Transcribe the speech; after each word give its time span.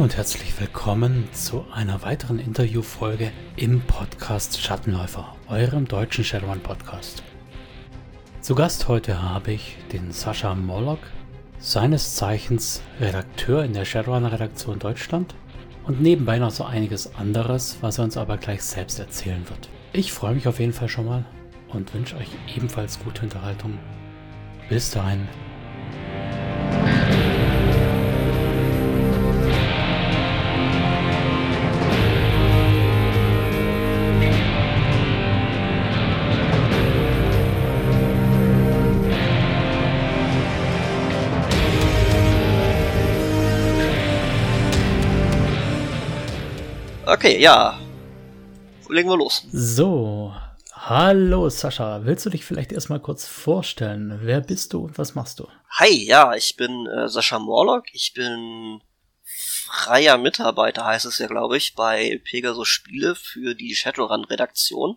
Und 0.00 0.16
herzlich 0.16 0.58
willkommen 0.58 1.28
zu 1.32 1.66
einer 1.74 2.00
weiteren 2.02 2.38
Interviewfolge 2.38 3.32
im 3.56 3.82
Podcast 3.82 4.58
Schattenläufer, 4.58 5.36
eurem 5.46 5.86
deutschen 5.86 6.24
Shadowrun 6.24 6.60
Podcast. 6.60 7.22
Zu 8.40 8.54
Gast 8.54 8.88
heute 8.88 9.22
habe 9.22 9.52
ich 9.52 9.76
den 9.92 10.10
Sascha 10.10 10.54
Morlock, 10.54 11.00
seines 11.58 12.14
Zeichens 12.14 12.80
Redakteur 12.98 13.62
in 13.62 13.74
der 13.74 13.84
Shadowrun-Redaktion 13.84 14.78
Deutschland 14.78 15.34
und 15.86 16.00
nebenbei 16.00 16.38
noch 16.38 16.50
so 16.50 16.64
einiges 16.64 17.14
anderes, 17.16 17.76
was 17.82 17.98
er 17.98 18.04
uns 18.04 18.16
aber 18.16 18.38
gleich 18.38 18.62
selbst 18.62 18.98
erzählen 18.98 19.46
wird. 19.50 19.68
Ich 19.92 20.14
freue 20.14 20.34
mich 20.34 20.48
auf 20.48 20.60
jeden 20.60 20.72
Fall 20.72 20.88
schon 20.88 21.04
mal 21.04 21.26
und 21.74 21.92
wünsche 21.92 22.16
euch 22.16 22.30
ebenfalls 22.56 22.98
gute 23.04 23.24
Unterhaltung. 23.24 23.78
Bis 24.70 24.92
dahin. 24.92 25.28
Okay, 47.20 47.38
ja. 47.38 47.78
Legen 48.88 49.10
wir 49.10 49.18
los. 49.18 49.44
So, 49.52 50.34
hallo 50.72 51.50
Sascha. 51.50 52.06
Willst 52.06 52.24
du 52.24 52.30
dich 52.30 52.46
vielleicht 52.46 52.72
erstmal 52.72 52.98
kurz 52.98 53.26
vorstellen? 53.26 54.20
Wer 54.22 54.40
bist 54.40 54.72
du 54.72 54.86
und 54.86 54.96
was 54.96 55.14
machst 55.14 55.38
du? 55.38 55.46
Hi, 55.72 55.90
ja, 55.90 56.32
ich 56.34 56.56
bin 56.56 56.86
äh, 56.86 57.10
Sascha 57.10 57.38
Morlock. 57.38 57.92
Ich 57.92 58.14
bin 58.14 58.80
freier 59.22 60.16
Mitarbeiter, 60.16 60.86
heißt 60.86 61.04
es 61.04 61.18
ja, 61.18 61.26
glaube 61.26 61.58
ich, 61.58 61.74
bei 61.74 62.22
Pegasus 62.24 62.68
Spiele 62.68 63.14
für 63.14 63.54
die 63.54 63.74
Shadowrun-Redaktion. 63.74 64.96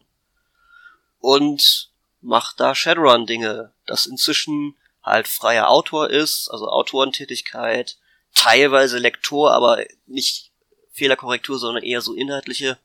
Und 1.19 1.91
mach 2.21 2.53
da 2.53 2.73
Shadowrun-Dinge, 2.73 3.73
das 3.85 4.05
inzwischen 4.05 4.77
halt 5.03 5.27
freier 5.27 5.67
Autor 5.67 6.09
ist, 6.09 6.47
also 6.49 6.69
Autorentätigkeit, 6.69 7.97
teilweise 8.33 8.97
Lektor, 8.97 9.51
aber 9.51 9.83
nicht 10.05 10.52
Fehlerkorrektur, 10.93 11.59
sondern 11.59 11.83
eher 11.83 12.01
so 12.01 12.13
inhaltliche 12.13 12.77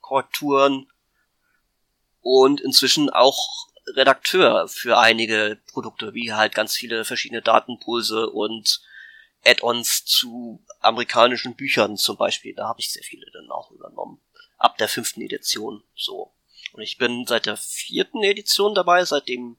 Korrekturen 0.00 0.90
und 2.22 2.60
inzwischen 2.60 3.10
auch 3.10 3.68
Redakteur 3.86 4.68
für 4.68 4.98
einige 4.98 5.58
Produkte, 5.72 6.14
wie 6.14 6.32
halt 6.32 6.54
ganz 6.54 6.74
viele 6.74 7.04
verschiedene 7.04 7.42
Datenpulse 7.42 8.30
und 8.30 8.80
Add-ons 9.44 10.04
zu 10.04 10.62
amerikanischen 10.80 11.56
Büchern 11.56 11.96
zum 11.96 12.16
Beispiel. 12.16 12.54
Da 12.54 12.68
habe 12.68 12.80
ich 12.80 12.92
sehr 12.92 13.02
viele 13.02 13.26
dann 13.32 13.50
auch 13.50 13.70
übernommen. 13.70 14.20
Ab 14.58 14.76
der 14.78 14.88
fünften 14.88 15.22
Edition 15.22 15.82
so. 15.96 16.32
Und 16.72 16.82
ich 16.82 16.98
bin 16.98 17.26
seit 17.26 17.46
der 17.46 17.56
vierten 17.56 18.22
Edition 18.22 18.74
dabei, 18.74 19.04
seit 19.04 19.28
dem 19.28 19.56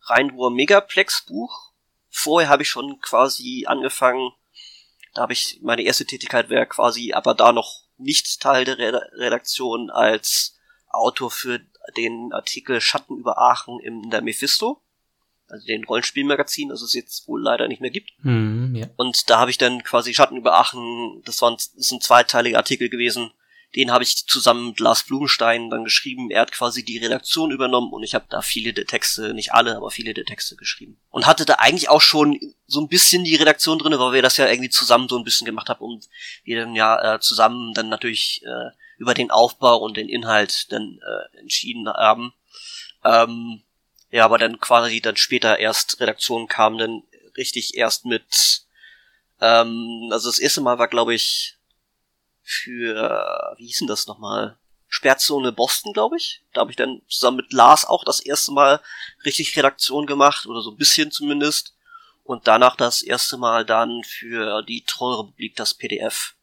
Rheinruhr 0.00 0.50
Megaplex 0.50 1.26
Buch. 1.26 1.72
Vorher 2.08 2.48
habe 2.48 2.62
ich 2.62 2.70
schon 2.70 3.00
quasi 3.00 3.66
angefangen, 3.66 4.32
da 5.16 5.22
habe 5.22 5.32
ich, 5.32 5.60
meine 5.62 5.82
erste 5.82 6.04
Tätigkeit 6.04 6.50
wäre 6.50 6.66
quasi 6.66 7.12
aber 7.12 7.34
da 7.34 7.52
noch 7.52 7.82
nicht 7.96 8.40
Teil 8.40 8.64
der 8.64 8.76
Redaktion 8.78 9.90
als 9.90 10.58
Autor 10.88 11.30
für 11.30 11.60
den 11.96 12.32
Artikel 12.32 12.80
Schatten 12.80 13.16
über 13.16 13.38
Aachen 13.38 13.80
in 13.80 14.10
der 14.10 14.20
Mephisto. 14.20 14.82
Also 15.48 15.66
den 15.66 15.84
Rollenspielmagazin, 15.84 16.68
das 16.68 16.82
es 16.82 16.92
jetzt 16.92 17.28
wohl 17.28 17.40
leider 17.40 17.68
nicht 17.68 17.80
mehr 17.80 17.90
gibt. 17.90 18.12
Mm, 18.22 18.74
ja. 18.74 18.88
Und 18.96 19.30
da 19.30 19.38
habe 19.38 19.50
ich 19.50 19.58
dann 19.58 19.84
quasi 19.84 20.12
Schatten 20.12 20.36
über 20.36 20.58
Aachen, 20.58 21.22
das 21.24 21.40
war 21.40 21.52
ein, 21.52 21.56
das 21.56 21.72
ist 21.74 21.92
ein 21.92 22.00
zweiteiliger 22.00 22.58
Artikel 22.58 22.88
gewesen, 22.88 23.30
den 23.76 23.92
habe 23.92 24.02
ich 24.02 24.26
zusammen 24.26 24.68
mit 24.68 24.80
Lars 24.80 25.04
Blumenstein 25.04 25.68
dann 25.68 25.84
geschrieben. 25.84 26.30
Er 26.30 26.40
hat 26.40 26.52
quasi 26.52 26.82
die 26.82 26.96
Redaktion 26.96 27.50
übernommen 27.50 27.92
und 27.92 28.02
ich 28.02 28.14
habe 28.14 28.24
da 28.30 28.40
viele 28.40 28.72
der 28.72 28.86
Texte, 28.86 29.34
nicht 29.34 29.52
alle, 29.52 29.76
aber 29.76 29.90
viele 29.90 30.14
der 30.14 30.24
Texte 30.24 30.56
geschrieben. 30.56 30.98
Und 31.10 31.26
hatte 31.26 31.44
da 31.44 31.54
eigentlich 31.54 31.90
auch 31.90 32.00
schon 32.00 32.40
so 32.66 32.80
ein 32.80 32.88
bisschen 32.88 33.24
die 33.24 33.36
Redaktion 33.36 33.78
drinne, 33.78 33.98
weil 33.98 34.14
wir 34.14 34.22
das 34.22 34.38
ja 34.38 34.48
irgendwie 34.48 34.70
zusammen 34.70 35.08
so 35.08 35.18
ein 35.18 35.24
bisschen 35.24 35.44
gemacht 35.44 35.68
haben 35.68 35.84
und 35.84 36.08
wir 36.42 36.58
dann 36.58 36.74
ja 36.74 37.16
äh, 37.16 37.20
zusammen 37.20 37.74
dann 37.74 37.90
natürlich 37.90 38.42
äh, 38.44 38.70
über 38.96 39.12
den 39.12 39.30
Aufbau 39.30 39.76
und 39.76 39.98
den 39.98 40.08
Inhalt 40.08 40.72
dann 40.72 40.98
äh, 41.06 41.38
entschieden 41.40 41.86
haben. 41.86 42.32
Ähm, 43.04 43.62
ja, 44.10 44.24
aber 44.24 44.38
dann 44.38 44.58
quasi 44.58 45.02
dann 45.02 45.16
später 45.16 45.58
erst 45.58 46.00
Redaktion 46.00 46.48
kam 46.48 46.78
dann 46.78 47.02
richtig 47.36 47.76
erst 47.76 48.06
mit 48.06 48.62
ähm, 49.42 50.08
also 50.10 50.30
das 50.30 50.38
erste 50.38 50.62
Mal 50.62 50.78
war 50.78 50.88
glaube 50.88 51.14
ich 51.14 51.55
für, 52.48 53.54
wie 53.58 53.66
hieß 53.66 53.80
denn 53.80 53.88
das 53.88 54.06
nochmal? 54.06 54.56
Sperrzone 54.86 55.50
Boston, 55.50 55.92
glaube 55.92 56.16
ich. 56.16 56.44
Da 56.54 56.60
habe 56.60 56.70
ich 56.70 56.76
dann 56.76 57.02
zusammen 57.08 57.38
mit 57.38 57.52
Lars 57.52 57.84
auch 57.84 58.04
das 58.04 58.20
erste 58.20 58.52
Mal 58.52 58.80
richtig 59.24 59.56
Redaktion 59.56 60.06
gemacht, 60.06 60.46
oder 60.46 60.62
so 60.62 60.70
ein 60.70 60.76
bisschen 60.76 61.10
zumindest. 61.10 61.74
Und 62.22 62.46
danach 62.46 62.76
das 62.76 63.02
erste 63.02 63.36
Mal 63.36 63.64
dann 63.64 64.04
für 64.04 64.62
die 64.62 64.84
Trollrepublik 64.84 65.56
das 65.56 65.74
PDF. 65.74 66.34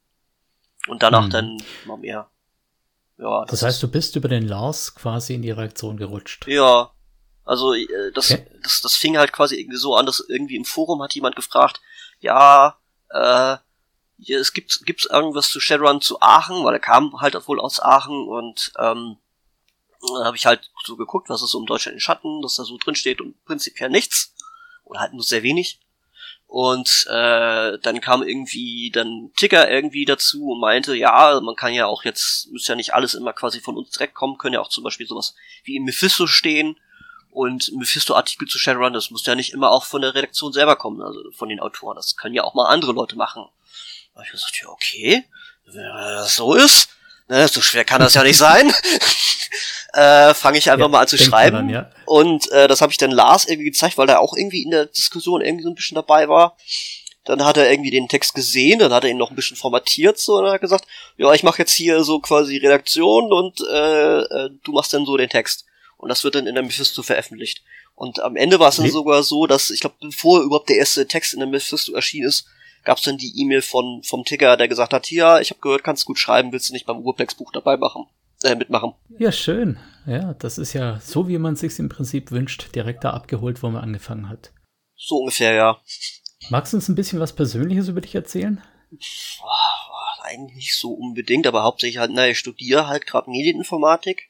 Und 0.88 1.03
danach 1.03 1.24
hm. 1.24 1.30
dann 1.30 1.64
mal 1.86 1.97
mehr. 1.97 2.30
Ja, 3.18 3.46
das, 3.46 3.52
das 3.52 3.64
heißt, 3.64 3.84
du 3.84 3.88
bist 3.88 4.18
über 4.18 4.28
den 4.28 4.46
Lars 4.46 4.96
quasi 4.96 5.35
in 5.35 5.41
die 5.41 5.52
Redaktion 5.52 5.96
gerutscht. 5.96 6.46
Ja. 6.47 6.91
Also 7.46 7.74
äh, 7.74 7.88
das, 8.14 8.31
okay. 8.31 8.46
das, 8.62 8.81
das 8.81 8.96
fing 8.97 9.18
halt 9.18 9.31
quasi 9.31 9.56
irgendwie 9.56 9.78
so 9.78 9.96
an, 9.96 10.06
dass 10.06 10.20
irgendwie 10.20 10.58
im 10.58 10.66
Forum 10.66 11.02
hat 11.02 11.16
jemand 11.16 11.38
gefragt, 11.38 11.80
ja, 12.20 12.78
äh, 13.09 13.58
es 14.29 14.53
gibt 14.53 14.85
gibt's 14.85 15.06
irgendwas 15.06 15.50
zu 15.50 15.59
Shadowrun 15.59 16.01
zu 16.01 16.22
Aachen, 16.22 16.63
weil 16.63 16.73
er 16.73 16.79
kam 16.79 17.19
halt 17.19 17.35
wohl 17.47 17.59
aus 17.59 17.81
Aachen 17.81 18.28
und 18.28 18.72
ähm, 18.79 19.17
habe 20.23 20.38
ich 20.38 20.45
halt 20.45 20.69
so 20.85 20.95
geguckt, 20.95 21.29
was 21.29 21.41
ist 21.41 21.53
im 21.53 21.66
Deutschland 21.66 21.95
in 21.95 22.01
Schatten, 22.01 22.41
dass 22.41 22.56
da 22.56 22.63
so 22.63 22.78
drin 22.78 22.95
steht 22.95 23.22
und 23.22 23.44
prinzipiell 23.45 23.89
nichts 23.89 24.35
oder 24.84 25.00
halt 25.00 25.13
nur 25.13 25.23
sehr 25.23 25.44
wenig. 25.44 25.79
Und 26.45 27.07
äh, 27.09 27.79
dann 27.79 28.00
kam 28.00 28.22
irgendwie 28.22 28.91
dann 28.91 29.31
Ticker 29.35 29.72
irgendwie 29.72 30.06
dazu 30.06 30.51
und 30.51 30.59
meinte, 30.59 30.95
ja, 30.95 31.40
man 31.41 31.55
kann 31.55 31.73
ja 31.73 31.88
auch 31.88 32.03
jetzt, 32.03 32.51
muss 32.51 32.67
ja 32.67 32.75
nicht 32.75 32.94
alles 32.94 33.16
immer 33.16 33.34
quasi 33.34 33.59
von 33.59 33.75
uns 33.75 33.90
direkt 33.90 34.13
kommen, 34.13 34.38
können 34.38 34.53
ja 34.53 34.61
auch 34.61 34.69
zum 34.69 34.84
Beispiel 34.84 35.07
sowas 35.07 35.34
wie 35.63 35.78
im 35.78 35.85
Mephisto 35.85 36.28
stehen 36.28 36.78
und 37.31 37.72
Mephisto-Artikel 37.75 38.47
zu 38.47 38.59
Shadowrun, 38.59 38.94
das 38.94 39.09
muss 39.09 39.25
ja 39.25 39.34
nicht 39.34 39.53
immer 39.53 39.72
auch 39.72 39.85
von 39.85 40.01
der 40.01 40.13
Redaktion 40.13 40.53
selber 40.53 40.75
kommen, 40.75 41.01
also 41.01 41.23
von 41.31 41.50
den 41.50 41.59
Autoren, 41.59 41.95
das 41.95 42.16
können 42.16 42.35
ja 42.35 42.44
auch 42.44 42.53
mal 42.53 42.67
andere 42.67 42.91
Leute 42.91 43.16
machen 43.16 43.47
habe 44.16 44.25
ich 44.25 44.31
gesagt, 44.31 44.59
ja, 44.62 44.69
okay, 44.69 45.24
wenn 45.66 45.84
das 45.84 46.35
so 46.35 46.53
ist, 46.53 46.90
ne, 47.28 47.47
so 47.47 47.62
schwer 47.62 47.85
kann 47.85 48.01
das 48.01 48.13
ja 48.13 48.24
nicht 48.24 48.38
sein. 48.38 48.72
äh, 49.94 50.34
fange 50.34 50.57
ich 50.57 50.69
einfach 50.69 50.85
ja, 50.85 50.90
mal 50.90 51.01
an 51.01 51.07
zu 51.07 51.18
schreiben. 51.18 51.56
Dann, 51.56 51.69
ja. 51.69 51.91
Und 52.06 52.52
äh, 52.52 52.68
das 52.68 52.81
habe 52.81 52.91
ich 52.91 52.97
dann 52.97 53.12
Lars 53.12 53.46
irgendwie 53.46 53.69
gezeigt, 53.69 53.97
weil 53.97 54.09
er 54.09 54.19
auch 54.19 54.35
irgendwie 54.35 54.63
in 54.63 54.72
der 54.72 54.88
Diskussion 54.88 55.41
irgendwie 55.41 55.63
so 55.63 55.69
ein 55.69 55.75
bisschen 55.75 55.96
dabei 55.96 56.28
war. 56.28 56.57
Dann 57.25 57.46
hat 57.46 57.56
er 57.56 57.72
irgendwie 57.72 57.91
den 57.91 58.09
Text 58.09 58.34
gesehen, 58.34 58.79
dann 58.79 58.91
hat 58.91 59.06
er 59.06 59.09
ihn 59.09 59.18
noch 59.18 59.29
ein 59.29 59.35
bisschen 59.35 59.56
formatiert 59.56 60.19
so 60.19 60.40
und 60.40 60.52
hat 60.52 60.59
gesagt, 60.59 60.85
ja, 61.16 61.31
ich 61.31 61.44
mache 61.44 61.59
jetzt 61.59 61.72
hier 61.72 62.03
so 62.03 62.19
quasi 62.19 62.57
Redaktion 62.57 63.31
und 63.31 63.62
äh, 63.62 64.19
äh, 64.19 64.50
du 64.63 64.72
machst 64.73 64.94
dann 64.94 65.06
so 65.06 65.16
den 65.16 65.29
Text. 65.29 65.66
Und 65.97 66.09
das 66.09 66.25
wird 66.25 66.35
dann 66.35 66.47
in 66.47 66.56
der 66.56 66.63
Mephisto 66.63 67.02
veröffentlicht. 67.02 67.63
Und 67.96 68.19
am 68.19 68.35
Ende 68.35 68.59
war 68.59 68.69
es 68.69 68.75
dann 68.75 68.90
sogar 68.90 69.23
so, 69.23 69.47
dass, 69.47 69.69
ich 69.69 69.79
glaube, 69.79 69.96
bevor 70.02 70.41
überhaupt 70.41 70.68
der 70.68 70.78
erste 70.78 71.07
Text 71.07 71.34
in 71.34 71.40
der 71.40 71.47
Mephisto 71.47 71.94
erschienen 71.94 72.28
ist, 72.28 72.46
gab 72.84 72.98
es 72.98 73.03
dann 73.03 73.18
die 73.18 73.34
E-Mail 73.41 73.62
von 73.62 74.02
vom 74.03 74.24
Ticker, 74.24 74.58
der 74.58 74.68
gesagt 74.68 74.94
hat, 74.94 75.06
hier, 75.06 75.40
ich 75.41 75.50
habe 75.52 75.62
gehört, 75.62 75.84
kannst 75.84 76.06
gut 76.06 76.20
schreiben, 76.20 76.52
willst 76.52 76.70
du 76.70 76.74
nicht 76.74 76.85
beim 76.85 77.00
Urplex-Buch 77.00 77.52
dabei 77.52 77.78
machen, 77.78 78.06
äh, 78.44 78.56
mitmachen? 78.56 78.94
Ja, 79.18 79.32
schön. 79.32 79.80
Ja, 80.06 80.34
das 80.34 80.58
ist 80.58 80.74
ja 80.74 81.00
so, 81.00 81.28
wie 81.28 81.38
man 81.38 81.56
sich 81.56 81.80
im 81.80 81.90
Prinzip 81.90 82.32
wünscht, 82.32 82.76
direkt 82.76 83.03
da 83.03 83.12
abgeholt, 83.12 83.64
wo 83.64 83.70
man 83.70 83.84
angefangen 83.84 84.30
hat. 84.30 84.52
So 84.96 85.18
ungefähr, 85.18 85.53
ja. 85.53 85.82
Magst 86.50 86.74
du 86.74 86.78
uns 86.78 86.90
ein 86.90 86.96
bisschen 86.96 87.20
was 87.20 87.34
Persönliches 87.34 87.88
über 87.88 88.02
dich 88.02 88.16
erzählen? 88.16 88.62
Eigentlich 90.22 90.56
nicht 90.56 90.78
so 90.78 90.94
unbedingt, 90.94 91.47
aber 91.47 91.64
hauptsächlich 91.64 92.00
halt, 92.00 92.12
naja, 92.12 92.32
ich 92.32 92.40
studiere 92.40 92.88
halt 92.88 93.06
gerade 93.06 93.29
Medieninformatik. 93.29 94.29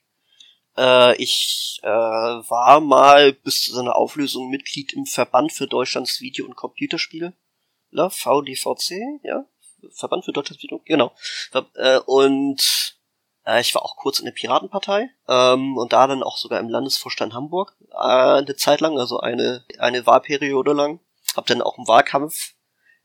Äh, 0.78 1.16
ich 1.22 1.80
äh, 1.84 1.88
war 1.88 2.80
mal 2.80 3.34
bis 3.34 3.64
zu 3.64 3.74
seiner 3.74 3.96
Auflösung 3.96 4.50
Mitglied 4.50 4.94
im 4.94 5.06
Verband 5.06 5.52
für 5.52 5.68
Deutschlands 5.68 6.22
Video- 6.22 6.46
und 6.46 6.56
Computerspiele. 6.56 7.34
Ne? 7.94 8.10
VDVC, 8.10 9.22
ja, 9.24 9.46
Verband 9.92 10.26
für 10.26 10.34
Deutsche 10.34 10.54
Entwicklung, 10.54 10.82
genau. 10.86 11.14
Äh, 11.76 12.00
und 12.00 12.96
äh, 13.46 13.62
ich 13.62 13.74
war 13.76 13.84
auch 13.84 13.98
kurz 13.98 14.20
in 14.20 14.26
der 14.26 14.32
Piratenpartei 14.32 15.10
ähm, 15.28 15.78
und 15.78 15.94
da 15.94 16.08
dann 16.08 16.24
auch 16.24 16.38
sogar 16.38 16.60
im 16.60 16.70
Landesvorstand 16.70 17.34
Hamburg 17.34 17.76
äh, 17.92 17.96
eine 17.96 18.56
Zeit 18.56 18.82
lang, 18.82 18.98
also 18.98 19.20
eine 19.20 19.66
eine 19.80 20.06
Wahlperiode 20.06 20.74
lang. 20.74 21.00
Hab 21.36 21.46
dann 21.48 21.62
auch 21.62 21.78
einen 21.78 21.88
Wahlkampf 21.88 22.54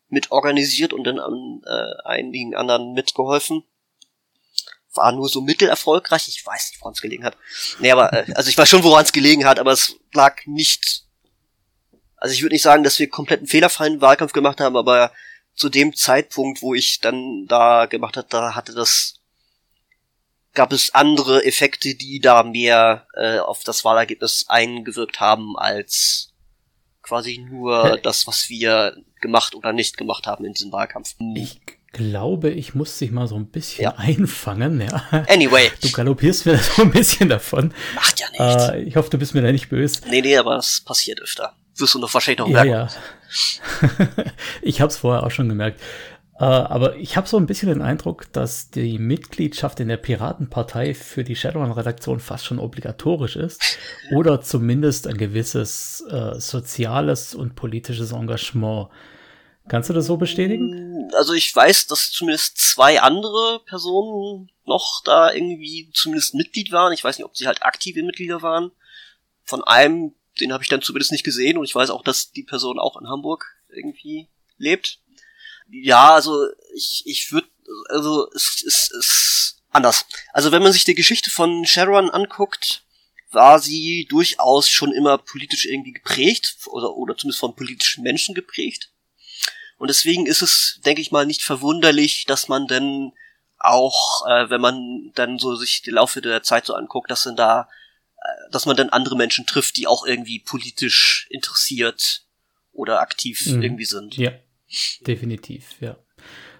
mit 0.08 0.30
organisiert 0.30 0.92
und 0.92 1.04
dann 1.04 1.18
an 1.18 1.62
äh, 1.66 2.08
einigen 2.08 2.54
anderen 2.54 2.92
mitgeholfen. 2.92 3.64
War 4.94 5.12
nur 5.12 5.28
so 5.28 5.40
mittelerfolgreich. 5.40 6.28
Ich 6.28 6.44
weiß 6.44 6.70
nicht, 6.70 6.80
woran 6.80 6.94
es 6.94 7.00
gelegen 7.00 7.24
hat. 7.24 7.36
Nee, 7.78 7.90
aber 7.90 8.12
äh, 8.12 8.32
also 8.34 8.48
ich 8.48 8.58
weiß 8.58 8.68
schon, 8.68 8.84
woran 8.84 9.04
es 9.04 9.12
gelegen 9.12 9.44
hat, 9.44 9.58
aber 9.58 9.72
es 9.72 9.96
lag 10.12 10.44
nicht 10.46 11.07
also 12.18 12.34
ich 12.34 12.42
würde 12.42 12.54
nicht 12.54 12.62
sagen, 12.62 12.84
dass 12.84 12.98
wir 12.98 13.08
komplett 13.08 13.40
einen 13.40 13.48
fehlerfreien 13.48 14.00
Wahlkampf 14.00 14.32
gemacht 14.32 14.60
haben, 14.60 14.76
aber 14.76 15.12
zu 15.54 15.68
dem 15.68 15.94
Zeitpunkt, 15.94 16.62
wo 16.62 16.74
ich 16.74 17.00
dann 17.00 17.46
da 17.46 17.86
gemacht 17.86 18.16
hat, 18.16 18.32
da 18.32 18.54
hatte 18.54 18.74
das 18.74 19.14
gab 20.54 20.72
es 20.72 20.92
andere 20.92 21.44
Effekte, 21.44 21.94
die 21.94 22.20
da 22.20 22.42
mehr 22.42 23.06
äh, 23.14 23.38
auf 23.38 23.62
das 23.62 23.84
Wahlergebnis 23.84 24.46
eingewirkt 24.48 25.20
haben 25.20 25.56
als 25.56 26.32
quasi 27.02 27.38
nur 27.38 27.98
das, 28.02 28.26
was 28.26 28.48
wir 28.48 28.96
gemacht 29.20 29.54
oder 29.54 29.72
nicht 29.72 29.96
gemacht 29.96 30.26
haben 30.26 30.44
in 30.44 30.54
diesem 30.54 30.72
Wahlkampf. 30.72 31.14
Ich 31.36 31.60
glaube, 31.92 32.50
ich 32.50 32.74
muss 32.74 32.98
dich 32.98 33.10
mal 33.10 33.26
so 33.28 33.36
ein 33.36 33.46
bisschen 33.46 33.84
ja. 33.84 33.94
einfangen. 33.96 34.80
Ja. 34.80 35.24
Anyway. 35.28 35.70
Du 35.80 35.90
galoppierst 35.90 36.46
mir 36.46 36.58
so 36.76 36.82
ein 36.82 36.90
bisschen 36.90 37.28
davon. 37.28 37.72
Macht 37.94 38.20
ja 38.20 38.26
nichts. 38.30 38.68
Äh, 38.68 38.82
ich 38.82 38.96
hoffe, 38.96 39.10
du 39.10 39.18
bist 39.18 39.34
mir 39.34 39.42
da 39.42 39.52
nicht 39.52 39.68
böse. 39.68 40.02
Nee, 40.08 40.20
nee, 40.20 40.36
aber 40.36 40.56
es 40.56 40.80
passiert 40.80 41.20
öfter. 41.20 41.54
Wirst 41.78 41.94
du 41.94 41.98
noch 41.98 42.12
wahrscheinlich 42.12 42.38
noch 42.38 42.48
merken. 42.48 42.70
Ja, 42.70 42.88
ja. 42.88 44.24
ich 44.62 44.80
habe 44.80 44.90
es 44.90 44.98
vorher 44.98 45.24
auch 45.24 45.30
schon 45.30 45.48
gemerkt. 45.48 45.80
Äh, 46.40 46.44
aber 46.44 46.96
ich 46.96 47.16
habe 47.16 47.26
so 47.26 47.36
ein 47.36 47.46
bisschen 47.46 47.68
den 47.68 47.82
Eindruck, 47.82 48.32
dass 48.32 48.70
die 48.70 48.98
Mitgliedschaft 48.98 49.80
in 49.80 49.88
der 49.88 49.96
Piratenpartei 49.96 50.94
für 50.94 51.24
die 51.24 51.34
Shadowrun-Redaktion 51.34 52.20
fast 52.20 52.46
schon 52.46 52.60
obligatorisch 52.60 53.36
ist. 53.36 53.78
Oder 54.12 54.40
zumindest 54.40 55.08
ein 55.08 55.16
gewisses 55.16 56.04
äh, 56.10 56.38
soziales 56.38 57.34
und 57.34 57.56
politisches 57.56 58.12
Engagement. 58.12 58.88
Kannst 59.68 59.90
du 59.90 59.94
das 59.94 60.06
so 60.06 60.16
bestätigen? 60.16 61.10
Also 61.16 61.34
ich 61.34 61.54
weiß, 61.54 61.88
dass 61.88 62.10
zumindest 62.10 62.56
zwei 62.58 63.00
andere 63.00 63.60
Personen 63.66 64.50
noch 64.64 65.02
da 65.04 65.32
irgendwie 65.32 65.90
zumindest 65.92 66.34
Mitglied 66.34 66.72
waren. 66.72 66.92
Ich 66.92 67.04
weiß 67.04 67.18
nicht, 67.18 67.26
ob 67.26 67.36
sie 67.36 67.46
halt 67.46 67.62
aktive 67.62 68.02
Mitglieder 68.02 68.42
waren. 68.42 68.70
Von 69.44 69.64
einem, 69.64 70.14
den 70.40 70.52
habe 70.52 70.62
ich 70.62 70.68
dann 70.68 70.82
zumindest 70.82 71.12
nicht 71.12 71.24
gesehen 71.24 71.58
und 71.58 71.64
ich 71.64 71.74
weiß 71.74 71.90
auch, 71.90 72.02
dass 72.02 72.32
die 72.32 72.42
Person 72.42 72.78
auch 72.78 73.00
in 73.00 73.08
Hamburg 73.08 73.44
irgendwie 73.68 74.28
lebt. 74.56 75.00
Ja, 75.70 76.14
also 76.14 76.46
ich, 76.74 77.02
ich 77.06 77.32
würde, 77.32 77.48
also 77.88 78.28
es 78.34 78.62
ist, 78.62 78.92
ist 78.92 79.62
anders. 79.70 80.06
Also 80.32 80.52
wenn 80.52 80.62
man 80.62 80.72
sich 80.72 80.84
die 80.84 80.94
Geschichte 80.94 81.30
von 81.30 81.66
Sharon 81.66 82.10
anguckt, 82.10 82.82
war 83.30 83.58
sie 83.58 84.06
durchaus 84.08 84.70
schon 84.70 84.92
immer 84.92 85.18
politisch 85.18 85.66
irgendwie 85.66 85.92
geprägt 85.92 86.56
oder, 86.66 86.96
oder 86.96 87.16
zumindest 87.16 87.40
von 87.40 87.54
politischen 87.54 88.02
Menschen 88.02 88.34
geprägt. 88.34 88.90
Und 89.76 89.88
deswegen 89.88 90.26
ist 90.26 90.42
es, 90.42 90.80
denke 90.84 91.02
ich 91.02 91.12
mal, 91.12 91.26
nicht 91.26 91.42
verwunderlich, 91.42 92.24
dass 92.26 92.48
man 92.48 92.66
denn 92.66 93.12
auch, 93.58 94.26
äh, 94.26 94.50
wenn 94.50 94.60
man 94.60 95.12
dann 95.14 95.38
so 95.38 95.56
sich 95.56 95.82
die 95.82 95.90
Laufe 95.90 96.20
der 96.20 96.42
Zeit 96.42 96.66
so 96.66 96.74
anguckt, 96.74 97.10
dass 97.10 97.24
dann 97.24 97.36
da, 97.36 97.68
dass 98.50 98.66
man 98.66 98.76
dann 98.76 98.90
andere 98.90 99.16
Menschen 99.16 99.46
trifft, 99.46 99.76
die 99.76 99.86
auch 99.86 100.06
irgendwie 100.06 100.40
politisch 100.40 101.26
interessiert 101.30 102.22
oder 102.72 103.00
aktiv 103.00 103.44
mhm. 103.46 103.62
irgendwie 103.62 103.84
sind. 103.84 104.16
Ja, 104.16 104.32
definitiv, 105.00 105.80
ja. 105.80 105.96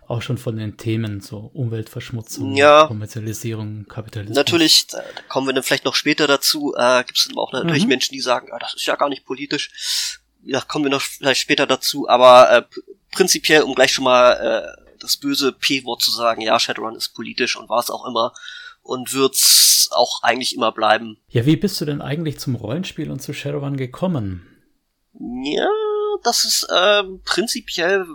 Auch 0.07 0.23
schon 0.23 0.39
von 0.39 0.57
den 0.57 0.79
Themen, 0.79 1.21
so 1.21 1.37
Umweltverschmutzung, 1.37 2.57
ja. 2.57 2.87
Kommerzialisierung, 2.87 3.87
Kapitalismus. 3.87 4.37
Natürlich, 4.37 4.87
da 4.87 5.03
kommen 5.29 5.47
wir 5.47 5.53
dann 5.53 5.63
vielleicht 5.63 5.85
noch 5.85 5.95
später 5.95 6.27
dazu, 6.27 6.75
äh, 6.77 7.05
gibt 7.05 7.19
es 7.19 7.29
auch 7.37 7.53
natürlich 7.53 7.83
mhm. 7.83 7.91
Menschen, 7.91 8.15
die 8.15 8.21
sagen, 8.21 8.49
ah, 8.53 8.59
das 8.59 8.75
ist 8.75 8.87
ja 8.87 8.97
gar 8.97 9.11
nicht 9.11 9.27
politisch. 9.27 10.19
Ja, 10.43 10.63
kommen 10.63 10.87
wir 10.87 10.91
noch 10.91 11.03
vielleicht 11.03 11.43
später 11.43 11.67
dazu, 11.67 12.09
aber 12.09 12.51
äh, 12.51 12.63
prinzipiell, 13.11 13.63
um 13.63 13.75
gleich 13.75 13.93
schon 13.93 14.05
mal 14.05 14.33
äh, 14.33 14.97
das 14.99 15.19
böse 15.19 15.53
P-Wort 15.53 16.03
zu 16.03 16.11
sagen, 16.11 16.41
ja, 16.41 16.59
Shadowrun 16.59 16.97
ist 16.97 17.11
politisch 17.11 17.57
und 17.57 17.69
war 17.69 17.81
es 17.81 17.91
auch 17.91 18.07
immer 18.07 18.33
und 18.89 19.13
wird's 19.13 19.89
auch 19.93 20.23
eigentlich 20.23 20.55
immer 20.55 20.73
bleiben. 20.73 21.19
Ja, 21.29 21.47
wie 21.47 21.57
bist 21.57 21.81
du 21.81 21.85
denn 21.85 22.01
eigentlich 22.01 22.39
zum 22.39 22.55
Rollenspiel 22.55 23.11
und 23.11 23.21
zu 23.21 23.33
Shadowrun 23.33 23.77
gekommen? 23.77 24.47
Ja, 25.45 25.69
das 26.23 26.45
ist 26.45 26.67
äh, 26.71 27.05
prinzipiell 27.25 28.07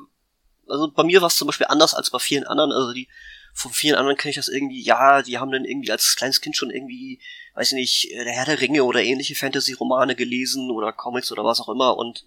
also 0.68 0.92
bei 0.92 1.04
mir 1.04 1.22
war 1.22 1.28
es 1.28 1.36
zum 1.36 1.48
Beispiel 1.48 1.68
anders 1.68 1.94
als 1.94 2.10
bei 2.10 2.20
vielen 2.20 2.46
anderen. 2.46 2.72
Also 2.72 2.94
die 2.94 3.08
von 3.54 3.72
vielen 3.72 3.96
anderen 3.96 4.18
kenne 4.18 4.32
ich 4.32 4.38
das 4.38 4.48
irgendwie, 4.48 4.82
ja, 4.82 5.22
die 5.22 5.38
haben 5.38 5.52
dann 5.52 5.66
irgendwie 5.66 5.92
als 5.92 6.16
kleines 6.16 6.42
Kind 6.42 6.58
schon 6.58 6.72
irgendwie, 6.72 7.22
weiß 7.54 7.74
ich 7.74 7.76
nicht, 7.76 8.12
äh, 8.12 8.24
der 8.24 8.34
Herr 8.34 8.46
der 8.46 8.62
Ringe 8.62 8.84
oder 8.84 9.04
ähnliche 9.04 9.36
Fantasy-Romane 9.36 10.16
gelesen 10.16 10.72
oder 10.72 10.92
Comics 10.92 11.32
oder 11.32 11.44
was 11.44 11.62
auch 11.62 11.70
immer 11.70 11.98
und 11.98 12.26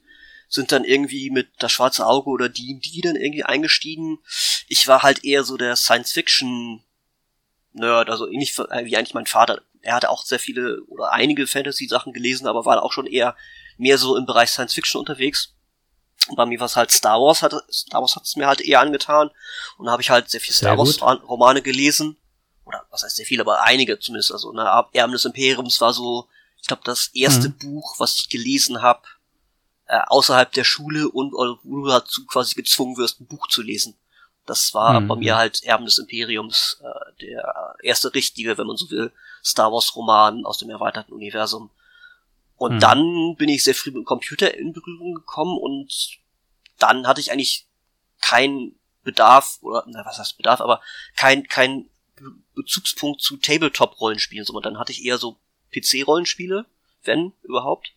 sind 0.49 0.71
dann 0.71 0.85
irgendwie 0.85 1.31
mit 1.31 1.49
das 1.59 1.73
schwarze 1.73 2.07
Auge 2.07 2.31
oder 2.31 2.49
die, 2.49 2.79
die 2.79 3.01
dann 3.01 3.17
irgendwie 3.17 3.43
eingestiegen. 3.43 4.19
Ich 4.69 4.87
war 4.87 5.03
halt 5.03 5.25
eher 5.25 5.43
so 5.43 5.57
der 5.57 5.75
Science-Fiction-Nerd, 7.77 8.11
also 8.11 8.29
ähnlich 8.29 8.57
wie 8.59 8.97
eigentlich 8.97 9.15
mein 9.15 9.27
Vater. 9.27 9.63
Er 9.83 9.95
hatte 9.95 10.11
auch 10.11 10.25
sehr 10.25 10.39
viele 10.39 10.83
oder 10.85 11.13
einige 11.13 11.47
Fantasy-Sachen 11.47 12.13
gelesen, 12.13 12.47
aber 12.47 12.65
war 12.65 12.83
auch 12.83 12.93
schon 12.93 13.07
eher 13.07 13.37
mehr 13.79 13.99
so 13.99 14.17
im 14.17 14.27
Bereich 14.27 14.51
Science-Fiction 14.51 14.99
unterwegs. 14.99 15.53
Und 16.29 16.37
bei 16.37 16.47
mir 16.47 16.59
war 16.59 16.67
es 16.67 16.77
halt 16.77 16.91
Star 16.91 17.21
Wars, 17.21 17.43
hat, 17.43 17.55
Star 17.71 18.01
Wars 18.01 18.17
hat 18.17 18.25
es 18.25 18.37
mir 18.37 18.47
halt 18.47 18.61
eher 18.61 18.81
angetan. 18.81 19.31
Und 19.79 19.87
da 19.87 19.93
habe 19.93 20.03
ich 20.03 20.11
halt 20.11 20.29
sehr 20.29 20.41
viel 20.41 20.55
Star 20.55 20.77
Wars 20.77 21.01
Romane 21.01 21.63
gelesen. 21.63 22.17
Oder 22.65 22.85
was 22.91 23.05
heißt 23.05 23.17
sehr 23.17 23.27
viel, 23.27 23.41
aber 23.41 23.63
einige 23.63 23.99
zumindest. 24.01 24.33
Also 24.33 24.53
ne, 24.53 24.63
Erben 24.93 25.13
des 25.13 25.25
Imperiums 25.25 25.81
war 25.81 25.93
so, 25.93 26.29
ich 26.61 26.67
glaube, 26.67 26.83
das 26.85 27.09
erste 27.15 27.51
mhm. 27.51 27.59
Buch, 27.59 28.01
was 28.01 28.19
ich 28.19 28.29
gelesen 28.29 28.83
habe, 28.83 29.03
äh, 29.87 30.01
außerhalb 30.09 30.51
der 30.53 30.65
Schule 30.65 31.09
und 31.09 31.33
wo 31.33 31.83
du 31.83 31.87
dazu 31.87 32.27
quasi 32.27 32.57
gezwungen 32.57 32.97
wirst, 32.97 33.21
ein 33.21 33.29
Buch 33.29 33.47
zu 33.47 33.63
lesen. 33.63 33.97
Das 34.47 34.75
war 34.75 35.01
mhm. 35.01 35.09
bei 35.09 35.17
mir 35.17 35.37
halt 35.37 35.63
Erben 35.65 35.85
des 35.85 35.99
Imperiums, 35.99 36.81
äh, 36.83 37.27
der 37.27 37.75
erste 37.83 38.15
richtige, 38.15 38.57
wenn 38.57 38.67
man 38.67 38.77
so 38.77 38.91
will, 38.91 39.13
Star 39.45 39.73
Wars 39.73 39.95
Roman 39.97 40.45
aus 40.45 40.59
dem 40.59 40.71
erweiterten 40.71 41.13
Universum. 41.13 41.71
Und 42.57 42.73
hm. 42.73 42.81
dann 42.81 43.37
bin 43.37 43.49
ich 43.49 43.65
sehr 43.65 43.75
früh 43.75 43.91
mit 43.91 43.99
dem 43.99 44.05
Computer 44.05 44.55
in 44.55 44.73
Berührung 44.73 45.15
gekommen 45.15 45.59
und 45.59 46.19
dann 46.79 47.07
hatte 47.07 47.21
ich 47.21 47.31
eigentlich 47.31 47.67
keinen 48.21 48.79
Bedarf, 49.05 49.59
oder, 49.61 49.85
na, 49.87 50.05
was 50.05 50.19
heißt 50.19 50.37
Bedarf, 50.37 50.61
aber 50.61 50.81
kein, 51.17 51.47
kein 51.47 51.89
Bezugspunkt 52.55 53.21
zu 53.21 53.37
Tabletop-Rollenspielen, 53.37 54.45
sondern 54.45 54.63
dann 54.63 54.79
hatte 54.79 54.93
ich 54.93 55.05
eher 55.05 55.19
so 55.19 55.37
PC-Rollenspiele, 55.73 56.65
wenn 57.05 57.33
überhaupt. 57.43 57.93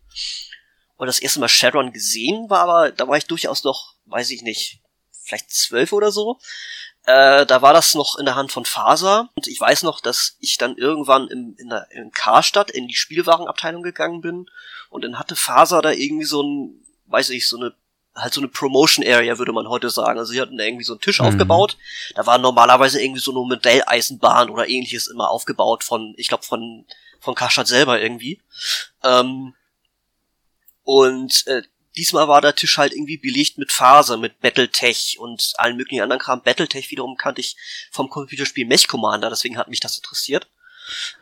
Und 0.97 1.07
das 1.07 1.19
erste 1.19 1.39
Mal 1.39 1.47
Shadowrun 1.47 1.93
gesehen 1.93 2.49
war 2.49 2.59
aber, 2.61 2.91
da 2.91 3.07
war 3.07 3.17
ich 3.17 3.25
durchaus 3.25 3.63
noch, 3.63 3.95
weiß 4.05 4.31
ich 4.31 4.41
nicht, 4.41 4.81
vielleicht 5.29 5.51
zwölf 5.51 5.93
oder 5.93 6.11
so. 6.11 6.39
Äh, 7.05 7.45
da 7.45 7.61
war 7.61 7.73
das 7.73 7.95
noch 7.95 8.17
in 8.17 8.25
der 8.25 8.35
Hand 8.35 8.51
von 8.51 8.65
Faser. 8.65 9.29
Und 9.35 9.47
ich 9.47 9.59
weiß 9.59 9.83
noch, 9.83 10.01
dass 10.01 10.35
ich 10.39 10.57
dann 10.57 10.75
irgendwann 10.75 11.27
im, 11.29 11.55
in, 11.57 11.69
der, 11.69 11.87
in 11.91 12.11
Karstadt 12.11 12.69
in 12.69 12.87
die 12.87 12.95
Spielwarenabteilung 12.95 13.83
gegangen 13.83 14.21
bin. 14.21 14.49
Und 14.89 15.03
dann 15.03 15.17
hatte 15.17 15.35
Faser 15.35 15.81
da 15.81 15.91
irgendwie 15.91 16.25
so 16.25 16.43
ein, 16.43 16.85
weiß 17.07 17.29
ich, 17.29 17.47
so 17.47 17.57
eine 17.57 17.73
halt 18.15 18.33
so 18.33 18.41
eine 18.41 18.49
Promotion 18.49 19.05
Area, 19.05 19.37
würde 19.37 19.53
man 19.53 19.69
heute 19.69 19.89
sagen. 19.89 20.19
Also 20.19 20.33
sie 20.33 20.41
hatten 20.41 20.57
da 20.57 20.63
irgendwie 20.63 20.83
so 20.83 20.93
einen 20.93 21.01
Tisch 21.01 21.19
mhm. 21.19 21.27
aufgebaut. 21.27 21.77
Da 22.15 22.25
war 22.25 22.37
normalerweise 22.37 23.01
irgendwie 23.01 23.21
so 23.21 23.31
eine 23.31 23.39
Modelleisenbahn 23.47 24.49
oder 24.49 24.67
ähnliches 24.67 25.07
immer 25.07 25.29
aufgebaut 25.29 25.83
von, 25.83 26.13
ich 26.17 26.27
glaube, 26.27 26.43
von, 26.43 26.85
von 27.19 27.35
Karstadt 27.35 27.67
selber 27.67 28.01
irgendwie. 28.01 28.41
Ähm, 29.03 29.53
und 30.83 31.47
äh, 31.47 31.61
diesmal 31.95 32.27
war 32.27 32.41
der 32.41 32.55
Tisch 32.55 32.77
halt 32.77 32.93
irgendwie 32.93 33.17
belegt 33.17 33.57
mit 33.57 33.71
Phase, 33.71 34.17
mit 34.17 34.39
Battletech 34.41 35.17
und 35.19 35.53
allen 35.57 35.77
möglichen 35.77 36.01
anderen 36.01 36.21
Kram. 36.21 36.41
Battletech 36.41 36.91
wiederum 36.91 37.17
kannte 37.17 37.41
ich 37.41 37.55
vom 37.91 38.09
Computerspiel 38.09 38.65
Mech 38.65 38.87
Commander, 38.87 39.29
deswegen 39.29 39.57
hat 39.57 39.67
mich 39.67 39.79
das 39.79 39.97
interessiert. 39.97 40.47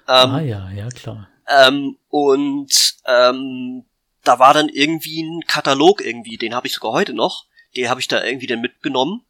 Ähm, 0.08 0.32
ah 0.32 0.42
ja, 0.42 0.70
ja 0.72 0.90
klar. 0.90 1.30
Ähm, 1.48 1.98
und 2.10 2.96
ähm, 3.06 3.86
da 4.24 4.40
war 4.40 4.54
dann 4.54 4.70
irgendwie 4.70 5.24
ein 5.24 5.42
Katalog 5.48 6.02
irgendwie, 6.02 6.38
den 6.38 6.54
habe 6.54 6.68
ich 6.68 6.74
sogar 6.74 6.92
heute 6.92 7.14
noch. 7.14 7.46
Den 7.76 7.90
habe 7.90 8.00
ich 8.00 8.08
da 8.08 8.24
irgendwie 8.24 8.48
dann 8.48 8.62
mitgenommen. 8.62 9.26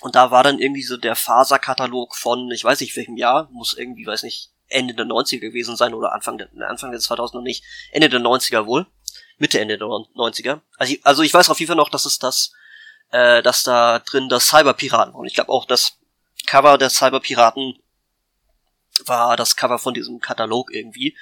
Und 0.00 0.14
da 0.14 0.30
war 0.30 0.42
dann 0.42 0.58
irgendwie 0.58 0.82
so 0.82 0.96
der 0.96 1.14
Faser-Katalog 1.14 2.16
von, 2.16 2.50
ich 2.50 2.64
weiß 2.64 2.80
nicht 2.80 2.96
welchem 2.96 3.16
Jahr, 3.16 3.48
muss 3.52 3.74
irgendwie, 3.74 4.06
weiß 4.06 4.22
nicht, 4.22 4.50
Ende 4.68 4.94
der 4.94 5.04
90er 5.04 5.40
gewesen 5.40 5.76
sein 5.76 5.92
oder 5.92 6.12
Anfang 6.12 6.38
der, 6.38 6.48
Anfang 6.66 6.92
des 6.92 7.04
2000 7.04 7.34
noch 7.34 7.42
nicht, 7.42 7.64
Ende 7.90 8.08
der 8.08 8.20
90er 8.20 8.66
wohl. 8.66 8.86
Mitte, 9.40 9.58
Ende 9.58 9.78
der 9.78 9.86
90er. 9.86 10.60
Also 10.76 10.92
ich, 10.92 11.04
also 11.04 11.22
ich 11.22 11.32
weiß 11.32 11.48
auf 11.48 11.58
jeden 11.58 11.68
Fall 11.68 11.76
noch, 11.76 11.88
dass 11.88 12.04
es 12.04 12.18
das, 12.18 12.52
äh, 13.10 13.42
dass 13.42 13.62
da 13.62 13.98
drin 13.98 14.28
das 14.28 14.48
Cyberpiraten 14.48 15.14
war. 15.14 15.20
Und 15.20 15.26
ich 15.26 15.34
glaube 15.34 15.50
auch, 15.50 15.64
das 15.64 15.96
Cover 16.46 16.78
der 16.78 16.90
Cyberpiraten 16.90 17.78
war 19.06 19.36
das 19.36 19.56
Cover 19.56 19.78
von 19.78 19.94
diesem 19.94 20.20
Katalog 20.20 20.72
irgendwie. 20.72 21.16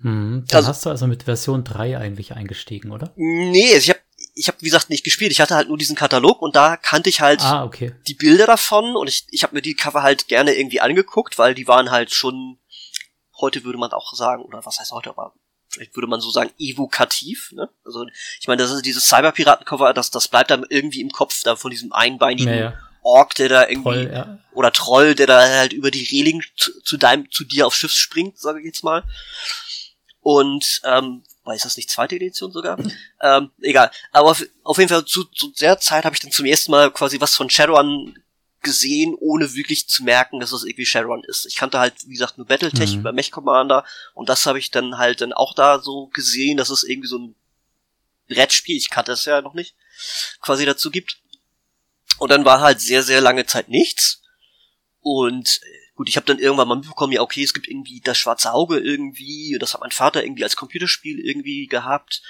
Hm, 0.00 0.44
dann 0.48 0.56
also, 0.56 0.68
hast 0.68 0.86
du 0.86 0.90
also 0.90 1.06
mit 1.08 1.24
Version 1.24 1.64
3 1.64 1.98
eigentlich 1.98 2.34
eingestiegen, 2.34 2.92
oder? 2.92 3.12
Nee, 3.16 3.74
ich 3.74 3.90
habe 3.90 4.00
ich 4.34 4.48
hab, 4.48 4.60
wie 4.60 4.66
gesagt, 4.66 4.90
nicht 4.90 5.02
gespielt. 5.02 5.32
Ich 5.32 5.40
hatte 5.40 5.56
halt 5.56 5.68
nur 5.68 5.78
diesen 5.78 5.96
Katalog 5.96 6.42
und 6.42 6.54
da 6.54 6.76
kannte 6.76 7.08
ich 7.08 7.22
halt 7.22 7.40
ah, 7.40 7.64
okay. 7.64 7.94
die 8.06 8.14
Bilder 8.14 8.46
davon 8.46 8.94
und 8.94 9.08
ich, 9.08 9.26
ich 9.30 9.42
habe 9.42 9.54
mir 9.54 9.62
die 9.62 9.74
Cover 9.74 10.02
halt 10.02 10.28
gerne 10.28 10.52
irgendwie 10.54 10.80
angeguckt, 10.80 11.38
weil 11.38 11.54
die 11.54 11.66
waren 11.66 11.90
halt 11.90 12.12
schon, 12.12 12.58
heute 13.40 13.64
würde 13.64 13.78
man 13.78 13.92
auch 13.92 14.14
sagen, 14.14 14.44
oder 14.44 14.64
was 14.64 14.78
heißt 14.78 14.92
heute, 14.92 15.10
aber 15.10 15.32
vielleicht 15.76 15.94
würde 15.94 16.08
man 16.08 16.20
so 16.20 16.30
sagen, 16.30 16.50
evokativ. 16.58 17.52
Ne? 17.52 17.68
Also 17.84 18.06
ich 18.40 18.48
meine, 18.48 18.62
das 18.62 18.72
ist 18.72 18.84
dieses 18.84 19.06
Cyberpiraten-Cover, 19.06 19.92
das, 19.92 20.10
das 20.10 20.28
bleibt 20.28 20.50
dann 20.50 20.64
irgendwie 20.68 21.00
im 21.00 21.10
Kopf 21.10 21.42
da 21.42 21.56
von 21.56 21.70
diesem 21.70 21.92
einbeinigen 21.92 22.48
ja, 22.48 22.56
ja. 22.56 22.74
Ork, 23.02 23.34
der 23.34 23.48
da 23.48 23.68
irgendwie 23.68 23.82
Troll, 23.82 24.10
ja. 24.12 24.38
oder 24.52 24.72
Troll, 24.72 25.14
der 25.14 25.26
da 25.26 25.40
halt 25.40 25.72
über 25.72 25.90
die 25.90 26.04
Reling 26.04 26.42
zu, 26.56 26.80
zu 26.82 26.96
deinem, 26.96 27.30
zu 27.30 27.44
dir 27.44 27.66
aufs 27.66 27.76
Schiff 27.76 27.92
springt, 27.92 28.38
sage 28.38 28.60
ich 28.60 28.66
jetzt 28.66 28.82
mal. 28.82 29.04
Und 30.20 30.80
ähm, 30.84 31.22
ist 31.54 31.64
das 31.64 31.76
nicht 31.76 31.90
zweite 31.90 32.16
Edition 32.16 32.50
sogar? 32.50 32.78
ähm, 33.22 33.50
egal. 33.60 33.90
Aber 34.10 34.30
auf, 34.30 34.44
auf 34.64 34.78
jeden 34.78 34.88
Fall 34.88 35.04
zu, 35.04 35.24
zu 35.24 35.52
der 35.60 35.78
Zeit 35.78 36.04
habe 36.04 36.16
ich 36.16 36.20
dann 36.20 36.32
zum 36.32 36.46
ersten 36.46 36.72
Mal 36.72 36.90
quasi 36.90 37.20
was 37.20 37.36
von 37.36 37.50
Shadowrun 37.50 38.18
gesehen, 38.66 39.14
ohne 39.18 39.54
wirklich 39.54 39.88
zu 39.88 40.02
merken, 40.02 40.40
dass 40.40 40.52
es 40.52 40.64
irgendwie 40.64 40.84
Shadowrun 40.84 41.22
ist. 41.24 41.46
Ich 41.46 41.54
kannte 41.54 41.78
halt, 41.78 41.94
wie 42.06 42.12
gesagt, 42.12 42.36
nur 42.36 42.46
Battletech 42.46 42.94
mhm. 42.94 43.00
über 43.00 43.12
Mech 43.12 43.30
Commander 43.30 43.86
und 44.12 44.28
das 44.28 44.44
habe 44.44 44.58
ich 44.58 44.70
dann 44.70 44.98
halt 44.98 45.20
dann 45.20 45.32
auch 45.32 45.54
da 45.54 45.78
so 45.78 46.08
gesehen, 46.08 46.56
dass 46.56 46.68
es 46.68 46.82
irgendwie 46.82 47.08
so 47.08 47.18
ein 47.18 47.34
Brettspiel, 48.28 48.76
ich 48.76 48.90
kannte 48.90 49.12
es 49.12 49.24
ja 49.24 49.40
noch 49.40 49.54
nicht, 49.54 49.76
quasi 50.40 50.66
dazu 50.66 50.90
gibt. 50.90 51.18
Und 52.18 52.30
dann 52.30 52.44
war 52.44 52.60
halt 52.60 52.80
sehr, 52.80 53.02
sehr 53.02 53.20
lange 53.20 53.46
Zeit 53.46 53.68
nichts. 53.68 54.22
Und 55.00 55.60
äh, 55.62 55.94
gut, 55.94 56.08
ich 56.08 56.16
habe 56.16 56.26
dann 56.26 56.40
irgendwann 56.40 56.66
mal 56.66 56.74
mitbekommen, 56.74 57.12
ja, 57.12 57.20
okay, 57.20 57.44
es 57.44 57.54
gibt 57.54 57.68
irgendwie 57.68 58.00
das 58.00 58.18
schwarze 58.18 58.52
Auge 58.52 58.78
irgendwie, 58.78 59.56
das 59.60 59.74
hat 59.74 59.80
mein 59.80 59.92
Vater 59.92 60.24
irgendwie 60.24 60.42
als 60.42 60.56
Computerspiel 60.56 61.20
irgendwie 61.20 61.68
gehabt. 61.68 62.22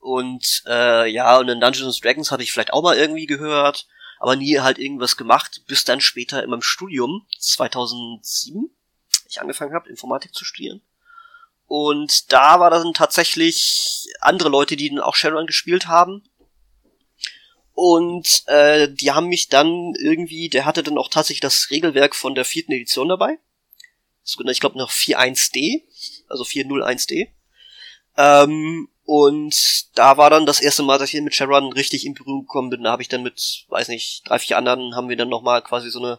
Und 0.00 0.64
äh, 0.66 1.08
ja, 1.08 1.38
und 1.38 1.48
in 1.48 1.60
Dungeons 1.60 2.00
Dragons 2.00 2.32
hatte 2.32 2.42
ich 2.42 2.50
vielleicht 2.50 2.72
auch 2.72 2.82
mal 2.82 2.96
irgendwie 2.96 3.26
gehört 3.26 3.86
aber 4.24 4.36
nie 4.36 4.58
halt 4.58 4.78
irgendwas 4.78 5.18
gemacht, 5.18 5.64
bis 5.66 5.84
dann 5.84 6.00
später 6.00 6.42
in 6.42 6.48
meinem 6.48 6.62
Studium, 6.62 7.26
2007, 7.40 8.70
ich 9.28 9.38
angefangen 9.38 9.74
habe, 9.74 9.90
Informatik 9.90 10.34
zu 10.34 10.46
studieren. 10.46 10.80
Und 11.66 12.32
da 12.32 12.58
war 12.58 12.70
dann 12.70 12.94
tatsächlich 12.94 14.08
andere 14.22 14.48
Leute, 14.48 14.76
die 14.76 14.88
dann 14.88 15.00
auch 15.00 15.14
Shadowrun 15.14 15.46
gespielt 15.46 15.88
haben. 15.88 16.24
Und 17.74 18.44
äh, 18.46 18.90
die 18.90 19.12
haben 19.12 19.26
mich 19.26 19.50
dann 19.50 19.92
irgendwie, 20.00 20.48
der 20.48 20.64
hatte 20.64 20.82
dann 20.82 20.96
auch 20.96 21.10
tatsächlich 21.10 21.42
das 21.42 21.68
Regelwerk 21.68 22.16
von 22.16 22.34
der 22.34 22.46
vierten 22.46 22.72
Edition 22.72 23.10
dabei. 23.10 23.38
Ich 24.24 24.60
glaube 24.60 24.78
noch 24.78 24.90
4.1d, 24.90 25.82
also 26.28 26.44
4.01d. 26.44 27.28
Ähm, 28.16 28.88
und 29.04 29.54
da 29.94 30.16
war 30.16 30.30
dann 30.30 30.46
das 30.46 30.60
erste 30.60 30.82
Mal, 30.82 30.98
dass 30.98 31.12
ich 31.12 31.20
mit 31.20 31.34
Sharon 31.34 31.72
richtig 31.72 32.06
in 32.06 32.14
Berührung 32.14 32.42
gekommen 32.42 32.70
bin. 32.70 32.82
Da 32.82 32.92
habe 32.92 33.02
ich 33.02 33.08
dann 33.08 33.22
mit, 33.22 33.66
weiß 33.68 33.88
nicht, 33.88 34.22
drei, 34.26 34.38
vier 34.38 34.56
anderen 34.56 34.96
haben 34.96 35.08
wir 35.08 35.16
dann 35.16 35.28
nochmal 35.28 35.62
quasi 35.62 35.90
so 35.90 36.02
eine 36.02 36.18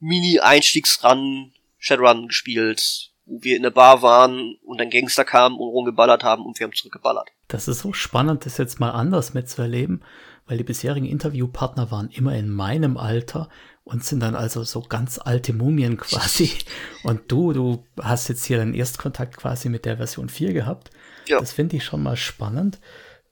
Mini-Einstiegsrun 0.00 1.52
Shadowrun 1.78 2.28
gespielt, 2.28 3.12
wo 3.24 3.42
wir 3.42 3.56
in 3.56 3.62
der 3.62 3.70
Bar 3.70 4.02
waren 4.02 4.56
und 4.64 4.80
ein 4.80 4.90
Gangster 4.90 5.24
kam 5.24 5.58
und 5.58 5.68
rumgeballert 5.68 6.24
haben 6.24 6.44
und 6.44 6.58
wir 6.58 6.64
haben 6.64 6.74
zurückgeballert. 6.74 7.28
Das 7.48 7.68
ist 7.68 7.80
so 7.80 7.92
spannend, 7.92 8.44
das 8.44 8.58
jetzt 8.58 8.80
mal 8.80 8.90
anders 8.90 9.34
mitzuerleben, 9.34 10.02
weil 10.46 10.58
die 10.58 10.64
bisherigen 10.64 11.06
Interviewpartner 11.06 11.90
waren 11.90 12.10
immer 12.10 12.34
in 12.34 12.50
meinem 12.50 12.96
Alter 12.96 13.48
und 13.84 14.04
sind 14.04 14.20
dann 14.20 14.34
also 14.34 14.64
so 14.64 14.80
ganz 14.80 15.18
alte 15.18 15.52
Mumien 15.52 15.96
quasi. 15.96 16.50
Und 17.04 17.30
du, 17.30 17.52
du 17.52 17.84
hast 18.02 18.26
jetzt 18.26 18.44
hier 18.44 18.58
den 18.58 18.74
Erstkontakt 18.74 19.36
quasi 19.36 19.68
mit 19.68 19.84
der 19.84 19.98
Version 19.98 20.28
4 20.28 20.52
gehabt. 20.54 20.90
Ja. 21.28 21.40
Das 21.40 21.52
finde 21.52 21.76
ich 21.76 21.84
schon 21.84 22.02
mal 22.02 22.16
spannend. 22.16 22.78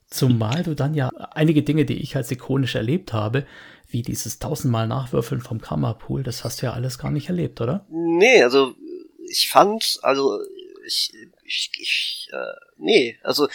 Zumal 0.07 0.63
du 0.63 0.75
dann 0.75 0.95
ja 0.95 1.09
einige 1.09 1.63
Dinge, 1.63 1.85
die 1.85 2.01
ich 2.01 2.15
als 2.15 2.31
ikonisch 2.31 2.77
erlebt 2.77 3.13
habe, 3.13 3.47
wie 3.89 4.03
dieses 4.03 4.39
tausendmal 4.39 4.87
Nachwürfeln 4.87 5.41
vom 5.41 5.61
Kammerpool, 5.61 6.23
das 6.23 6.45
hast 6.45 6.61
du 6.61 6.67
ja 6.67 6.73
alles 6.73 6.99
gar 6.99 7.11
nicht 7.11 7.29
erlebt, 7.29 7.61
oder? 7.61 7.87
Nee, 7.91 8.43
also 8.43 8.75
ich 9.29 9.49
fand, 9.49 9.99
also 10.03 10.41
ich, 10.87 11.13
ich, 11.45 11.71
ich 11.79 12.29
äh, 12.33 12.37
nee, 12.77 13.19
also 13.23 13.49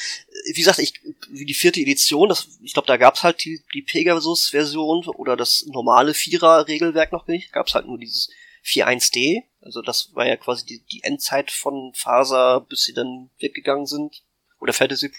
wie 0.54 0.60
gesagt, 0.60 0.80
ich 0.80 0.94
wie 1.30 1.46
die 1.46 1.54
vierte 1.54 1.80
Edition, 1.80 2.30
das, 2.30 2.48
ich 2.62 2.74
glaube, 2.74 2.88
da 2.88 2.98
gab's 2.98 3.24
halt 3.24 3.44
die, 3.44 3.62
die 3.74 3.82
Pegasus-Version 3.82 5.08
oder 5.08 5.38
das 5.38 5.66
normale 5.68 6.14
Vierer-Regelwerk 6.14 7.12
noch 7.12 7.28
nicht, 7.28 7.52
gab's 7.52 7.76
halt 7.76 7.86
nur 7.86 7.98
dieses 7.98 8.30
4.1D, 8.66 9.44
also 9.62 9.82
das 9.82 10.12
war 10.14 10.28
ja 10.28 10.36
quasi 10.36 10.66
die, 10.66 10.84
die 10.92 11.04
Endzeit 11.04 11.52
von 11.52 11.94
Faser, 11.96 12.66
bis 12.68 12.84
sie 12.84 12.94
dann 12.94 13.30
weggegangen 13.40 13.86
sind 13.86 14.24
oder 14.60 14.74
Fantasy, 14.74 15.12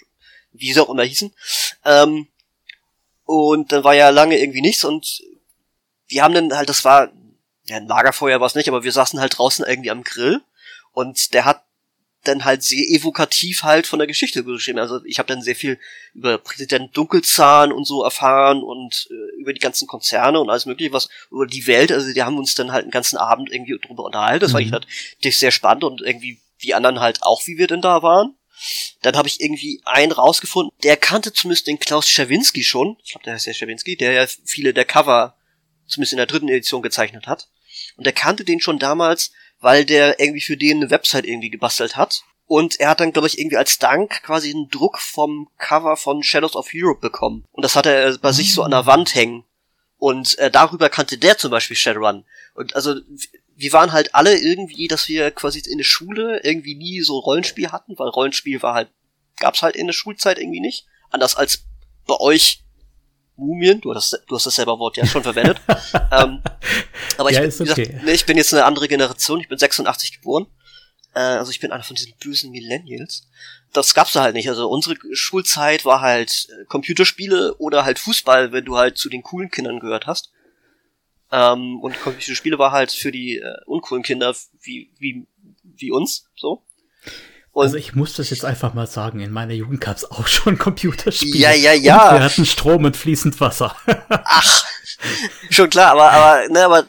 wie 0.51 0.73
sie 0.73 0.79
auch 0.79 0.89
immer 0.89 1.03
hießen. 1.03 1.33
Ähm, 1.85 2.27
und 3.25 3.71
dann 3.71 3.83
war 3.83 3.95
ja 3.95 4.09
lange 4.09 4.37
irgendwie 4.39 4.61
nichts 4.61 4.83
und 4.83 5.21
wir 6.07 6.23
haben 6.23 6.33
dann 6.33 6.53
halt, 6.53 6.69
das 6.69 6.83
war, 6.83 7.11
ja, 7.65 7.77
ein 7.77 7.87
Lagerfeuer 7.87 8.39
war 8.39 8.47
es 8.47 8.55
nicht, 8.55 8.67
aber 8.67 8.83
wir 8.83 8.91
saßen 8.91 9.19
halt 9.19 9.37
draußen 9.37 9.65
irgendwie 9.65 9.91
am 9.91 10.03
Grill 10.03 10.41
und 10.91 11.33
der 11.33 11.45
hat 11.45 11.63
dann 12.23 12.45
halt 12.45 12.61
sehr 12.63 12.87
evokativ 12.87 13.63
halt 13.63 13.87
von 13.87 13.99
der 13.99 14.07
Geschichte 14.07 14.43
geschrieben. 14.43 14.79
Also 14.79 15.03
ich 15.05 15.17
habe 15.17 15.27
dann 15.27 15.41
sehr 15.41 15.55
viel 15.55 15.79
über 16.13 16.37
Präsident 16.37 16.95
Dunkelzahn 16.95 17.71
und 17.71 17.85
so 17.85 18.03
erfahren 18.03 18.61
und 18.61 19.07
äh, 19.09 19.39
über 19.39 19.53
die 19.53 19.59
ganzen 19.59 19.87
Konzerne 19.87 20.39
und 20.39 20.49
alles 20.49 20.65
mögliche, 20.65 20.93
was 20.93 21.09
über 21.31 21.47
die 21.47 21.65
Welt. 21.65 21.91
Also 21.91 22.13
die 22.13 22.21
haben 22.21 22.37
uns 22.37 22.53
dann 22.53 22.71
halt 22.71 22.83
einen 22.83 22.91
ganzen 22.91 23.17
Abend 23.17 23.51
irgendwie 23.51 23.77
drüber 23.79 24.03
unterhalten. 24.03 24.41
Das 24.41 24.51
mhm. 24.51 24.53
war 24.53 24.61
ich 24.61 24.71
halt 24.71 24.87
sehr 25.23 25.51
spannend 25.51 25.83
und 25.83 26.01
irgendwie 26.01 26.39
die 26.61 26.75
anderen 26.75 26.99
halt 26.99 27.23
auch, 27.23 27.47
wie 27.47 27.57
wir 27.57 27.67
denn 27.67 27.81
da 27.81 28.03
waren. 28.03 28.35
Dann 29.01 29.15
habe 29.15 29.27
ich 29.27 29.41
irgendwie 29.41 29.81
einen 29.85 30.11
rausgefunden, 30.11 30.75
der 30.83 30.97
kannte 30.97 31.33
zumindest 31.33 31.67
den 31.67 31.79
Klaus 31.79 32.09
Schawinski 32.09 32.63
schon. 32.63 32.97
Ich 33.03 33.11
glaube, 33.11 33.23
der 33.23 33.33
heißt 33.33 33.47
ja 33.47 33.53
Schawinski, 33.53 33.95
der 33.95 34.11
ja 34.13 34.27
viele 34.45 34.73
der 34.73 34.85
Cover 34.85 35.35
zumindest 35.87 36.13
in 36.13 36.17
der 36.17 36.27
dritten 36.27 36.49
Edition 36.49 36.81
gezeichnet 36.81 37.27
hat. 37.27 37.49
Und 37.97 38.05
der 38.05 38.13
kannte 38.13 38.43
den 38.43 38.59
schon 38.59 38.79
damals, 38.79 39.31
weil 39.59 39.85
der 39.85 40.19
irgendwie 40.19 40.41
für 40.41 40.57
den 40.57 40.77
eine 40.77 40.89
Website 40.89 41.25
irgendwie 41.25 41.49
gebastelt 41.49 41.95
hat. 41.95 42.23
Und 42.45 42.79
er 42.79 42.89
hat 42.89 42.99
dann, 42.99 43.13
glaube 43.13 43.27
ich, 43.27 43.39
irgendwie 43.39 43.57
als 43.57 43.79
Dank 43.79 44.23
quasi 44.23 44.51
einen 44.51 44.69
Druck 44.69 44.99
vom 44.99 45.49
Cover 45.57 45.95
von 45.95 46.21
Shadows 46.21 46.55
of 46.55 46.69
Europe 46.73 46.99
bekommen. 46.99 47.45
Und 47.51 47.63
das 47.63 47.75
hat 47.75 47.85
er 47.85 48.17
bei 48.17 48.31
sich 48.31 48.53
so 48.53 48.63
an 48.63 48.71
der 48.71 48.85
Wand 48.85 49.15
hängen. 49.15 49.45
Und 49.97 50.37
äh, 50.39 50.51
darüber 50.51 50.89
kannte 50.89 51.17
der 51.17 51.37
zum 51.37 51.51
Beispiel 51.51 51.77
Shadowrun. 51.77 52.25
Und 52.55 52.75
also 52.75 52.95
wir 53.61 53.73
waren 53.73 53.91
halt 53.91 54.15
alle 54.15 54.35
irgendwie, 54.37 54.87
dass 54.87 55.07
wir 55.07 55.29
quasi 55.29 55.59
in 55.59 55.77
der 55.77 55.85
Schule 55.85 56.41
irgendwie 56.43 56.73
nie 56.73 57.01
so 57.01 57.19
Rollenspiel 57.19 57.71
hatten, 57.71 57.97
weil 57.99 58.09
Rollenspiel 58.09 58.61
war 58.63 58.73
halt, 58.73 58.89
gab's 59.37 59.61
halt 59.61 59.75
in 59.75 59.85
der 59.85 59.93
Schulzeit 59.93 60.39
irgendwie 60.39 60.59
nicht. 60.59 60.87
Anders 61.11 61.35
als 61.35 61.65
bei 62.07 62.19
euch 62.19 62.63
Mumien, 63.35 63.79
du 63.79 63.93
hast, 63.93 64.19
du 64.27 64.35
hast 64.35 64.47
das 64.47 64.55
selber 64.55 64.79
Wort 64.79 64.97
ja 64.97 65.05
schon 65.05 65.21
verwendet. 65.21 65.61
ähm, 66.11 66.41
aber 67.17 67.29
ich, 67.29 67.35
ja, 67.35 67.41
bin, 67.41 67.51
okay. 67.51 67.63
gesagt, 67.65 68.03
nee, 68.03 68.11
ich 68.11 68.25
bin 68.25 68.37
jetzt 68.37 68.51
eine 68.51 68.65
andere 68.65 68.87
Generation, 68.87 69.39
ich 69.39 69.47
bin 69.47 69.59
86 69.59 70.13
geboren. 70.13 70.47
Äh, 71.13 71.19
also 71.19 71.51
ich 71.51 71.59
bin 71.59 71.71
einer 71.71 71.83
von 71.83 71.95
diesen 71.95 72.13
bösen 72.19 72.49
Millennials. 72.49 73.27
Das 73.73 73.93
gab's 73.93 74.13
da 74.13 74.23
halt 74.23 74.33
nicht. 74.33 74.49
Also 74.49 74.67
unsere 74.69 74.95
Schulzeit 75.13 75.85
war 75.85 76.01
halt 76.01 76.47
äh, 76.49 76.65
Computerspiele 76.65 77.55
oder 77.57 77.85
halt 77.85 77.99
Fußball, 77.99 78.51
wenn 78.53 78.65
du 78.65 78.77
halt 78.77 78.97
zu 78.97 79.07
den 79.07 79.21
coolen 79.21 79.51
Kindern 79.51 79.79
gehört 79.79 80.07
hast. 80.07 80.31
Ähm, 81.31 81.79
und 81.79 81.99
Computerspiele 82.01 82.59
war 82.59 82.71
halt 82.71 82.91
für 82.91 83.11
die 83.11 83.37
äh, 83.37 83.57
uncoolen 83.65 84.03
Kinder 84.03 84.35
wie, 84.61 84.91
wie, 84.99 85.25
wie 85.63 85.91
uns, 85.91 86.29
so. 86.35 86.63
Und 87.53 87.63
also 87.63 87.75
ich 87.75 87.95
muss 87.95 88.13
das 88.13 88.29
jetzt 88.29 88.45
einfach 88.45 88.73
mal 88.73 88.87
sagen, 88.87 89.19
in 89.19 89.31
meiner 89.31 89.53
Jugend 89.53 89.81
gab 89.81 89.97
es 89.97 90.09
auch 90.09 90.27
schon 90.27 90.57
Computerspiele. 90.57 91.37
Ja, 91.37 91.51
ja, 91.51 91.73
ja. 91.73 92.09
Und 92.09 92.19
wir 92.19 92.23
hatten 92.23 92.45
Strom 92.45 92.85
und 92.85 92.95
fließend 92.95 93.39
Wasser. 93.41 93.75
Ach, 94.09 94.63
schon 95.49 95.69
klar, 95.69 95.91
aber, 95.91 96.11
aber, 96.11 96.47
ne, 96.47 96.63
aber 96.65 96.85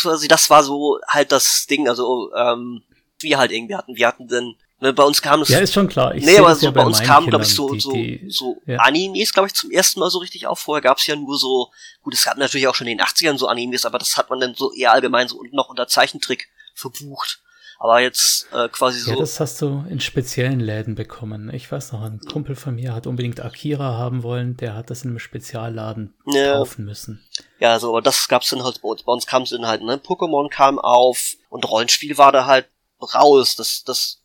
quasi 0.00 0.28
das 0.28 0.50
war 0.50 0.62
so 0.62 1.00
halt 1.08 1.32
das 1.32 1.66
Ding, 1.66 1.88
also, 1.88 2.32
ähm, 2.34 2.82
wir 3.20 3.38
halt 3.38 3.50
irgendwie 3.50 3.74
hatten. 3.74 3.96
Wir 3.96 4.06
hatten 4.06 4.28
dann, 4.28 4.54
bei 4.92 5.02
uns 5.02 5.22
kam 5.22 5.42
es. 5.42 5.48
Ja, 5.48 5.58
ist 5.58 5.72
schon 5.72 5.88
klar. 5.88 6.14
Ich 6.14 6.24
nee, 6.24 6.38
aber 6.38 6.54
so 6.54 6.66
ja 6.66 6.70
bei, 6.70 6.80
bei 6.80 6.86
uns 6.86 7.02
kamen, 7.02 7.28
glaube 7.28 7.44
ich, 7.44 7.54
so, 7.54 7.72
die, 7.72 7.80
so, 7.80 7.92
die, 7.92 8.26
so 8.28 8.62
ja. 8.66 8.78
Animes, 8.78 9.32
glaube 9.32 9.48
ich, 9.48 9.54
zum 9.54 9.70
ersten 9.70 10.00
Mal 10.00 10.10
so 10.10 10.18
richtig 10.18 10.46
auf. 10.46 10.58
Vorher 10.58 10.82
gab 10.82 10.98
es 10.98 11.06
ja 11.06 11.16
nur 11.16 11.38
so, 11.38 11.70
gut, 12.02 12.14
es 12.14 12.24
gab 12.24 12.36
natürlich 12.36 12.66
auch 12.68 12.74
schon 12.74 12.86
in 12.86 12.98
den 12.98 13.06
80ern 13.06 13.38
so 13.38 13.46
Animes, 13.46 13.86
aber 13.86 13.98
das 13.98 14.16
hat 14.16 14.30
man 14.30 14.40
dann 14.40 14.54
so 14.54 14.72
eher 14.72 14.92
allgemein 14.92 15.28
so 15.28 15.38
und 15.38 15.52
noch 15.52 15.68
unter 15.68 15.86
Zeichentrick 15.86 16.48
verbucht. 16.74 17.40
Aber 17.78 18.00
jetzt 18.00 18.46
äh, 18.52 18.68
quasi 18.68 19.00
so. 19.00 19.10
Ja, 19.10 19.16
das 19.16 19.40
hast 19.40 19.60
du 19.60 19.84
in 19.88 20.00
speziellen 20.00 20.60
Läden 20.60 20.94
bekommen. 20.94 21.52
Ich 21.52 21.70
weiß 21.70 21.92
noch, 21.92 22.02
ein 22.02 22.20
Kumpel 22.20 22.56
von 22.56 22.76
mir 22.76 22.94
hat 22.94 23.06
unbedingt 23.06 23.44
Akira 23.44 23.98
haben 23.98 24.22
wollen, 24.22 24.56
der 24.56 24.74
hat 24.74 24.90
das 24.90 25.02
in 25.02 25.10
einem 25.10 25.18
Spezialladen 25.18 26.14
ja. 26.26 26.54
kaufen 26.54 26.84
müssen. 26.84 27.26
Ja, 27.58 27.78
so, 27.78 27.90
aber 27.90 28.00
das 28.00 28.28
gab's 28.28 28.50
dann 28.50 28.62
halt 28.62 28.80
bei 28.80 28.88
uns. 28.88 29.02
Bei 29.02 29.12
uns 29.12 29.26
kam 29.26 29.42
es 29.42 29.50
dann 29.50 29.66
halt, 29.66 29.82
ne? 29.82 29.96
Pokémon 29.96 30.48
kam 30.48 30.78
auf 30.78 31.34
und 31.50 31.68
Rollenspiel 31.68 32.16
war 32.16 32.32
da 32.32 32.46
halt 32.46 32.68
raus. 33.14 33.56
Das, 33.56 33.84
das 33.84 34.22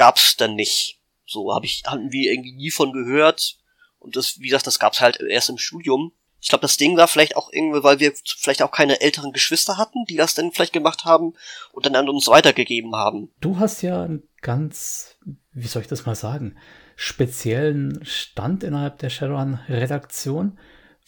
gab's 0.00 0.34
dann 0.34 0.54
nicht. 0.54 0.98
So 1.26 1.54
habe 1.54 1.66
ich 1.66 1.82
hatten 1.86 2.10
wir 2.10 2.32
irgendwie 2.32 2.54
nie 2.54 2.70
von 2.70 2.90
gehört. 2.92 3.58
Und 3.98 4.16
das, 4.16 4.40
wie 4.40 4.46
gesagt, 4.46 4.66
das 4.66 4.78
gab's 4.78 5.02
halt 5.02 5.20
erst 5.20 5.50
im 5.50 5.58
Studium. 5.58 6.12
Ich 6.40 6.48
glaube, 6.48 6.62
das 6.62 6.78
Ding 6.78 6.96
war 6.96 7.06
vielleicht 7.06 7.36
auch 7.36 7.50
irgendwie, 7.52 7.82
weil 7.82 8.00
wir 8.00 8.14
vielleicht 8.24 8.62
auch 8.62 8.70
keine 8.70 9.02
älteren 9.02 9.32
Geschwister 9.32 9.76
hatten, 9.76 10.06
die 10.06 10.16
das 10.16 10.32
dann 10.32 10.52
vielleicht 10.52 10.72
gemacht 10.72 11.04
haben 11.04 11.34
und 11.72 11.84
dann 11.84 11.96
an 11.96 12.08
uns 12.08 12.28
weitergegeben 12.28 12.96
haben. 12.96 13.30
Du 13.42 13.58
hast 13.58 13.82
ja 13.82 14.04
einen 14.04 14.22
ganz, 14.40 15.18
wie 15.52 15.66
soll 15.66 15.82
ich 15.82 15.88
das 15.88 16.06
mal 16.06 16.14
sagen, 16.14 16.56
speziellen 16.96 18.02
Stand 18.02 18.64
innerhalb 18.64 19.00
der 19.00 19.10
Shadowrun-Redaktion. 19.10 20.58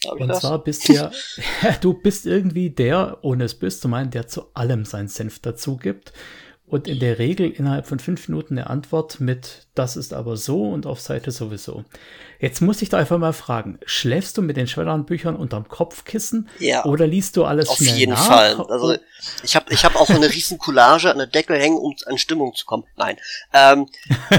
Und 0.05 0.27
das? 0.27 0.41
zwar 0.41 0.63
bist 0.63 0.87
du 0.87 0.93
ja, 0.93 1.11
du 1.81 1.95
bist 1.95 2.27
irgendwie 2.27 2.69
der, 2.69 3.23
ohne 3.23 3.45
es 3.45 3.57
böse 3.57 3.79
zu 3.79 3.87
meinen, 3.87 4.11
der 4.11 4.27
zu 4.27 4.53
allem 4.53 4.85
seinen 4.85 5.07
Senf 5.07 5.39
dazu 5.39 5.77
gibt 5.77 6.13
und 6.73 6.87
in 6.87 6.99
der 6.99 7.19
Regel 7.19 7.51
innerhalb 7.51 7.85
von 7.85 7.99
fünf 7.99 8.27
Minuten 8.27 8.57
eine 8.57 8.67
Antwort 8.67 9.19
mit 9.19 9.67
das 9.75 9.95
ist 9.95 10.11
aber 10.11 10.37
so 10.37 10.69
und 10.69 10.87
auf 10.87 10.99
Seite 10.99 11.29
sowieso. 11.29 11.85
Jetzt 12.39 12.61
muss 12.61 12.81
ich 12.81 12.89
da 12.89 12.97
einfach 12.97 13.19
mal 13.19 13.31
fragen, 13.31 13.77
schläfst 13.85 14.39
du 14.39 14.41
mit 14.41 14.57
den 14.57 14.65
Schwellern-Büchern 14.65 15.35
unterm 15.35 15.67
Kopfkissen 15.67 16.49
ja, 16.57 16.83
oder 16.85 17.05
liest 17.05 17.37
du 17.37 17.45
alles 17.45 17.69
auf 17.69 17.77
schnell 17.77 17.95
jeden 17.95 18.13
nach? 18.13 18.25
Fall. 18.25 18.59
Also 18.59 18.97
ich 19.43 19.55
habe 19.55 19.71
ich 19.71 19.85
hab 19.85 19.95
auch 19.95 20.09
eine 20.09 20.27
riesen 20.33 20.57
Collage 20.57 21.11
an 21.11 21.19
der 21.19 21.27
Deckel 21.27 21.59
hängen, 21.59 21.77
um 21.77 21.95
an 22.07 22.17
Stimmung 22.17 22.55
zu 22.55 22.65
kommen. 22.65 22.85
Nein, 22.95 23.17
ähm, 23.53 23.87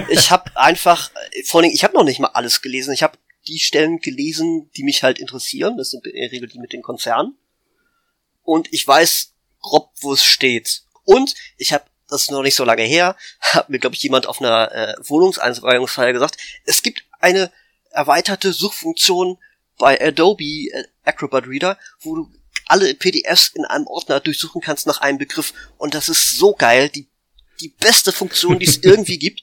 ich 0.08 0.32
habe 0.32 0.50
einfach, 0.56 1.12
vor 1.44 1.60
allem, 1.62 1.70
ich 1.72 1.84
habe 1.84 1.94
noch 1.94 2.02
nicht 2.02 2.18
mal 2.18 2.30
alles 2.34 2.62
gelesen. 2.62 2.92
Ich 2.94 3.04
habe 3.04 3.16
die 3.46 3.60
Stellen 3.60 4.00
gelesen, 4.00 4.70
die 4.76 4.82
mich 4.82 5.04
halt 5.04 5.20
interessieren. 5.20 5.76
Das 5.76 5.90
sind 5.90 6.04
in 6.04 6.20
der 6.20 6.32
Regel 6.32 6.48
die 6.48 6.58
mit 6.58 6.72
den 6.72 6.82
Konzernen. 6.82 7.36
Und 8.42 8.72
ich 8.72 8.84
weiß 8.88 9.34
grob, 9.60 9.92
wo 10.00 10.14
es 10.14 10.24
steht. 10.24 10.82
Und 11.04 11.36
ich 11.58 11.72
habe 11.72 11.84
das 12.14 12.22
ist 12.22 12.30
noch 12.30 12.42
nicht 12.42 12.54
so 12.54 12.64
lange 12.64 12.84
her, 12.84 13.16
hat 13.40 13.68
mir, 13.68 13.78
glaube 13.78 13.96
ich, 13.96 14.02
jemand 14.02 14.26
auf 14.26 14.40
einer 14.40 14.72
äh, 14.72 14.94
Wohnungseinweihungsfeier 15.00 16.12
gesagt, 16.12 16.36
es 16.64 16.82
gibt 16.82 17.04
eine 17.20 17.50
erweiterte 17.90 18.52
Suchfunktion 18.52 19.38
bei 19.78 20.00
Adobe 20.00 20.44
äh, 20.44 20.84
Acrobat 21.04 21.46
Reader, 21.46 21.78
wo 22.00 22.16
du 22.16 22.32
alle 22.66 22.94
PDFs 22.94 23.48
in 23.54 23.64
einem 23.64 23.86
Ordner 23.86 24.20
durchsuchen 24.20 24.60
kannst 24.60 24.86
nach 24.86 25.00
einem 25.00 25.18
Begriff. 25.18 25.52
Und 25.76 25.94
das 25.94 26.08
ist 26.08 26.38
so 26.38 26.54
geil, 26.54 26.88
die, 26.88 27.08
die 27.60 27.68
beste 27.68 28.12
Funktion, 28.12 28.58
die 28.58 28.66
es 28.66 28.76
irgendwie 28.82 29.18
gibt, 29.18 29.42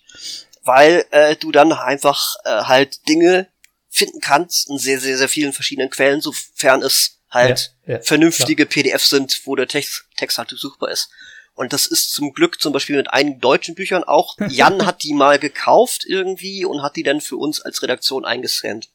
weil 0.64 1.06
äh, 1.12 1.36
du 1.36 1.52
dann 1.52 1.72
einfach 1.72 2.36
äh, 2.46 2.50
halt 2.64 3.08
Dinge 3.08 3.48
finden 3.90 4.22
kannst 4.22 4.70
in 4.70 4.78
sehr, 4.78 5.00
sehr, 5.00 5.18
sehr 5.18 5.30
vielen 5.30 5.54
verschiedenen 5.54 5.90
Quellen, 5.90 6.22
sofern 6.22 6.82
es 6.82 7.20
halt 7.30 7.74
ja, 7.86 7.96
ja, 7.96 8.02
vernünftige 8.02 8.66
klar. 8.66 8.84
PDFs 8.84 9.10
sind, 9.10 9.42
wo 9.46 9.56
der 9.56 9.68
Text, 9.68 10.06
Text 10.16 10.38
halt 10.38 10.52
durchsuchbar 10.52 10.92
ist. 10.92 11.10
Und 11.54 11.74
das 11.74 11.88
ist 11.88 12.12
zum 12.12 12.34
Glück 12.34 12.62
zum 12.62 12.74
Beispiel 12.74 12.96
mit 12.96 13.12
einigen 13.12 13.40
deutschen 13.40 13.76
Büchern 13.76 14.04
auch. 14.04 14.38
Jan 14.50 14.86
hat 14.86 15.04
die 15.04 15.14
mal 15.14 15.40
gekauft 15.40 16.06
irgendwie 16.06 16.66
und 16.66 16.82
hat 16.82 16.96
die 16.96 17.04
dann 17.04 17.22
für 17.22 17.38
uns 17.38 17.62
als 17.62 17.82
Redaktion 17.82 18.26
eingescannt. 18.26 18.90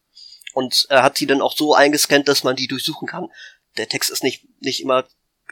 Und 0.55 0.87
er 0.89 1.03
hat 1.03 1.21
die 1.21 1.27
dann 1.27 1.43
auch 1.43 1.55
so 1.57 1.75
eingescannt, 1.75 2.29
dass 2.29 2.45
man 2.45 2.57
die 2.57 2.67
durchsuchen 2.67 3.07
kann. 3.07 3.29
Der 3.77 3.89
Text 3.89 4.11
ist 4.11 4.23
nicht, 4.23 4.47
nicht 4.61 4.81
immer 4.81 5.05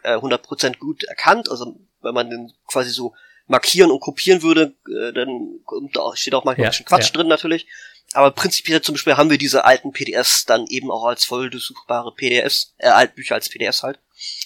äh, 0.02 0.16
100% 0.16 0.78
gut 0.78 1.04
erkannt. 1.04 1.50
Also 1.50 1.78
wenn 2.00 2.14
man 2.14 2.30
den 2.30 2.52
quasi 2.66 2.90
so 2.90 3.14
markieren 3.46 3.90
und 3.90 4.00
kopieren 4.00 4.42
würde, 4.42 4.74
äh, 4.88 5.12
dann 5.12 5.60
da 5.92 6.16
steht 6.16 6.34
auch 6.34 6.44
manchmal 6.44 6.64
ja, 6.64 6.68
ein 6.68 6.72
bisschen 6.72 6.86
Quatsch 6.86 7.08
ja. 7.08 7.12
drin 7.12 7.28
natürlich. 7.28 7.66
Aber 8.12 8.30
prinzipiell 8.30 8.80
zum 8.80 8.94
Beispiel 8.94 9.16
haben 9.16 9.30
wir 9.30 9.38
diese 9.38 9.64
alten 9.64 9.92
PDFs 9.92 10.44
dann 10.44 10.66
eben 10.68 10.90
auch 10.90 11.04
als 11.04 11.24
voll 11.24 11.50
durchsuchbare 11.50 12.14
PDFs, 12.14 12.74
äh, 12.78 12.88
Altbücher 12.88 13.34
als 13.34 13.48
PDFs 13.48 13.82
halt. 13.82 13.98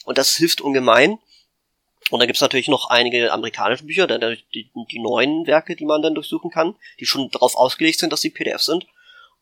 Und 0.04 0.18
das 0.18 0.34
hilft 0.34 0.60
ungemein. 0.60 1.18
Und 2.10 2.20
dann 2.20 2.26
gibt's 2.26 2.40
natürlich 2.40 2.68
noch 2.68 2.88
einige 2.88 3.32
amerikanische 3.32 3.84
Bücher, 3.84 4.06
die, 4.06 4.44
die, 4.54 4.70
die 4.90 4.98
neuen 4.98 5.46
Werke, 5.46 5.76
die 5.76 5.84
man 5.84 6.00
dann 6.00 6.14
durchsuchen 6.14 6.50
kann, 6.50 6.74
die 7.00 7.06
schon 7.06 7.30
darauf 7.30 7.54
ausgelegt 7.54 7.98
sind, 7.98 8.12
dass 8.12 8.22
sie 8.22 8.30
PDF 8.30 8.62
sind. 8.62 8.86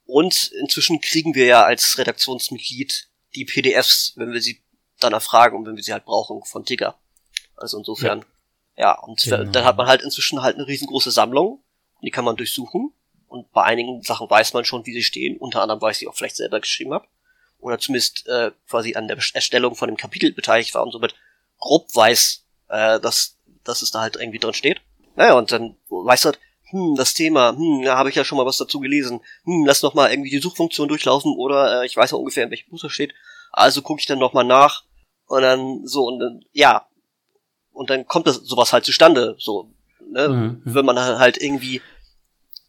Und 0.05 0.53
inzwischen 0.61 1.01
kriegen 1.01 1.35
wir 1.35 1.47
ja 1.47 1.65
als 1.65 1.99
Redaktionsmitglied 1.99 3.09
die 3.35 3.45
PDFs, 3.45 4.15
wenn 4.17 4.33
wir 4.33 4.41
sie 4.41 4.63
dann 4.99 5.13
erfragen 5.13 5.57
und 5.57 5.67
wenn 5.67 5.77
wir 5.77 5.83
sie 5.83 5.93
halt 5.93 6.05
brauchen, 6.05 6.43
von 6.45 6.65
Tigger. 6.65 6.99
Also 7.57 7.79
insofern, 7.79 8.25
ja, 8.77 8.85
ja 8.85 8.99
und 9.01 9.23
genau. 9.23 9.45
dann 9.45 9.65
hat 9.65 9.77
man 9.77 9.87
halt 9.87 10.03
inzwischen 10.03 10.43
halt 10.43 10.57
eine 10.57 10.67
riesengroße 10.67 11.11
Sammlung, 11.11 11.63
die 12.03 12.11
kann 12.11 12.25
man 12.25 12.37
durchsuchen. 12.37 12.93
Und 13.29 13.51
bei 13.53 13.65
einigen 13.65 14.03
Sachen 14.03 14.31
weiß 14.31 14.55
man 14.55 14.65
schon, 14.65 14.87
wie 14.87 14.93
sie 14.93 15.03
stehen, 15.03 15.37
unter 15.37 15.61
anderem, 15.61 15.81
weil 15.81 15.91
ich 15.91 15.99
sie 15.99 16.09
auch 16.09 16.15
vielleicht 16.15 16.37
selber 16.37 16.61
geschrieben 16.61 16.95
habe. 16.95 17.07
Oder 17.59 17.79
zumindest 17.79 18.27
äh, 18.29 18.53
quasi 18.69 18.95
an 18.95 19.09
der 19.09 19.19
Erstellung 19.35 19.75
von 19.75 19.89
dem 19.89 19.97
Kapitel 19.97 20.33
beteiligt 20.33 20.75
war 20.75 20.83
und 20.83 20.93
somit 20.93 21.15
grob 21.59 21.95
weiß, 21.95 22.46
äh, 22.69 23.01
dass, 23.01 23.37
dass 23.65 23.83
es 23.83 23.91
da 23.91 24.01
halt 24.01 24.17
irgendwie 24.17 24.39
drin 24.39 24.55
steht. 24.55 24.81
Naja, 25.17 25.35
und 25.35 25.51
dann 25.53 25.77
weißt 25.89 26.25
du 26.25 26.29
halt, 26.29 26.41
hm, 26.71 26.95
das 26.97 27.15
Thema, 27.15 27.57
hm, 27.57 27.83
da 27.85 27.97
habe 27.97 28.11
ich 28.11 28.17
ja 28.17 28.25
schon 28.25 28.39
mal 28.39 28.47
was 28.47 28.59
dazu 28.59 28.81
gelesen. 28.81 29.21
Hm, 29.45 29.65
lass 29.67 29.83
noch 29.83 29.95
mal 29.95 30.11
irgendwie 30.11 30.31
die 30.31 30.41
Suchfunktion 30.41 30.89
durchlaufen 30.89 31.35
oder 31.37 31.83
äh, 31.83 31.87
ich 31.87 31.97
weiß 31.97 32.11
ja 32.11 32.17
ungefähr, 32.17 32.45
in 32.45 32.51
welchem 32.51 32.71
Buch 32.71 32.81
das 32.81 32.93
steht. 32.93 33.15
Also 33.53 33.83
gucke 33.83 34.01
ich 34.01 34.07
dann 34.07 34.19
noch 34.19 34.33
mal 34.33 34.45
nach 34.45 34.85
und 35.27 35.43
dann 35.43 35.87
so 35.87 36.07
und 36.07 36.19
dann 36.19 36.45
ja 36.53 36.87
und 37.73 37.91
dann 37.91 38.07
kommt 38.07 38.27
das 38.27 38.37
sowas 38.37 38.73
halt 38.73 38.85
zustande, 38.85 39.37
so 39.39 39.71
ne? 40.11 40.29
Mhm. 40.29 40.63
wenn 40.65 40.85
man 40.85 40.99
halt 40.99 41.41
irgendwie 41.41 41.83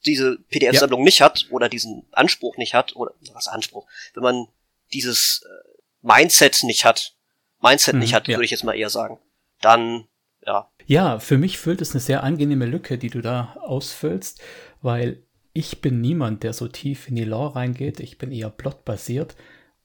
diese 0.05 0.37
PDF-Sammlung 0.49 1.01
ja. 1.01 1.05
nicht 1.05 1.21
hat 1.21 1.47
oder 1.49 1.69
diesen 1.69 2.05
Anspruch 2.11 2.57
nicht 2.57 2.73
hat 2.73 2.95
oder 2.95 3.13
was 3.33 3.47
Anspruch, 3.47 3.87
wenn 4.13 4.23
man 4.23 4.47
dieses 4.93 5.43
äh, 5.43 5.81
Mindset 6.01 6.63
nicht 6.63 6.85
hat, 6.85 7.15
Mindset 7.61 7.95
mhm, 7.95 8.01
nicht 8.01 8.13
hat, 8.13 8.27
ja. 8.27 8.35
würde 8.35 8.45
ich 8.45 8.51
jetzt 8.51 8.63
mal 8.63 8.75
eher 8.77 8.89
sagen, 8.89 9.19
dann, 9.61 10.05
ja. 10.45 10.69
Ja, 10.85 11.19
für 11.19 11.37
mich 11.37 11.57
füllt 11.57 11.81
es 11.81 11.91
eine 11.91 11.99
sehr 11.99 12.23
angenehme 12.23 12.65
Lücke, 12.65 12.97
die 12.97 13.09
du 13.09 13.21
da 13.21 13.55
ausfüllst, 13.59 14.41
weil 14.81 15.23
ich 15.53 15.81
bin 15.81 16.01
niemand, 16.01 16.43
der 16.43 16.53
so 16.53 16.67
tief 16.67 17.07
in 17.07 17.15
die 17.15 17.23
Lore 17.23 17.55
reingeht. 17.55 17.99
Ich 17.99 18.17
bin 18.17 18.31
eher 18.31 18.49
plotbasiert. 18.49 19.35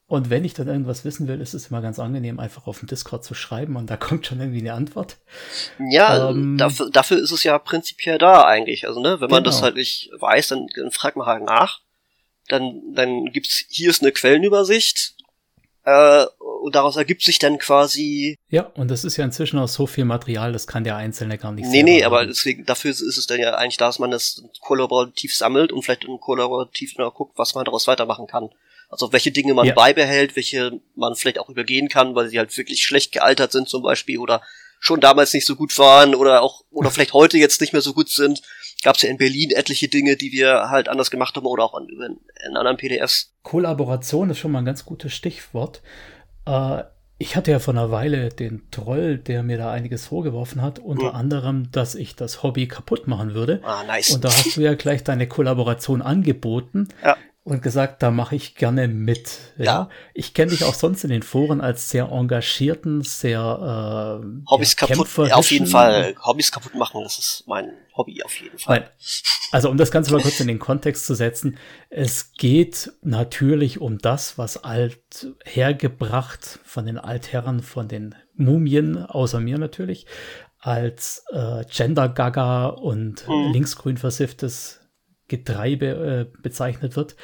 Und 0.06 0.28
wenn 0.28 0.44
ich 0.44 0.52
dann 0.52 0.68
irgendwas 0.68 1.06
wissen 1.06 1.26
will, 1.26 1.40
ist 1.40 1.54
es 1.54 1.68
immer 1.68 1.80
ganz 1.80 1.98
angenehm, 1.98 2.38
einfach 2.38 2.66
auf 2.66 2.80
dem 2.80 2.86
Discord 2.86 3.24
zu 3.24 3.32
schreiben 3.32 3.76
und 3.76 3.88
da 3.88 3.96
kommt 3.96 4.26
schon 4.26 4.40
irgendwie 4.40 4.60
eine 4.60 4.74
Antwort. 4.74 5.16
Ja, 5.78 6.28
ähm, 6.28 6.58
dafür, 6.58 6.90
dafür 6.90 7.18
ist 7.18 7.30
es 7.30 7.44
ja 7.44 7.58
prinzipiell 7.58 8.18
da 8.18 8.44
eigentlich. 8.44 8.86
Also, 8.86 9.00
ne, 9.00 9.22
wenn 9.22 9.30
man 9.30 9.42
genau. 9.42 9.44
das 9.44 9.62
halt 9.62 9.76
nicht 9.76 10.10
weiß, 10.18 10.48
dann, 10.48 10.66
dann 10.76 10.90
fragt 10.90 11.16
man 11.16 11.26
halt 11.26 11.44
nach. 11.44 11.80
Dann, 12.48 12.82
dann 12.94 13.32
gibt's, 13.32 13.64
hier 13.70 13.88
ist 13.88 14.02
eine 14.02 14.12
Quellenübersicht 14.12 15.14
äh, 15.84 16.26
und 16.62 16.74
daraus 16.74 16.96
ergibt 16.96 17.22
sich 17.22 17.38
dann 17.38 17.58
quasi. 17.58 18.38
Ja, 18.48 18.62
und 18.74 18.90
das 18.90 19.04
ist 19.04 19.16
ja 19.16 19.24
inzwischen 19.24 19.58
auch 19.58 19.68
so 19.68 19.86
viel 19.86 20.04
Material, 20.04 20.52
das 20.52 20.66
kann 20.66 20.84
der 20.84 20.96
Einzelne 20.96 21.38
gar 21.38 21.52
nicht 21.52 21.68
Nee, 21.68 21.82
nee, 21.82 22.04
aber 22.04 22.26
deswegen, 22.26 22.64
dafür 22.64 22.90
ist 22.90 23.00
es 23.00 23.26
dann 23.26 23.40
ja 23.40 23.54
eigentlich 23.54 23.76
da, 23.76 23.86
dass 23.86 23.98
man 23.98 24.10
das 24.10 24.42
kollaborativ 24.60 25.34
sammelt 25.34 25.72
und 25.72 25.82
vielleicht 25.82 26.06
kollaborativ 26.20 26.96
noch 26.98 27.14
guckt, 27.14 27.36
was 27.36 27.54
man 27.54 27.64
daraus 27.64 27.86
weitermachen 27.86 28.26
kann. 28.26 28.50
Also 28.88 29.12
welche 29.12 29.32
Dinge 29.32 29.54
man 29.54 29.66
ja. 29.66 29.74
beibehält, 29.74 30.36
welche 30.36 30.80
man 30.94 31.14
vielleicht 31.14 31.38
auch 31.38 31.48
übergehen 31.48 31.88
kann, 31.88 32.14
weil 32.14 32.28
sie 32.28 32.38
halt 32.38 32.56
wirklich 32.56 32.84
schlecht 32.84 33.12
gealtert 33.12 33.52
sind 33.52 33.68
zum 33.68 33.82
Beispiel 33.82 34.18
oder 34.18 34.42
schon 34.78 35.00
damals 35.00 35.32
nicht 35.32 35.46
so 35.46 35.56
gut 35.56 35.76
waren 35.78 36.14
oder 36.14 36.42
auch 36.42 36.62
oder 36.70 36.90
vielleicht 36.92 37.12
heute 37.12 37.38
jetzt 37.38 37.60
nicht 37.60 37.72
mehr 37.72 37.82
so 37.82 37.94
gut 37.94 38.10
sind 38.10 38.42
gab 38.82 38.96
es 38.96 39.02
ja 39.02 39.08
in 39.08 39.16
Berlin 39.16 39.50
etliche 39.50 39.88
Dinge, 39.88 40.16
die 40.16 40.32
wir 40.32 40.68
halt 40.68 40.88
anders 40.88 41.10
gemacht 41.10 41.36
haben 41.36 41.46
oder 41.46 41.64
auch 41.64 41.78
in, 41.78 42.18
in 42.46 42.56
anderen 42.56 42.76
PDFs. 42.76 43.32
Kollaboration 43.42 44.30
ist 44.30 44.38
schon 44.38 44.52
mal 44.52 44.58
ein 44.60 44.64
ganz 44.64 44.84
gutes 44.84 45.14
Stichwort. 45.14 45.82
Äh, 46.46 46.84
ich 47.18 47.36
hatte 47.36 47.52
ja 47.52 47.60
vor 47.60 47.74
einer 47.74 47.92
Weile 47.92 48.30
den 48.30 48.68
Troll, 48.72 49.16
der 49.16 49.44
mir 49.44 49.56
da 49.56 49.70
einiges 49.70 50.06
vorgeworfen 50.06 50.60
hat, 50.60 50.80
unter 50.80 51.10
hm. 51.10 51.16
anderem, 51.16 51.70
dass 51.70 51.94
ich 51.94 52.16
das 52.16 52.42
Hobby 52.42 52.66
kaputt 52.66 53.06
machen 53.06 53.34
würde. 53.34 53.60
Ah, 53.62 53.84
nice. 53.84 54.10
Und 54.10 54.24
da 54.24 54.28
hast 54.28 54.56
du 54.56 54.60
ja 54.60 54.74
gleich 54.74 55.04
deine 55.04 55.28
Kollaboration 55.28 56.02
angeboten. 56.02 56.88
Ja 57.04 57.16
und 57.44 57.60
gesagt, 57.60 58.02
da 58.02 58.12
mache 58.12 58.36
ich 58.36 58.54
gerne 58.54 58.86
mit. 58.86 59.38
Ja. 59.58 59.88
Ich 60.14 60.32
kenne 60.32 60.52
dich 60.52 60.64
auch 60.64 60.74
sonst 60.74 61.02
in 61.02 61.10
den 61.10 61.22
Foren 61.22 61.60
als 61.60 61.90
sehr 61.90 62.08
engagierten, 62.10 63.02
sehr 63.02 63.40
äh, 64.22 64.48
Hobbys 64.48 64.76
ja, 64.78 64.86
kaputt. 64.86 65.08
Ja, 65.28 65.34
auf 65.34 65.50
jeden 65.50 65.66
Fall. 65.66 66.14
Hobbys 66.22 66.52
kaputt 66.52 66.76
machen, 66.76 67.02
das 67.02 67.18
ist 67.18 67.44
mein 67.46 67.72
Hobby 67.96 68.22
auf 68.22 68.38
jeden 68.40 68.58
Fall. 68.58 68.80
Nein. 68.80 68.88
Also 69.50 69.70
um 69.70 69.76
das 69.76 69.90
Ganze 69.90 70.12
mal 70.12 70.22
kurz 70.22 70.38
in 70.38 70.46
den 70.46 70.60
Kontext 70.60 71.04
zu 71.04 71.14
setzen, 71.14 71.58
es 71.90 72.32
geht 72.32 72.92
natürlich 73.02 73.80
um 73.80 73.98
das, 73.98 74.38
was 74.38 74.62
alt 74.62 75.26
hergebracht 75.44 76.60
von 76.64 76.86
den 76.86 76.96
Altherren, 76.96 77.60
von 77.60 77.88
den 77.88 78.14
Mumien, 78.34 79.04
außer 79.04 79.40
mir 79.40 79.58
natürlich, 79.58 80.06
als 80.60 81.24
äh, 81.32 81.64
Gender-Gaga 81.68 82.66
und 82.66 83.26
hm. 83.26 83.52
linksgrün 83.52 83.96
versifftes 83.96 84.81
Getreibe 85.32 85.86
äh, 85.86 86.38
bezeichnet 86.42 86.96
wird. 86.96 87.16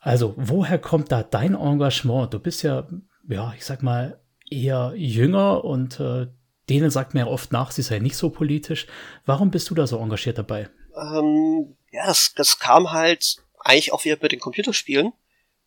Also, 0.00 0.34
woher 0.36 0.78
kommt 0.78 1.12
da 1.12 1.22
dein 1.22 1.54
Engagement? 1.54 2.34
Du 2.34 2.40
bist 2.40 2.62
ja, 2.62 2.88
ja, 3.28 3.54
ich 3.56 3.64
sag 3.64 3.82
mal, 3.82 4.20
eher 4.50 4.92
jünger 4.96 5.64
und 5.64 6.00
äh, 6.00 6.26
denen 6.68 6.90
sagt 6.90 7.14
man 7.14 7.26
ja 7.26 7.32
oft 7.32 7.52
nach, 7.52 7.70
sie 7.70 7.82
sei 7.82 8.00
nicht 8.00 8.16
so 8.16 8.30
politisch. 8.30 8.86
Warum 9.24 9.50
bist 9.50 9.70
du 9.70 9.74
da 9.74 9.86
so 9.86 9.98
engagiert 9.98 10.38
dabei? 10.38 10.68
Ähm, 10.96 11.76
ja, 11.92 12.06
das, 12.06 12.34
das 12.34 12.58
kam 12.58 12.90
halt 12.90 13.36
eigentlich 13.60 13.92
auch 13.92 14.04
wieder 14.04 14.18
mit 14.20 14.32
den 14.32 14.40
Computerspielen. 14.40 15.12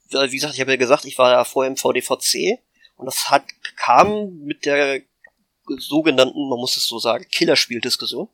Wie 0.09 0.35
gesagt, 0.35 0.55
ich 0.55 0.61
habe 0.61 0.71
ja 0.71 0.77
gesagt, 0.77 1.05
ich 1.05 1.17
war 1.17 1.31
ja 1.31 1.43
vorher 1.45 1.71
im 1.71 1.77
VDVC 1.77 2.59
und 2.97 3.05
das 3.05 3.29
hat 3.29 3.45
kam 3.77 4.39
mit 4.43 4.65
der 4.65 5.01
sogenannten, 5.77 6.49
man 6.49 6.59
muss 6.59 6.75
es 6.75 6.85
so 6.85 6.99
sagen, 6.99 7.25
Killerspieldiskussion 7.31 8.27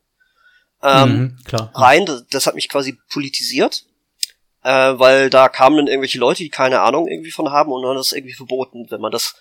ähm, 0.82 1.36
mhm, 1.50 1.68
rein. 1.74 2.06
Das, 2.06 2.26
das, 2.28 2.46
hat 2.46 2.54
mich 2.54 2.68
quasi 2.68 2.98
politisiert, 3.10 3.84
äh, 4.62 4.70
weil 4.70 5.30
da 5.30 5.48
kamen 5.48 5.76
dann 5.76 5.86
irgendwelche 5.88 6.18
Leute, 6.18 6.42
die 6.42 6.50
keine 6.50 6.80
Ahnung 6.80 7.08
irgendwie 7.08 7.30
von 7.30 7.50
haben 7.50 7.72
und 7.72 7.82
dann 7.82 7.96
das 7.96 8.12
irgendwie 8.12 8.34
verboten, 8.34 8.86
wenn 8.90 9.00
man 9.00 9.12
das. 9.12 9.34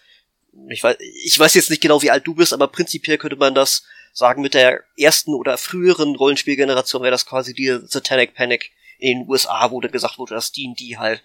Ich 0.69 0.83
weiß, 0.83 0.97
ich 0.99 1.37
weiß 1.37 1.53
jetzt 1.53 1.69
nicht 1.69 1.81
genau, 1.81 2.01
wie 2.01 2.09
alt 2.09 2.25
du 2.25 2.33
bist, 2.33 2.51
aber 2.51 2.67
prinzipiell 2.67 3.19
könnte 3.19 3.35
man 3.35 3.53
das 3.53 3.83
sagen, 4.11 4.41
mit 4.41 4.55
der 4.55 4.81
ersten 4.97 5.35
oder 5.35 5.57
früheren 5.57 6.15
Rollenspielgeneration 6.15 7.03
wäre 7.03 7.11
das 7.11 7.27
quasi 7.27 7.53
die 7.53 7.77
Satanic 7.85 8.33
Panic 8.33 8.71
in 8.97 9.19
den 9.19 9.29
USA, 9.29 9.69
wo 9.69 9.79
dann 9.79 9.91
gesagt 9.91 10.17
wurde, 10.17 10.33
dass 10.33 10.51
D&D 10.51 10.97
halt 10.97 11.21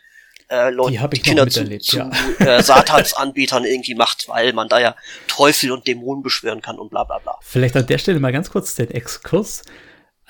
äh, 0.48 0.70
Leute, 0.70 1.08
Kinder 1.20 1.48
zu, 1.48 1.78
zu 1.78 1.96
ja. 1.96 2.10
äh, 2.38 2.62
Satansanbetern 2.62 3.64
irgendwie 3.64 3.94
macht, 3.94 4.28
weil 4.28 4.52
man 4.52 4.68
da 4.68 4.78
ja 4.78 4.94
Teufel 5.26 5.72
und 5.72 5.86
Dämonen 5.86 6.22
beschwören 6.22 6.60
kann 6.60 6.78
und 6.78 6.90
bla 6.90 7.04
bla 7.04 7.18
bla. 7.18 7.38
Vielleicht 7.40 7.76
an 7.76 7.86
der 7.86 7.98
Stelle 7.98 8.20
mal 8.20 8.32
ganz 8.32 8.50
kurz 8.50 8.74
den 8.74 8.90
Exkurs. 8.90 9.62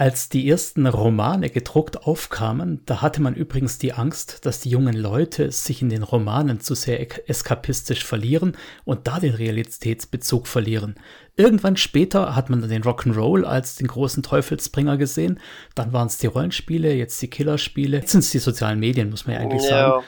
Als 0.03 0.29
die 0.29 0.51
ersten 0.51 0.89
Romane 0.89 1.49
gedruckt 1.49 2.09
aufkamen, 2.09 2.81
da 2.87 3.03
hatte 3.03 3.23
man 3.23 3.37
übrigens 3.37 3.79
die 3.79 3.93
Angst, 3.93 4.45
dass 4.45 4.59
die 4.59 4.69
jungen 4.69 4.97
Leute 4.97 5.53
sich 5.53 5.81
in 5.81 5.91
den 5.91 6.03
Romanen 6.03 6.59
zu 6.59 6.75
sehr 6.75 7.31
eskapistisch 7.31 8.05
verlieren 8.05 8.57
und 8.85 9.07
da 9.07 9.21
den 9.21 9.33
Realitätsbezug 9.33 10.49
verlieren. 10.49 10.97
Irgendwann 11.37 11.77
später 11.77 12.35
hat 12.35 12.51
man 12.51 12.61
dann 12.61 12.71
den 12.71 12.83
Rock'n'Roll 12.83 13.45
als 13.45 13.77
den 13.77 13.87
großen 13.87 14.25
Teufelsbringer 14.25 14.97
gesehen, 14.97 15.39
dann 15.77 15.93
waren 15.93 16.09
es 16.09 16.19
die 16.19 16.27
Rollenspiele, 16.27 16.93
jetzt 16.95 17.23
die 17.23 17.31
Killerspiele, 17.31 17.99
jetzt 17.99 18.11
sind 18.11 18.25
es 18.25 18.31
die 18.31 18.41
sozialen 18.41 18.81
Medien, 18.81 19.09
muss 19.09 19.29
man 19.29 19.37
ja 19.37 19.43
eigentlich 19.43 19.63
ja. 19.63 19.69
sagen. 19.69 20.05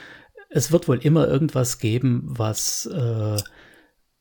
Es 0.49 0.73
wird 0.73 0.89
wohl 0.89 0.97
immer 0.97 1.25
irgendwas 1.25 1.79
geben, 1.79 2.23
was 2.25 2.85
äh, 2.87 3.37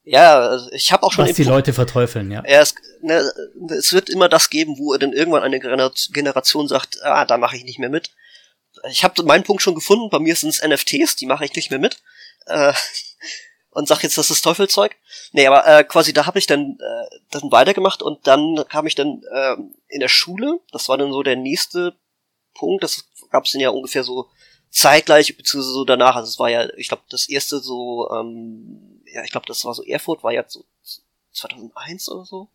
ja, 0.05 0.39
also 0.39 0.71
ich 0.73 0.93
habe 0.93 1.03
auch 1.03 1.13
schon. 1.13 1.27
Was 1.27 1.35
die 1.35 1.45
Leute 1.45 1.73
verteufeln, 1.73 2.31
ja. 2.31 2.43
ja 2.47 2.61
es, 2.61 2.75
ne, 3.01 3.33
es 3.71 3.93
wird 3.95 4.11
immer 4.11 4.29
das 4.29 4.51
geben, 4.51 4.79
wo 4.79 4.95
dann 4.97 5.15
irgendwann 5.15 5.43
eine 5.43 5.59
Generation 5.61 6.69
sagt, 6.69 7.03
ah, 7.03 7.25
da 7.25 7.39
mache 7.39 7.57
ich 7.57 7.65
nicht 7.65 7.79
mehr 7.79 7.89
mit. 7.89 8.11
Ich 8.91 9.03
habe 9.03 9.23
meinen 9.23 9.45
Punkt 9.45 9.63
schon 9.63 9.75
gefunden, 9.75 10.11
bei 10.11 10.19
mir 10.19 10.37
sind 10.37 10.51
es 10.51 10.63
NFTs, 10.63 11.17
die 11.17 11.27
mache 11.27 11.47
ich 11.47 11.55
nicht 11.55 11.71
mehr 11.71 11.79
mit. 11.79 12.03
Äh, 12.47 12.75
und 13.71 13.89
sag 13.89 14.03
jetzt, 14.03 14.19
das 14.19 14.31
ist 14.31 14.43
Teufelzeug. 14.43 14.95
Nee, 15.33 15.47
aber 15.47 15.67
äh, 15.67 15.85
quasi 15.85 16.13
da 16.13 16.27
habe 16.27 16.39
ich 16.39 16.47
dann, 16.47 16.79
äh, 16.79 17.19
dann 17.31 17.51
weitergemacht 17.51 18.03
und 18.03 18.27
dann 18.27 18.63
kam 18.69 18.87
ich 18.87 18.95
dann 18.95 19.23
äh, 19.33 19.57
in 19.89 20.01
der 20.01 20.09
Schule, 20.09 20.61
das 20.71 20.89
war 20.91 20.99
dann 20.99 21.13
so 21.13 21.23
der 21.23 21.37
nächste 21.37 21.97
Punkt, 22.53 22.85
das 22.85 23.07
gab 23.31 23.47
es 23.47 23.53
dann 23.53 23.61
ja 23.63 23.71
ungefähr 23.71 24.05
so 24.05 24.29
zeitgleich, 24.71 25.35
beziehungsweise 25.37 25.73
so 25.73 25.85
danach, 25.85 26.17
also 26.17 26.29
es 26.29 26.39
war 26.39 26.51
ja, 26.51 26.69
ich 26.77 26.89
glaube, 26.89 27.05
das 27.09 27.29
erste 27.29 27.61
so 27.61 28.11
ähm, 28.11 28.94
ja, 29.15 29.23
ich 29.23 29.31
glaube, 29.31 29.47
das 29.47 29.65
war 29.65 29.75
so 29.75 29.85
Erfurt, 29.85 30.25
war 30.25 30.33
ja 30.33 30.45
so 30.47 30.65
2001 31.33 32.09
oder 32.11 32.25
so. 32.25 32.49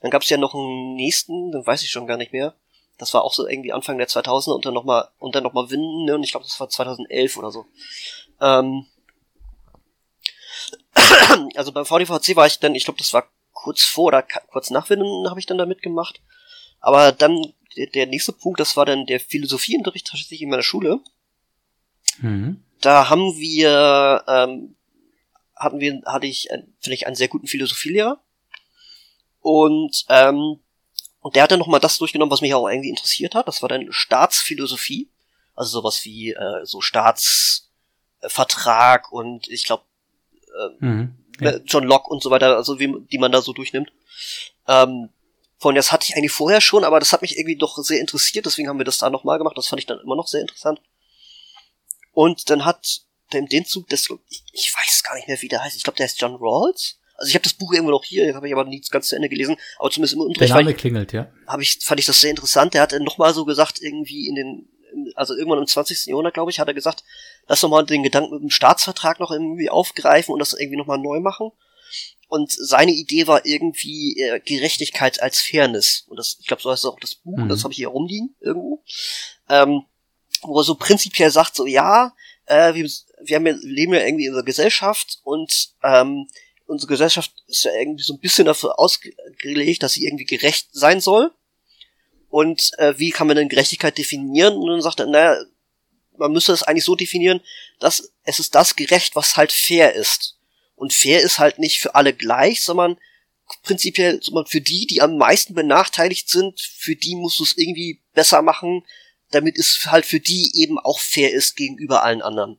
Dann 0.00 0.10
gab 0.10 0.22
es 0.22 0.28
ja 0.28 0.36
noch 0.36 0.54
einen 0.54 0.94
nächsten, 0.94 1.50
den 1.50 1.66
weiß 1.66 1.82
ich 1.82 1.90
schon 1.90 2.06
gar 2.06 2.16
nicht 2.16 2.32
mehr. 2.32 2.54
Das 2.98 3.12
war 3.14 3.24
auch 3.24 3.32
so 3.32 3.48
irgendwie 3.48 3.72
Anfang 3.72 3.98
der 3.98 4.08
2000er 4.08 4.54
und 4.54 4.66
dann 4.66 4.74
nochmal 4.74 5.08
und 5.18 5.34
dann 5.34 5.42
noch 5.42 5.52
mal 5.52 5.70
Winden, 5.70 6.04
ne? 6.04 6.14
Und 6.14 6.22
ich 6.22 6.30
glaube, 6.30 6.46
das 6.46 6.60
war 6.60 6.68
2011 6.68 7.36
oder 7.36 7.50
so. 7.50 7.66
Ähm, 8.40 8.86
also 11.56 11.72
beim 11.72 11.86
VDVC 11.86 12.36
war 12.36 12.46
ich 12.46 12.60
dann, 12.60 12.74
ich 12.74 12.84
glaube, 12.84 12.98
das 12.98 13.12
war 13.12 13.28
kurz 13.52 13.82
vor 13.82 14.04
oder 14.06 14.22
kurz 14.22 14.70
nach 14.70 14.90
Winden 14.90 15.28
habe 15.28 15.40
ich 15.40 15.46
dann 15.46 15.58
da 15.58 15.66
mitgemacht. 15.66 16.20
Aber 16.80 17.12
dann 17.12 17.54
der, 17.76 17.86
der 17.88 18.06
nächste 18.06 18.32
Punkt, 18.32 18.60
das 18.60 18.76
war 18.76 18.84
dann 18.84 19.06
der 19.06 19.20
Philosophieunterricht 19.20 20.06
tatsächlich 20.06 20.42
in 20.42 20.50
meiner 20.50 20.62
Schule. 20.62 21.00
Mhm. 22.18 22.62
Da 22.80 23.08
haben 23.08 23.36
wir 23.36 24.22
ähm, 24.28 24.76
hatten 25.64 25.80
wir, 25.80 26.00
hatte 26.06 26.26
ich, 26.26 26.50
äh, 26.50 26.62
finde 26.80 26.94
ich, 26.94 27.06
einen 27.06 27.16
sehr 27.16 27.28
guten 27.28 27.46
Philosophielehrer. 27.46 28.22
Und, 29.40 30.04
ähm, 30.08 30.60
und 31.20 31.34
der 31.34 31.42
hat 31.42 31.50
dann 31.50 31.58
nochmal 31.58 31.80
das 31.80 31.98
durchgenommen, 31.98 32.30
was 32.30 32.40
mich 32.40 32.54
auch 32.54 32.68
irgendwie 32.68 32.90
interessiert 32.90 33.34
hat. 33.34 33.48
Das 33.48 33.62
war 33.62 33.68
dann 33.68 33.88
Staatsphilosophie. 33.90 35.10
Also 35.54 35.80
sowas 35.80 36.04
wie 36.04 36.32
äh, 36.32 36.64
so 36.64 36.80
Staatsvertrag 36.80 39.12
und 39.12 39.48
ich 39.48 39.64
glaube 39.64 39.84
äh, 40.54 40.84
mhm, 40.84 41.16
ja. 41.40 41.52
Äh, 41.52 41.62
John 41.64 41.84
Locke 41.84 42.10
und 42.10 42.22
so 42.22 42.30
weiter, 42.30 42.56
also 42.56 42.80
wie 42.80 42.94
die 43.10 43.18
man 43.18 43.32
da 43.32 43.40
so 43.40 43.52
durchnimmt. 43.52 43.92
Ähm, 44.66 45.10
von 45.58 45.74
das 45.74 45.92
hatte 45.92 46.06
ich 46.08 46.16
eigentlich 46.16 46.32
vorher 46.32 46.60
schon, 46.60 46.84
aber 46.84 46.98
das 46.98 47.12
hat 47.12 47.22
mich 47.22 47.38
irgendwie 47.38 47.56
doch 47.56 47.78
sehr 47.78 48.00
interessiert, 48.00 48.46
deswegen 48.46 48.68
haben 48.68 48.78
wir 48.78 48.84
das 48.84 48.98
da 48.98 49.10
nochmal 49.10 49.38
gemacht. 49.38 49.56
Das 49.56 49.68
fand 49.68 49.80
ich 49.80 49.86
dann 49.86 50.00
immer 50.00 50.16
noch 50.16 50.26
sehr 50.26 50.40
interessant. 50.40 50.80
Und 52.12 52.50
dann 52.50 52.64
hat 52.64 53.02
in 53.32 53.46
dem 53.46 53.64
Zug, 53.64 53.88
das, 53.88 54.08
ich, 54.28 54.44
ich 54.52 54.72
weiß 54.74 55.02
gar 55.02 55.14
nicht 55.16 55.28
mehr, 55.28 55.40
wie 55.40 55.48
der 55.48 55.62
heißt. 55.62 55.76
Ich 55.76 55.82
glaube, 55.82 55.96
der 55.96 56.04
heißt 56.04 56.20
John 56.20 56.36
Rawls. 56.36 56.98
Also 57.16 57.28
ich 57.28 57.34
habe 57.36 57.44
das 57.44 57.54
Buch 57.54 57.72
irgendwo 57.72 57.92
noch 57.92 58.04
hier, 58.04 58.34
habe 58.34 58.48
ich 58.48 58.52
aber 58.52 58.64
nie 58.64 58.80
ganz 58.90 59.08
zu 59.08 59.16
Ende 59.16 59.28
gelesen, 59.28 59.56
aber 59.78 59.90
zumindest 59.90 60.14
im 60.14 60.20
Unterricht. 60.20 60.50
Der 60.50 60.56
Name 60.56 60.72
ich, 60.72 60.76
klingelt, 60.76 61.12
ja. 61.12 61.30
Hab 61.46 61.60
ich, 61.60 61.78
fand 61.80 62.00
ich 62.00 62.06
das 62.06 62.20
sehr 62.20 62.30
interessant. 62.30 62.74
Der 62.74 62.82
hat 62.82 62.92
nochmal 63.00 63.32
so 63.32 63.44
gesagt, 63.44 63.80
irgendwie 63.80 64.26
in 64.26 64.34
den, 64.34 64.68
also 65.14 65.34
irgendwann 65.34 65.60
im 65.60 65.66
20. 65.66 66.06
Jahrhundert, 66.06 66.34
glaube 66.34 66.50
ich, 66.50 66.58
hat 66.58 66.66
er 66.66 66.74
gesagt, 66.74 67.04
lass 67.46 67.60
doch 67.60 67.68
mal 67.68 67.84
den 67.84 68.02
Gedanken 68.02 68.34
mit 68.34 68.42
dem 68.42 68.50
Staatsvertrag 68.50 69.20
noch 69.20 69.30
irgendwie 69.30 69.70
aufgreifen 69.70 70.32
und 70.32 70.40
das 70.40 70.54
irgendwie 70.54 70.76
nochmal 70.76 70.98
neu 70.98 71.20
machen. 71.20 71.50
Und 72.28 72.50
seine 72.50 72.92
Idee 72.92 73.28
war 73.28 73.46
irgendwie 73.46 74.20
äh, 74.20 74.40
Gerechtigkeit 74.40 75.22
als 75.22 75.40
Fairness. 75.40 76.04
Und 76.08 76.16
das, 76.16 76.36
ich 76.40 76.46
glaube, 76.46 76.62
so 76.62 76.72
heißt 76.72 76.86
auch 76.86 76.98
das 76.98 77.14
Buch, 77.14 77.38
mhm. 77.38 77.48
das 77.48 77.62
habe 77.62 77.72
ich 77.72 77.78
hier 77.78 77.88
rumliegen 77.88 78.34
irgendwo. 78.40 78.82
Ähm, 79.48 79.84
wo 80.42 80.58
er 80.58 80.64
so 80.64 80.74
prinzipiell 80.74 81.30
sagt, 81.30 81.54
so 81.54 81.66
ja, 81.66 82.12
äh, 82.46 82.74
wir, 82.74 82.90
wir 83.26 83.36
haben 83.36 83.46
ja, 83.46 83.54
leben 83.60 83.94
ja 83.94 84.04
irgendwie 84.04 84.24
in 84.24 84.30
unserer 84.30 84.44
Gesellschaft 84.44 85.18
und 85.22 85.70
ähm, 85.82 86.28
unsere 86.66 86.88
Gesellschaft 86.88 87.32
ist 87.46 87.64
ja 87.64 87.72
irgendwie 87.72 88.02
so 88.02 88.14
ein 88.14 88.20
bisschen 88.20 88.46
dafür 88.46 88.78
ausgelegt, 88.78 89.82
dass 89.82 89.92
sie 89.94 90.06
irgendwie 90.06 90.24
gerecht 90.24 90.68
sein 90.72 91.00
soll. 91.00 91.32
Und 92.28 92.72
äh, 92.78 92.98
wie 92.98 93.10
kann 93.10 93.26
man 93.26 93.36
denn 93.36 93.48
Gerechtigkeit 93.48 93.96
definieren? 93.96 94.54
Und 94.54 94.68
dann 94.68 94.82
sagt 94.82 95.00
er, 95.00 95.06
naja, 95.06 95.36
man 96.16 96.32
müsste 96.32 96.52
das 96.52 96.62
eigentlich 96.62 96.84
so 96.84 96.96
definieren, 96.96 97.40
dass 97.80 98.12
es 98.24 98.40
ist 98.40 98.54
das 98.54 98.76
gerecht, 98.76 99.14
was 99.14 99.36
halt 99.36 99.52
fair 99.52 99.94
ist. 99.94 100.38
Und 100.74 100.92
fair 100.92 101.20
ist 101.20 101.38
halt 101.38 101.58
nicht 101.58 101.80
für 101.80 101.94
alle 101.94 102.12
gleich, 102.12 102.62
sondern 102.62 102.98
prinzipiell 103.62 104.22
sondern 104.22 104.46
für 104.46 104.60
die, 104.60 104.86
die 104.86 105.02
am 105.02 105.18
meisten 105.18 105.54
benachteiligt 105.54 106.28
sind, 106.28 106.60
für 106.60 106.96
die 106.96 107.14
musst 107.14 107.38
du 107.38 107.44
es 107.44 107.56
irgendwie 107.56 108.02
besser 108.14 108.42
machen, 108.42 108.84
damit 109.30 109.58
es 109.58 109.86
halt 109.86 110.06
für 110.06 110.20
die 110.20 110.50
eben 110.54 110.78
auch 110.78 110.98
fair 110.98 111.32
ist 111.32 111.56
gegenüber 111.56 112.02
allen 112.02 112.22
anderen. 112.22 112.58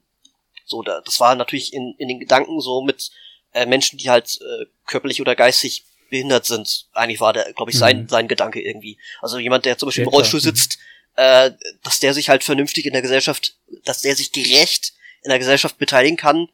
So, 0.66 0.82
da, 0.82 1.02
das 1.02 1.20
war 1.20 1.36
natürlich 1.36 1.74
in, 1.74 1.96
in 1.98 2.08
den 2.08 2.20
Gedanken 2.20 2.60
so 2.60 2.82
mit 2.82 3.12
äh, 3.54 3.66
Menschen, 3.66 3.98
die 3.98 4.10
halt 4.10 4.40
äh, 4.42 4.66
körperlich 4.86 5.22
oder 5.22 5.36
geistig 5.36 5.86
behindert 6.10 6.46
sind. 6.46 6.88
Eigentlich 6.94 7.20
war 7.20 7.34
der, 7.34 7.52
glaube 7.54 7.72
ich, 7.72 7.78
sein, 7.78 8.02
mhm. 8.02 8.10
sein 8.10 8.28
Gedanke 8.28 8.62
irgendwie. 8.62 8.98
Also 9.22 9.38
jemand, 9.38 9.66
der 9.66 9.78
zum 9.78 9.88
Beispiel 9.88 10.04
im 10.04 10.10
Rollstuhl 10.10 10.40
mhm. 10.40 10.44
sitzt, 10.44 10.78
äh, 11.16 11.52
dass 11.84 12.00
der 12.00 12.14
sich 12.14 12.30
halt 12.30 12.44
vernünftig 12.44 12.86
in 12.86 12.94
der 12.94 13.02
Gesellschaft, 13.02 13.56
dass 13.86 14.02
der 14.02 14.16
sich 14.16 14.32
gerecht 14.32 14.94
in 15.24 15.30
der 15.30 15.40
Gesellschaft 15.40 15.78
beteiligen 15.78 16.18
kann. 16.18 16.50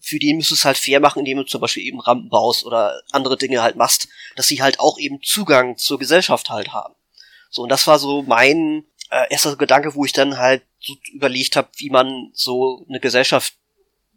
Für 0.00 0.18
den 0.18 0.36
müsst 0.36 0.50
du 0.50 0.54
es 0.54 0.64
halt 0.64 0.78
fair 0.78 1.00
machen, 1.00 1.20
indem 1.20 1.38
du 1.38 1.44
zum 1.44 1.60
Beispiel 1.60 1.84
eben 1.84 2.00
Rampen 2.00 2.30
baust 2.30 2.64
oder 2.64 3.02
andere 3.12 3.36
Dinge 3.36 3.62
halt 3.62 3.76
machst, 3.76 4.08
dass 4.36 4.48
sie 4.48 4.62
halt 4.62 4.80
auch 4.80 4.98
eben 4.98 5.22
Zugang 5.22 5.76
zur 5.76 5.98
Gesellschaft 5.98 6.50
halt 6.50 6.72
haben. 6.72 6.94
So, 7.50 7.62
und 7.62 7.68
das 7.68 7.86
war 7.86 7.98
so 7.98 8.22
mein, 8.22 8.84
äh, 9.10 9.26
erster 9.30 9.56
Gedanke, 9.56 9.94
wo 9.94 10.04
ich 10.04 10.12
dann 10.12 10.38
halt 10.38 10.62
so 10.88 10.96
überlegt 11.12 11.56
habe, 11.56 11.68
wie 11.76 11.90
man 11.90 12.30
so 12.32 12.84
eine 12.88 13.00
Gesellschaft 13.00 13.54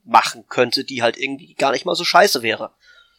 machen 0.04 0.46
könnte, 0.48 0.84
die 0.84 1.04
halt 1.04 1.18
irgendwie 1.18 1.54
gar 1.54 1.72
nicht 1.72 1.86
mal 1.86 1.96
so 1.96 2.04
scheiße 2.04 2.42
wäre. 2.42 2.74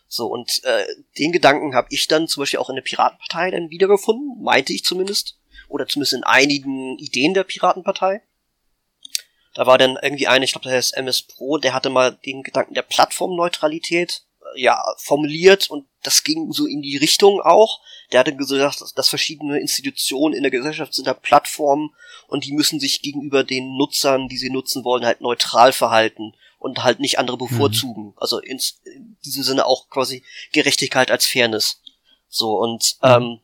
So, 0.09 0.27
und 0.27 0.63
äh, 0.65 0.87
den 1.19 1.33
Gedanken 1.33 1.75
habe 1.75 1.89
ich 1.91 2.07
dann 2.07 2.29
zum 2.29 2.43
Beispiel 2.43 2.61
auch 2.61 2.69
in 2.69 2.75
der 2.75 2.83
Piratenpartei 2.83 3.51
dann 3.51 3.71
wiedergefunden, 3.71 4.43
meinte 4.43 4.73
ich 4.73 4.85
zumindest. 4.85 5.39
Oder 5.69 5.87
zumindest 5.87 6.13
in 6.13 6.25
einigen 6.25 6.99
Ideen 6.99 7.33
der 7.33 7.45
Piratenpartei. 7.45 8.23
Da 9.55 9.67
war 9.67 9.79
dann 9.79 9.99
irgendwie 10.03 10.27
einer, 10.27 10.45
ich 10.45 10.53
glaube, 10.53 10.69
der 10.69 10.77
heißt 10.77 10.97
MS 10.97 11.23
Pro, 11.23 11.59
der 11.59 11.73
hatte 11.73 11.89
mal 11.89 12.19
den 12.27 12.43
Gedanken 12.43 12.75
der 12.75 12.83
Plattformneutralität 12.83 14.25
äh, 14.55 14.61
ja 14.61 14.83
formuliert 14.99 15.71
und 15.71 15.87
das 16.03 16.25
ging 16.25 16.53
so 16.53 16.67
in 16.67 16.83
die 16.83 16.97
Richtung 16.97 17.41
auch. 17.41 17.81
Der 18.13 18.21
hatte 18.21 18.37
gesagt, 18.37 18.83
dass 18.95 19.09
verschiedene 19.09 19.59
Institutionen 19.59 20.35
in 20.35 20.43
der 20.43 20.51
Gesellschaft 20.51 20.95
sind 20.95 21.07
da 21.07 21.15
Plattformen 21.15 21.91
und 22.29 22.45
die 22.45 22.53
müssen 22.53 22.79
sich 22.79 23.01
gegenüber 23.01 23.43
den 23.43 23.77
Nutzern, 23.77 24.29
die 24.29 24.37
sie 24.37 24.51
nutzen 24.51 24.85
wollen, 24.85 25.05
halt 25.05 25.23
neutral 25.23 25.73
verhalten 25.73 26.35
und 26.59 26.85
halt 26.85 27.01
nicht 27.01 27.19
andere 27.19 27.39
bevorzugen. 27.39 28.07
Mhm. 28.07 28.15
Also 28.17 28.39
ins, 28.39 28.81
in 28.85 29.17
diesem 29.25 29.43
Sinne 29.43 29.67
auch 29.67 29.89
quasi 29.89 30.23
Gerechtigkeit 30.53 31.11
als 31.11 31.27
Fairness. 31.27 31.81
So 32.29 32.59
und 32.59 32.97
mhm. 33.03 33.09
ähm, 33.09 33.41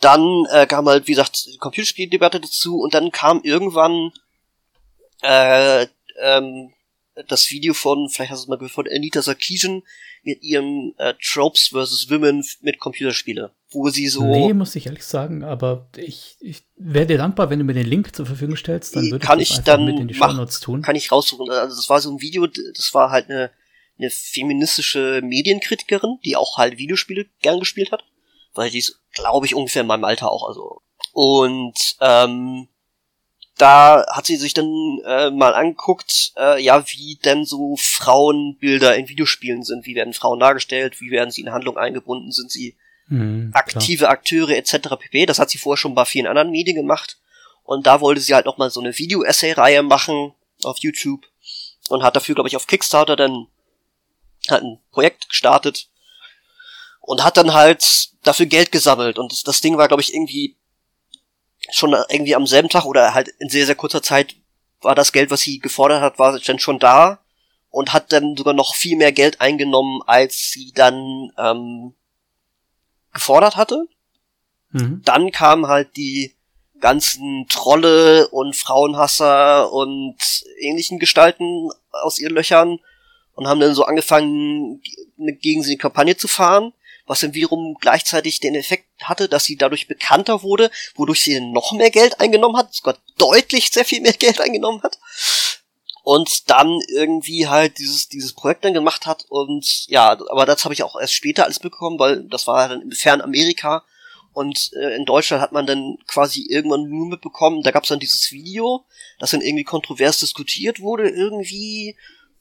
dann 0.00 0.46
äh, 0.50 0.66
kam 0.66 0.88
halt, 0.88 1.06
wie 1.06 1.12
gesagt, 1.12 1.46
die 1.46 1.58
Computerspieldebatte 1.58 2.40
dazu 2.40 2.78
und 2.78 2.94
dann 2.94 3.12
kam 3.12 3.42
irgendwann 3.42 4.12
äh, 5.22 5.86
ähm, 6.20 6.72
das 7.28 7.50
Video 7.50 7.72
von, 7.72 8.08
vielleicht 8.08 8.30
hast 8.30 8.40
du 8.40 8.44
es 8.44 8.48
mal 8.48 8.56
gehört, 8.56 8.72
von 8.72 8.86
Anita 8.86 9.22
Sarkeesian 9.22 9.82
mit 10.26 10.42
ihrem 10.42 10.92
äh, 10.98 11.14
Tropes 11.22 11.68
vs. 11.68 12.10
Women 12.10 12.44
mit 12.60 12.80
Computerspiele, 12.80 13.52
wo 13.70 13.88
sie 13.90 14.08
so. 14.08 14.24
Nee, 14.24 14.52
muss 14.54 14.74
ich 14.74 14.86
ehrlich 14.86 15.04
sagen, 15.04 15.44
aber 15.44 15.88
ich, 15.96 16.36
ich 16.40 16.64
wäre 16.76 17.06
dir 17.06 17.16
dankbar, 17.16 17.48
wenn 17.48 17.60
du 17.60 17.64
mir 17.64 17.74
den 17.74 17.86
Link 17.86 18.14
zur 18.14 18.26
Verfügung 18.26 18.56
stellst, 18.56 18.96
dann 18.96 19.08
würde 19.12 19.24
kann 19.24 19.38
ich, 19.38 19.50
das 19.50 19.58
ich 19.58 19.64
dann 19.64 19.84
mit 19.84 20.00
in 20.00 20.08
die 20.08 20.18
mach, 20.18 20.50
tun. 20.60 20.82
Kann 20.82 20.96
ich 20.96 21.12
raussuchen. 21.12 21.48
Also 21.48 21.76
das 21.76 21.88
war 21.88 22.00
so 22.00 22.10
ein 22.10 22.20
Video, 22.20 22.48
das 22.48 22.92
war 22.92 23.10
halt 23.10 23.30
eine, 23.30 23.52
eine 23.98 24.10
feministische 24.10 25.20
Medienkritikerin, 25.22 26.18
die 26.24 26.34
auch 26.34 26.58
halt 26.58 26.76
Videospiele 26.76 27.26
gern 27.40 27.60
gespielt 27.60 27.92
hat. 27.92 28.02
Weil 28.52 28.70
die 28.70 28.78
ist, 28.78 29.00
glaube 29.12 29.46
ich, 29.46 29.54
ungefähr 29.54 29.82
in 29.82 29.88
meinem 29.88 30.04
Alter 30.04 30.30
auch, 30.32 30.48
also. 30.48 30.82
Und 31.12 31.96
ähm, 32.00 32.66
da 33.56 34.04
hat 34.10 34.26
sie 34.26 34.36
sich 34.36 34.54
dann 34.54 35.00
äh, 35.06 35.30
mal 35.30 35.54
angeguckt, 35.54 36.32
äh, 36.36 36.62
ja, 36.62 36.84
wie 36.88 37.16
denn 37.24 37.44
so 37.44 37.76
Frauenbilder 37.76 38.96
in 38.96 39.08
Videospielen 39.08 39.62
sind. 39.62 39.86
Wie 39.86 39.94
werden 39.94 40.12
Frauen 40.12 40.40
dargestellt? 40.40 41.00
Wie 41.00 41.10
werden 41.10 41.30
sie 41.30 41.40
in 41.40 41.52
Handlung 41.52 41.78
eingebunden? 41.78 42.32
Sind 42.32 42.50
sie 42.50 42.76
mhm, 43.08 43.50
aktive 43.54 44.04
klar. 44.04 44.10
Akteure 44.10 44.50
etc. 44.50 44.96
pp. 44.98 45.26
Das 45.26 45.38
hat 45.38 45.50
sie 45.50 45.58
vorher 45.58 45.78
schon 45.78 45.94
bei 45.94 46.04
vielen 46.04 46.26
anderen 46.26 46.50
Medien 46.50 46.76
gemacht. 46.76 47.18
Und 47.64 47.86
da 47.86 48.00
wollte 48.00 48.20
sie 48.20 48.34
halt 48.34 48.46
noch 48.46 48.58
mal 48.58 48.70
so 48.70 48.80
eine 48.80 48.96
Video-Essay-Reihe 48.96 49.82
machen. 49.82 50.32
auf 50.62 50.78
YouTube 50.80 51.26
und 51.88 52.02
hat 52.02 52.16
dafür, 52.16 52.34
glaube 52.34 52.48
ich, 52.48 52.56
auf 52.56 52.66
Kickstarter 52.66 53.16
dann 53.16 53.46
halt 54.48 54.62
ein 54.62 54.78
Projekt 54.90 55.28
gestartet 55.28 55.88
und 57.00 57.24
hat 57.24 57.36
dann 57.36 57.52
halt 57.52 58.10
dafür 58.22 58.46
Geld 58.46 58.72
gesammelt 58.72 59.18
und 59.18 59.32
das, 59.32 59.42
das 59.42 59.60
Ding 59.60 59.76
war, 59.76 59.88
glaube 59.88 60.02
ich, 60.02 60.14
irgendwie 60.14 60.55
schon 61.72 61.94
irgendwie 62.08 62.34
am 62.34 62.46
selben 62.46 62.68
Tag 62.68 62.84
oder 62.84 63.14
halt 63.14 63.28
in 63.38 63.48
sehr, 63.48 63.66
sehr 63.66 63.74
kurzer 63.74 64.02
Zeit 64.02 64.36
war 64.80 64.94
das 64.94 65.12
Geld, 65.12 65.30
was 65.30 65.40
sie 65.40 65.58
gefordert 65.58 66.02
hat, 66.02 66.18
war 66.18 66.38
dann 66.38 66.58
schon 66.58 66.78
da 66.78 67.20
und 67.70 67.92
hat 67.92 68.12
dann 68.12 68.36
sogar 68.36 68.54
noch 68.54 68.74
viel 68.74 68.96
mehr 68.96 69.12
Geld 69.12 69.40
eingenommen, 69.40 70.00
als 70.06 70.50
sie 70.50 70.72
dann 70.74 71.30
ähm, 71.38 71.94
gefordert 73.12 73.56
hatte. 73.56 73.86
Mhm. 74.70 75.02
Dann 75.04 75.30
kamen 75.30 75.66
halt 75.66 75.96
die 75.96 76.34
ganzen 76.80 77.46
Trolle 77.48 78.28
und 78.28 78.54
Frauenhasser 78.54 79.72
und 79.72 80.16
ähnlichen 80.60 80.98
Gestalten 80.98 81.70
aus 81.90 82.18
ihren 82.18 82.34
Löchern 82.34 82.78
und 83.34 83.46
haben 83.46 83.60
dann 83.60 83.74
so 83.74 83.84
angefangen, 83.84 84.82
gegen 85.40 85.62
sie 85.62 85.72
eine 85.72 85.78
Kampagne 85.78 86.16
zu 86.16 86.28
fahren, 86.28 86.72
was 87.06 87.20
dann 87.20 87.34
wiederum 87.34 87.76
gleichzeitig 87.80 88.40
den 88.40 88.54
Effekt 88.54 88.86
hatte, 89.02 89.28
dass 89.28 89.44
sie 89.44 89.56
dadurch 89.56 89.88
bekannter 89.88 90.42
wurde, 90.42 90.70
wodurch 90.94 91.22
sie 91.22 91.40
noch 91.40 91.72
mehr 91.72 91.90
Geld 91.90 92.20
eingenommen 92.20 92.56
hat, 92.56 92.74
sogar 92.74 92.96
deutlich 93.18 93.70
sehr 93.70 93.84
viel 93.84 94.00
mehr 94.00 94.12
Geld 94.18 94.40
eingenommen 94.40 94.82
hat. 94.82 94.98
Und 96.02 96.50
dann 96.50 96.78
irgendwie 96.94 97.48
halt 97.48 97.78
dieses, 97.78 98.08
dieses 98.08 98.32
Projekt 98.32 98.64
dann 98.64 98.74
gemacht 98.74 99.06
hat 99.06 99.24
und 99.28 99.86
ja, 99.88 100.16
aber 100.30 100.46
das 100.46 100.64
habe 100.64 100.72
ich 100.72 100.84
auch 100.84 100.94
erst 101.00 101.14
später 101.14 101.44
alles 101.44 101.58
bekommen, 101.58 101.98
weil 101.98 102.22
das 102.24 102.46
war 102.46 102.68
dann 102.68 102.82
im 102.82 102.92
fernen 102.92 103.22
Amerika 103.22 103.82
und 104.36 104.70
äh, 104.74 104.94
in 104.94 105.04
Deutschland 105.06 105.42
hat 105.42 105.52
man 105.52 105.66
dann 105.66 105.96
quasi 106.06 106.46
irgendwann 106.48 106.90
nur 106.90 107.08
mitbekommen, 107.08 107.62
da 107.62 107.70
gab 107.70 107.84
es 107.84 107.88
dann 107.88 107.98
dieses 107.98 108.30
Video, 108.30 108.84
das 109.18 109.30
dann 109.30 109.40
irgendwie 109.40 109.64
kontrovers 109.64 110.18
diskutiert 110.18 110.78
wurde 110.78 111.08
irgendwie 111.08 111.96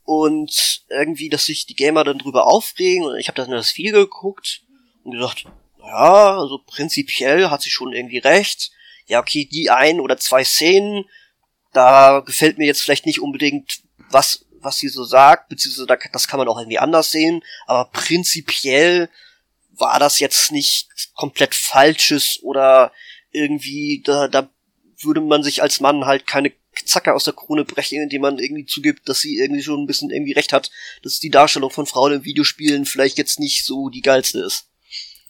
und 0.06 0.84
irgendwie, 0.89 1.30
dass 1.30 1.46
sich 1.46 1.65
die 1.65 1.76
Gamer 1.76 2.04
dann 2.04 2.20
drüber 2.20 2.46
aufregen 2.46 3.06
und 3.06 3.18
ich 3.18 3.28
habe 3.28 3.41
dann 3.41 3.52
das 3.52 3.76
Video 3.76 4.00
geguckt 4.02 4.62
und 5.04 5.12
gesagt, 5.12 5.46
ja, 5.80 6.38
also 6.38 6.60
prinzipiell 6.65 7.50
hat 7.50 7.62
sie 7.62 7.70
schon 7.72 7.91
irgendwie 7.91 8.20
recht. 8.20 8.72
Ja, 9.08 9.20
okay, 9.20 9.46
die 9.46 9.70
ein 9.70 10.00
oder 10.00 10.18
zwei 10.18 10.44
Szenen, 10.44 11.06
da 11.74 12.22
gefällt 12.22 12.58
mir 12.58 12.65
jetzt 12.65 12.82
vielleicht 12.82 13.06
nicht 13.06 13.20
unbedingt, 13.20 13.82
was, 14.10 14.46
was 14.62 14.78
sie 14.78 14.88
so 14.88 15.04
sagt, 15.04 15.50
beziehungsweise 15.50 15.88
das 16.12 16.28
kann 16.28 16.39
man 16.39 16.48
auch 16.48 16.58
irgendwie 16.58 16.80
anders 16.80 17.12
sehen, 17.12 17.44
aber 17.65 17.89
prinzipiell 17.91 19.10
war 19.72 20.00
das 20.00 20.20
jetzt 20.20 20.52
nicht 20.52 20.88
komplett 21.15 21.54
falsches 21.54 22.39
oder 22.41 22.91
irgendwie, 23.32 24.02
da, 24.06 24.28
da 24.28 24.50
würde 25.00 25.22
man 25.22 25.44
sich 25.44 25.62
als 25.62 25.82
Mann 25.82 26.06
halt 26.06 26.26
keine 26.26 26.54
Zacke 26.86 27.13
aus 27.13 27.24
der 27.24 27.34
Krone 27.34 27.65
brechen, 27.65 28.02
indem 28.02 28.21
man 28.21 28.39
irgendwie 28.39 28.65
zugibt, 28.65 29.10
dass 29.10 29.19
sie 29.19 29.38
irgendwie 29.38 29.63
schon 29.63 29.82
ein 29.82 29.88
bisschen 29.88 30.10
irgendwie 30.10 30.34
recht 30.34 30.54
hat, 30.54 30.71
dass 31.04 31.19
die 31.19 31.30
Darstellung 31.30 31.71
von 31.71 31.86
Frauen 31.86 32.13
in 32.13 32.26
Videospielen 32.26 32.86
vielleicht 32.86 33.17
jetzt 33.17 33.39
nicht 33.39 33.65
so 33.65 33.89
die 33.89 34.02
geilste 34.02 34.39
ist. 34.39 34.67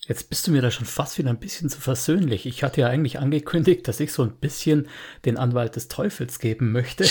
Jetzt 0.08 0.30
bist 0.30 0.46
du 0.46 0.52
mir 0.52 0.62
da 0.62 0.70
schon 0.70 0.86
fast 0.86 1.18
wieder 1.18 1.30
ein 1.30 1.40
bisschen 1.40 1.70
zu 1.70 1.82
versöhnlich. 1.82 2.46
Ich 2.46 2.64
hatte 2.64 2.82
ja 2.82 2.88
eigentlich 2.88 3.18
angekündigt, 3.18 3.88
dass 3.88 4.00
ich 4.00 4.14
so 4.14 4.22
ein 4.22 4.38
bisschen 4.38 4.88
den 5.26 5.38
Anwalt 5.38 5.76
des 5.76 5.88
Teufels 5.88 6.40
geben 6.40 6.72
möchte 6.72 7.10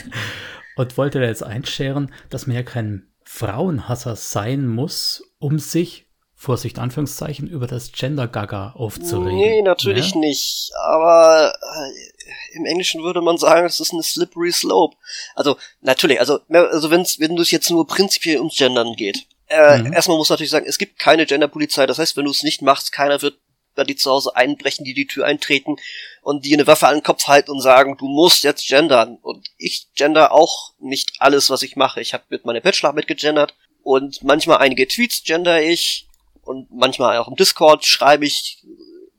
und 0.76 0.96
wollte 0.96 1.18
da 1.18 1.26
jetzt 1.26 1.42
einscheren, 1.42 2.14
dass 2.28 2.46
man 2.46 2.54
ja 2.54 2.62
kein 2.62 3.08
Frauenhasser 3.24 4.14
sein 4.14 4.68
muss, 4.68 5.24
um 5.38 5.58
sich 5.58 6.06
Vorsicht, 6.34 6.78
Anführungszeichen, 6.78 7.48
über 7.48 7.66
das 7.66 7.92
Gender-Gaga 7.92 8.70
aufzuregen. 8.70 9.36
Nee, 9.36 9.60
natürlich 9.60 10.12
ja? 10.12 10.20
nicht. 10.20 10.70
Aber 10.82 11.52
äh, 11.52 12.19
im 12.52 12.64
Englischen 12.66 13.02
würde 13.02 13.20
man 13.20 13.38
sagen, 13.38 13.66
es 13.66 13.80
ist 13.80 13.92
eine 13.92 14.02
slippery 14.02 14.52
slope. 14.52 14.96
Also, 15.34 15.56
natürlich, 15.80 16.20
also, 16.20 16.40
also 16.48 16.90
wenn's, 16.90 17.18
wenn 17.18 17.36
du 17.36 17.42
es 17.42 17.50
jetzt 17.50 17.70
nur 17.70 17.86
prinzipiell 17.86 18.38
ums 18.38 18.56
Gendern 18.56 18.94
geht. 18.96 19.26
Äh, 19.48 19.78
mhm. 19.78 19.92
Erstmal 19.92 20.16
muss 20.16 20.28
man 20.28 20.34
natürlich 20.34 20.50
sagen, 20.50 20.66
es 20.68 20.78
gibt 20.78 20.98
keine 20.98 21.26
Genderpolizei. 21.26 21.86
Das 21.86 21.98
heißt, 21.98 22.16
wenn 22.16 22.24
du 22.24 22.30
es 22.30 22.42
nicht 22.42 22.62
machst, 22.62 22.92
keiner 22.92 23.20
wird 23.22 23.38
bei 23.74 23.84
dir 23.84 23.96
zu 23.96 24.10
Hause 24.10 24.36
einbrechen, 24.36 24.84
die 24.84 24.94
die 24.94 25.06
Tür 25.06 25.26
eintreten 25.26 25.76
und 26.22 26.44
dir 26.44 26.56
eine 26.56 26.66
Waffe 26.66 26.88
an 26.88 26.96
den 26.96 27.02
Kopf 27.02 27.26
halten 27.26 27.50
und 27.50 27.60
sagen, 27.60 27.96
du 27.96 28.06
musst 28.06 28.44
jetzt 28.44 28.68
gendern. 28.68 29.18
Und 29.22 29.48
ich 29.58 29.88
gender 29.94 30.32
auch 30.32 30.74
nicht 30.78 31.12
alles, 31.18 31.50
was 31.50 31.62
ich 31.62 31.76
mache. 31.76 32.00
Ich 32.00 32.12
habe 32.12 32.24
mit 32.28 32.44
meiner 32.44 32.60
Bachelorarbeit 32.60 33.06
gegendert 33.06 33.54
und 33.82 34.22
manchmal 34.22 34.58
einige 34.58 34.86
Tweets 34.86 35.22
gender 35.24 35.62
ich 35.62 36.06
und 36.42 36.70
manchmal 36.70 37.18
auch 37.18 37.28
im 37.28 37.36
Discord 37.36 37.84
schreibe 37.84 38.26
ich 38.26 38.64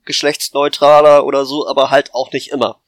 geschlechtsneutraler 0.04 1.24
oder 1.24 1.44
so, 1.44 1.66
aber 1.68 1.90
halt 1.90 2.14
auch 2.14 2.32
nicht 2.32 2.50
immer. 2.50 2.81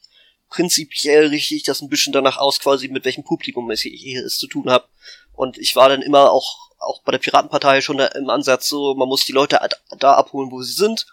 Prinzipiell 0.54 1.26
richte 1.26 1.56
ich 1.56 1.64
das 1.64 1.82
ein 1.82 1.88
bisschen 1.88 2.12
danach 2.12 2.36
aus, 2.36 2.60
quasi 2.60 2.86
mit 2.86 3.04
welchem 3.04 3.24
Publikum 3.24 3.68
ich 3.72 3.82
hier 3.82 4.24
es 4.24 4.38
zu 4.38 4.46
tun 4.46 4.70
habe. 4.70 4.86
Und 5.32 5.58
ich 5.58 5.74
war 5.74 5.88
dann 5.88 6.00
immer 6.00 6.30
auch, 6.30 6.70
auch 6.78 7.02
bei 7.02 7.10
der 7.10 7.18
Piratenpartei 7.18 7.80
schon 7.80 7.98
im 7.98 8.30
Ansatz 8.30 8.68
so, 8.68 8.94
man 8.94 9.08
muss 9.08 9.24
die 9.24 9.32
Leute 9.32 9.58
da 9.98 10.14
abholen, 10.14 10.52
wo 10.52 10.62
sie 10.62 10.74
sind 10.74 11.06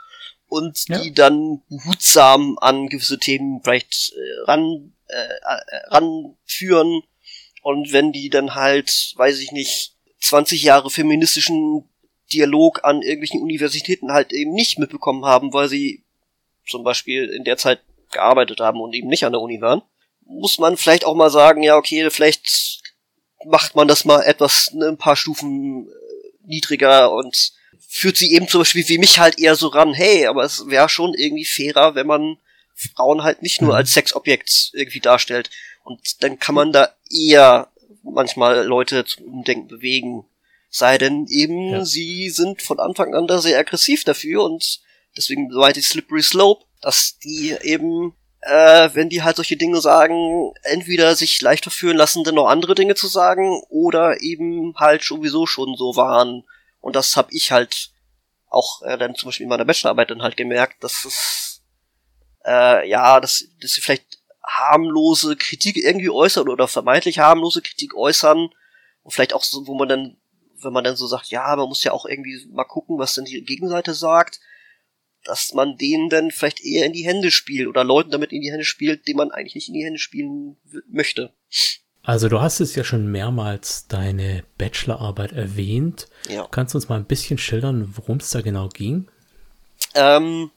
und 0.48 0.88
ja. 0.90 1.00
die 1.00 1.12
dann 1.12 1.64
behutsam 1.70 2.60
an 2.62 2.88
gewisse 2.88 3.18
Themen 3.18 3.62
vielleicht 3.64 4.14
äh, 4.14 4.42
ran, 4.44 4.94
äh, 5.08 5.16
äh 5.16 5.88
ranführen. 5.88 7.02
Und 7.64 7.92
wenn 7.94 8.12
die 8.12 8.30
dann 8.30 8.54
halt, 8.54 9.14
weiß 9.16 9.40
ich 9.40 9.52
nicht, 9.52 9.96
20 10.20 10.62
Jahre 10.62 10.92
feministischen 10.92 11.90
Dialog 12.32 12.84
an 12.84 13.02
irgendwelchen 13.02 13.42
Universitäten 13.42 14.12
halt 14.12 14.34
eben 14.34 14.54
nicht 14.54 14.78
mitbekommen 14.78 15.26
haben, 15.26 15.52
weil 15.52 15.68
sie 15.68 16.04
zum 16.68 16.84
Beispiel 16.84 17.26
in 17.26 17.44
der 17.44 17.58
Zeit 17.58 17.82
gearbeitet 18.12 18.60
haben 18.60 18.82
und 18.82 18.94
eben 18.94 19.08
nicht 19.08 19.26
an 19.26 19.34
der 19.34 19.42
Uni 19.42 19.62
waren, 19.62 19.82
muss 20.26 20.60
man 20.60 20.78
vielleicht 20.78 21.06
auch 21.06 21.16
mal 21.16 21.30
sagen, 21.30 21.64
ja, 21.64 21.76
okay, 21.76 22.10
vielleicht 22.10 22.82
macht 23.46 23.76
man 23.76 23.88
das 23.88 24.06
mal 24.06 24.22
etwas 24.22 24.72
ne, 24.74 24.88
ein 24.88 24.98
paar 24.98 25.16
Stufen 25.16 25.88
äh, 25.88 26.48
niedriger 26.48 27.12
und 27.12 27.54
führt 27.88 28.18
sie 28.18 28.34
eben 28.34 28.48
zum 28.48 28.62
Beispiel 28.62 28.88
wie 28.88 28.98
mich 28.98 29.20
halt 29.20 29.40
eher 29.40 29.56
so 29.56 29.68
ran, 29.68 29.94
hey, 29.94 30.28
aber 30.28 30.44
es 30.44 30.68
wäre 30.68 30.90
schon 30.90 31.14
irgendwie 31.14 31.46
fairer, 31.46 31.96
wenn 31.96 32.08
man 32.08 32.38
Frauen 32.74 33.24
halt 33.24 33.42
nicht 33.42 33.62
nur 33.62 33.72
mhm. 33.72 33.78
als 33.78 33.94
Sexobjekt 33.94 34.72
irgendwie 34.74 35.00
darstellt. 35.00 35.50
Und 35.84 36.24
dann 36.24 36.40
kann 36.40 36.56
man 36.56 36.72
da 36.72 36.94
eher 37.10 37.70
manchmal 38.04 38.66
Leute 38.66 39.06
zum 39.06 39.26
Umdenken 39.26 39.68
bewegen. 39.68 40.26
Sei 40.70 40.98
denn 40.98 41.28
eben, 41.28 41.70
ja. 41.70 41.86
sie 41.86 42.30
sind 42.30 42.62
von 42.62 42.80
Anfang 42.80 43.14
an 43.14 43.28
da 43.28 43.40
sehr 43.40 43.60
aggressiv 43.60 44.04
dafür 44.04 44.44
und 44.44 44.82
deswegen 45.18 45.52
so 45.52 45.60
weit 45.60 45.76
die 45.76 45.82
Slippery 45.82 46.24
Slope, 46.24 46.64
dass 46.82 47.18
die 47.20 47.56
eben, 47.62 48.16
äh, 48.42 48.90
wenn 48.94 49.10
die 49.10 49.24
halt 49.24 49.36
solche 49.36 49.58
Dinge 49.58 49.82
sagen, 49.82 50.54
entweder 50.64 51.16
sich 51.16 51.42
leichter 51.42 51.72
fühlen 51.72 51.98
lassen, 51.98 52.24
dann 52.24 52.36
noch 52.36 52.48
andere 52.48 52.76
Dinge 52.76 52.96
zu 52.96 53.08
sagen, 53.08 53.62
oder 53.70 54.22
eben 54.22 54.74
halt 54.78 55.04
sowieso 55.04 55.46
schon 55.46 55.76
so 55.76 55.96
waren. 55.96 56.44
Und 56.80 56.96
das 56.96 57.16
habe 57.16 57.30
ich 57.32 57.52
halt 57.52 57.92
auch 58.50 58.82
äh, 58.82 58.98
dann 58.98 59.16
zum 59.16 59.28
Beispiel 59.28 59.46
in 59.46 59.50
meiner 59.50 59.66
Bachelorarbeit 59.66 60.12
dann 60.12 60.24
halt 60.24 60.36
gemerkt, 60.36 60.84
dass 60.84 61.06
es 61.06 61.62
äh, 62.46 62.90
ja, 62.90 63.20
dass, 63.20 63.46
dass 63.62 63.74
sie 63.74 63.82
vielleicht 63.82 64.20
harmlose 64.44 65.36
Kritik 65.38 65.78
irgendwie 65.78 66.10
äußern 66.10 66.50
oder 66.50 66.68
vermeintlich 66.68 67.20
harmlose 67.20 67.62
Kritik 67.62 67.96
äußern 67.96 68.50
und 69.04 69.12
vielleicht 69.12 69.34
auch 69.34 69.44
so, 69.44 69.68
wo 69.68 69.76
man 69.76 69.88
dann 69.88 70.18
wenn 70.64 70.74
man 70.74 70.84
dann 70.84 70.96
so 70.96 71.08
sagt, 71.08 71.28
ja, 71.28 71.56
man 71.56 71.68
muss 71.68 71.84
ja 71.84 71.92
auch 71.92 72.06
irgendwie 72.06 72.46
mal 72.52 72.66
gucken, 72.66 73.00
was 73.00 73.14
denn 73.14 73.26
die 73.26 73.44
Gegenseite 73.44 73.94
sagt, 73.94 74.40
dass 75.24 75.54
man 75.54 75.78
denen 75.78 76.10
dann 76.10 76.32
vielleicht 76.32 76.64
eher 76.64 76.86
in 76.86 76.94
die 76.94 77.06
Hände 77.06 77.32
spielt 77.32 77.68
oder 77.68 77.84
Leuten 77.84 78.12
damit 78.12 78.32
in 78.32 78.42
die 78.42 78.52
Hände 78.52 78.66
spielt, 78.66 79.08
denen 79.08 79.18
man 79.18 79.32
eigentlich 79.32 79.56
nicht 79.56 79.68
in 79.68 79.74
die 79.76 79.86
Hände 79.86 80.00
spielen 80.00 80.58
möchte. 80.90 81.34
Also 82.04 82.30
du 82.30 82.42
hast 82.42 82.60
es 82.60 82.76
ja 82.76 82.84
schon 82.84 83.12
mehrmals 83.12 83.88
deine 83.88 84.44
Bachelorarbeit 84.58 85.34
erwähnt. 85.34 86.08
Ja. 86.28 86.48
Kannst 86.50 86.74
du 86.74 86.78
uns 86.78 86.90
mal 86.90 86.96
ein 86.96 87.06
bisschen 87.06 87.38
schildern, 87.38 87.94
worum 87.96 88.18
es 88.18 88.32
da 88.32 88.42
genau 88.42 88.70
ging? 88.70 89.08
Ähm, 89.94 90.50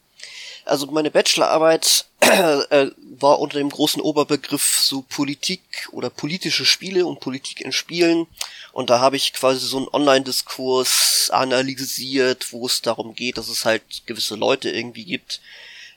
also 0.65 0.87
meine 0.87 1.11
Bachelorarbeit 1.11 2.07
äh, 2.21 2.91
war 3.19 3.39
unter 3.39 3.59
dem 3.59 3.71
großen 3.71 4.01
Oberbegriff 4.01 4.79
so 4.79 5.03
Politik 5.03 5.89
oder 5.93 6.11
politische 6.11 6.65
Spiele 6.65 7.07
und 7.07 7.21
Politik 7.21 7.61
in 7.61 7.73
Spielen. 7.73 8.27
Und 8.73 8.91
da 8.91 9.01
habe 9.01 9.17
ich 9.17 9.33
quasi 9.33 9.67
so 9.67 9.79
einen 9.79 9.89
Online-Diskurs 9.89 11.31
analysiert, 11.33 12.53
wo 12.53 12.67
es 12.67 12.83
darum 12.83 13.15
geht, 13.15 13.39
dass 13.39 13.49
es 13.49 13.65
halt 13.65 13.83
gewisse 14.07 14.37
Leute 14.37 14.71
irgendwie 14.71 15.05
gibt, 15.05 15.41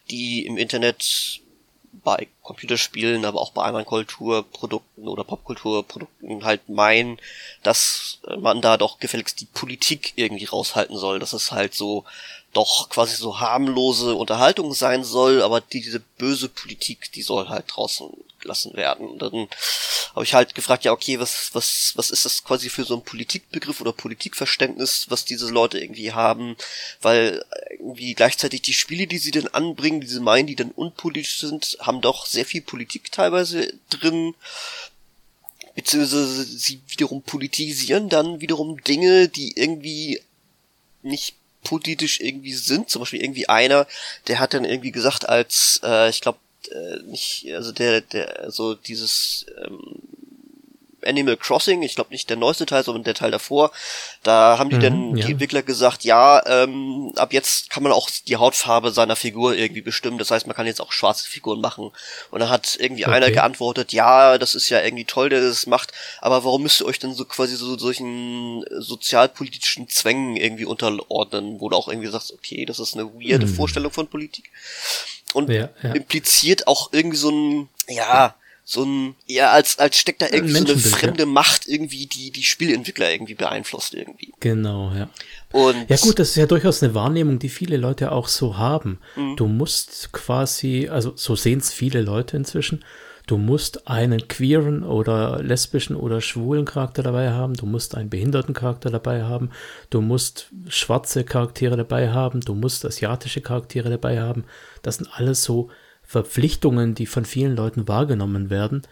die 0.09 0.45
im 0.45 0.57
Internet 0.57 1.41
bei 2.03 2.27
Computerspielen, 2.47 3.25
aber 3.25 3.41
auch 3.41 3.51
bei 3.51 3.63
anderen 3.63 3.85
Kulturprodukten 3.85 5.09
oder 5.09 5.25
Popkulturprodukten 5.25 6.45
halt 6.45 6.69
meinen, 6.69 7.19
dass 7.61 8.19
man 8.39 8.61
da 8.61 8.77
doch 8.77 8.99
gefälligst 8.99 9.41
die 9.41 9.45
Politik 9.45 10.13
irgendwie 10.15 10.45
raushalten 10.45 10.97
soll. 10.97 11.19
Dass 11.19 11.33
es 11.33 11.51
halt 11.51 11.73
so 11.73 12.05
doch 12.53 12.89
quasi 12.89 13.17
so 13.17 13.41
harmlose 13.41 14.15
Unterhaltung 14.15 14.73
sein 14.73 15.03
soll, 15.03 15.41
aber 15.41 15.59
diese 15.59 15.99
böse 15.99 16.47
Politik, 16.47 17.11
die 17.11 17.21
soll 17.21 17.49
halt 17.49 17.65
draußen 17.67 18.09
gelassen 18.39 18.75
werden. 18.75 19.09
Und 19.09 19.21
dann 19.21 19.47
habe 20.15 20.23
ich 20.23 20.33
halt 20.33 20.55
gefragt, 20.55 20.85
ja, 20.85 20.91
okay, 20.91 21.19
was, 21.19 21.49
was, 21.53 21.93
was 21.95 22.09
ist 22.09 22.25
das 22.25 22.43
quasi 22.43 22.69
für 22.69 22.83
so 22.83 22.95
ein 22.95 23.03
Politikbegriff 23.03 23.81
oder 23.81 23.91
Politikverständnis, 23.91 25.07
was 25.09 25.25
diese 25.25 25.49
Leute 25.49 25.79
irgendwie 25.79 26.13
haben, 26.13 26.55
weil 27.01 27.43
irgendwie 27.71 28.13
gleichzeitig 28.13 28.61
die 28.61 28.73
Spiele, 28.73 29.05
die 29.05 29.17
sie 29.19 29.31
denn 29.31 29.47
anbringen, 29.47 30.01
diese 30.01 30.21
meinen, 30.21 30.47
die 30.47 30.55
dann 30.55 30.71
unpolitisch 30.71 31.39
sind, 31.39 31.77
haben 31.81 32.01
doch 32.01 32.25
sehr 32.37 32.45
viel 32.45 32.61
Politik 32.61 33.11
teilweise 33.11 33.73
drin. 33.89 34.35
beziehungsweise 35.73 36.43
sie 36.43 36.81
wiederum 36.87 37.21
politisieren 37.23 38.09
dann 38.09 38.41
wiederum 38.41 38.83
Dinge, 38.83 39.27
die 39.27 39.53
irgendwie 39.55 40.21
nicht 41.01 41.35
politisch 41.63 42.19
irgendwie 42.19 42.53
sind. 42.53 42.89
Zum 42.89 43.01
Beispiel 43.01 43.21
irgendwie 43.21 43.49
einer, 43.49 43.87
der 44.27 44.39
hat 44.39 44.53
dann 44.53 44.65
irgendwie 44.65 44.91
gesagt, 44.91 45.27
als 45.27 45.79
äh, 45.83 46.09
ich 46.09 46.21
glaube 46.21 46.39
äh, 46.71 47.01
nicht, 47.03 47.47
also 47.53 47.71
der, 47.71 48.01
der, 48.01 48.39
also 48.39 48.75
dieses 48.75 49.45
ähm, 49.63 49.99
Animal 51.05 51.37
Crossing, 51.37 51.81
ich 51.83 51.95
glaube 51.95 52.11
nicht 52.11 52.29
der 52.29 52.37
neueste 52.37 52.65
Teil, 52.65 52.83
sondern 52.83 53.03
der 53.03 53.13
Teil 53.13 53.31
davor, 53.31 53.71
da 54.23 54.57
haben 54.57 54.69
die 54.69 54.77
mhm, 54.77 54.81
dann 54.81 55.17
ja. 55.17 55.25
die 55.25 55.31
Entwickler 55.33 55.61
gesagt, 55.61 56.03
ja, 56.03 56.43
ähm, 56.45 57.13
ab 57.15 57.33
jetzt 57.33 57.69
kann 57.69 57.83
man 57.83 57.91
auch 57.91 58.09
die 58.27 58.37
Hautfarbe 58.37 58.91
seiner 58.91 59.15
Figur 59.15 59.55
irgendwie 59.55 59.81
bestimmen. 59.81 60.17
Das 60.17 60.31
heißt, 60.31 60.47
man 60.47 60.55
kann 60.55 60.65
jetzt 60.65 60.81
auch 60.81 60.91
schwarze 60.91 61.27
Figuren 61.29 61.61
machen. 61.61 61.91
Und 62.31 62.39
dann 62.39 62.49
hat 62.49 62.77
irgendwie 62.79 63.05
okay. 63.05 63.13
einer 63.13 63.31
geantwortet, 63.31 63.93
ja, 63.93 64.37
das 64.37 64.55
ist 64.55 64.69
ja 64.69 64.81
irgendwie 64.81 65.05
toll, 65.05 65.29
der 65.29 65.41
das 65.41 65.67
macht, 65.67 65.93
aber 66.19 66.43
warum 66.43 66.63
müsst 66.63 66.81
ihr 66.81 66.85
euch 66.85 66.99
denn 66.99 67.13
so 67.13 67.25
quasi 67.25 67.55
so 67.55 67.77
solchen 67.77 68.65
sozialpolitischen 68.69 69.89
Zwängen 69.89 70.35
irgendwie 70.35 70.65
unterordnen, 70.65 71.59
wo 71.59 71.69
du 71.69 71.75
auch 71.75 71.87
irgendwie 71.87 72.09
sagst, 72.09 72.33
okay, 72.33 72.65
das 72.65 72.79
ist 72.79 72.95
eine 72.95 73.05
weirde 73.13 73.45
mhm. 73.45 73.53
Vorstellung 73.53 73.91
von 73.91 74.07
Politik. 74.07 74.51
Und 75.33 75.49
ja, 75.49 75.69
ja. 75.83 75.91
impliziert 75.93 76.67
auch 76.67 76.91
irgendwie 76.93 77.17
so 77.17 77.29
ein, 77.29 77.69
ja, 77.87 78.35
so 78.69 78.83
ein, 78.83 79.15
ja, 79.25 79.51
als, 79.51 79.79
als 79.79 79.97
steckt 79.97 80.21
da 80.21 80.25
irgendwie 80.29 80.53
so 80.53 80.73
eine 80.73 80.77
fremde 80.77 81.23
ja. 81.23 81.25
Macht 81.25 81.69
irgendwie, 81.69 82.05
die 82.05 82.31
die 82.31 82.43
Spielentwickler 82.43 83.09
irgendwie 83.09 83.33
beeinflusst 83.33 83.93
irgendwie. 83.93 84.33
Genau, 84.41 84.91
ja. 84.93 85.09
Und 85.53 85.89
ja 85.89 85.95
gut, 85.95 86.19
das 86.19 86.31
ist 86.31 86.35
ja 86.35 86.47
durchaus 86.47 86.83
eine 86.83 86.93
Wahrnehmung, 86.93 87.39
die 87.39 87.47
viele 87.47 87.77
Leute 87.77 88.11
auch 88.11 88.27
so 88.27 88.57
haben. 88.57 88.99
Mhm. 89.15 89.37
Du 89.37 89.47
musst 89.47 90.11
quasi, 90.11 90.89
also 90.89 91.13
so 91.15 91.37
sehen 91.37 91.59
es 91.59 91.71
viele 91.71 92.01
Leute 92.01 92.35
inzwischen, 92.35 92.83
du 93.25 93.37
musst 93.37 93.87
einen 93.87 94.27
queeren 94.27 94.83
oder 94.83 95.41
lesbischen 95.41 95.95
oder 95.95 96.19
schwulen 96.19 96.65
Charakter 96.65 97.03
dabei 97.03 97.31
haben, 97.31 97.53
du 97.53 97.65
musst 97.65 97.95
einen 97.95 98.09
behinderten 98.09 98.53
Charakter 98.53 98.89
dabei 98.89 99.23
haben, 99.23 99.51
du 99.91 100.01
musst 100.01 100.49
schwarze 100.67 101.23
Charaktere 101.23 101.77
dabei 101.77 102.09
haben, 102.09 102.41
du 102.41 102.53
musst 102.53 102.83
asiatische 102.83 103.39
Charaktere 103.39 103.89
dabei 103.89 104.19
haben. 104.19 104.43
Das 104.81 104.97
sind 104.97 105.07
alles 105.13 105.41
so 105.41 105.69
Verpflichtungen, 106.07 106.95
die 106.95 107.05
von 107.05 107.25
vielen 107.25 107.55
Leuten 107.55 107.87
wahrgenommen 107.87 108.49
werden, 108.49 108.83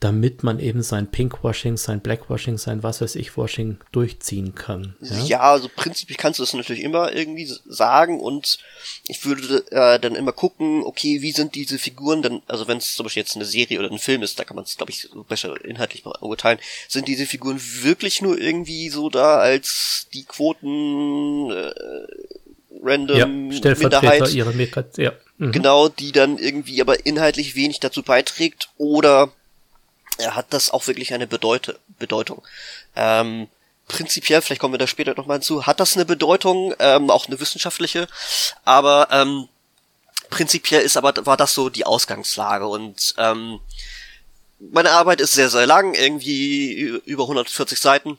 damit 0.00 0.42
man 0.42 0.60
eben 0.60 0.82
sein 0.82 1.10
Pinkwashing, 1.10 1.76
sein 1.76 2.00
Blackwashing, 2.00 2.58
sein 2.58 2.82
was 2.82 3.00
weiß 3.00 3.14
ich 3.16 3.36
Washing 3.36 3.78
durchziehen 3.92 4.54
kann. 4.54 4.96
Ja, 5.00 5.18
ja 5.18 5.40
also 5.40 5.70
prinzipiell 5.74 6.16
kannst 6.16 6.38
du 6.38 6.42
das 6.42 6.52
natürlich 6.52 6.82
immer 6.82 7.12
irgendwie 7.12 7.50
sagen 7.66 8.18
und 8.18 8.58
ich 9.06 9.24
würde 9.24 9.64
äh, 9.70 10.00
dann 10.00 10.14
immer 10.14 10.32
gucken, 10.32 10.82
okay, 10.84 11.22
wie 11.22 11.32
sind 11.32 11.54
diese 11.54 11.78
Figuren 11.78 12.22
dann, 12.22 12.42
also 12.48 12.66
wenn 12.66 12.78
es 12.78 12.94
zum 12.94 13.04
Beispiel 13.04 13.22
jetzt 13.22 13.36
eine 13.36 13.44
Serie 13.44 13.78
oder 13.78 13.90
ein 13.90 13.98
Film 13.98 14.22
ist, 14.22 14.38
da 14.38 14.44
kann 14.44 14.56
man 14.56 14.64
es, 14.64 14.76
glaube 14.76 14.90
ich, 14.90 15.08
besser 15.28 15.62
inhaltlich 15.64 16.02
beurteilen, 16.02 16.58
sind 16.88 17.08
diese 17.08 17.26
Figuren 17.26 17.60
wirklich 17.82 18.20
nur 18.20 18.38
irgendwie 18.38 18.88
so 18.88 19.10
da 19.10 19.36
als 19.36 20.06
die 20.12 20.24
Quoten 20.24 21.50
äh, 21.50 21.72
random 22.82 23.50
ja, 23.50 23.56
Stellvertreter 23.56 24.00
Minderheit, 24.02 24.34
ihrer 24.34 24.52
Minderheit, 24.52 24.98
ja. 24.98 25.12
Mhm. 25.38 25.52
Genau, 25.52 25.88
die 25.88 26.12
dann 26.12 26.38
irgendwie 26.38 26.80
aber 26.80 27.06
inhaltlich 27.06 27.54
wenig 27.54 27.80
dazu 27.80 28.02
beiträgt 28.02 28.68
oder 28.78 29.32
er 30.18 30.36
hat 30.36 30.52
das 30.52 30.70
auch 30.70 30.86
wirklich 30.86 31.12
eine 31.12 31.26
Bedeute 31.26 31.78
Bedeutung. 31.98 32.42
Ähm, 32.94 33.48
prinzipiell, 33.88 34.42
vielleicht 34.42 34.60
kommen 34.60 34.74
wir 34.74 34.78
da 34.78 34.86
später 34.86 35.14
nochmal 35.14 35.38
hinzu, 35.38 35.66
hat 35.66 35.80
das 35.80 35.94
eine 35.96 36.04
Bedeutung, 36.04 36.74
ähm, 36.78 37.10
auch 37.10 37.26
eine 37.26 37.40
wissenschaftliche, 37.40 38.06
aber 38.64 39.08
ähm, 39.10 39.48
prinzipiell 40.30 40.82
ist 40.82 40.96
aber 40.96 41.26
war 41.26 41.36
das 41.36 41.54
so 41.54 41.68
die 41.68 41.84
Ausgangslage 41.84 42.66
und 42.66 43.14
ähm, 43.18 43.60
meine 44.72 44.92
Arbeit 44.92 45.20
ist 45.20 45.32
sehr, 45.32 45.50
sehr 45.50 45.66
lang, 45.66 45.94
irgendwie 45.94 47.00
über 47.04 47.24
140 47.24 47.78
Seiten. 47.78 48.18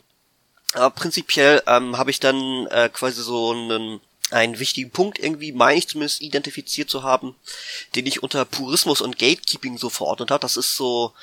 Aber 0.73 0.89
prinzipiell 0.89 1.63
ähm, 1.67 1.97
habe 1.97 2.12
ich 2.12 2.19
dann 2.19 2.67
äh, 2.67 2.89
quasi 2.89 3.21
so 3.21 3.51
einen 3.51 4.01
einen 4.36 4.60
wichtigen 4.60 4.91
Punkt 4.91 5.17
irgendwie, 5.17 5.54
meine 5.54 5.80
ich 5.80 5.88
zumindest, 5.88 6.21
identifiziert 6.21 6.89
zu 6.89 7.04
haben, 7.04 7.36
den 7.95 8.06
ich 8.06 8.21
unter 8.21 8.43
Purismus 8.43 9.00
und 9.00 9.17
Gatekeeping 9.17 9.78
so 9.78 9.89
verordnet 9.89 10.30
habe. 10.30 10.41
Das 10.41 10.58
ist 10.58 10.76
so, 10.76 11.13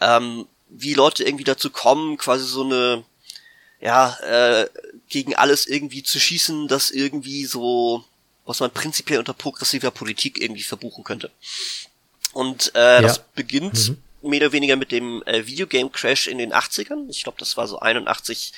ähm, 0.00 0.46
wie 0.68 0.94
Leute 0.94 1.24
irgendwie 1.24 1.44
dazu 1.44 1.70
kommen, 1.70 2.16
quasi 2.16 2.46
so 2.46 2.62
eine, 2.62 3.02
ja, 3.80 4.16
äh, 4.20 4.68
gegen 5.08 5.34
alles 5.34 5.66
irgendwie 5.66 6.04
zu 6.04 6.20
schießen, 6.20 6.68
das 6.68 6.90
irgendwie 6.90 7.44
so, 7.44 8.04
was 8.44 8.60
man 8.60 8.70
prinzipiell 8.70 9.18
unter 9.18 9.34
progressiver 9.34 9.90
Politik 9.90 10.40
irgendwie 10.40 10.62
verbuchen 10.62 11.02
könnte. 11.02 11.30
Und 12.32 12.72
äh, 12.76 12.78
ja. 12.78 13.02
das 13.02 13.18
beginnt 13.18 13.88
mhm. 13.88 14.30
mehr 14.30 14.42
oder 14.42 14.52
weniger 14.52 14.76
mit 14.76 14.92
dem 14.92 15.24
äh, 15.24 15.44
Videogame 15.44 15.90
Crash 15.90 16.28
in 16.28 16.38
den 16.38 16.52
80ern. 16.52 17.08
Ich 17.08 17.24
glaube, 17.24 17.38
das 17.40 17.56
war 17.56 17.66
so 17.66 17.80
81 17.80 18.52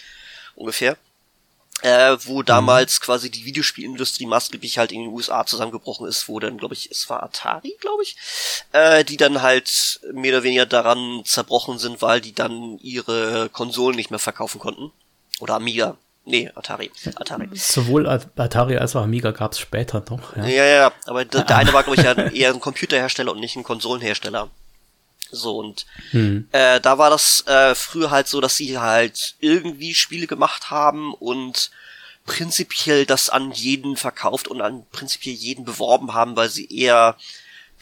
ungefähr 0.54 0.98
äh, 1.82 2.16
wo 2.24 2.40
mhm. 2.40 2.46
damals 2.46 3.00
mhm. 3.00 3.04
quasi 3.04 3.30
die 3.30 3.44
Videospielindustrie 3.44 4.26
maßgeblich 4.26 4.78
halt 4.78 4.92
in 4.92 5.02
den 5.02 5.12
USA 5.12 5.44
zusammengebrochen 5.44 6.08
ist, 6.08 6.28
wo 6.28 6.40
dann, 6.40 6.56
glaube 6.56 6.74
ich, 6.74 6.90
es 6.90 7.08
war 7.10 7.22
Atari, 7.22 7.76
glaube 7.80 8.02
ich, 8.02 8.16
äh, 8.72 9.04
die 9.04 9.16
dann 9.16 9.42
halt 9.42 10.00
mehr 10.12 10.32
oder 10.34 10.42
weniger 10.44 10.66
daran 10.66 11.22
zerbrochen 11.24 11.78
sind, 11.78 12.00
weil 12.00 12.20
die 12.20 12.34
dann 12.34 12.78
ihre 12.78 13.48
Konsolen 13.50 13.96
nicht 13.96 14.10
mehr 14.10 14.18
verkaufen 14.18 14.60
konnten. 14.60 14.92
Oder 15.40 15.54
Amiga. 15.54 15.96
Nee, 16.24 16.50
Atari. 16.54 16.90
Atari. 17.16 17.48
Sowohl 17.54 18.06
Atari 18.08 18.76
als 18.76 18.94
auch 18.94 19.02
Amiga 19.02 19.32
gab 19.32 19.52
es 19.52 19.58
später 19.58 20.04
noch. 20.08 20.36
Ja, 20.36 20.46
ja, 20.46 20.64
ja 20.64 20.92
aber 21.06 21.24
der, 21.24 21.42
der 21.42 21.56
eine 21.58 21.72
war, 21.72 21.82
glaube 21.82 21.98
ich, 21.98 22.04
ja 22.04 22.12
eher 22.12 22.52
ein 22.52 22.60
Computerhersteller 22.60 23.32
und 23.32 23.40
nicht 23.40 23.56
ein 23.56 23.64
Konsolenhersteller. 23.64 24.48
So, 25.32 25.58
und 25.58 25.86
hm. 26.10 26.46
äh, 26.52 26.80
da 26.80 26.98
war 26.98 27.10
das 27.10 27.44
äh, 27.46 27.74
früher 27.74 28.10
halt 28.10 28.28
so, 28.28 28.40
dass 28.40 28.56
sie 28.56 28.78
halt 28.78 29.34
irgendwie 29.40 29.94
Spiele 29.94 30.26
gemacht 30.26 30.70
haben 30.70 31.14
und 31.14 31.70
prinzipiell 32.26 33.06
das 33.06 33.30
an 33.30 33.50
jeden 33.50 33.96
verkauft 33.96 34.46
und 34.46 34.60
an 34.60 34.84
prinzipiell 34.92 35.34
jeden 35.34 35.64
beworben 35.64 36.14
haben, 36.14 36.36
weil 36.36 36.50
sie 36.50 36.66
eher 36.66 37.16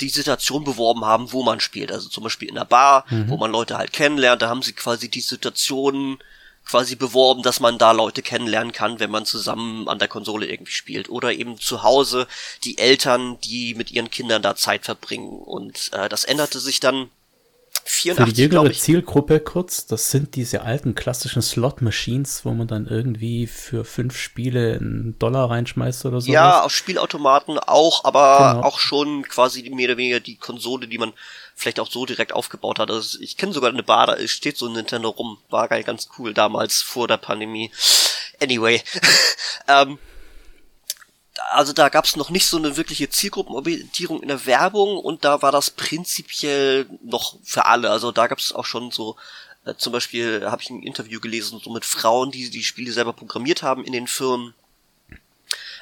die 0.00 0.08
Situation 0.08 0.64
beworben 0.64 1.04
haben, 1.04 1.32
wo 1.32 1.42
man 1.42 1.60
spielt. 1.60 1.92
Also 1.92 2.08
zum 2.08 2.24
Beispiel 2.24 2.48
in 2.48 2.54
der 2.54 2.64
Bar, 2.64 3.04
mhm. 3.10 3.28
wo 3.28 3.36
man 3.36 3.50
Leute 3.50 3.76
halt 3.76 3.92
kennenlernt, 3.92 4.42
da 4.42 4.48
haben 4.48 4.62
sie 4.62 4.72
quasi 4.72 5.10
die 5.10 5.20
Situation 5.20 6.18
quasi 6.64 6.94
beworben, 6.94 7.42
dass 7.42 7.60
man 7.60 7.78
da 7.78 7.90
Leute 7.92 8.22
kennenlernen 8.22 8.72
kann, 8.72 9.00
wenn 9.00 9.10
man 9.10 9.26
zusammen 9.26 9.88
an 9.88 9.98
der 9.98 10.08
Konsole 10.08 10.46
irgendwie 10.46 10.72
spielt. 10.72 11.08
Oder 11.08 11.32
eben 11.32 11.58
zu 11.58 11.82
Hause 11.82 12.28
die 12.64 12.78
Eltern, 12.78 13.38
die 13.40 13.74
mit 13.74 13.90
ihren 13.90 14.10
Kindern 14.10 14.40
da 14.40 14.54
Zeit 14.56 14.84
verbringen. 14.84 15.40
Und 15.40 15.90
äh, 15.92 16.08
das 16.08 16.24
änderte 16.24 16.60
sich 16.60 16.80
dann 16.80 17.10
84, 17.84 18.16
Für 18.16 18.32
die 18.32 18.42
jüngere 18.42 18.72
Zielgruppe 18.72 19.40
kurz, 19.40 19.86
das 19.86 20.10
sind 20.10 20.36
diese 20.36 20.62
alten 20.62 20.94
klassischen 20.94 21.42
Slot-Machines, 21.42 22.44
wo 22.44 22.52
man 22.52 22.66
dann 22.66 22.86
irgendwie 22.86 23.46
für 23.46 23.84
fünf 23.84 24.16
Spiele 24.16 24.74
einen 24.74 25.18
Dollar 25.18 25.50
reinschmeißt 25.50 26.06
oder 26.06 26.20
so. 26.20 26.30
Ja, 26.30 26.62
auf 26.62 26.72
Spielautomaten 26.72 27.58
auch, 27.58 28.04
aber 28.04 28.54
genau. 28.54 28.66
auch 28.66 28.78
schon 28.78 29.22
quasi 29.22 29.68
mehr 29.70 29.88
oder 29.88 29.96
weniger 29.96 30.20
die 30.20 30.36
Konsole, 30.36 30.88
die 30.88 30.98
man 30.98 31.12
vielleicht 31.54 31.80
auch 31.80 31.90
so 31.90 32.06
direkt 32.06 32.32
aufgebaut 32.32 32.78
hat. 32.78 32.90
Also 32.90 33.18
ich 33.20 33.36
kenne 33.36 33.52
sogar 33.52 33.70
eine 33.70 33.82
Bar, 33.82 34.06
da 34.06 34.28
steht 34.28 34.56
so 34.56 34.66
ein 34.66 34.72
Nintendo 34.72 35.08
rum. 35.10 35.38
War 35.50 35.68
geil, 35.68 35.82
ganz 35.84 36.08
cool 36.18 36.34
damals 36.34 36.82
vor 36.82 37.08
der 37.08 37.18
Pandemie. 37.18 37.70
Anyway. 38.40 38.82
ähm, 39.68 39.98
also 41.50 41.72
da 41.72 41.88
gab 41.88 42.04
es 42.04 42.16
noch 42.16 42.30
nicht 42.30 42.46
so 42.46 42.56
eine 42.56 42.76
wirkliche 42.76 43.08
Zielgruppenorientierung 43.08 44.22
in 44.22 44.28
der 44.28 44.46
Werbung 44.46 44.98
und 44.98 45.24
da 45.24 45.42
war 45.42 45.52
das 45.52 45.70
prinzipiell 45.70 46.86
noch 47.02 47.36
für 47.42 47.66
alle. 47.66 47.90
Also 47.90 48.12
da 48.12 48.26
gab 48.26 48.38
es 48.38 48.52
auch 48.52 48.64
schon 48.64 48.90
so, 48.90 49.16
äh, 49.64 49.74
zum 49.74 49.92
Beispiel 49.92 50.46
habe 50.50 50.62
ich 50.62 50.70
ein 50.70 50.82
Interview 50.82 51.20
gelesen, 51.20 51.60
so 51.62 51.70
mit 51.70 51.84
Frauen, 51.84 52.30
die 52.30 52.50
die 52.50 52.64
Spiele 52.64 52.92
selber 52.92 53.12
programmiert 53.12 53.62
haben 53.62 53.84
in 53.84 53.92
den 53.92 54.06
Firmen. 54.06 54.54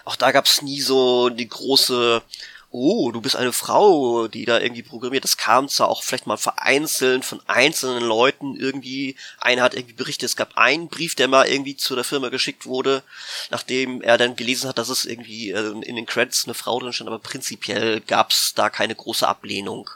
Auch 0.04 0.16
da 0.16 0.32
gab 0.32 0.46
es 0.46 0.62
nie 0.62 0.80
so 0.80 1.28
die 1.28 1.48
große 1.48 2.22
oh, 2.70 3.10
du 3.12 3.20
bist 3.20 3.36
eine 3.36 3.52
Frau, 3.52 4.28
die 4.28 4.44
da 4.44 4.60
irgendwie 4.60 4.82
programmiert. 4.82 5.24
Das 5.24 5.38
kam 5.38 5.68
zwar 5.68 5.88
auch 5.88 6.02
vielleicht 6.02 6.26
mal 6.26 6.36
vereinzelt 6.36 7.24
von 7.24 7.40
einzelnen 7.46 8.02
Leuten 8.02 8.56
irgendwie. 8.56 9.16
Einer 9.40 9.62
hat 9.62 9.74
irgendwie 9.74 9.94
berichtet, 9.94 10.28
es 10.28 10.36
gab 10.36 10.56
einen 10.56 10.88
Brief, 10.88 11.14
der 11.14 11.28
mal 11.28 11.48
irgendwie 11.48 11.76
zu 11.76 11.94
der 11.94 12.04
Firma 12.04 12.28
geschickt 12.28 12.66
wurde, 12.66 13.02
nachdem 13.50 14.02
er 14.02 14.18
dann 14.18 14.36
gelesen 14.36 14.68
hat, 14.68 14.78
dass 14.78 14.90
es 14.90 15.06
irgendwie 15.06 15.50
äh, 15.50 15.70
in 15.82 15.96
den 15.96 16.06
Credits 16.06 16.44
eine 16.44 16.54
Frau 16.54 16.78
drin 16.78 16.92
stand, 16.92 17.08
aber 17.08 17.18
prinzipiell 17.18 18.00
gab 18.00 18.30
es 18.30 18.52
da 18.54 18.68
keine 18.68 18.94
große 18.94 19.26
Ablehnung. 19.26 19.88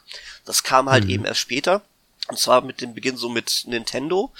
Das 0.45 0.63
kam 0.63 0.89
halt 0.89 1.05
mhm. 1.05 1.11
eben 1.11 1.25
erst 1.25 1.41
später. 1.41 1.83
Und 2.29 2.39
zwar 2.39 2.63
mit 2.63 2.81
dem 2.81 2.95
Beginn 2.95 3.17
so 3.17 3.29
mit 3.29 3.65
Nintendo. 3.67 4.33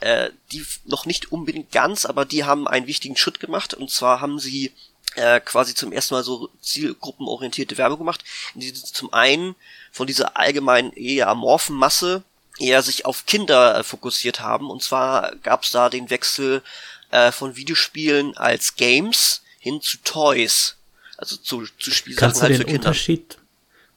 Äh, 0.00 0.30
die 0.52 0.66
noch 0.84 1.06
nicht 1.06 1.32
unbedingt 1.32 1.70
ganz, 1.70 2.04
aber 2.04 2.24
die 2.24 2.44
haben 2.44 2.68
einen 2.68 2.86
wichtigen 2.86 3.16
Schritt 3.16 3.40
gemacht. 3.40 3.72
Und 3.72 3.90
zwar 3.90 4.20
haben 4.20 4.38
sie 4.38 4.72
äh, 5.16 5.40
quasi 5.40 5.74
zum 5.74 5.92
ersten 5.92 6.14
Mal 6.14 6.24
so 6.24 6.50
zielgruppenorientierte 6.60 7.78
Werbung 7.78 7.98
gemacht, 7.98 8.24
in 8.54 8.60
die 8.60 8.72
zum 8.72 9.12
einen 9.12 9.54
von 9.92 10.06
dieser 10.06 10.36
allgemeinen 10.36 10.92
eher 10.92 11.28
amorphen 11.28 11.76
Masse 11.76 12.22
eher 12.58 12.82
sich 12.82 13.06
auf 13.06 13.26
Kinder 13.26 13.78
äh, 13.78 13.82
fokussiert 13.82 14.40
haben. 14.40 14.70
Und 14.70 14.82
zwar 14.82 15.34
gab 15.42 15.64
es 15.64 15.70
da 15.70 15.88
den 15.88 16.10
Wechsel 16.10 16.62
äh, 17.10 17.32
von 17.32 17.56
Videospielen 17.56 18.36
als 18.36 18.76
Games 18.76 19.42
hin 19.58 19.80
zu 19.80 19.98
Toys. 20.04 20.76
Also 21.16 21.36
zu, 21.36 21.66
zu 21.78 21.90
Spielsachen 21.90 22.28
Kannst 22.28 22.42
halt 22.42 22.52
du 22.52 22.58
den 22.58 22.60
für 22.60 22.72
Kinder. 22.72 22.88
Unterschied 22.88 23.39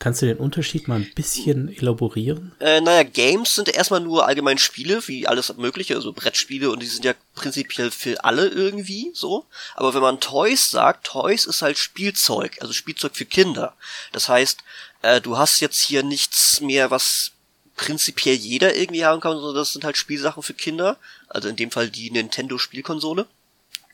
Kannst 0.04 0.22
du 0.22 0.26
den 0.26 0.36
Unterschied 0.36 0.90
mal 0.90 0.96
ein 0.96 1.14
bisschen 1.16 1.74
elaborieren? 1.74 2.52
Äh, 2.60 2.82
naja, 2.82 3.04
Games 3.04 3.56
sind 3.56 3.70
erstmal 3.70 4.02
nur 4.02 4.28
allgemein 4.28 4.58
Spiele, 4.58 5.08
wie 5.08 5.28
alles 5.28 5.56
mögliche, 5.56 5.96
also 5.96 6.12
Brettspiele 6.12 6.70
und 6.70 6.82
die 6.82 6.88
sind 6.88 7.06
ja 7.06 7.14
prinzipiell 7.36 7.90
für 7.90 8.22
alle 8.22 8.48
irgendwie 8.48 9.12
so. 9.14 9.46
Aber 9.76 9.94
wenn 9.94 10.02
man 10.02 10.20
Toys 10.20 10.70
sagt, 10.70 11.06
Toys 11.06 11.46
ist 11.46 11.62
halt 11.62 11.78
Spielzeug, 11.78 12.58
also 12.60 12.74
Spielzeug 12.74 13.16
für 13.16 13.24
Kinder. 13.24 13.78
Das 14.12 14.28
heißt, 14.28 14.66
äh, 15.04 15.22
du 15.22 15.38
hast 15.38 15.62
jetzt 15.62 15.82
hier 15.82 16.04
nichts 16.04 16.60
mehr, 16.60 16.92
was 16.92 17.32
prinzipiell 17.78 18.36
jeder 18.36 18.76
irgendwie 18.76 19.06
haben 19.06 19.22
kann, 19.22 19.38
sondern 19.38 19.56
das 19.56 19.72
sind 19.72 19.86
halt 19.86 19.96
Spielsachen 19.96 20.44
für 20.44 20.54
Kinder. 20.54 20.98
Also 21.30 21.48
in 21.48 21.56
dem 21.56 21.72
Fall 21.72 21.90
die 21.90 22.12
Nintendo 22.12 22.58
Spielkonsole 22.58 23.26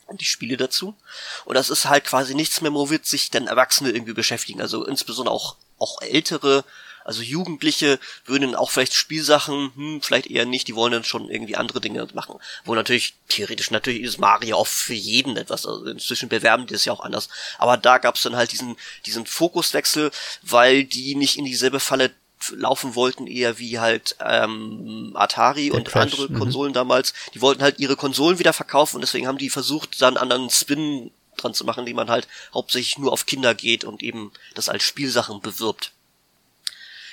und 0.08 0.20
die 0.20 0.24
Spiele 0.24 0.56
dazu. 0.56 0.96
Und 1.44 1.54
das 1.54 1.70
ist 1.70 1.88
halt 1.88 2.02
quasi 2.02 2.34
nichts 2.34 2.60
mehr, 2.62 2.74
womit 2.74 3.06
sich 3.06 3.30
dann 3.30 3.46
Erwachsene 3.46 3.90
irgendwie 3.90 4.12
beschäftigen. 4.12 4.60
Also 4.60 4.84
insbesondere 4.84 5.32
auch, 5.32 5.54
auch 5.80 6.00
ältere, 6.02 6.64
also 7.04 7.22
Jugendliche 7.22 7.98
würden 8.24 8.54
auch 8.54 8.70
vielleicht 8.70 8.94
Spielsachen, 8.94 9.72
hm, 9.74 10.02
vielleicht 10.02 10.26
eher 10.26 10.44
nicht, 10.44 10.68
die 10.68 10.74
wollen 10.74 10.92
dann 10.92 11.04
schon 11.04 11.28
irgendwie 11.28 11.56
andere 11.56 11.80
Dinge 11.80 12.06
machen. 12.14 12.38
Wo 12.64 12.74
natürlich, 12.74 13.14
theoretisch 13.28 13.70
natürlich 13.70 14.02
ist 14.02 14.18
Mario 14.18 14.56
auch 14.56 14.66
für 14.66 14.94
jeden 14.94 15.36
etwas, 15.36 15.66
also 15.66 15.86
inzwischen 15.86 16.28
bewerben 16.28 16.66
die 16.66 16.74
das 16.74 16.84
ja 16.84 16.92
auch 16.92 17.00
anders. 17.00 17.28
Aber 17.58 17.76
da 17.76 17.98
gab 17.98 18.16
es 18.16 18.22
dann 18.22 18.36
halt 18.36 18.52
diesen, 18.52 18.76
diesen 19.06 19.26
Fokuswechsel, 19.26 20.10
weil 20.42 20.84
die 20.84 21.14
nicht 21.14 21.36
in 21.36 21.44
dieselbe 21.44 21.80
Falle 21.80 22.12
laufen 22.52 22.94
wollten, 22.94 23.26
eher 23.26 23.58
wie 23.58 23.78
halt 23.78 24.16
ähm, 24.24 25.12
Atari 25.14 25.68
Der 25.68 25.78
und 25.78 25.88
Crash, 25.88 26.12
andere 26.12 26.28
mhm. 26.30 26.38
Konsolen 26.38 26.72
damals. 26.72 27.12
Die 27.34 27.40
wollten 27.40 27.62
halt 27.62 27.78
ihre 27.78 27.96
Konsolen 27.96 28.38
wieder 28.38 28.52
verkaufen 28.52 28.96
und 28.96 29.02
deswegen 29.02 29.26
haben 29.26 29.38
die 29.38 29.50
versucht, 29.50 30.00
dann 30.00 30.16
anderen 30.16 30.48
Spin 30.48 31.10
dran 31.42 31.54
zu 31.54 31.64
machen, 31.64 31.86
die 31.86 31.94
man 31.94 32.10
halt 32.10 32.28
hauptsächlich 32.54 32.98
nur 32.98 33.12
auf 33.12 33.26
Kinder 33.26 33.54
geht 33.54 33.84
und 33.84 34.02
eben 34.02 34.32
das 34.54 34.68
als 34.68 34.82
Spielsachen 34.82 35.40
bewirbt. 35.40 35.92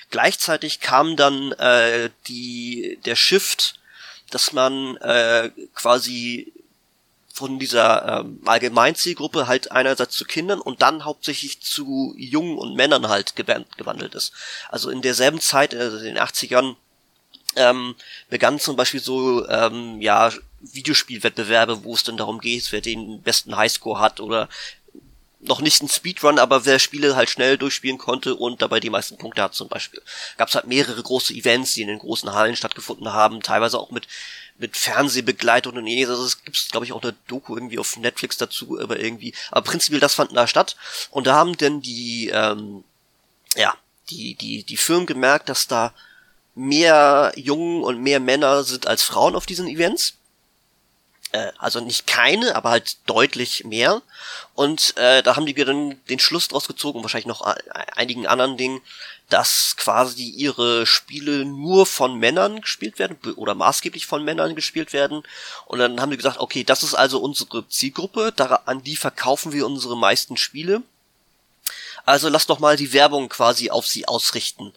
Gleichzeitig 0.10 0.80
kam 0.80 1.16
dann 1.18 1.52
äh, 1.54 2.10
die 2.28 3.00
der 3.06 3.16
Shift, 3.16 3.80
dass 4.30 4.54
man 4.54 4.96
äh, 4.98 5.52
quasi 5.74 6.54
von 7.38 7.60
dieser 7.60 8.22
ähm, 8.22 8.42
Allgemeinzielgruppe 8.46 9.48
halt 9.48 9.72
einerseits 9.72 10.16
zu 10.16 10.26
Kindern 10.26 10.60
und 10.60 10.82
dann 10.82 11.06
hauptsächlich 11.06 11.62
zu 11.62 12.16
Jungen 12.18 12.58
und 12.58 12.76
Männern 12.76 13.10
halt 13.10 13.36
gewandelt 13.36 14.16
ist. 14.16 14.34
Also 14.70 14.90
in 14.90 15.04
derselben 15.04 15.40
Zeit, 15.40 15.76
also 15.76 15.98
in 15.98 16.16
den 16.16 16.18
80ern, 16.18 16.76
ähm, 17.56 17.96
begann 18.30 18.60
zum 18.60 18.76
Beispiel 18.76 19.02
so, 19.02 19.48
ähm, 19.50 20.02
ja, 20.02 20.32
Videospielwettbewerbe, 20.62 21.84
wo 21.84 21.94
es 21.94 22.04
dann 22.04 22.18
darum 22.18 22.40
geht, 22.40 22.72
wer 22.72 22.82
den 22.82 23.22
besten 23.22 23.56
Highscore 23.56 24.00
hat 24.00 24.20
oder 24.20 24.50
noch 25.40 25.62
nicht 25.62 25.84
ein 25.84 25.88
Speedrun, 25.88 26.40
aber 26.40 26.66
wer 26.66 26.80
Spiele 26.80 27.16
halt 27.16 27.30
schnell 27.30 27.58
durchspielen 27.58 28.00
konnte 28.00 28.36
und 28.36 28.62
dabei 28.62 28.80
die 28.80 28.90
meisten 28.90 29.18
Punkte 29.18 29.44
hat 29.44 29.54
zum 29.54 29.68
Beispiel. 29.68 30.02
Gab 30.38 30.50
es 30.50 30.56
halt 30.56 30.66
mehrere 30.66 31.02
große 31.02 31.34
Events, 31.34 31.76
die 31.76 31.84
in 31.84 31.90
den 31.90 32.00
großen 32.00 32.34
Hallen 32.34 32.56
stattgefunden 32.56 33.14
haben, 33.14 33.42
teilweise 33.42 33.80
auch 33.80 33.92
mit 33.92 34.08
mit 34.60 34.76
Fernsehbegleitung 34.76 35.76
und 35.76 35.88
ähnliches. 35.88 36.10
Also 36.10 36.26
es 36.26 36.44
gibt, 36.44 36.72
glaube 36.72 36.86
ich, 36.86 36.94
auch 36.94 37.04
eine 37.04 37.16
Doku 37.28 37.56
irgendwie 37.56 37.80
auf 37.80 37.98
Netflix 37.98 38.38
dazu, 38.38 38.80
aber 38.80 39.00
irgendwie. 39.00 39.34
Aber 39.52 39.62
prinzipiell 39.62 40.00
das 40.00 40.16
fand 40.16 40.36
da 40.36 40.48
statt. 40.48 40.76
Und 41.12 41.28
da 41.28 41.36
haben 41.36 41.58
denn 41.58 41.82
die, 41.82 42.30
ähm, 42.34 42.84
ja, 43.56 43.76
die, 44.10 44.36
die, 44.36 44.64
die 44.64 44.78
Firmen 44.78 45.06
gemerkt, 45.06 45.50
dass 45.50 45.68
da 45.68 45.94
mehr 46.56 47.34
Jungen 47.36 47.84
und 47.84 48.02
mehr 48.02 48.20
Männer 48.20 48.64
sind 48.64 48.88
als 48.88 49.04
Frauen 49.04 49.36
auf 49.36 49.46
diesen 49.46 49.68
Events. 49.68 50.17
Äh, 51.32 51.52
also 51.58 51.80
nicht 51.80 52.08
keine, 52.08 52.56
aber 52.56 52.70
halt 52.70 52.98
deutlich 53.06 53.66
mehr. 53.66 54.02
Und 54.56 54.96
äh, 54.98 55.22
da 55.24 55.36
haben 55.36 55.46
die 55.46 55.54
dann 55.54 56.00
den 56.10 56.20
Schluss 56.20 56.48
draus 56.48 56.68
gezogen, 56.68 57.02
wahrscheinlich 57.02 57.28
noch 57.28 57.42
einigen 57.96 58.28
anderen 58.28 58.58
Dingen, 58.58 58.82
dass 59.30 59.76
quasi 59.76 60.24
ihre 60.24 60.86
Spiele 60.86 61.44
nur 61.44 61.86
von 61.86 62.16
Männern 62.18 62.62
gespielt 62.62 62.98
werden 62.98 63.18
oder 63.36 63.56
maßgeblich 63.56 64.06
von 64.06 64.24
Männern 64.24 64.56
gespielt 64.56 64.94
werden. 64.94 65.24
Und 65.66 65.80
dann 65.80 66.00
haben 66.00 66.12
die 66.12 66.18
gesagt, 66.18 66.40
okay, 66.40 66.64
das 66.64 66.84
ist 66.84 66.94
also 66.94 67.20
unsere 67.20 67.68
Zielgruppe, 67.68 68.34
an 68.66 68.84
die 68.84 68.96
verkaufen 68.96 69.52
wir 69.52 69.66
unsere 69.66 69.98
meisten 69.98 70.38
Spiele. 70.38 70.82
Also 72.06 72.30
lass 72.30 72.48
doch 72.48 72.60
mal 72.60 72.78
die 72.78 72.94
Werbung 72.94 73.28
quasi 73.28 73.70
auf 73.70 73.86
sie 73.86 74.08
ausrichten. 74.08 74.72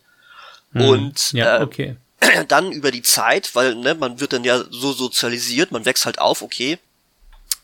Hm, 0.73 0.89
und 0.89 1.33
ja, 1.33 1.59
äh, 1.59 1.63
okay. 1.63 1.97
dann 2.49 2.73
über 2.73 2.91
die 2.91 3.03
Zeit, 3.03 3.55
weil 3.55 3.75
ne, 3.75 3.95
man 3.95 4.21
wird 4.21 4.33
dann 4.33 4.45
ja 4.45 4.65
so 4.71 4.93
sozialisiert, 4.93 5.73
man 5.73 5.85
wächst 5.85 6.07
halt 6.07 6.19
auf, 6.19 6.43
okay. 6.43 6.79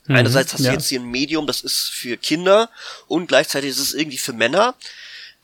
Mhm, 0.07 0.16
Einerseits 0.16 0.52
hast 0.52 0.61
ja. 0.61 0.70
du 0.70 0.76
jetzt 0.76 0.88
hier 0.88 1.00
ein 1.00 1.11
Medium, 1.11 1.46
das 1.46 1.61
ist 1.61 1.90
für 1.90 2.16
Kinder 2.16 2.70
und 3.07 3.26
gleichzeitig 3.26 3.70
ist 3.70 3.80
es 3.80 3.94
irgendwie 3.94 4.18
für 4.18 4.32
Männer 4.32 4.74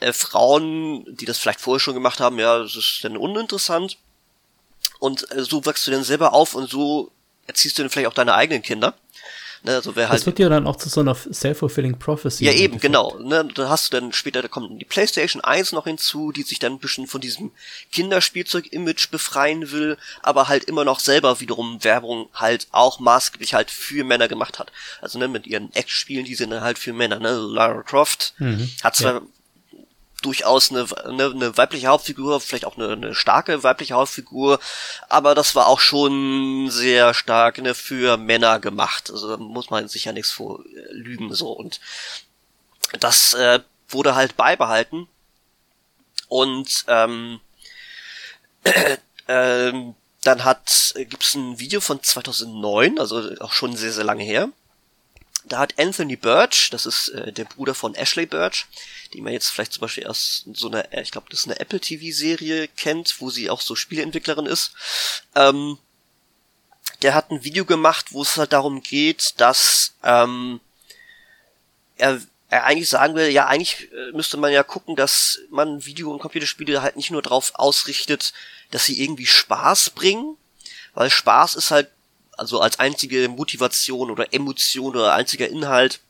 äh, 0.03 0.13
Frauen, 0.13 1.05
die 1.17 1.25
das 1.25 1.39
vielleicht 1.39 1.61
vorher 1.61 1.81
schon 1.81 1.95
gemacht 1.95 2.21
haben, 2.21 2.39
ja, 2.39 2.59
das 2.59 2.77
ist 2.77 3.01
dann 3.03 3.17
uninteressant. 3.17 3.99
Und 4.99 5.31
äh, 5.31 5.43
so 5.43 5.65
wächst 5.65 5.87
du 5.87 5.91
dann 5.91 6.05
selber 6.05 6.33
auf 6.33 6.55
und 6.55 6.69
so 6.71 7.11
erziehst 7.47 7.79
du 7.79 7.83
dann 7.83 7.91
vielleicht 7.91 8.09
auch 8.09 8.15
deine 8.15 8.35
eigenen 8.35 8.63
Kinder. 8.63 8.95
Ne, 9.65 9.77
also 9.77 9.95
wer 9.95 10.09
halt, 10.09 10.19
das 10.19 10.27
wird 10.27 10.41
ja 10.41 10.49
dann 10.49 10.67
auch 10.67 10.75
zu 10.75 10.89
so 10.89 11.01
einer 11.01 11.15
self-fulfilling 11.15 11.97
prophecy. 11.97 12.45
Ja, 12.45 12.53
eben, 12.53 12.81
genau. 12.81 13.17
Ne, 13.21 13.49
da 13.55 13.69
hast 13.69 13.93
du 13.93 14.01
dann 14.01 14.13
später, 14.13 14.43
da 14.43 14.49
kommt 14.49 14.81
die 14.81 14.85
PlayStation 14.85 15.43
1 15.43 15.71
noch 15.71 15.85
hinzu, 15.85 16.33
die 16.33 16.43
sich 16.43 16.59
dann 16.59 16.73
ein 16.73 16.79
bisschen 16.81 17.07
von 17.07 17.21
diesem 17.21 17.53
Kinderspielzeug-Image 17.93 19.11
befreien 19.11 19.71
will, 19.71 19.99
aber 20.21 20.49
halt 20.49 20.65
immer 20.65 20.85
noch 20.85 20.99
selber 20.99 21.39
wiederum 21.39 21.85
Werbung 21.85 22.29
halt 22.35 22.67
auch 22.73 22.99
maßgeblich 22.99 23.55
halt 23.55 23.71
für 23.71 24.03
Männer 24.03 24.27
gemacht 24.27 24.59
hat. 24.59 24.73
Also 25.01 25.21
ne, 25.21 25.29
mit 25.29 25.47
ihren 25.47 25.73
Act-Spielen, 25.73 26.25
die 26.25 26.35
sind 26.35 26.51
dann 26.51 26.63
halt 26.63 26.79
für 26.79 26.93
Männer. 26.93 27.21
Ne? 27.21 27.33
Lara 27.33 27.83
Croft 27.83 28.35
mhm, 28.39 28.69
hat 28.83 28.97
zwar 28.97 29.15
ja 29.15 29.23
durchaus 30.23 30.71
eine, 30.71 30.87
eine, 31.05 31.27
eine 31.27 31.57
weibliche 31.57 31.89
Hauptfigur, 31.89 32.41
vielleicht 32.41 32.65
auch 32.65 32.77
eine, 32.77 32.93
eine 32.93 33.15
starke 33.15 33.63
weibliche 33.63 33.95
Hauptfigur, 33.95 34.61
aber 35.09 35.35
das 35.35 35.55
war 35.55 35.67
auch 35.67 35.81
schon 35.81 36.71
sehr 36.71 37.15
stark 37.15 37.59
ne, 37.59 37.75
für 37.75 38.17
Männer 38.17 38.61
gemacht. 38.61 39.11
Also 39.11 39.29
da 39.29 39.37
muss 39.37 39.71
man 39.71 39.89
sich 39.89 40.05
ja 40.05 40.13
nichts 40.13 40.33
vor 40.33 40.65
äh, 40.65 40.93
lügen 40.93 41.35
so. 41.35 41.53
Und 41.53 41.81
das 43.01 43.35
äh, 43.35 43.61
wurde 43.89 44.15
halt 44.15 44.37
beibehalten. 44.37 45.09
Und 46.29 46.85
ähm, 46.89 47.41
äh, 48.65 48.97
äh, 49.27 49.93
dann 50.25 50.45
hat 50.45 50.95
gibt's 50.97 51.35
ein 51.35 51.59
Video 51.59 51.81
von 51.81 52.03
2009, 52.03 52.99
also 52.99 53.35
auch 53.41 53.53
schon 53.53 53.77
sehr 53.77 53.93
sehr 53.93 54.05
lange 54.05 54.23
her. 54.23 54.49
Da 55.45 55.59
hat 55.59 55.79
Anthony 55.79 56.17
Birch, 56.17 56.71
das 56.71 56.87
ist 56.87 57.09
äh, 57.09 57.33
der 57.33 57.45
Bruder 57.45 57.75
von 57.75 57.95
Ashley 57.95 58.27
Birch, 58.27 58.67
die 59.13 59.21
man 59.21 59.33
jetzt 59.33 59.49
vielleicht 59.49 59.73
zum 59.73 59.83
Beispiel 59.83 60.07
aus 60.07 60.45
so 60.53 60.69
einer, 60.69 60.93
äh, 60.93 61.03
ich 61.03 61.11
glaube, 61.11 61.29
das 61.31 61.41
ist 61.41 61.47
eine 61.47 61.61
Apple 61.61 61.81
TV-Serie 61.81 62.69
kennt, 62.69 63.21
wo 63.21 63.31
sie 63.31 63.51
auch 63.51 63.61
so 63.61 63.75
Spieleentwicklerin 63.75 64.47
ist. 64.47 64.73
Ähm, 65.35 65.79
der 67.03 67.15
hat 67.15 67.31
ein 67.31 67.45
Video 67.45 67.65
gemacht, 67.65 68.07
wo 68.11 68.23
es 68.23 68.37
halt 68.37 68.53
darum 68.53 68.83
geht, 68.83 69.35
dass 69.39 69.95
ähm, 70.03 70.61
er, 71.97 72.21
er 72.49 72.65
eigentlich 72.65 72.89
sagen 72.89 73.15
will, 73.15 73.29
ja, 73.29 73.47
eigentlich 73.47 73.93
äh, 73.93 74.13
müsste 74.13 74.37
man 74.37 74.53
ja 74.53 74.63
gucken, 74.63 74.97
dass 74.97 75.41
man 75.51 75.85
Video- 75.85 76.11
und 76.11 76.21
Computerspiele 76.21 76.83
halt 76.83 76.97
nicht 76.97 77.11
nur 77.11 77.23
darauf 77.23 77.53
ausrichtet, 77.57 78.33
dass 78.71 78.87
sie 78.87 79.03
irgendwie 79.03 79.27
Spaß 79.27 79.91
bringen, 79.91 80.37
weil 80.95 81.11
Spaß 81.11 81.57
ist 81.57 81.71
halt 81.71 81.91
also 82.37 82.61
als 82.61 82.79
einzige 82.79 83.29
Motivation 83.29 84.11
oder 84.11 84.33
Emotion 84.33 84.97
oder 84.97 85.15
einziger 85.15 85.49
Inhalt 85.49 86.01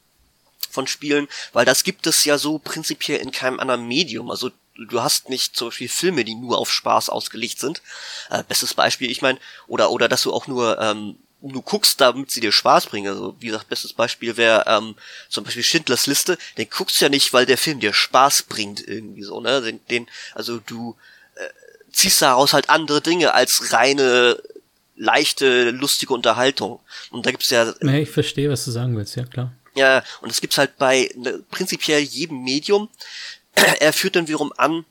von 0.71 0.87
Spielen, 0.87 1.29
weil 1.53 1.65
das 1.65 1.85
gibt 1.85 2.07
es 2.07 2.25
ja 2.25 2.39
so 2.39 2.59
prinzipiell 2.59 3.21
in 3.21 3.33
keinem 3.33 3.61
anderen 3.61 3.87
Medium. 3.87 4.31
Also 4.31 4.51
du 4.77 5.03
hast 5.03 5.29
nicht 5.29 5.57
zum 5.57 5.69
Beispiel 5.69 5.89
Filme, 5.89 6.25
die 6.25 6.35
nur 6.35 6.59
auf 6.59 6.73
Spaß 6.73 7.11
ausgelegt 7.11 7.61
sind. 7.61 7.83
Äh, 8.31 8.43
bestes 8.49 8.75
Beispiel, 8.75 9.11
ich 9.11 9.23
meine, 9.23 9.39
oder 9.67 9.91
oder 9.91 10.09
dass 10.09 10.23
du 10.23 10.33
auch 10.33 10.47
nur 10.47 10.79
ähm, 10.81 11.17
du 11.43 11.61
guckst, 11.61 12.01
damit 12.01 12.31
sie 12.31 12.41
dir 12.41 12.53
Spaß 12.53 12.87
bringen. 12.87 13.09
Also 13.09 13.35
wie 13.41 13.47
gesagt, 13.47 13.69
bestes 13.69 13.93
Beispiel 13.93 14.37
wäre 14.37 14.65
ähm, 14.67 14.95
zum 15.29 15.45
Beispiel 15.45 15.65
Schindlers 15.65 16.07
Liste. 16.07 16.39
Den 16.57 16.69
guckst 16.71 17.01
du 17.01 17.07
ja 17.07 17.09
nicht, 17.09 17.33
weil 17.33 17.47
der 17.47 17.59
Film 17.59 17.81
dir 17.81 17.93
Spaß 17.93 18.45
bringt 18.45 18.87
irgendwie 18.87 19.23
so. 19.25 19.41
Ne, 19.41 19.61
den, 19.61 19.81
den 19.87 20.07
also 20.35 20.59
du 20.59 20.97
äh, 21.35 21.93
ziehst 21.93 22.23
daraus 22.23 22.53
halt 22.53 22.71
andere 22.71 23.01
Dinge 23.01 23.35
als 23.35 23.73
reine 23.73 24.41
leichte, 24.95 25.71
lustige 25.71 26.15
Unterhaltung. 26.15 26.79
Und 27.11 27.27
da 27.27 27.31
gibt's 27.31 27.51
ja. 27.51 27.75
Ja, 27.83 27.95
ich 27.95 28.11
verstehe, 28.11 28.49
was 28.49 28.65
du 28.65 28.71
sagen 28.71 28.97
willst, 28.97 29.17
ja 29.17 29.25
klar. 29.25 29.53
Ja, 29.75 30.03
und 30.21 30.31
es 30.31 30.41
gibt's 30.41 30.59
halt 30.59 30.77
bei 30.77 31.11
ne, 31.17 31.43
prinzipiell 31.51 32.01
jedem 32.01 32.43
Medium. 32.43 32.89
er 33.55 33.93
führt 33.93 34.17
dann 34.17 34.29
wiederum 34.29 34.53
an, 34.57 34.85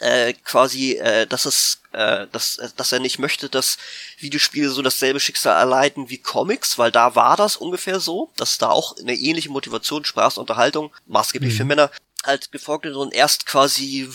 äh, 0.00 0.32
quasi, 0.44 0.94
äh, 0.94 1.26
dass 1.26 1.44
es, 1.44 1.82
äh, 1.92 2.26
dass, 2.32 2.58
dass 2.76 2.92
er 2.92 3.00
nicht 3.00 3.18
möchte, 3.18 3.48
dass 3.48 3.76
Videospiele 4.18 4.70
so 4.70 4.80
dasselbe 4.82 5.20
Schicksal 5.20 5.56
erleiden 5.56 6.08
wie 6.08 6.18
Comics, 6.18 6.78
weil 6.78 6.90
da 6.90 7.14
war 7.14 7.36
das 7.36 7.56
ungefähr 7.56 8.00
so, 8.00 8.30
dass 8.36 8.56
da 8.58 8.70
auch 8.70 8.96
eine 8.96 9.14
ähnliche 9.14 9.50
Motivation, 9.50 10.04
Spaß, 10.04 10.38
Unterhaltung, 10.38 10.90
maßgeblich 11.06 11.52
mhm. 11.52 11.56
für 11.58 11.64
Männer, 11.64 11.90
halt 12.24 12.50
gefolgt 12.50 12.86
ist 12.86 12.96
und 12.96 13.12
erst 13.12 13.46
quasi 13.46 14.08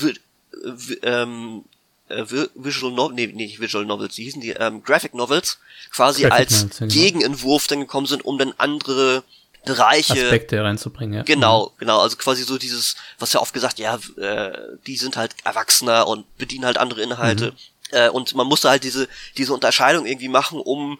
ähm, 1.03 1.66
äh, 2.09 2.24
Visual 2.55 2.91
Novels, 2.91 3.16
nee, 3.16 3.28
nicht 3.28 3.59
Visual 3.59 3.86
Novels, 3.86 4.16
die 4.16 4.24
hießen 4.24 4.41
die, 4.41 4.51
ähm, 4.51 4.84
Graphic 4.84 5.13
Novels, 5.13 5.59
quasi 5.91 6.24
Graphic 6.24 6.39
als 6.39 6.63
Novels, 6.63 6.78
genau. 6.78 6.93
Gegenentwurf 6.93 7.68
dann 7.68 7.80
gekommen 7.80 8.07
sind, 8.07 8.26
um 8.26 8.38
dann 8.38 8.53
andere 8.57 9.24
Bereiche. 9.66 10.13
Aspekte 10.13 10.63
reinzubringen, 10.63 11.16
ja. 11.16 11.24
Genau, 11.24 11.68
mhm. 11.68 11.80
genau. 11.80 11.99
Also 11.99 12.18
quasi 12.18 12.43
so 12.43 12.57
dieses, 12.57 12.95
was 13.20 13.34
ja 13.34 13.41
oft 13.41 13.53
gesagt, 13.53 13.80
ja, 13.80 13.99
äh, 14.18 14.51
die 14.88 14.97
sind 14.97 15.18
halt 15.18 15.36
Erwachsener 15.43 16.07
und 16.07 16.26
bedienen 16.38 16.66
halt 16.66 16.78
andere 16.78 17.01
Inhalte. 17.01 17.51
Mhm. 17.51 17.57
Äh, 17.91 18.09
und 18.09 18.36
man 18.36 18.47
musste 18.47 18.70
halt 18.70 18.84
diese, 18.84 19.07
diese 19.38 19.53
Unterscheidung 19.53 20.05
irgendwie 20.05 20.30
machen, 20.30 20.59
um 20.59 20.99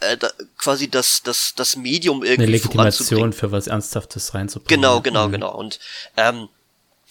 äh, 0.00 0.12
äh 0.12 0.16
da, 0.16 0.30
quasi 0.58 0.88
das, 0.88 1.22
das, 1.22 1.54
das 1.54 1.76
Medium 1.76 2.22
irgendwie 2.22 2.44
Eine 2.44 2.52
Legitimation 2.52 3.32
für 3.32 3.52
was 3.52 3.66
Ernsthaftes 3.66 4.34
reinzubringen. 4.34 4.80
Genau, 4.80 5.00
genau, 5.00 5.28
mhm. 5.28 5.32
genau. 5.32 5.54
Und 5.54 5.80
ähm, 6.16 6.48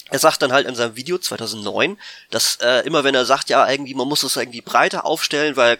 er 0.09 0.19
sagt 0.19 0.41
dann 0.41 0.51
halt 0.51 0.67
in 0.67 0.75
seinem 0.75 0.95
Video 0.97 1.17
2009, 1.17 1.97
dass 2.29 2.57
äh, 2.61 2.85
immer 2.85 3.03
wenn 3.03 3.15
er 3.15 3.25
sagt, 3.25 3.49
ja, 3.49 3.69
irgendwie, 3.69 3.93
man 3.93 4.07
muss 4.07 4.21
das 4.21 4.35
irgendwie 4.35 4.61
breiter 4.61 5.05
aufstellen, 5.05 5.55
weil 5.55 5.79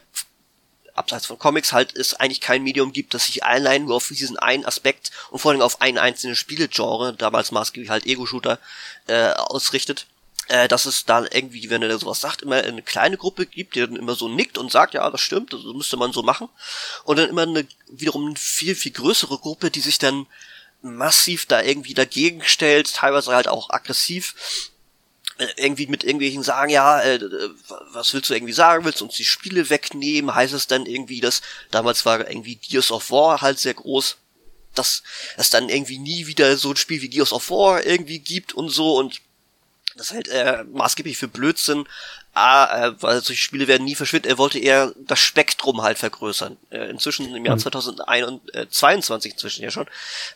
abseits 1.01 1.25
von 1.25 1.39
Comics 1.39 1.73
halt 1.73 1.95
es 1.95 2.13
eigentlich 2.13 2.41
kein 2.41 2.63
Medium 2.63 2.93
gibt, 2.93 3.13
das 3.13 3.25
sich 3.25 3.43
allein 3.43 3.85
nur 3.85 3.95
auf 3.95 4.07
diesen 4.07 4.37
einen 4.37 4.65
Aspekt 4.65 5.11
und 5.31 5.39
vor 5.39 5.51
allem 5.51 5.61
auf 5.61 5.81
einen 5.81 5.97
einzelnen 5.97 6.35
Spielegenre, 6.35 7.13
damals 7.13 7.51
maßgeblich 7.51 7.89
halt 7.89 8.05
Ego-Shooter, 8.05 8.59
äh, 9.07 9.31
ausrichtet, 9.31 10.05
äh, 10.47 10.67
dass 10.67 10.85
es 10.85 11.05
dann 11.05 11.27
irgendwie, 11.31 11.69
wenn 11.69 11.81
er 11.81 11.97
sowas 11.97 12.21
sagt, 12.21 12.43
immer 12.43 12.57
eine 12.57 12.81
kleine 12.81 13.17
Gruppe 13.17 13.45
gibt, 13.45 13.75
die 13.75 13.81
dann 13.81 13.95
immer 13.95 14.15
so 14.15 14.29
nickt 14.29 14.57
und 14.57 14.71
sagt, 14.71 14.93
ja, 14.93 15.09
das 15.09 15.21
stimmt, 15.21 15.53
das 15.53 15.61
müsste 15.63 15.97
man 15.97 16.13
so 16.13 16.23
machen. 16.23 16.49
Und 17.03 17.17
dann 17.17 17.29
immer 17.29 17.43
eine 17.43 17.67
wiederum 17.87 18.27
eine 18.27 18.35
viel, 18.35 18.75
viel 18.75 18.91
größere 18.91 19.37
Gruppe, 19.37 19.71
die 19.71 19.81
sich 19.81 19.97
dann 19.97 20.27
massiv 20.81 21.45
da 21.45 21.61
irgendwie 21.61 21.93
dagegen 21.93 22.43
stellt, 22.43 22.93
teilweise 22.93 23.33
halt 23.33 23.47
auch 23.47 23.69
aggressiv 23.69 24.70
irgendwie 25.55 25.87
mit 25.87 26.03
irgendwelchen 26.03 26.43
sagen, 26.43 26.69
ja, 26.69 27.01
äh, 27.01 27.19
was 27.93 28.13
willst 28.13 28.29
du 28.29 28.33
irgendwie 28.33 28.53
sagen, 28.53 28.85
willst 28.85 29.01
du 29.01 29.05
uns 29.05 29.15
die 29.15 29.25
Spiele 29.25 29.69
wegnehmen? 29.69 30.33
Heißt 30.33 30.53
es 30.53 30.67
dann 30.67 30.85
irgendwie, 30.85 31.21
dass 31.21 31.41
damals 31.71 32.05
war 32.05 32.19
irgendwie 32.29 32.55
Gears 32.55 32.91
of 32.91 33.11
War 33.11 33.41
halt 33.41 33.59
sehr 33.59 33.73
groß, 33.73 34.17
dass 34.75 35.03
es 35.37 35.49
dann 35.49 35.69
irgendwie 35.69 35.99
nie 35.99 36.27
wieder 36.27 36.57
so 36.57 36.71
ein 36.71 36.77
Spiel 36.77 37.01
wie 37.01 37.09
Gears 37.09 37.33
of 37.33 37.49
War 37.49 37.85
irgendwie 37.85 38.19
gibt 38.19 38.53
und 38.53 38.69
so 38.69 38.97
und 38.97 39.21
das 39.95 40.11
hält 40.11 40.29
er 40.29 40.63
maßgeblich 40.65 41.17
für 41.17 41.27
Blödsinn, 41.27 41.85
ah, 42.33 42.87
äh, 42.87 43.01
weil 43.01 43.21
solche 43.21 43.41
Spiele 43.41 43.67
werden 43.67 43.83
nie 43.83 43.95
verschwinden. 43.95 44.29
Er 44.29 44.37
wollte 44.37 44.59
eher 44.59 44.93
das 44.95 45.19
Spektrum 45.19 45.81
halt 45.81 45.97
vergrößern. 45.97 46.57
Äh, 46.69 46.89
inzwischen 46.89 47.35
im 47.35 47.45
Jahr 47.45 47.57
2022 47.57 49.33
inzwischen 49.33 49.63
ja 49.63 49.71
schon, 49.71 49.87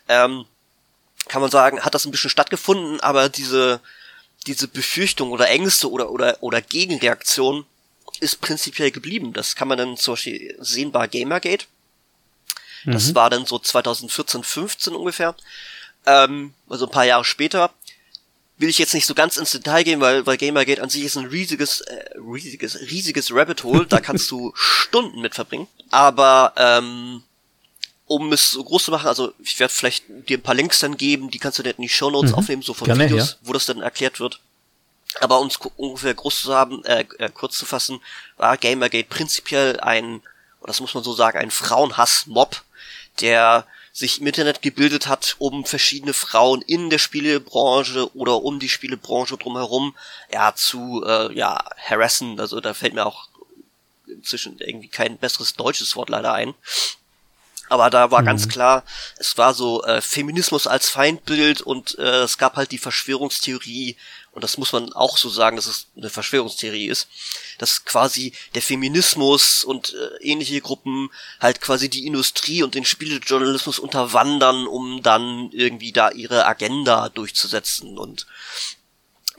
ähm, 0.09 0.45
kann 1.27 1.41
man 1.41 1.51
sagen, 1.51 1.81
hat 1.81 1.95
das 1.95 2.05
ein 2.05 2.11
bisschen 2.11 2.29
stattgefunden, 2.29 2.99
aber 2.99 3.29
diese 3.29 3.79
diese 4.47 4.67
Befürchtung 4.67 5.31
oder 5.31 5.49
Ängste 5.49 5.89
oder 5.89 6.11
oder 6.11 6.37
oder 6.41 6.61
Gegenreaktion 6.61 7.65
ist 8.19 8.41
prinzipiell 8.41 8.91
geblieben. 8.91 9.33
Das 9.33 9.55
kann 9.55 9.67
man 9.67 9.77
dann 9.77 9.97
zum 9.97 10.13
Beispiel 10.13 10.55
sehen 10.59 10.91
bei 10.91 11.07
Gamergate. 11.07 11.65
Das 12.85 13.07
mhm. 13.07 13.15
war 13.15 13.29
dann 13.29 13.45
so 13.45 13.57
2014, 13.57 14.43
15 14.43 14.93
ungefähr. 14.93 15.35
Ähm, 16.05 16.53
also 16.69 16.85
ein 16.85 16.91
paar 16.91 17.05
Jahre 17.05 17.25
später 17.25 17.73
will 18.57 18.69
ich 18.69 18.77
jetzt 18.77 18.93
nicht 18.93 19.05
so 19.05 19.15
ganz 19.15 19.37
ins 19.37 19.51
Detail 19.51 19.83
gehen, 19.83 19.99
weil, 19.99 20.25
weil 20.25 20.37
Gamergate 20.37 20.81
an 20.81 20.89
sich 20.89 21.03
ist 21.03 21.17
ein 21.17 21.25
riesiges, 21.25 21.81
äh, 21.81 22.05
riesiges, 22.17 22.79
riesiges 22.79 23.33
Rabbit 23.33 23.63
Hole, 23.63 23.85
da 23.85 23.99
kannst 23.99 24.31
du 24.31 24.53
Stunden 24.55 25.21
mit 25.21 25.35
verbringen. 25.35 25.67
Aber 25.91 26.53
ähm, 26.55 27.23
um 28.07 28.31
es 28.33 28.51
so 28.51 28.63
groß 28.63 28.85
zu 28.85 28.91
machen, 28.91 29.07
also 29.07 29.33
ich 29.43 29.59
werde 29.59 29.73
vielleicht 29.73 30.05
dir 30.29 30.37
ein 30.37 30.43
paar 30.43 30.55
Links 30.55 30.79
dann 30.79 30.97
geben, 30.97 31.31
die 31.31 31.39
kannst 31.39 31.57
du 31.59 31.63
dann 31.63 31.73
in 31.73 31.81
die 31.81 31.89
Show 31.89 32.09
Notes 32.09 32.31
mhm. 32.31 32.37
aufnehmen, 32.37 32.61
so 32.61 32.73
von 32.73 32.85
Gerne, 32.85 33.05
Videos, 33.05 33.31
ja. 33.31 33.37
wo 33.43 33.53
das 33.53 33.65
dann 33.65 33.81
erklärt 33.81 34.19
wird. 34.19 34.39
Aber 35.21 35.39
um 35.39 35.47
es 35.47 35.57
ungefähr 35.77 36.13
groß 36.13 36.41
zu 36.41 36.53
haben, 36.53 36.83
äh, 36.85 37.05
äh, 37.19 37.29
kurz 37.29 37.57
zu 37.57 37.65
fassen, 37.65 38.01
war 38.37 38.57
Gamergate 38.57 39.07
prinzipiell 39.07 39.79
ein, 39.79 40.21
das 40.65 40.81
muss 40.81 40.93
man 40.93 41.03
so 41.03 41.13
sagen, 41.13 41.37
ein 41.37 41.51
Frauenhass-Mob, 41.51 42.61
der 43.21 43.65
sich 43.93 44.19
im 44.19 44.27
Internet 44.27 44.61
gebildet 44.61 45.07
hat, 45.07 45.37
um 45.39 45.63
verschiedene 45.63 46.13
Frauen 46.13 46.61
in 46.61 46.89
der 46.89 46.97
Spielebranche 46.97 48.13
oder 48.13 48.43
um 48.43 48.59
die 48.59 48.67
Spielebranche 48.67 49.37
drumherum 49.37 49.95
ja 50.31 50.53
zu 50.53 51.01
äh, 51.07 51.33
ja 51.33 51.63
harassen. 51.77 52.37
Also 52.37 52.59
da 52.59 52.73
fällt 52.73 52.93
mir 52.93 53.05
auch 53.05 53.29
inzwischen 54.05 54.59
irgendwie 54.59 54.89
kein 54.89 55.17
besseres 55.17 55.53
deutsches 55.53 55.95
Wort 55.95 56.09
leider 56.09 56.33
ein. 56.33 56.53
Aber 57.67 57.89
da 57.89 58.11
war 58.11 58.21
mhm. 58.21 58.25
ganz 58.27 58.47
klar, 58.47 58.83
es 59.17 59.37
war 59.37 59.53
so 59.53 59.83
äh, 59.83 60.01
Feminismus 60.01 60.67
als 60.67 60.89
Feindbild 60.89 61.61
und 61.61 61.97
äh, 61.97 62.23
es 62.23 62.37
gab 62.37 62.55
halt 62.55 62.71
die 62.71 62.77
Verschwörungstheorie, 62.77 63.97
und 64.31 64.43
das 64.43 64.57
muss 64.57 64.73
man 64.73 64.91
auch 64.93 65.17
so 65.17 65.29
sagen, 65.29 65.55
dass 65.55 65.65
es 65.65 65.87
eine 65.95 66.09
Verschwörungstheorie 66.09 66.87
ist, 66.87 67.07
dass 67.57 67.85
quasi 67.85 68.33
der 68.53 68.61
Feminismus 68.61 69.63
und 69.63 69.93
äh, 69.93 70.23
ähnliche 70.23 70.59
Gruppen 70.59 71.09
halt 71.39 71.61
quasi 71.61 71.89
die 71.89 72.05
Industrie 72.05 72.61
und 72.61 72.75
den 72.75 72.85
Spielejournalismus 72.85 73.79
unterwandern, 73.79 74.67
um 74.67 75.01
dann 75.01 75.49
irgendwie 75.51 75.93
da 75.93 76.11
ihre 76.11 76.45
Agenda 76.45 77.09
durchzusetzen. 77.09 77.97
Und 77.97 78.27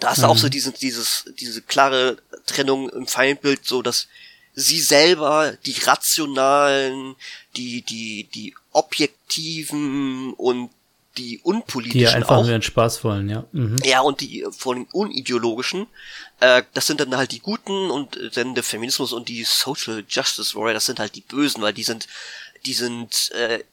da 0.01 0.13
ist 0.13 0.19
mhm. 0.19 0.25
auch 0.25 0.39
so 0.39 0.49
diese, 0.49 0.73
dieses, 0.73 1.25
diese 1.39 1.63
klare 1.63 2.17
Trennung 2.47 2.89
im 2.91 3.07
Feindbild, 3.07 3.67
so 3.67 3.83
dass 3.83 4.09
sie 4.55 4.81
selber 4.81 5.53
die 5.67 5.79
rationalen, 5.83 7.15
die, 7.57 7.83
die, 7.83 8.29
die 8.35 8.55
objektiven 8.73 10.35
und 10.35 10.71
die 11.19 11.41
unpolitischen 11.43 11.99
die 11.99 12.09
einfach 12.09 12.37
auch. 12.37 12.43
nur 12.43 12.51
ihren 12.51 12.63
Spaß 12.63 13.03
wollen, 13.05 13.29
ja. 13.29 13.45
Mhm. 13.53 13.79
Ja, 13.85 14.01
und 14.01 14.21
die 14.21 14.47
von 14.51 14.77
den 14.77 14.87
unideologischen, 14.93 15.87
äh, 16.41 16.63
das 16.75 16.87
sind 16.87 17.01
dann 17.01 17.17
halt 17.17 17.33
die 17.33 17.41
Guten 17.41 17.91
und 17.91 18.37
dann 18.37 18.55
der 18.55 18.65
Feminismus 18.65 19.13
und 19.13 19.29
die 19.29 19.45
Social 19.45 20.05
Justice 20.09 20.55
Warrior, 20.55 20.75
das 20.75 20.87
sind 20.87 20.99
halt 20.99 21.15
die 21.15 21.23
Bösen, 21.23 21.63
weil 21.63 21.73
die 21.73 21.85
sind, 21.85 22.07
die 22.67 22.75
sind 22.75 23.31
äh, 23.33 23.65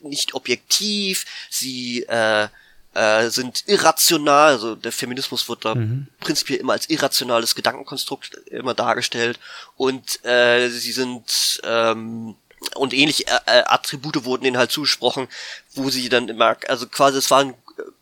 nicht 0.00 0.34
objektiv, 0.34 1.24
sie 1.50 2.04
äh, 2.04 2.48
äh, 2.94 3.28
sind 3.28 3.64
irrational, 3.66 4.52
also 4.52 4.76
der 4.76 4.92
Feminismus 4.92 5.48
wird 5.48 5.64
da 5.64 5.74
mhm. 5.74 6.06
prinzipiell 6.20 6.60
immer 6.60 6.74
als 6.74 6.88
irrationales 6.88 7.54
Gedankenkonstrukt 7.56 8.34
immer 8.50 8.74
dargestellt 8.74 9.40
und 9.76 10.24
äh, 10.24 10.68
sie 10.68 10.92
sind 10.92 11.60
ähm, 11.64 12.36
und 12.74 12.92
ähnliche 12.92 13.24
äh, 13.26 13.62
Attribute 13.66 14.24
wurden 14.24 14.44
ihnen 14.44 14.58
halt 14.58 14.70
zugesprochen, 14.70 15.28
wo 15.74 15.90
sie 15.90 16.08
dann 16.08 16.28
immer, 16.28 16.56
also 16.68 16.86
quasi 16.86 17.18
es 17.18 17.30
war 17.30 17.40
ein 17.40 17.54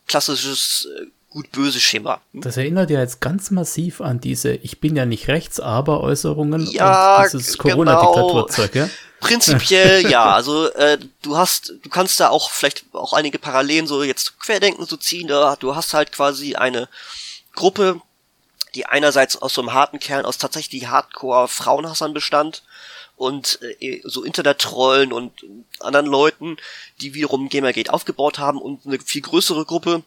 klassisches 0.07 0.89
äh, 0.99 1.07
gut-böse 1.33 1.81
Schema. 1.81 2.21
Das 2.33 2.57
erinnert 2.57 2.91
ja 2.91 3.01
jetzt 3.01 3.21
ganz 3.21 3.51
massiv 3.51 4.01
an 4.01 4.21
diese 4.21 4.53
Ich 4.53 4.81
bin 4.81 4.97
ja 4.97 5.07
nicht 5.07 5.29
rechts, 5.29 5.61
aber 5.61 6.03
Äußerungen 6.03 6.67
ja, 6.67 7.23
und 7.23 7.33
dieses 7.33 7.57
Corona-Diktaturzeug, 7.57 8.75
ja? 8.75 8.89
Prinzipiell 9.21 10.07
ja, 10.11 10.35
also 10.35 10.71
äh, 10.73 10.99
du 11.23 11.37
hast, 11.37 11.75
du 11.83 11.89
kannst 11.89 12.21
da 12.21 12.29
auch 12.29 12.51
vielleicht 12.51 12.85
auch 12.93 13.13
einige 13.13 13.39
Parallelen 13.39 13.87
so 13.87 14.03
jetzt 14.03 14.39
querdenken 14.41 14.85
so 14.85 14.97
ziehen, 14.97 15.29
da 15.29 15.57
du 15.57 15.75
hast 15.75 15.95
halt 15.95 16.13
quasi 16.13 16.55
eine 16.55 16.89
Gruppe, 17.55 18.01
die 18.75 18.87
einerseits 18.87 19.41
aus 19.41 19.55
so 19.55 19.63
einem 19.63 19.73
harten 19.73 20.01
Kern 20.01 20.25
aus 20.25 20.39
tatsächlich 20.39 20.89
Hardcore-Frauenhassern 20.89 22.13
bestand 22.13 22.63
und 23.23 23.61
äh, 23.81 24.01
so 24.05 24.25
Internet-Trollen 24.25 25.13
und 25.13 25.33
anderen 25.79 26.07
Leuten, 26.07 26.57
die 27.01 27.15
wiederum 27.15 27.49
Gamergate 27.49 27.93
aufgebaut 27.93 28.39
haben 28.41 28.59
und 28.59 28.85
eine 28.85 28.99
viel 28.99 29.23
größere 29.23 29.65
Gruppe, 29.65 30.03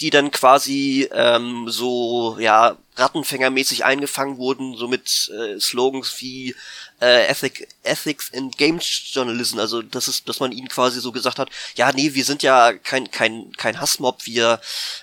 die 0.00 0.10
dann 0.10 0.30
quasi 0.30 1.08
ähm, 1.12 1.68
so 1.68 2.36
ja 2.38 2.76
Rattenfängermäßig 2.94 3.84
eingefangen 3.84 4.36
wurden, 4.36 4.76
so 4.76 4.86
mit 4.86 5.32
äh, 5.34 5.58
Slogans 5.58 6.14
wie 6.20 6.54
äh, 7.00 7.26
Ethic, 7.26 7.66
Ethics 7.82 8.28
in 8.28 8.50
Games 8.50 8.84
Journalism, 9.12 9.58
also 9.58 9.82
das 9.82 10.08
ist, 10.08 10.28
dass 10.28 10.40
man 10.40 10.52
ihnen 10.52 10.68
quasi 10.68 11.00
so 11.00 11.10
gesagt 11.10 11.38
hat, 11.38 11.48
ja, 11.74 11.90
nee, 11.92 12.14
wir 12.14 12.24
sind 12.24 12.42
ja 12.42 12.72
kein 12.72 13.10
kein 13.10 13.50
kein 13.56 13.80
Hassmob, 13.80 14.26
wir 14.26 14.60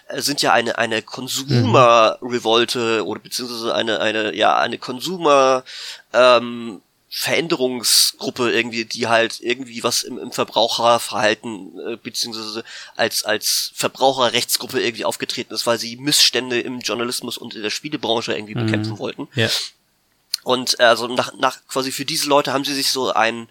äh, 0.08 0.22
sind 0.22 0.42
ja 0.42 0.54
eine 0.54 0.78
eine 0.78 1.02
Consumer 1.02 2.18
Revolte 2.22 3.06
oder 3.06 3.20
beziehungsweise 3.20 3.76
eine 3.76 4.00
eine 4.00 4.36
ja 4.36 4.58
eine 4.58 4.78
Consumer 4.78 5.64
ähm, 6.14 6.82
Veränderungsgruppe 7.12 8.52
irgendwie, 8.52 8.86
die 8.86 9.08
halt 9.08 9.42
irgendwie 9.42 9.84
was 9.84 10.04
im, 10.04 10.20
im 10.20 10.32
Verbraucherverhalten 10.32 11.80
äh, 11.80 11.98
beziehungsweise 11.98 12.64
als 12.96 13.24
als 13.24 13.72
Verbraucherrechtsgruppe 13.74 14.80
irgendwie 14.80 15.06
aufgetreten 15.06 15.54
ist, 15.54 15.66
weil 15.66 15.80
sie 15.80 15.96
Missstände 15.98 16.60
im 16.62 16.82
Journalismus 16.82 17.40
und 17.40 17.56
in 17.56 17.64
der 17.64 17.72
Spielebranche 17.72 18.34
irgendwie 18.34 18.54
mhm. 18.54 18.66
bekämpfen 18.66 19.00
wollten. 19.00 19.28
Ja. 19.34 19.50
Und 20.44 20.80
äh, 20.80 20.84
also 20.84 21.08
nach, 21.08 21.34
nach 21.34 21.58
quasi 21.68 21.92
für 21.92 22.06
diese 22.06 22.30
Leute 22.30 22.54
haben 22.54 22.64
sie 22.64 22.76
sich 22.76 22.92
so 22.92 23.12
ein 23.12 23.50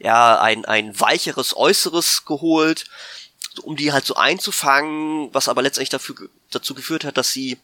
ja 0.00 0.40
ein 0.40 0.64
ein 0.64 0.98
weicheres 0.98 1.56
Äußeres 1.56 2.24
geholt, 2.24 2.86
um 3.62 3.76
die 3.76 3.92
halt 3.92 4.04
so 4.04 4.16
einzufangen, 4.16 5.32
was 5.32 5.48
aber 5.48 5.62
letztendlich 5.62 5.90
dafür 5.90 6.16
dazu 6.50 6.74
geführt 6.74 7.04
hat, 7.04 7.16
dass 7.16 7.30
sie 7.30 7.56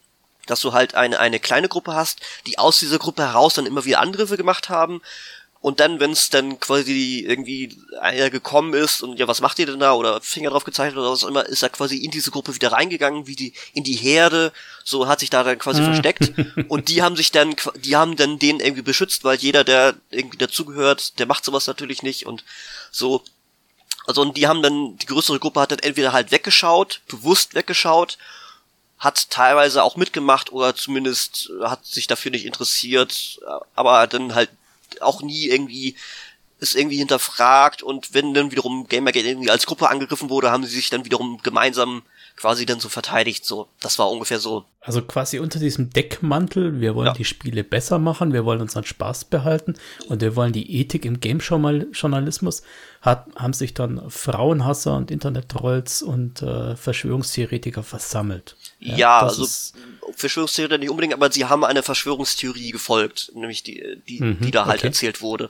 dass 0.46 0.60
du 0.60 0.72
halt 0.72 0.94
eine, 0.94 1.18
eine 1.18 1.40
kleine 1.40 1.68
Gruppe 1.68 1.94
hast, 1.94 2.20
die 2.46 2.58
aus 2.58 2.78
dieser 2.78 2.98
Gruppe 2.98 3.22
heraus 3.22 3.54
dann 3.54 3.66
immer 3.66 3.84
wieder 3.84 4.00
Angriffe 4.00 4.36
gemacht 4.36 4.68
haben. 4.68 5.00
Und 5.62 5.78
dann, 5.78 6.00
wenn 6.00 6.10
es 6.10 6.28
dann 6.28 6.58
quasi 6.58 7.24
irgendwie 7.24 7.78
einer 8.00 8.30
gekommen 8.30 8.74
ist 8.74 9.00
und 9.00 9.16
ja, 9.20 9.28
was 9.28 9.40
macht 9.40 9.60
ihr 9.60 9.66
denn 9.66 9.78
da? 9.78 9.92
Oder 9.94 10.20
Finger 10.20 10.50
drauf 10.50 10.64
gezeichnet 10.64 10.98
oder 10.98 11.12
was 11.12 11.22
auch 11.22 11.28
immer, 11.28 11.46
ist 11.46 11.62
er 11.62 11.68
quasi 11.68 11.98
in 11.98 12.10
diese 12.10 12.32
Gruppe 12.32 12.52
wieder 12.56 12.72
reingegangen, 12.72 13.28
wie 13.28 13.36
die, 13.36 13.52
in 13.72 13.84
die 13.84 13.94
Herde, 13.94 14.52
so 14.82 15.06
hat 15.06 15.20
sich 15.20 15.30
da 15.30 15.44
dann 15.44 15.60
quasi 15.60 15.80
ah. 15.80 15.84
versteckt. 15.84 16.32
Und 16.68 16.88
die 16.88 17.00
haben 17.00 17.14
sich 17.14 17.30
dann, 17.30 17.54
die 17.76 17.94
haben 17.94 18.16
dann 18.16 18.40
den 18.40 18.58
irgendwie 18.58 18.82
beschützt, 18.82 19.22
weil 19.22 19.38
jeder, 19.38 19.62
der 19.62 19.94
irgendwie 20.10 20.36
dazugehört, 20.36 21.20
der 21.20 21.26
macht 21.26 21.44
sowas 21.44 21.68
natürlich 21.68 22.02
nicht 22.02 22.26
und 22.26 22.44
so 22.90 23.22
Also 24.04 24.20
und 24.20 24.36
die 24.36 24.48
haben 24.48 24.62
dann, 24.62 24.96
die 24.96 25.06
größere 25.06 25.38
Gruppe 25.38 25.60
hat 25.60 25.70
dann 25.70 25.78
entweder 25.78 26.12
halt 26.12 26.32
weggeschaut, 26.32 27.02
bewusst 27.06 27.54
weggeschaut, 27.54 28.18
hat 29.02 29.30
teilweise 29.30 29.82
auch 29.82 29.96
mitgemacht 29.96 30.52
oder 30.52 30.76
zumindest 30.76 31.50
hat 31.60 31.84
sich 31.84 32.06
dafür 32.06 32.30
nicht 32.30 32.46
interessiert, 32.46 33.40
aber 33.74 34.06
dann 34.06 34.36
halt 34.36 34.48
auch 35.00 35.22
nie 35.22 35.48
irgendwie 35.48 35.96
ist 36.60 36.76
irgendwie 36.76 36.98
hinterfragt 36.98 37.82
und 37.82 38.14
wenn 38.14 38.32
dann 38.32 38.52
wiederum 38.52 38.86
Gamergate 38.86 39.26
irgendwie 39.26 39.50
als 39.50 39.66
Gruppe 39.66 39.90
angegriffen 39.90 40.30
wurde, 40.30 40.52
haben 40.52 40.64
sie 40.64 40.76
sich 40.76 40.90
dann 40.90 41.04
wiederum 41.04 41.40
gemeinsam 41.42 42.02
quasi 42.36 42.66
dann 42.66 42.78
so 42.78 42.88
verteidigt. 42.88 43.44
So, 43.44 43.66
das 43.80 43.98
war 43.98 44.08
ungefähr 44.08 44.38
so. 44.38 44.64
Also 44.80 45.02
quasi 45.02 45.40
unter 45.40 45.58
diesem 45.58 45.90
Deckmantel, 45.90 46.80
wir 46.80 46.94
wollen 46.94 47.08
ja. 47.08 47.12
die 47.14 47.24
Spiele 47.24 47.64
besser 47.64 47.98
machen, 47.98 48.32
wir 48.32 48.44
wollen 48.44 48.60
unseren 48.60 48.84
Spaß 48.84 49.24
behalten 49.24 49.74
und 50.08 50.20
wir 50.20 50.36
wollen 50.36 50.52
die 50.52 50.80
Ethik 50.80 51.04
im 51.04 51.18
Game-Journalismus, 51.18 52.62
hat, 53.00 53.26
haben 53.34 53.52
sich 53.52 53.74
dann 53.74 54.08
Frauenhasser 54.08 54.96
und 54.96 55.10
Internet-Trolls 55.10 56.02
und 56.02 56.42
äh, 56.42 56.76
Verschwörungstheoretiker 56.76 57.82
versammelt. 57.82 58.56
Ja, 58.82 58.96
ja 58.96 59.20
also 59.20 59.46
Verschwörungstheoretiker 60.16 60.78
nicht 60.78 60.90
unbedingt, 60.90 61.14
aber 61.14 61.30
sie 61.30 61.44
haben 61.44 61.64
eine 61.64 61.82
Verschwörungstheorie 61.82 62.72
gefolgt, 62.72 63.30
nämlich 63.34 63.62
die, 63.62 64.02
die, 64.08 64.20
mhm, 64.20 64.40
die 64.40 64.50
da 64.50 64.66
halt 64.66 64.80
okay. 64.80 64.88
erzählt 64.88 65.20
wurde. 65.20 65.48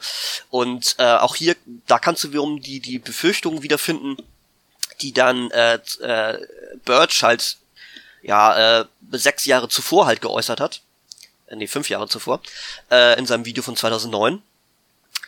Und 0.50 0.96
äh, 0.98 1.14
auch 1.14 1.34
hier, 1.34 1.56
da 1.86 1.98
kannst 1.98 2.24
du 2.24 2.28
wiederum 2.28 2.60
die, 2.60 2.80
die 2.80 2.98
Befürchtungen 2.98 3.62
wiederfinden, 3.62 4.16
die 5.00 5.12
dann 5.12 5.50
äh, 5.50 5.78
äh, 6.00 6.38
Birch 6.84 7.22
halt 7.22 7.56
ja 8.22 8.80
äh, 8.80 8.84
sechs 9.10 9.46
Jahre 9.46 9.68
zuvor 9.68 10.06
halt 10.06 10.20
geäußert 10.20 10.60
hat, 10.60 10.82
äh, 11.46 11.56
nee 11.56 11.66
fünf 11.66 11.88
Jahre 11.88 12.08
zuvor, 12.08 12.40
äh, 12.90 13.18
in 13.18 13.26
seinem 13.26 13.44
Video 13.44 13.62
von 13.62 13.76
2009. 13.76 14.42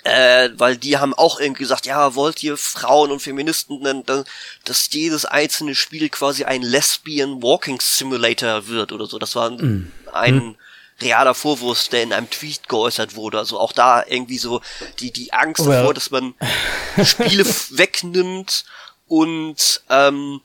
Äh, 0.05 0.51
weil 0.59 0.77
die 0.77 0.99
haben 0.99 1.15
auch 1.15 1.41
irgendwie 1.41 1.63
gesagt, 1.63 1.87
ja, 1.87 2.15
wollt 2.15 2.43
ihr 2.43 2.59
Frauen 2.59 3.11
und 3.11 3.21
Feministen, 3.21 3.83
denn, 3.83 4.05
dass 4.65 4.93
jedes 4.93 5.25
einzelne 5.25 5.75
Spiel 5.75 6.11
quasi 6.11 6.45
ein 6.45 6.61
Lesbian 6.61 7.43
Walking 7.43 7.81
Simulator 7.81 8.69
wird 8.69 8.93
oder 8.93 9.07
so. 9.07 9.19
Das 9.19 9.35
war 9.35 9.49
ein, 9.49 9.57
mm. 9.57 9.93
ein 10.13 10.37
mm. 10.37 10.57
realer 11.01 11.35
Vorwurf, 11.35 11.89
der 11.89 12.03
in 12.03 12.13
einem 12.13 12.29
Tweet 12.29 12.69
geäußert 12.69 13.17
wurde. 13.17 13.39
Also 13.39 13.59
auch 13.59 13.73
da 13.73 14.05
irgendwie 14.07 14.37
so 14.37 14.61
die, 15.01 15.11
die 15.11 15.33
Angst 15.33 15.65
well. 15.65 15.79
davor, 15.79 15.95
dass 15.95 16.11
man 16.11 16.35
Spiele 17.03 17.47
wegnimmt 17.71 18.67
und 19.09 19.81
ähm, 19.89 20.43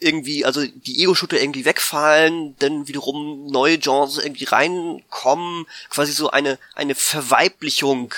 irgendwie, 0.00 0.44
also 0.44 0.66
die 0.66 1.02
Ego-Shooter 1.02 1.40
irgendwie 1.40 1.64
wegfallen, 1.64 2.56
dann 2.58 2.88
wiederum 2.88 3.46
neue 3.46 3.78
Genres 3.78 4.18
irgendwie 4.18 4.44
reinkommen, 4.44 5.66
quasi 5.90 6.10
so 6.10 6.28
eine, 6.30 6.58
eine 6.74 6.96
Verweiblichung 6.96 8.12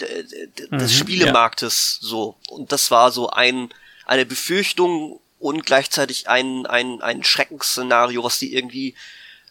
des 0.00 0.70
mhm, 0.70 0.88
Spielemarktes, 0.88 1.98
ja. 2.02 2.08
so. 2.08 2.36
Und 2.48 2.72
das 2.72 2.90
war 2.90 3.10
so 3.10 3.30
ein, 3.30 3.70
eine 4.04 4.26
Befürchtung 4.26 5.20
und 5.38 5.66
gleichzeitig 5.66 6.28
ein, 6.28 6.66
ein, 6.66 7.02
ein 7.02 7.24
Schreckensszenario, 7.24 8.24
was 8.24 8.38
die 8.38 8.54
irgendwie 8.54 8.94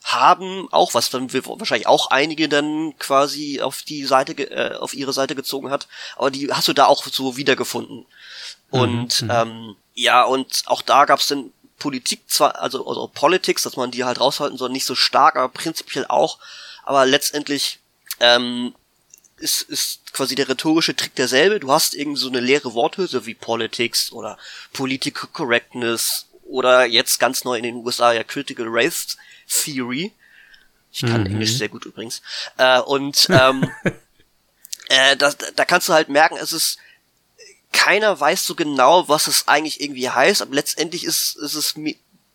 haben, 0.03 0.67
auch 0.71 0.93
was 0.93 1.09
dann 1.09 1.33
wahrscheinlich 1.33 1.87
auch 1.87 2.11
einige 2.11 2.47
dann 2.47 2.93
quasi 2.99 3.61
auf 3.61 3.81
die 3.81 4.05
Seite, 4.05 4.33
äh, 4.33 4.75
auf 4.75 4.93
ihre 4.93 5.13
Seite 5.13 5.35
gezogen 5.35 5.71
hat, 5.71 5.87
aber 6.15 6.29
die 6.29 6.51
hast 6.51 6.67
du 6.67 6.73
da 6.73 6.85
auch 6.85 7.03
so 7.05 7.37
wiedergefunden. 7.37 8.05
Und 8.69 9.23
mhm, 9.23 9.27
mhm, 9.27 9.33
ähm, 9.33 9.75
ja, 9.95 10.23
und 10.23 10.63
auch 10.67 10.83
da 10.83 11.05
gab 11.05 11.19
es 11.19 11.27
dann 11.27 11.51
Politik 11.79 12.21
zwar, 12.27 12.61
also, 12.61 12.87
also 12.87 13.07
Politics, 13.07 13.63
dass 13.63 13.77
man 13.77 13.91
die 13.91 14.03
halt 14.03 14.19
raushalten 14.19 14.57
soll, 14.57 14.69
nicht 14.69 14.85
so 14.85 14.95
stark, 14.95 15.35
aber 15.35 15.49
prinzipiell 15.49 16.05
auch. 16.07 16.39
Aber 16.83 17.05
letztendlich 17.05 17.79
ähm, 18.19 18.75
ist, 19.37 19.61
ist 19.63 20.13
quasi 20.13 20.35
der 20.35 20.47
rhetorische 20.47 20.95
Trick 20.95 21.15
derselbe. 21.15 21.59
Du 21.59 21.71
hast 21.71 21.93
irgendwie 21.93 22.19
so 22.19 22.29
eine 22.29 22.39
leere 22.39 22.73
Worthülse 22.73 23.25
wie 23.25 23.33
Politics 23.33 24.11
oder 24.11 24.37
Political 24.73 25.29
Correctness 25.33 26.27
oder 26.43 26.85
jetzt 26.85 27.19
ganz 27.19 27.43
neu 27.43 27.57
in 27.57 27.63
den 27.63 27.75
USA 27.75 28.13
ja 28.13 28.23
Critical 28.23 28.67
Race 28.69 29.17
Theory. 29.47 30.11
Ich 30.91 31.01
kann 31.01 31.21
mhm. 31.21 31.27
Englisch 31.27 31.57
sehr 31.57 31.69
gut 31.69 31.85
übrigens. 31.85 32.21
Äh, 32.57 32.79
und 32.79 33.27
ähm, 33.29 33.69
äh, 34.89 35.17
da, 35.17 35.33
da 35.55 35.65
kannst 35.65 35.89
du 35.89 35.93
halt 35.93 36.09
merken, 36.09 36.37
es 36.37 36.53
ist 36.53 36.77
keiner 37.73 38.17
weiß 38.17 38.45
so 38.45 38.55
genau, 38.55 39.09
was 39.09 39.27
es 39.27 39.49
eigentlich 39.49 39.81
irgendwie 39.81 40.09
heißt, 40.09 40.41
aber 40.41 40.55
letztendlich 40.55 41.03
ist, 41.03 41.35
ist 41.35 41.55
es 41.55 41.75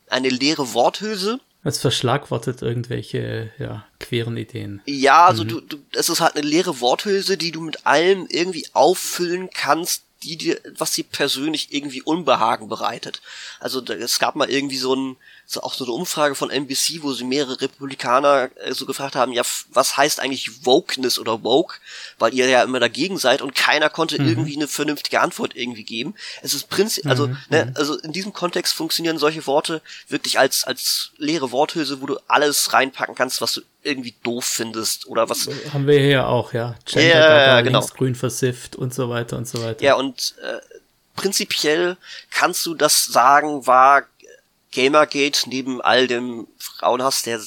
eine 0.09 0.29
leere 0.29 0.75
Worthülse. 0.75 1.41
Es 1.63 1.79
verschlagwortet 1.79 2.63
irgendwelche, 2.63 3.53
ja, 3.59 3.85
queren 3.99 4.37
Ideen. 4.37 4.81
Ja, 4.87 5.27
also 5.27 5.45
mhm. 5.45 5.49
du, 5.49 5.61
du, 5.61 5.77
es 5.93 6.09
ist 6.09 6.21
halt 6.21 6.37
eine 6.37 6.47
leere 6.47 6.81
Worthülse, 6.81 7.37
die 7.37 7.53
du 7.53 7.61
mit 7.61 7.87
allem 7.87 8.27
irgendwie 8.31 8.67
auffüllen 8.73 9.51
kannst, 9.53 10.05
die 10.23 10.37
dir, 10.37 10.61
was 10.77 10.93
dir 10.93 11.05
persönlich 11.05 11.73
irgendwie 11.73 12.03
Unbehagen 12.03 12.69
bereitet. 12.69 13.21
Also 13.59 13.83
es 13.85 14.19
gab 14.19 14.37
mal 14.37 14.51
irgendwie 14.51 14.77
so 14.77 14.95
ein, 14.95 15.17
so 15.53 15.63
auch 15.63 15.75
so 15.75 15.85
eine 15.85 15.93
Umfrage 15.93 16.37
von 16.37 16.49
NBC, 16.49 17.03
wo 17.03 17.13
sie 17.13 17.25
mehrere 17.25 17.61
Republikaner 17.61 18.51
äh, 18.57 18.73
so 18.73 18.87
gefragt 18.87 19.17
haben, 19.17 19.33
ja, 19.33 19.43
was 19.73 19.97
heißt 19.97 20.21
eigentlich 20.21 20.65
Wokeness 20.65 21.19
oder 21.19 21.43
Woke, 21.43 21.79
weil 22.21 22.33
ihr 22.35 22.49
ja 22.49 22.63
immer 22.63 22.79
dagegen 22.79 23.19
seid 23.19 23.43
und 23.43 23.57
keiner 23.57 23.91
konnte 23.91 24.23
mhm. 24.23 24.29
irgendwie 24.29 24.55
eine 24.55 24.69
vernünftige 24.69 25.21
Antwort 25.21 25.57
irgendwie 25.57 25.83
geben. 25.83 26.15
Es 26.43 26.55
ist 26.55 26.69
prinzip, 26.69 27.05
also, 27.07 27.27
mhm. 27.27 27.37
ne, 27.49 27.65
mhm. 27.65 27.73
also 27.75 27.99
in 27.99 28.13
diesem 28.13 28.33
Kontext 28.33 28.75
funktionieren 28.75 29.19
solche 29.19 29.45
Worte 29.49 29.83
wirklich 30.09 30.39
als, 30.39 30.63
als 30.65 31.11
leere 31.17 31.51
Worthülse, 31.51 32.01
wo 32.01 32.07
du 32.07 32.19
alles 32.29 32.73
reinpacken 32.73 33.17
kannst, 33.17 33.41
was 33.41 33.55
du 33.55 33.63
irgendwie 33.83 34.15
doof 34.23 34.45
findest 34.45 35.09
oder 35.09 35.29
was. 35.29 35.49
Haben 35.73 35.89
wir 35.89 35.99
hier 35.99 36.29
auch, 36.29 36.53
ja. 36.53 36.77
Gender, 36.85 37.09
ja, 37.09 37.47
ja, 37.47 37.61
genau. 37.63 37.85
grün 37.97 38.15
versifft 38.15 38.77
und 38.77 38.95
so 38.95 39.11
weiter 39.11 39.37
und 39.37 39.49
so 39.49 39.61
weiter. 39.63 39.83
Ja, 39.83 39.95
und 39.95 40.35
äh, 40.43 40.59
prinzipiell 41.17 41.97
kannst 42.31 42.65
du 42.67 42.75
das 42.75 43.07
sagen, 43.07 43.67
war 43.67 44.05
Gamergate 44.73 45.49
neben 45.49 45.81
all 45.81 46.07
dem 46.07 46.47
Frauenhass, 46.59 47.23
der 47.23 47.41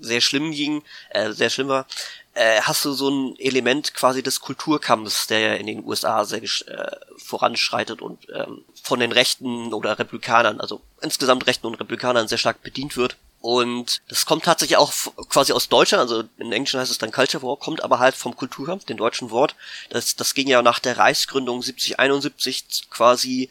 sehr 0.00 0.20
schlimm 0.20 0.52
ging, 0.52 0.82
äh, 1.10 1.32
sehr 1.32 1.50
schlimm 1.50 1.68
war, 1.68 1.86
äh, 2.34 2.60
hast 2.60 2.84
du 2.84 2.92
so 2.92 3.08
ein 3.08 3.36
Element 3.38 3.94
quasi 3.94 4.22
des 4.22 4.40
Kulturkampfs, 4.40 5.26
der 5.26 5.40
ja 5.40 5.54
in 5.54 5.66
den 5.66 5.84
USA 5.84 6.24
sehr 6.24 6.42
äh, 6.42 6.96
voranschreitet 7.16 8.02
und 8.02 8.26
ähm, 8.32 8.64
von 8.82 9.00
den 9.00 9.12
Rechten 9.12 9.72
oder 9.72 9.98
Republikanern, 9.98 10.60
also 10.60 10.82
insgesamt 11.00 11.46
Rechten 11.46 11.66
und 11.66 11.74
Republikanern 11.74 12.28
sehr 12.28 12.38
stark 12.38 12.62
bedient 12.62 12.96
wird. 12.96 13.16
Und 13.40 14.02
das 14.08 14.26
kommt 14.26 14.44
tatsächlich 14.44 14.76
auch 14.76 14.92
quasi 15.28 15.52
aus 15.52 15.68
Deutschland, 15.68 16.00
also 16.00 16.24
in 16.38 16.52
Englischen 16.52 16.80
heißt 16.80 16.90
es 16.90 16.98
dann 16.98 17.12
Culture 17.12 17.42
War, 17.42 17.56
kommt 17.56 17.82
aber 17.82 18.00
halt 18.00 18.16
vom 18.16 18.36
Kulturkampf, 18.36 18.84
den 18.84 18.96
deutschen 18.96 19.30
Wort. 19.30 19.54
Das, 19.90 20.16
das 20.16 20.34
ging 20.34 20.48
ja 20.48 20.62
nach 20.62 20.78
der 20.78 20.98
Reichsgründung 20.98 21.62
7071 21.62 22.90
quasi 22.90 23.50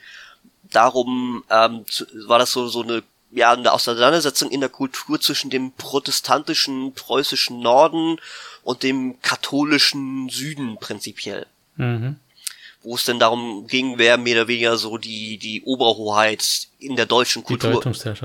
darum 0.76 1.44
ähm, 1.50 1.86
war 2.28 2.40
das 2.40 2.52
so 2.52 2.68
so 2.68 2.84
eine 2.84 3.04
ja 3.32 3.52
eine 3.52 3.72
Auseinandersetzung 3.72 4.52
in 4.52 4.62
der 4.62 4.70
Kultur 4.70 5.20
zwischen 5.20 5.50
dem 5.50 5.74
protestantischen 5.74 6.94
preußischen 6.94 7.60
Norden 7.60 8.18
und 8.64 8.84
dem 8.84 9.22
katholischen 9.22 10.30
Süden 10.30 10.78
prinzipiell. 10.78 11.46
Mhm. 11.76 12.18
Wo 12.82 12.96
es 12.96 13.04
denn 13.04 13.20
darum 13.20 13.68
ging, 13.68 13.98
wer 13.98 14.18
mehr 14.18 14.36
oder 14.36 14.48
weniger 14.48 14.78
so 14.78 14.98
die 14.98 15.38
die 15.38 15.64
Oberhoheit 15.64 16.68
in 16.80 16.96
der 16.96 17.06
deutschen 17.08 17.44
Kultur 17.44 17.84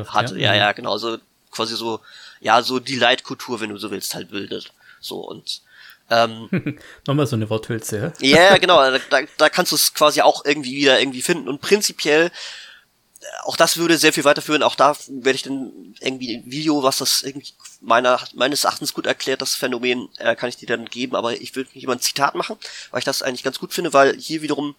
hatte. 0.08 0.38
Ja, 0.38 0.54
ja, 0.54 0.66
ja, 0.66 0.72
genau. 0.72 0.98
So 0.98 1.18
quasi 1.50 1.76
so 1.76 2.00
ja 2.40 2.62
so 2.62 2.78
die 2.78 2.96
Leitkultur, 2.96 3.60
wenn 3.60 3.70
du 3.70 3.78
so 3.78 3.90
willst, 3.90 4.14
halt 4.14 4.30
bildet. 4.30 4.72
So 5.00 5.20
und 5.20 5.62
ähm, 6.10 6.48
Nochmal 7.06 7.26
so 7.26 7.36
eine 7.36 7.48
Worthülse, 7.48 8.12
ja? 8.20 8.50
Ja, 8.50 8.58
genau, 8.58 8.78
da, 8.90 9.20
da 9.36 9.48
kannst 9.48 9.72
du 9.72 9.76
es 9.76 9.94
quasi 9.94 10.20
auch 10.20 10.44
irgendwie 10.44 10.76
wieder 10.76 11.00
irgendwie 11.00 11.22
finden. 11.22 11.48
Und 11.48 11.60
prinzipiell, 11.60 12.26
äh, 12.26 13.24
auch 13.44 13.56
das 13.56 13.76
würde 13.76 13.96
sehr 13.96 14.12
viel 14.12 14.24
weiterführen. 14.24 14.64
Auch 14.64 14.74
da 14.74 14.96
werde 15.08 15.36
ich 15.36 15.44
dann 15.44 15.94
irgendwie 16.00 16.36
ein 16.36 16.50
Video, 16.50 16.82
was 16.82 16.98
das 16.98 17.22
irgendwie 17.22 17.52
meiner, 17.80 18.20
meines 18.34 18.64
Erachtens 18.64 18.92
gut 18.92 19.06
erklärt, 19.06 19.40
das 19.40 19.54
Phänomen, 19.54 20.08
äh, 20.18 20.34
kann 20.34 20.48
ich 20.48 20.56
dir 20.56 20.66
dann 20.66 20.86
geben. 20.86 21.14
Aber 21.14 21.40
ich 21.40 21.54
würde 21.54 21.70
nicht 21.74 21.86
mal 21.86 21.94
ein 21.94 22.00
Zitat 22.00 22.34
machen, 22.34 22.56
weil 22.90 22.98
ich 22.98 23.04
das 23.04 23.22
eigentlich 23.22 23.44
ganz 23.44 23.60
gut 23.60 23.72
finde, 23.72 23.92
weil 23.92 24.16
hier 24.16 24.42
wiederum 24.42 24.74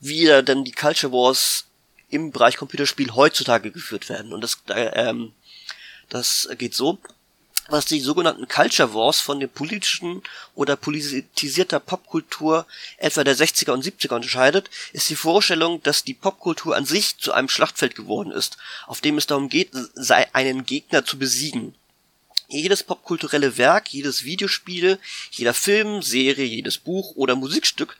wieder 0.00 0.42
dann 0.42 0.64
die 0.64 0.72
Culture 0.72 1.12
Wars 1.12 1.64
im 2.10 2.30
Bereich 2.30 2.58
Computerspiel 2.58 3.14
heutzutage 3.14 3.70
geführt 3.70 4.10
werden. 4.10 4.34
Und 4.34 4.42
das, 4.42 4.62
äh, 4.68 5.08
ähm, 5.08 5.32
das 6.10 6.46
geht 6.58 6.74
so 6.74 6.98
was 7.68 7.86
die 7.86 8.00
sogenannten 8.00 8.46
Culture 8.48 8.92
Wars 8.94 9.20
von 9.20 9.40
der 9.40 9.46
politischen 9.46 10.22
oder 10.54 10.76
politisierter 10.76 11.80
Popkultur 11.80 12.66
etwa 12.98 13.24
der 13.24 13.36
60er 13.36 13.70
und 13.70 13.84
70er 13.84 14.14
unterscheidet, 14.14 14.68
ist 14.92 15.08
die 15.08 15.16
Vorstellung, 15.16 15.82
dass 15.82 16.04
die 16.04 16.14
Popkultur 16.14 16.76
an 16.76 16.84
sich 16.84 17.16
zu 17.18 17.32
einem 17.32 17.48
Schlachtfeld 17.48 17.94
geworden 17.94 18.32
ist, 18.32 18.58
auf 18.86 19.00
dem 19.00 19.16
es 19.16 19.26
darum 19.26 19.48
geht, 19.48 19.70
einen 20.32 20.66
Gegner 20.66 21.04
zu 21.04 21.18
besiegen. 21.18 21.74
Jedes 22.48 22.82
popkulturelle 22.82 23.56
Werk, 23.56 23.88
jedes 23.88 24.24
Videospiel, 24.24 24.98
jeder 25.30 25.54
Film, 25.54 26.02
Serie, 26.02 26.44
jedes 26.44 26.76
Buch 26.76 27.16
oder 27.16 27.36
Musikstück 27.36 27.96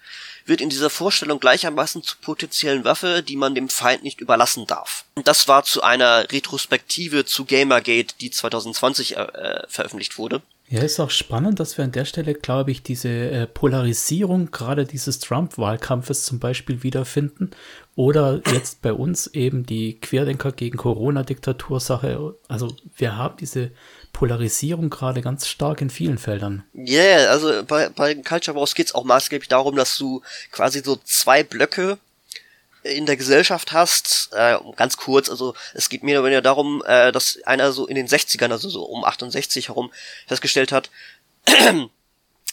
wird 0.46 0.60
in 0.60 0.70
dieser 0.70 0.90
Vorstellung 0.90 1.40
gleichermaßen 1.40 2.02
zur 2.02 2.18
potenziellen 2.20 2.84
Waffe, 2.84 3.22
die 3.22 3.36
man 3.36 3.54
dem 3.54 3.68
Feind 3.68 4.02
nicht 4.02 4.20
überlassen 4.20 4.66
darf. 4.66 5.04
Und 5.14 5.28
das 5.28 5.48
war 5.48 5.64
zu 5.64 5.82
einer 5.82 6.30
Retrospektive 6.30 7.24
zu 7.24 7.44
Gamergate, 7.44 8.14
die 8.20 8.30
2020 8.30 9.16
äh, 9.16 9.20
äh, 9.20 9.62
veröffentlicht 9.68 10.18
wurde. 10.18 10.42
Ja, 10.68 10.82
ist 10.82 10.98
auch 10.98 11.10
spannend, 11.10 11.60
dass 11.60 11.76
wir 11.76 11.84
an 11.84 11.92
der 11.92 12.06
Stelle, 12.06 12.34
glaube 12.34 12.70
ich, 12.70 12.82
diese 12.82 13.08
äh, 13.08 13.46
Polarisierung 13.46 14.50
gerade 14.50 14.86
dieses 14.86 15.18
Trump-Wahlkampfes 15.18 16.24
zum 16.24 16.38
Beispiel 16.38 16.82
wiederfinden. 16.82 17.50
Oder 17.96 18.40
jetzt 18.50 18.80
bei 18.80 18.92
uns 18.92 19.26
eben 19.28 19.66
die 19.66 20.00
Querdenker 20.00 20.52
gegen 20.52 20.78
Corona-Diktatursache. 20.78 22.34
Also 22.48 22.74
wir 22.96 23.16
haben 23.16 23.36
diese 23.36 23.72
Polarisierung 24.14 24.88
gerade 24.88 25.20
ganz 25.20 25.46
stark 25.46 25.82
in 25.82 25.90
vielen 25.90 26.16
Feldern. 26.16 26.64
Yeah, 26.74 27.30
also 27.30 27.64
bei, 27.64 27.90
bei 27.90 28.14
Culture 28.14 28.56
Wars 28.56 28.74
geht 28.74 28.86
es 28.86 28.94
auch 28.94 29.04
maßgeblich 29.04 29.48
darum, 29.48 29.76
dass 29.76 29.98
du 29.98 30.22
quasi 30.52 30.80
so 30.82 30.96
zwei 31.04 31.42
Blöcke 31.42 31.98
in 32.84 33.06
der 33.06 33.16
Gesellschaft 33.16 33.72
hast, 33.72 34.30
äh, 34.32 34.56
ganz 34.76 34.96
kurz, 34.96 35.28
also 35.28 35.54
es 35.74 35.88
geht 35.88 36.02
mir 36.02 36.20
ja 36.30 36.40
darum, 36.40 36.82
äh, 36.86 37.12
dass 37.12 37.42
einer 37.44 37.72
so 37.72 37.86
in 37.86 37.96
den 37.96 38.06
60ern, 38.06 38.52
also 38.52 38.68
so 38.68 38.84
um 38.84 39.04
68 39.04 39.68
herum, 39.68 39.92
festgestellt 40.26 40.70
hat, 40.70 40.90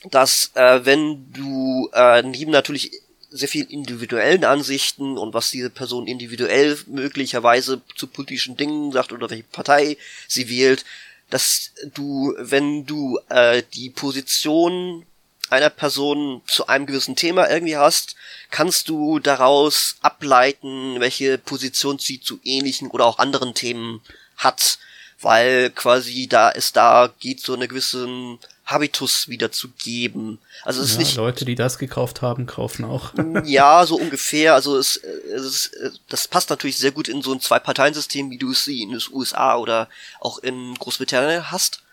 dass 0.10 0.52
äh, 0.56 0.84
wenn 0.84 1.32
du 1.32 1.90
äh, 1.94 2.24
neben 2.24 2.52
natürlich 2.52 2.92
sehr 3.30 3.48
viel 3.48 3.66
individuellen 3.70 4.44
Ansichten 4.46 5.18
und 5.18 5.34
was 5.34 5.52
diese 5.52 5.70
Person 5.70 6.08
individuell 6.08 6.78
möglicherweise 6.88 7.82
zu 7.96 8.08
politischen 8.08 8.58
Dingen 8.58 8.92
sagt 8.92 9.14
oder 9.14 9.30
welche 9.30 9.44
Partei 9.44 9.98
sie 10.28 10.50
wählt, 10.50 10.86
dass 11.32 11.72
du, 11.96 12.36
wenn 12.38 12.86
du 12.86 13.20
äh, 13.30 13.64
die 13.74 13.90
Position 13.90 15.06
einer 15.50 15.70
Person 15.70 16.42
zu 16.48 16.68
einem 16.68 16.86
gewissen 16.86 17.16
Thema 17.16 17.50
irgendwie 17.50 17.78
hast, 17.78 18.16
kannst 18.52 18.88
du 18.88 19.20
daraus 19.20 19.98
ableiten, 20.02 21.00
welche 21.00 21.38
Position 21.38 22.00
sie 22.00 22.22
zu 22.22 22.40
ähnlichen 22.44 22.90
oder 22.90 23.06
auch 23.06 23.20
anderen 23.20 23.54
Themen 23.54 24.02
hat, 24.38 24.80
weil 25.20 25.70
quasi 25.72 26.28
da 26.28 26.52
es 26.52 26.72
da 26.72 27.14
geht, 27.20 27.42
so 27.42 27.54
eine 27.54 27.68
gewissen 27.68 28.40
Habitus 28.66 29.28
wieder 29.28 29.52
zu 29.52 29.70
geben. 29.70 30.40
Also 30.64 30.82
es 30.82 30.90
ja, 30.90 30.94
ist 30.94 31.00
nicht 31.00 31.16
Leute, 31.16 31.46
die 31.46 31.56
das 31.56 31.78
gekauft 31.78 32.22
haben, 32.22 32.46
kaufen 32.46 32.86
auch. 32.86 33.14
ja, 33.46 33.86
so 33.86 33.98
ungefähr. 33.98 34.54
Also 34.54 34.78
es, 34.78 34.98
es 34.98 35.44
ist, 35.44 35.72
das 36.10 36.28
passt 36.28 36.50
natürlich 36.50 36.78
sehr 36.78 36.92
gut 36.92 37.08
in 37.08 37.22
so 37.22 37.34
ein 37.34 37.42
Zwei-Parteien-System, 37.42 38.30
wie 38.32 38.38
du 38.38 38.52
es 38.52 38.68
in 38.68 38.92
den 38.92 39.02
USA 39.12 39.58
oder 39.58 39.90
auch 40.20 40.40
in 40.40 40.76
Großbritannien 40.76 41.52
hast. 41.52 41.84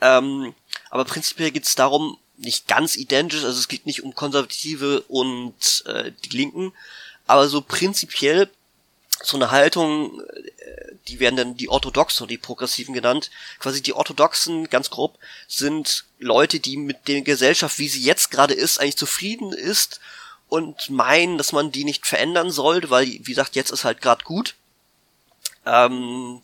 Ähm, 0.00 0.54
aber 0.90 1.04
prinzipiell 1.04 1.50
geht 1.50 1.64
es 1.64 1.74
darum, 1.74 2.18
nicht 2.36 2.68
ganz 2.68 2.96
identisch, 2.96 3.44
also 3.44 3.58
es 3.58 3.68
geht 3.68 3.84
nicht 3.84 4.04
um 4.04 4.14
Konservative 4.14 5.02
und 5.08 5.84
äh, 5.86 6.12
die 6.24 6.36
Linken, 6.36 6.72
aber 7.26 7.48
so 7.48 7.60
prinzipiell 7.60 8.48
so 9.22 9.36
eine 9.36 9.50
Haltung, 9.50 10.20
äh, 10.20 10.50
die 11.08 11.20
werden 11.20 11.36
dann 11.36 11.56
die 11.56 11.68
Orthodoxen 11.68 12.24
oder 12.24 12.30
die 12.30 12.38
Progressiven 12.38 12.94
genannt. 12.94 13.30
Quasi 13.58 13.82
die 13.82 13.92
Orthodoxen, 13.92 14.68
ganz 14.70 14.90
grob, 14.90 15.18
sind 15.46 16.04
Leute, 16.18 16.60
die 16.60 16.76
mit 16.76 17.08
der 17.08 17.22
Gesellschaft, 17.22 17.78
wie 17.78 17.88
sie 17.88 18.02
jetzt 18.02 18.30
gerade 18.30 18.54
ist, 18.54 18.80
eigentlich 18.80 18.96
zufrieden 18.96 19.52
ist 19.52 20.00
und 20.48 20.90
meinen, 20.90 21.38
dass 21.38 21.52
man 21.52 21.72
die 21.72 21.84
nicht 21.84 22.06
verändern 22.06 22.50
sollte, 22.50 22.90
weil, 22.90 23.06
wie 23.06 23.22
gesagt, 23.22 23.56
jetzt 23.56 23.70
ist 23.70 23.84
halt 23.84 24.00
gerade 24.00 24.24
gut. 24.24 24.54
Ähm, 25.66 26.40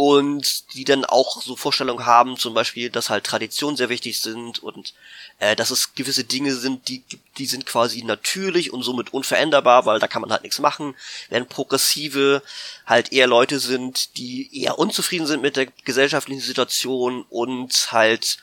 und 0.00 0.72
die 0.72 0.84
dann 0.84 1.04
auch 1.04 1.42
so 1.42 1.56
Vorstellungen 1.56 2.06
haben, 2.06 2.38
zum 2.38 2.54
Beispiel, 2.54 2.88
dass 2.88 3.10
halt 3.10 3.24
Traditionen 3.24 3.76
sehr 3.76 3.90
wichtig 3.90 4.18
sind 4.18 4.58
und 4.62 4.94
äh, 5.40 5.54
dass 5.54 5.70
es 5.70 5.94
gewisse 5.94 6.24
Dinge 6.24 6.54
sind, 6.54 6.88
die, 6.88 7.04
die 7.36 7.44
sind 7.44 7.66
quasi 7.66 8.02
natürlich 8.02 8.72
und 8.72 8.82
somit 8.82 9.12
unveränderbar, 9.12 9.84
weil 9.84 9.98
da 9.98 10.08
kann 10.08 10.22
man 10.22 10.32
halt 10.32 10.42
nichts 10.42 10.58
machen, 10.58 10.94
während 11.28 11.50
Progressive 11.50 12.42
halt 12.86 13.12
eher 13.12 13.26
Leute 13.26 13.60
sind, 13.60 14.16
die 14.16 14.48
eher 14.58 14.78
unzufrieden 14.78 15.26
sind 15.26 15.42
mit 15.42 15.56
der 15.56 15.66
gesellschaftlichen 15.66 16.40
Situation 16.40 17.26
und 17.28 17.92
halt 17.92 18.38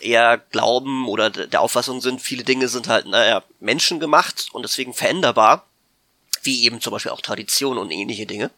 eher 0.00 0.38
glauben 0.50 1.06
oder 1.06 1.30
der 1.30 1.60
Auffassung 1.60 2.00
sind, 2.00 2.20
viele 2.20 2.42
Dinge 2.42 2.66
sind 2.66 2.88
halt, 2.88 3.06
naja, 3.06 3.44
menschengemacht 3.60 4.48
und 4.52 4.64
deswegen 4.64 4.94
veränderbar, 4.94 5.64
wie 6.42 6.64
eben 6.64 6.80
zum 6.80 6.90
Beispiel 6.90 7.12
auch 7.12 7.20
Tradition 7.20 7.78
und 7.78 7.92
ähnliche 7.92 8.26
Dinge. 8.26 8.50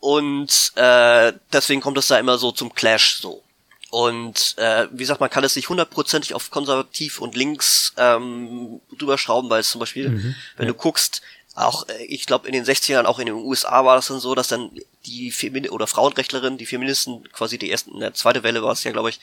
Und 0.00 0.72
äh, 0.76 1.32
deswegen 1.52 1.80
kommt 1.80 1.98
es 1.98 2.08
da 2.08 2.18
immer 2.18 2.38
so 2.38 2.52
zum 2.52 2.74
Clash 2.74 3.16
so. 3.20 3.42
Und 3.90 4.56
äh, 4.58 4.88
wie 4.90 4.98
gesagt, 4.98 5.20
man 5.20 5.30
kann 5.30 5.44
es 5.44 5.54
nicht 5.54 5.68
hundertprozentig 5.68 6.34
auf 6.34 6.50
konservativ 6.50 7.20
und 7.20 7.36
links 7.36 7.94
ähm, 7.96 8.80
drüberschrauben, 8.98 9.48
weil 9.50 9.60
es 9.60 9.70
zum 9.70 9.78
Beispiel, 9.78 10.08
mhm, 10.08 10.34
wenn 10.56 10.66
ja. 10.66 10.72
du 10.72 10.76
guckst, 10.76 11.22
auch, 11.54 11.88
äh, 11.88 12.04
ich 12.06 12.26
glaube, 12.26 12.48
in 12.48 12.54
den 12.54 12.64
60ern, 12.64 13.04
auch 13.04 13.20
in 13.20 13.26
den 13.26 13.36
USA 13.36 13.84
war 13.84 13.94
das 13.94 14.08
dann 14.08 14.18
so, 14.18 14.34
dass 14.34 14.48
dann 14.48 14.72
die 15.06 15.30
Femin 15.30 15.68
oder 15.68 15.86
Frauenrechtlerinnen, 15.86 16.58
die 16.58 16.66
Feministen, 16.66 17.30
quasi 17.32 17.56
die 17.56 17.70
ersten, 17.70 17.92
in 17.92 18.00
der 18.00 18.14
zweite 18.14 18.42
Welle 18.42 18.64
war 18.64 18.72
es 18.72 18.82
ja, 18.82 18.90
glaube 18.90 19.10
ich, 19.10 19.20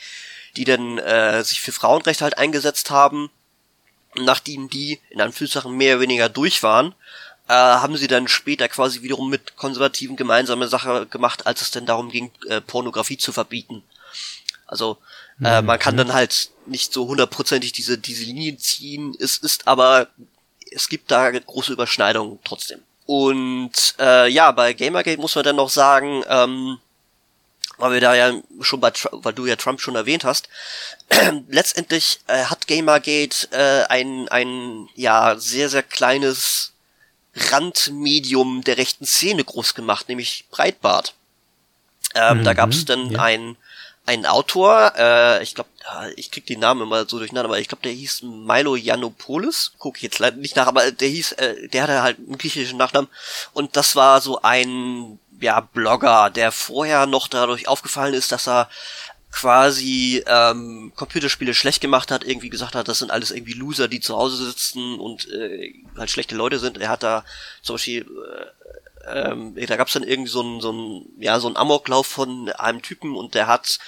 die 0.55 0.63
dann 0.63 0.97
äh, 0.99 1.43
sich 1.43 1.59
für 1.59 1.71
Frauenrechte 1.71 2.23
halt 2.23 2.37
eingesetzt 2.37 2.91
haben, 2.91 3.29
nachdem 4.15 4.69
die 4.69 4.99
in 5.09 5.21
Anführungszeichen 5.21 5.75
mehr 5.75 5.95
oder 5.95 6.03
weniger 6.03 6.29
durch 6.29 6.63
waren, 6.63 6.95
äh, 7.51 7.53
haben 7.53 7.97
sie 7.97 8.07
dann 8.07 8.29
später 8.29 8.69
quasi 8.69 9.01
wiederum 9.01 9.29
mit 9.29 9.57
Konservativen 9.57 10.15
gemeinsame 10.15 10.69
Sache 10.69 11.05
gemacht, 11.07 11.45
als 11.45 11.61
es 11.61 11.69
denn 11.69 11.85
darum 11.85 12.09
ging, 12.09 12.31
äh, 12.47 12.61
Pornografie 12.61 13.17
zu 13.17 13.33
verbieten. 13.33 13.83
Also 14.67 14.97
äh, 15.43 15.59
mhm. 15.59 15.67
man 15.67 15.77
kann 15.77 15.97
dann 15.97 16.13
halt 16.13 16.51
nicht 16.65 16.93
so 16.93 17.09
hundertprozentig 17.09 17.73
diese, 17.73 17.97
diese 17.97 18.23
Linie 18.23 18.55
ziehen. 18.55 19.17
Es 19.19 19.37
ist 19.37 19.67
aber, 19.67 20.07
es 20.71 20.87
gibt 20.87 21.11
da 21.11 21.29
große 21.29 21.73
Überschneidungen 21.73 22.39
trotzdem. 22.45 22.79
Und 23.05 23.95
äh, 23.99 24.29
ja, 24.29 24.53
bei 24.53 24.71
Gamergate 24.71 25.19
muss 25.19 25.35
man 25.35 25.43
dann 25.43 25.57
noch 25.57 25.69
sagen, 25.69 26.23
ähm, 26.29 26.79
weil 27.79 27.91
wir 27.91 27.99
da 27.99 28.15
ja 28.15 28.31
schon 28.61 28.79
bei, 28.79 28.93
weil 29.11 29.33
du 29.33 29.45
ja 29.45 29.57
Trump 29.57 29.81
schon 29.81 29.95
erwähnt 29.95 30.23
hast, 30.23 30.47
letztendlich 31.49 32.21
äh, 32.27 32.45
hat 32.45 32.67
Gamergate 32.67 33.51
äh, 33.51 33.83
ein, 33.89 34.29
ein 34.29 34.87
ja 34.95 35.35
sehr, 35.37 35.67
sehr 35.67 35.83
kleines 35.83 36.70
Randmedium 37.35 38.63
der 38.63 38.77
rechten 38.77 39.05
Szene 39.05 39.43
groß 39.43 39.73
gemacht, 39.73 40.09
nämlich 40.09 40.45
Breitbart. 40.51 41.13
Ähm, 42.13 42.39
mhm, 42.39 42.43
da 42.43 42.53
gab 42.53 42.71
es 42.71 42.85
dann 42.85 43.11
ja. 43.11 43.19
ein 43.19 43.57
ein 44.05 44.25
Autor, 44.25 44.93
äh, 44.97 45.43
ich 45.43 45.53
glaube, 45.53 45.69
ich 46.15 46.31
krieg 46.31 46.45
die 46.45 46.57
Namen 46.57 46.81
immer 46.81 47.07
so 47.07 47.19
durcheinander, 47.19 47.49
aber 47.49 47.59
ich 47.59 47.67
glaube, 47.67 47.83
der 47.83 47.91
hieß 47.91 48.23
Milo 48.23 48.75
Yiannopoulos, 48.75 49.73
gucke 49.77 49.97
ich 49.97 50.03
jetzt 50.03 50.19
leider 50.19 50.37
nicht 50.37 50.55
nach, 50.55 50.67
aber 50.67 50.91
der 50.91 51.07
hieß, 51.07 51.33
äh, 51.33 51.67
der 51.67 51.83
hatte 51.83 52.01
halt 52.01 52.17
einen 52.17 52.37
griechischen 52.37 52.77
Nachnamen 52.77 53.09
und 53.53 53.75
das 53.75 53.95
war 53.95 54.19
so 54.19 54.41
ein 54.41 55.19
ja 55.39 55.59
Blogger, 55.59 56.29
der 56.29 56.51
vorher 56.51 57.05
noch 57.05 57.27
dadurch 57.27 57.67
aufgefallen 57.67 58.13
ist, 58.13 58.31
dass 58.31 58.47
er 58.47 58.69
quasi 59.31 60.23
ähm, 60.27 60.91
Computerspiele 60.95 61.53
schlecht 61.53 61.81
gemacht 61.81 62.11
hat, 62.11 62.23
irgendwie 62.23 62.49
gesagt 62.49 62.75
hat, 62.75 62.87
das 62.87 62.99
sind 62.99 63.11
alles 63.11 63.31
irgendwie 63.31 63.53
Loser, 63.53 63.87
die 63.87 63.99
zu 63.99 64.17
Hause 64.17 64.45
sitzen 64.45 64.99
und 64.99 65.29
äh, 65.29 65.73
halt 65.97 66.11
schlechte 66.11 66.35
Leute 66.35 66.59
sind. 66.59 66.77
Er 66.77 66.89
hat 66.89 67.03
da 67.03 67.23
zum 67.61 67.75
Beispiel 67.75 68.01
äh, 68.01 68.61
ähm, 69.07 69.55
da 69.55 69.77
gab's 69.77 69.93
dann 69.93 70.03
irgendwie 70.03 70.29
so 70.29 70.41
ein, 70.41 70.61
so 70.61 70.71
ein, 70.71 71.05
ja, 71.17 71.39
so 71.39 71.47
ein 71.47 71.57
Amoklauf 71.57 72.05
von 72.05 72.49
einem 72.49 72.81
Typen 72.81 73.15
und 73.15 73.33
der 73.33 73.47
hat 73.47 73.79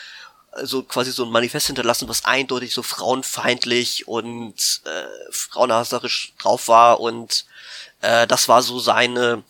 so 0.61 0.83
quasi 0.83 1.11
so 1.11 1.25
ein 1.25 1.31
Manifest 1.31 1.67
hinterlassen, 1.67 2.07
was 2.07 2.25
eindeutig 2.25 2.73
so 2.73 2.83
frauenfeindlich 2.83 4.07
und 4.07 4.81
äh, 4.85 5.31
frauenhasserisch 5.31 6.33
drauf 6.37 6.67
war 6.67 6.99
und 6.99 7.45
äh, 8.01 8.27
das 8.27 8.47
war 8.47 8.61
so 8.61 8.79
seine 8.79 9.43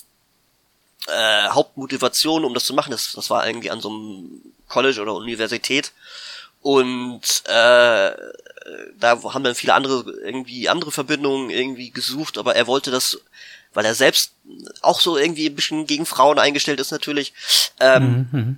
äh, 1.07 1.49
Hauptmotivation, 1.49 2.45
um 2.45 2.53
das 2.53 2.65
zu 2.65 2.73
machen. 2.73 2.91
Das, 2.91 3.13
das 3.13 3.29
war 3.29 3.45
irgendwie 3.45 3.71
an 3.71 3.81
so 3.81 3.89
einem 3.89 4.41
College 4.67 5.01
oder 5.01 5.13
Universität. 5.15 5.91
Und 6.61 7.43
äh, 7.45 8.11
da 8.97 9.23
haben 9.33 9.43
dann 9.43 9.55
viele 9.55 9.73
andere 9.73 10.09
irgendwie 10.23 10.69
andere 10.69 10.91
Verbindungen 10.91 11.49
irgendwie 11.49 11.91
gesucht, 11.91 12.37
aber 12.37 12.55
er 12.55 12.67
wollte 12.67 12.89
das, 12.89 13.19
weil 13.73 13.85
er 13.85 13.95
selbst 13.95 14.33
auch 14.81 15.01
so 15.01 15.17
irgendwie 15.17 15.47
ein 15.47 15.55
bisschen 15.55 15.85
gegen 15.85 16.05
Frauen 16.05 16.39
eingestellt 16.39 16.79
ist 16.79 16.91
natürlich, 16.91 17.33
ähm, 17.81 18.27
mhm. 18.31 18.57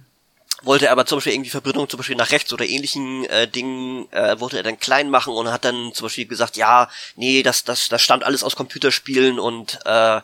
wollte 0.61 0.85
er 0.85 0.91
aber 0.91 1.07
zum 1.07 1.17
Beispiel 1.17 1.33
irgendwie 1.33 1.49
Verbindungen 1.49 1.89
zum 1.89 1.97
Beispiel 1.97 2.15
nach 2.15 2.31
rechts 2.31 2.53
oder 2.53 2.65
ähnlichen 2.65 3.25
äh, 3.25 3.47
Dingen, 3.47 4.11
äh, 4.11 4.39
wollte 4.39 4.57
er 4.57 4.63
dann 4.63 4.79
klein 4.79 5.09
machen 5.09 5.33
und 5.33 5.51
hat 5.51 5.65
dann 5.65 5.91
zum 5.93 6.05
Beispiel 6.05 6.27
gesagt, 6.27 6.57
ja, 6.57 6.89
nee, 7.15 7.41
das, 7.41 7.63
das, 7.63 7.89
das 7.89 8.03
stammt 8.03 8.23
alles 8.23 8.43
aus 8.43 8.55
Computerspielen 8.55 9.39
und 9.39 9.79
äh, 9.85 10.21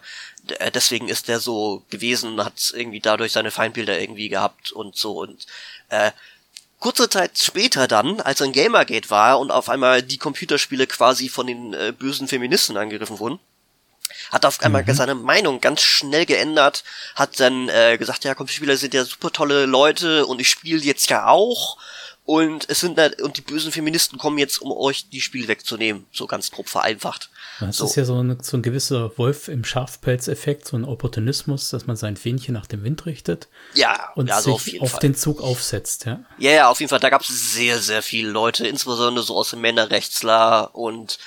deswegen 0.74 1.08
ist 1.08 1.28
der 1.28 1.40
so 1.40 1.84
gewesen 1.90 2.34
und 2.34 2.46
hat 2.46 2.74
irgendwie 2.76 3.00
dadurch 3.00 3.32
seine 3.32 3.52
Feindbilder 3.52 4.00
irgendwie 4.00 4.30
gehabt 4.30 4.72
und 4.72 4.96
so 4.96 5.20
und 5.20 5.46
äh, 5.90 6.12
kurze 6.80 7.10
Zeit 7.10 7.38
später 7.38 7.88
dann, 7.88 8.20
als 8.22 8.42
ein 8.42 8.52
Gamergate 8.52 9.10
war 9.10 9.40
und 9.40 9.52
auf 9.52 9.70
einmal 9.70 10.02
die 10.02 10.18
Computerspiele 10.18 10.88
quasi 10.88 11.30
von 11.30 11.48
den 11.48 11.74
äh, 11.74 11.94
bösen 11.98 12.28
Feministen 12.28 12.76
angegriffen 12.76 13.20
wurden, 13.20 13.40
hat 14.32 14.46
auf 14.46 14.62
einmal 14.62 14.84
mhm. 14.84 14.94
seine 14.94 15.16
Meinung 15.16 15.62
ganz 15.62 15.82
schnell 15.82 16.26
geändert, 16.26 16.84
hat 17.16 17.40
dann 17.40 17.70
äh, 17.70 17.98
gesagt, 17.98 18.24
ja, 18.24 18.34
Computerspieler 18.36 18.78
sind 18.78 18.94
ja 18.94 19.06
super 19.06 19.32
tolle 19.32 19.66
Leute 19.68 20.26
und 20.26 20.42
ich 20.42 20.50
spiele 20.50 20.82
jetzt 20.82 21.10
ja 21.10 21.28
auch 21.28 21.78
und 22.26 22.70
es 22.70 22.80
sind 22.82 23.00
und 23.22 23.38
die 23.38 23.42
bösen 23.42 23.72
Feministen 23.72 24.18
kommen 24.18 24.38
jetzt, 24.38 24.62
um 24.62 24.72
euch 24.72 25.10
die 25.10 25.22
Spiele 25.22 25.48
wegzunehmen, 25.48 26.06
so 26.12 26.28
ganz 26.28 26.52
grob 26.52 26.70
vereinfacht. 26.70 27.30
Das 27.60 27.78
so. 27.78 27.86
ist 27.86 27.96
ja 27.96 28.06
so 28.06 28.22
ein, 28.22 28.38
so 28.42 28.58
ein 28.58 28.62
gewisser 28.62 29.18
Wolf 29.18 29.48
im 29.48 29.66
Schafpelz-Effekt, 29.66 30.68
so 30.68 30.78
ein 30.78 30.86
Opportunismus, 30.86 31.70
dass 31.70 31.88
man 31.88 31.96
sein 31.96 32.18
Fähnchen 32.18 32.54
nach 32.54 32.68
dem 32.68 32.84
Wind 32.84 33.06
richtet. 33.06 33.48
Ja, 33.74 34.12
und 34.16 34.28
ja, 34.28 34.40
sich 34.40 34.82
auf, 34.82 34.94
auf 34.94 35.00
den 35.00 35.16
Zug 35.16 35.42
aufsetzt, 35.42 36.06
ja. 36.06 36.24
Ja, 36.38 36.52
ja, 36.52 36.70
auf 36.70 36.80
jeden 36.80 36.90
Fall. 36.90 37.00
Da 37.00 37.10
gab 37.10 37.22
es 37.22 37.54
sehr, 37.54 37.80
sehr 37.80 38.02
viele 38.02 38.30
Leute, 38.30 38.68
insbesondere 38.68 39.26
so 39.26 39.36
aus 39.36 39.50
dem 39.50 39.62
Männerrechtsler 39.62 40.76
und 40.76 41.18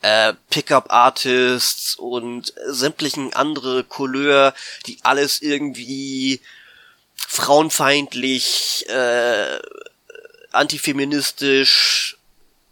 äh, 0.00 0.32
Pickup-Artists 0.50 1.96
und 1.96 2.52
sämtlichen 2.66 3.34
andere 3.34 3.84
Couleur, 3.84 4.54
die 4.86 4.98
alles 5.02 5.42
irgendwie 5.42 6.40
frauenfeindlich, 7.16 8.86
äh, 8.88 9.58
antifeministisch 10.58 12.18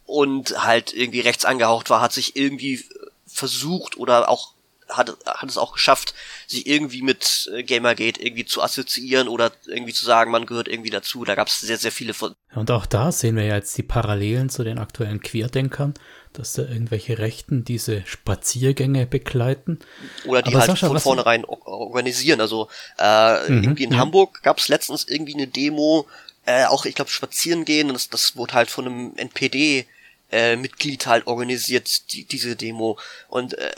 und 0.05 0.63
halt 0.63 0.93
irgendwie 0.93 1.21
rechts 1.21 1.45
angehaucht 1.45 1.91
war, 1.91 2.01
hat 2.01 2.13
sich 2.13 2.37
irgendwie 2.37 2.85
versucht 3.27 3.97
oder 3.97 4.29
auch 4.29 4.53
hat, 4.89 5.17
hat 5.27 5.49
es 5.49 5.59
auch 5.59 5.73
geschafft, 5.73 6.15
sich 6.47 6.67
irgendwie 6.67 7.03
mit 7.03 7.51
äh, 7.53 7.63
Gamergate 7.63 8.21
irgendwie 8.23 8.45
zu 8.45 8.63
assoziieren 8.63 9.29
oder 9.29 9.51
irgendwie 9.67 9.93
zu 9.93 10.05
sagen, 10.05 10.31
man 10.31 10.47
gehört 10.47 10.69
irgendwie 10.69 10.91
dazu. 10.91 11.25
Da 11.25 11.35
gab 11.35 11.49
es 11.49 11.61
sehr, 11.61 11.77
sehr 11.77 11.93
viele 11.93 12.15
von. 12.15 12.35
Und 12.55 12.71
auch 12.71 12.87
da 12.87 13.11
sehen 13.13 13.37
wir 13.37 13.45
ja 13.45 13.57
jetzt 13.57 13.77
die 13.77 13.83
Parallelen 13.83 14.49
zu 14.49 14.65
den 14.65 14.79
aktuellen 14.79 15.21
Queerdenkern, 15.21 15.95
dass 16.33 16.53
da 16.53 16.63
irgendwelche 16.63 17.19
Rechten 17.19 17.65
diese 17.65 18.07
Spaziergänge 18.07 19.07
begleiten. 19.07 19.81
Oder 20.25 20.43
die 20.43 20.51
Aber 20.51 20.61
halt 20.61 20.71
Sascha, 20.71 20.89
von 20.89 21.01
vornherein 21.01 21.45
organisieren. 21.45 22.41
Also 22.41 22.69
äh, 22.99 23.51
mhm, 23.51 23.65
irgendwie 23.65 23.85
in 23.85 23.93
ja. 23.93 23.99
Hamburg 23.99 24.43
gab 24.43 24.59
es 24.59 24.69
letztens 24.69 25.05
irgendwie 25.09 25.35
eine 25.35 25.49
Demo, 25.49 26.07
äh, 26.47 26.65
auch 26.65 26.87
ich 26.87 26.95
glaube 26.95 27.11
spazieren 27.11 27.65
gehen 27.65 27.89
und 27.89 27.95
das, 27.95 28.09
das 28.09 28.37
wurde 28.37 28.55
halt 28.55 28.71
von 28.71 28.87
einem 28.87 29.17
NPD 29.17 29.87
äh, 30.33 30.57
Mitglied 30.57 31.07
halt 31.07 31.27
organisiert 31.27 32.13
die, 32.13 32.25
diese 32.25 32.57
Demo 32.57 32.99
und 33.29 33.59
äh, 33.59 33.75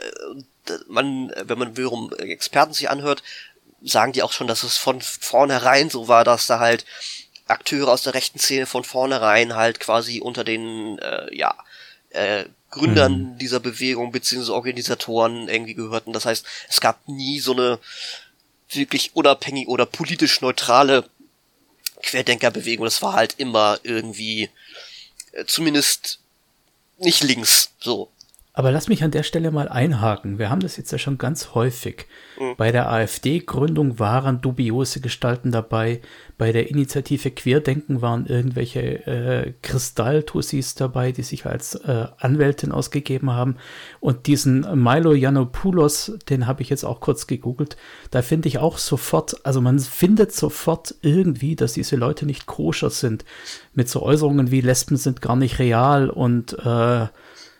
man 0.86 1.32
wenn 1.36 1.58
man 1.58 1.76
wiederum 1.76 2.12
Experten 2.12 2.74
sich 2.74 2.90
anhört 2.90 3.22
sagen 3.82 4.12
die 4.12 4.22
auch 4.22 4.32
schon 4.32 4.46
dass 4.46 4.62
es 4.62 4.76
von 4.76 5.00
vornherein 5.00 5.90
so 5.90 6.08
war 6.08 6.24
dass 6.24 6.46
da 6.46 6.58
halt 6.58 6.84
Akteure 7.46 7.88
aus 7.88 8.02
der 8.02 8.14
rechten 8.14 8.38
Szene 8.38 8.66
von 8.66 8.84
vornherein 8.84 9.56
halt 9.56 9.80
quasi 9.80 10.20
unter 10.20 10.44
den 10.44 10.98
äh, 10.98 11.34
ja 11.34 11.54
äh, 12.10 12.44
Gründern 12.70 13.32
mhm. 13.32 13.38
dieser 13.38 13.60
Bewegung 13.60 14.12
beziehungsweise 14.12 14.54
Organisatoren 14.54 15.48
irgendwie 15.48 15.74
gehörten 15.74 16.12
das 16.12 16.26
heißt 16.26 16.44
es 16.68 16.80
gab 16.82 17.08
nie 17.08 17.40
so 17.40 17.52
eine 17.52 17.78
wirklich 18.70 19.16
unabhängig 19.16 19.68
oder 19.68 19.86
politisch 19.86 20.42
neutrale 20.42 21.08
Querdenkerbewegung. 22.02 22.84
Das 22.84 23.02
war 23.02 23.14
halt 23.14 23.34
immer 23.38 23.78
irgendwie 23.82 24.50
äh, 25.32 25.44
zumindest 25.44 26.20
nicht 26.98 27.22
links 27.22 27.70
so. 27.78 28.10
Aber 28.58 28.72
lass 28.72 28.88
mich 28.88 29.04
an 29.04 29.12
der 29.12 29.22
Stelle 29.22 29.52
mal 29.52 29.68
einhaken. 29.68 30.40
Wir 30.40 30.50
haben 30.50 30.58
das 30.58 30.76
jetzt 30.76 30.90
ja 30.90 30.98
schon 30.98 31.16
ganz 31.16 31.54
häufig. 31.54 32.06
Mhm. 32.40 32.54
Bei 32.56 32.72
der 32.72 32.90
AfD-Gründung 32.90 34.00
waren 34.00 34.40
dubiose 34.40 34.98
Gestalten 34.98 35.52
dabei. 35.52 36.00
Bei 36.38 36.50
der 36.50 36.68
Initiative 36.68 37.30
Querdenken 37.30 38.02
waren 38.02 38.26
irgendwelche 38.26 38.80
äh, 39.06 39.52
Kristalltussis 39.62 40.74
dabei, 40.74 41.12
die 41.12 41.22
sich 41.22 41.46
als 41.46 41.76
äh, 41.76 42.08
Anwältin 42.18 42.72
ausgegeben 42.72 43.30
haben. 43.30 43.58
Und 44.00 44.26
diesen 44.26 44.66
Milo 44.82 45.12
Yiannopoulos, 45.12 46.18
den 46.28 46.48
habe 46.48 46.62
ich 46.62 46.68
jetzt 46.68 46.82
auch 46.82 46.98
kurz 46.98 47.28
gegoogelt. 47.28 47.76
Da 48.10 48.22
finde 48.22 48.48
ich 48.48 48.58
auch 48.58 48.78
sofort, 48.78 49.46
also 49.46 49.60
man 49.60 49.78
findet 49.78 50.32
sofort 50.32 50.96
irgendwie, 51.02 51.54
dass 51.54 51.74
diese 51.74 51.94
Leute 51.94 52.26
nicht 52.26 52.46
koscher 52.46 52.90
sind. 52.90 53.24
Mit 53.72 53.88
so 53.88 54.02
Äußerungen 54.02 54.50
wie 54.50 54.62
Lesben 54.62 54.96
sind 54.96 55.22
gar 55.22 55.36
nicht 55.36 55.60
real 55.60 56.10
und 56.10 56.58
äh, 56.58 57.06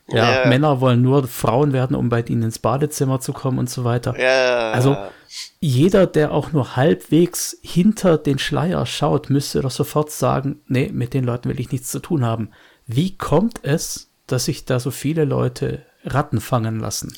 ja, 0.09 0.43
ja, 0.43 0.49
Männer 0.49 0.81
wollen 0.81 1.03
nur 1.03 1.27
Frauen 1.29 1.73
werden, 1.73 1.95
um 1.95 2.09
bei 2.09 2.23
ihnen 2.23 2.45
ins 2.45 2.59
Badezimmer 2.59 3.21
zu 3.21 3.33
kommen 3.33 3.59
und 3.59 3.69
so 3.69 3.85
weiter. 3.85 4.19
Ja. 4.19 4.73
Also 4.73 4.97
jeder, 5.61 6.07
der 6.07 6.33
auch 6.33 6.53
nur 6.53 6.77
halbwegs 6.77 7.59
hinter 7.63 8.17
den 8.17 8.39
Schleier 8.39 8.87
schaut, 8.87 9.29
müsste 9.29 9.61
doch 9.61 9.71
sofort 9.71 10.11
sagen, 10.11 10.63
nee, 10.67 10.91
mit 10.93 11.13
den 11.13 11.25
Leuten 11.25 11.49
will 11.51 11.61
ich 11.61 11.73
nichts 11.73 11.91
zu 11.91 12.01
tun 12.01 12.25
haben. 12.25 12.51
Wie 12.87 13.17
kommt 13.17 13.61
es, 13.65 14.09
dass 14.27 14.47
sich 14.47 14.65
da 14.65 14.81
so 14.81 14.91
viele 14.91 15.25
Leute 15.25 15.85
Ratten 16.05 16.41
fangen 16.41 16.81
lassen? 16.81 17.15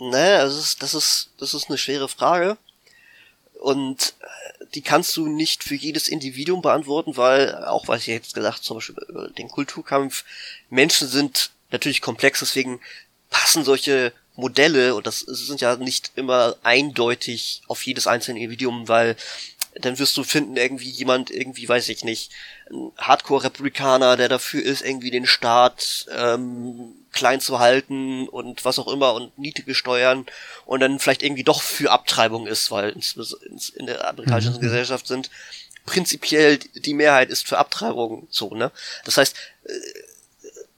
Naja, 0.00 0.42
das 0.44 0.58
ist, 0.58 0.82
das 0.82 0.94
ist, 0.94 1.30
das 1.38 1.54
ist 1.54 1.68
eine 1.68 1.78
schwere 1.78 2.08
Frage. 2.08 2.56
Und 3.60 4.14
äh, 4.20 4.64
die 4.74 4.82
kannst 4.82 5.16
du 5.16 5.28
nicht 5.28 5.62
für 5.62 5.76
jedes 5.76 6.08
Individuum 6.08 6.62
beantworten, 6.62 7.16
weil, 7.16 7.54
auch 7.64 7.86
was 7.86 8.00
ich 8.00 8.06
jetzt 8.08 8.34
gesagt, 8.34 8.64
zum 8.64 8.78
Beispiel 8.78 8.96
über 9.08 9.28
den 9.28 9.48
Kulturkampf, 9.48 10.24
Menschen 10.68 11.06
sind 11.06 11.52
natürlich 11.72 12.00
komplex, 12.00 12.40
deswegen 12.40 12.80
passen 13.30 13.64
solche 13.64 14.12
Modelle, 14.34 14.94
und 14.94 15.06
das 15.06 15.20
sind 15.20 15.60
ja 15.60 15.76
nicht 15.76 16.12
immer 16.16 16.56
eindeutig 16.62 17.62
auf 17.66 17.84
jedes 17.84 18.06
einzelne 18.06 18.38
Individuum, 18.38 18.88
weil 18.88 19.16
dann 19.74 19.98
wirst 19.98 20.16
du 20.18 20.24
finden, 20.24 20.56
irgendwie 20.56 20.90
jemand, 20.90 21.30
irgendwie, 21.30 21.66
weiß 21.68 21.88
ich 21.88 22.04
nicht, 22.04 22.30
ein 22.70 22.92
Hardcore-Republikaner, 22.98 24.16
der 24.18 24.28
dafür 24.28 24.62
ist, 24.62 24.82
irgendwie 24.82 25.10
den 25.10 25.26
Staat 25.26 26.06
ähm, 26.14 26.92
klein 27.12 27.40
zu 27.40 27.58
halten 27.58 28.28
und 28.28 28.64
was 28.64 28.78
auch 28.78 28.88
immer 28.88 29.14
und 29.14 29.36
niedrige 29.38 29.74
Steuern 29.74 30.26
und 30.66 30.80
dann 30.80 30.98
vielleicht 30.98 31.22
irgendwie 31.22 31.44
doch 31.44 31.62
für 31.62 31.90
Abtreibung 31.90 32.46
ist, 32.46 32.70
weil 32.70 32.94
in 33.76 33.86
der 33.86 34.08
amerikanischen 34.08 34.56
mhm. 34.56 34.60
Gesellschaft 34.60 35.06
sind 35.06 35.30
prinzipiell 35.86 36.58
die 36.58 36.94
Mehrheit 36.94 37.30
ist 37.30 37.48
für 37.48 37.58
Abtreibung 37.58 38.26
so, 38.30 38.54
ne? 38.54 38.70
Das 39.04 39.16
heißt, 39.16 39.36
äh, 39.64 39.70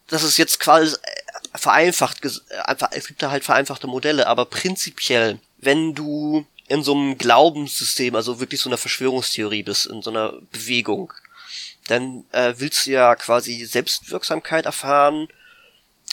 das 0.08 0.22
ist 0.22 0.36
jetzt 0.36 0.60
quasi 0.60 0.94
äh, 0.94 1.58
vereinfacht, 1.58 2.24
äh, 2.24 2.30
einfach, 2.64 2.88
es 2.92 3.06
gibt 3.06 3.22
da 3.22 3.30
halt 3.30 3.44
vereinfachte 3.44 3.86
Modelle, 3.86 4.26
aber 4.26 4.44
prinzipiell, 4.46 5.38
wenn 5.58 5.94
du 5.94 6.46
in 6.68 6.82
so 6.82 6.94
einem 6.94 7.18
Glaubenssystem, 7.18 8.14
also 8.14 8.40
wirklich 8.40 8.60
so 8.60 8.68
einer 8.68 8.78
Verschwörungstheorie 8.78 9.62
bist, 9.62 9.86
in 9.86 10.02
so 10.02 10.10
einer 10.10 10.34
Bewegung, 10.50 11.12
dann 11.86 12.24
äh, 12.32 12.54
willst 12.56 12.86
du 12.86 12.92
ja 12.92 13.14
quasi 13.14 13.64
Selbstwirksamkeit 13.64 14.64
erfahren. 14.64 15.28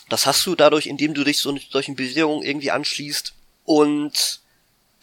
Das 0.09 0.25
hast 0.25 0.45
du 0.45 0.55
dadurch, 0.55 0.87
indem 0.87 1.13
du 1.13 1.23
dich 1.23 1.37
so 1.39 1.57
solchen 1.69 1.95
Bewegungen 1.95 2.43
irgendwie 2.43 2.71
anschließt. 2.71 3.33
Und 3.63 4.41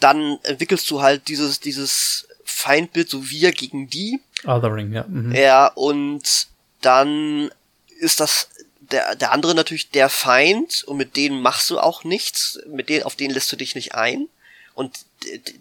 dann 0.01 0.39
entwickelst 0.43 0.91
du 0.91 1.01
halt 1.01 1.29
dieses, 1.29 1.61
dieses 1.61 2.29
Feindbild, 2.45 3.09
so 3.09 3.31
wir 3.31 3.53
gegen 3.53 3.89
die. 3.89 4.21
Othering, 4.45 4.93
ja. 4.93 5.05
Mhm. 5.09 5.35
Ja, 5.35 5.69
und 5.69 6.49
dann 6.83 7.51
ist 7.99 8.21
das 8.21 8.51
der, 8.91 9.15
der 9.15 9.33
andere 9.33 9.55
natürlich 9.55 9.91
der 9.91 10.09
Feind 10.09 10.85
und 10.85 10.97
mit 10.97 11.17
denen 11.17 11.41
machst 11.41 11.71
du 11.71 11.79
auch 11.79 12.05
nichts, 12.05 12.59
mit 12.67 12.89
denen, 12.89 13.05
auf 13.05 13.17
den 13.17 13.31
lässt 13.31 13.51
du 13.53 13.57
dich 13.57 13.75
nicht 13.75 13.95
ein. 13.95 14.29
Und 14.75 15.01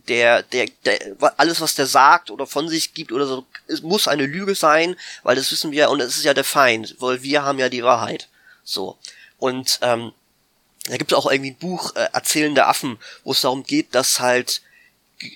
der, 0.07 0.43
der, 0.43 0.67
der, 0.85 0.99
alles, 1.37 1.59
was 1.59 1.75
der 1.75 1.87
sagt 1.87 2.29
oder 2.29 2.45
von 2.45 2.69
sich 2.69 2.93
gibt 2.93 3.11
oder 3.11 3.25
so, 3.25 3.45
es 3.67 3.81
muss 3.81 4.07
eine 4.07 4.25
Lüge 4.25 4.53
sein, 4.53 4.95
weil 5.23 5.35
das 5.35 5.51
wissen 5.51 5.71
wir, 5.71 5.89
und 5.89 5.99
es 5.99 6.17
ist 6.17 6.23
ja 6.23 6.33
der 6.33 6.43
Feind, 6.43 6.95
weil 6.99 7.23
wir 7.23 7.43
haben 7.43 7.59
ja 7.59 7.69
die 7.69 7.83
Wahrheit. 7.83 8.29
So. 8.63 8.97
Und 9.39 9.79
ähm, 9.81 10.11
da 10.87 10.97
gibt 10.97 11.11
es 11.11 11.17
auch 11.17 11.29
irgendwie 11.29 11.51
ein 11.51 11.57
Buch, 11.57 11.95
äh, 11.95 12.07
Erzählende 12.13 12.67
Affen, 12.67 12.99
wo 13.23 13.31
es 13.31 13.41
darum 13.41 13.63
geht, 13.63 13.95
dass 13.95 14.19
halt 14.19 14.61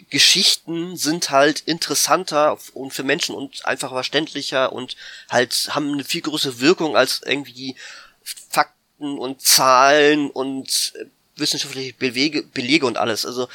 Geschichten 0.09 0.95
sind 0.95 1.31
halt 1.31 1.61
interessanter 1.61 2.59
und 2.73 2.93
für 2.93 3.01
Menschen 3.03 3.33
und 3.33 3.65
einfach 3.65 3.89
verständlicher 3.89 4.71
und 4.71 4.95
halt 5.29 5.69
haben 5.71 5.93
eine 5.93 6.03
viel 6.03 6.21
größere 6.21 6.59
Wirkung 6.59 6.95
als 6.95 7.23
irgendwie 7.25 7.75
Fakten 8.23 9.17
und 9.17 9.41
Zahlen 9.41 10.29
und 10.29 10.93
äh, 10.99 11.05
wissenschaftliche 11.35 11.93
Bewege, 11.93 12.43
Belege 12.43 12.85
und 12.85 12.97
alles. 12.97 13.25
Also 13.25 13.45
äh, 13.45 13.47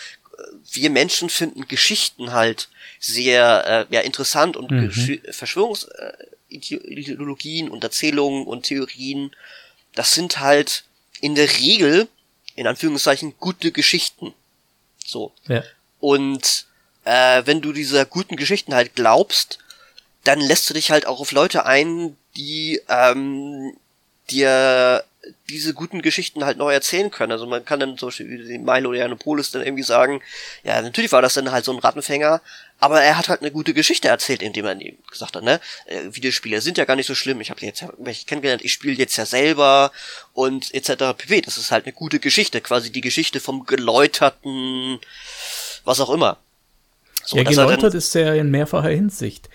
wir 0.73 0.91
Menschen 0.91 1.31
finden 1.31 1.69
Geschichten 1.69 2.33
halt 2.33 2.69
sehr 2.99 3.87
äh, 3.91 3.95
ja, 3.95 4.01
interessant 4.01 4.57
und 4.57 4.73
mhm. 4.73 4.91
Verschwörungsideologien 5.31 7.71
und 7.71 7.85
Erzählungen 7.85 8.47
und 8.47 8.65
Theorien, 8.65 9.31
das 9.95 10.15
sind 10.15 10.41
halt 10.41 10.83
in 11.21 11.37
der 11.37 11.61
Regel, 11.61 12.09
in 12.57 12.67
Anführungszeichen, 12.67 13.35
gute 13.39 13.71
Geschichten. 13.71 14.35
So. 15.05 15.33
Ja. 15.47 15.63
Und 16.01 16.67
äh, 17.05 17.43
wenn 17.45 17.61
du 17.61 17.73
dieser 17.73 18.05
guten 18.05 18.37
Geschichten 18.37 18.75
halt 18.75 18.95
glaubst, 18.95 19.59
dann 20.25 20.41
lässt 20.41 20.69
du 20.69 20.75
dich 20.75 20.91
halt 20.91 21.07
auch 21.07 21.21
auf 21.21 21.33
Leute 21.33 21.67
ein, 21.67 22.17
die 22.37 22.81
ähm, 22.89 23.77
dir 24.31 25.05
diese 25.49 25.75
guten 25.75 26.03
Geschichten 26.03 26.45
halt 26.45 26.59
neu 26.59 26.73
erzählen 26.73 27.11
können. 27.11 27.33
Also 27.33 27.47
man 27.47 27.65
kann 27.65 27.81
dann 27.81 27.99
zum 27.99 28.09
Beispiel 28.09 28.49
wie 28.49 28.59
Milo 28.59 28.93
Yiannopoulos 28.93 29.51
dann 29.51 29.63
irgendwie 29.63 29.83
sagen, 29.83 30.23
ja, 30.63 30.81
natürlich 30.83 31.13
war 31.13 31.23
das 31.23 31.35
dann 31.35 31.51
halt 31.51 31.65
so 31.65 31.73
ein 31.73 31.79
Rattenfänger, 31.79 32.41
aber 32.79 33.03
er 33.03 33.19
hat 33.19 33.29
halt 33.29 33.41
eine 33.41 33.51
gute 33.51 33.75
Geschichte 33.75 34.09
erzählt, 34.09 34.43
indem 34.43 34.67
er 34.67 34.77
gesagt 35.11 35.37
hat, 35.37 35.43
ne, 35.43 35.61
äh, 35.87 36.03
Videospiele 36.11 36.61
sind 36.61 36.79
ja 36.79 36.85
gar 36.85 36.97
nicht 36.97 37.07
so 37.07 37.15
schlimm, 37.15 37.41
ich 37.41 37.51
habe 37.51 37.65
jetzt 37.65 37.81
ja 37.81 37.93
mich 37.99 38.27
kennengelernt, 38.27 38.65
ich 38.65 38.73
spiele 38.73 38.97
jetzt 38.97 39.17
ja 39.17 39.27
selber 39.27 39.93
und 40.33 40.73
etc. 40.75 41.17
pp. 41.17 41.41
Das 41.41 41.59
ist 41.59 41.71
halt 41.71 41.87
eine 41.87 41.93
gute 41.93 42.21
Geschichte, 42.21 42.61
quasi 42.61 42.93
die 42.93 43.01
Geschichte 43.01 43.41
vom 43.41 43.67
geläuterten 43.67 45.01
was 45.87 46.01
auch 46.01 46.11
immer. 46.13 46.37
So, 47.25 47.37
ja, 47.39 47.43
geläutert 47.45 47.95
ist 47.95 48.15
er 48.15 48.35
in 48.37 48.51
mehrfacher 48.51 48.91
Hinsicht. 48.91 49.49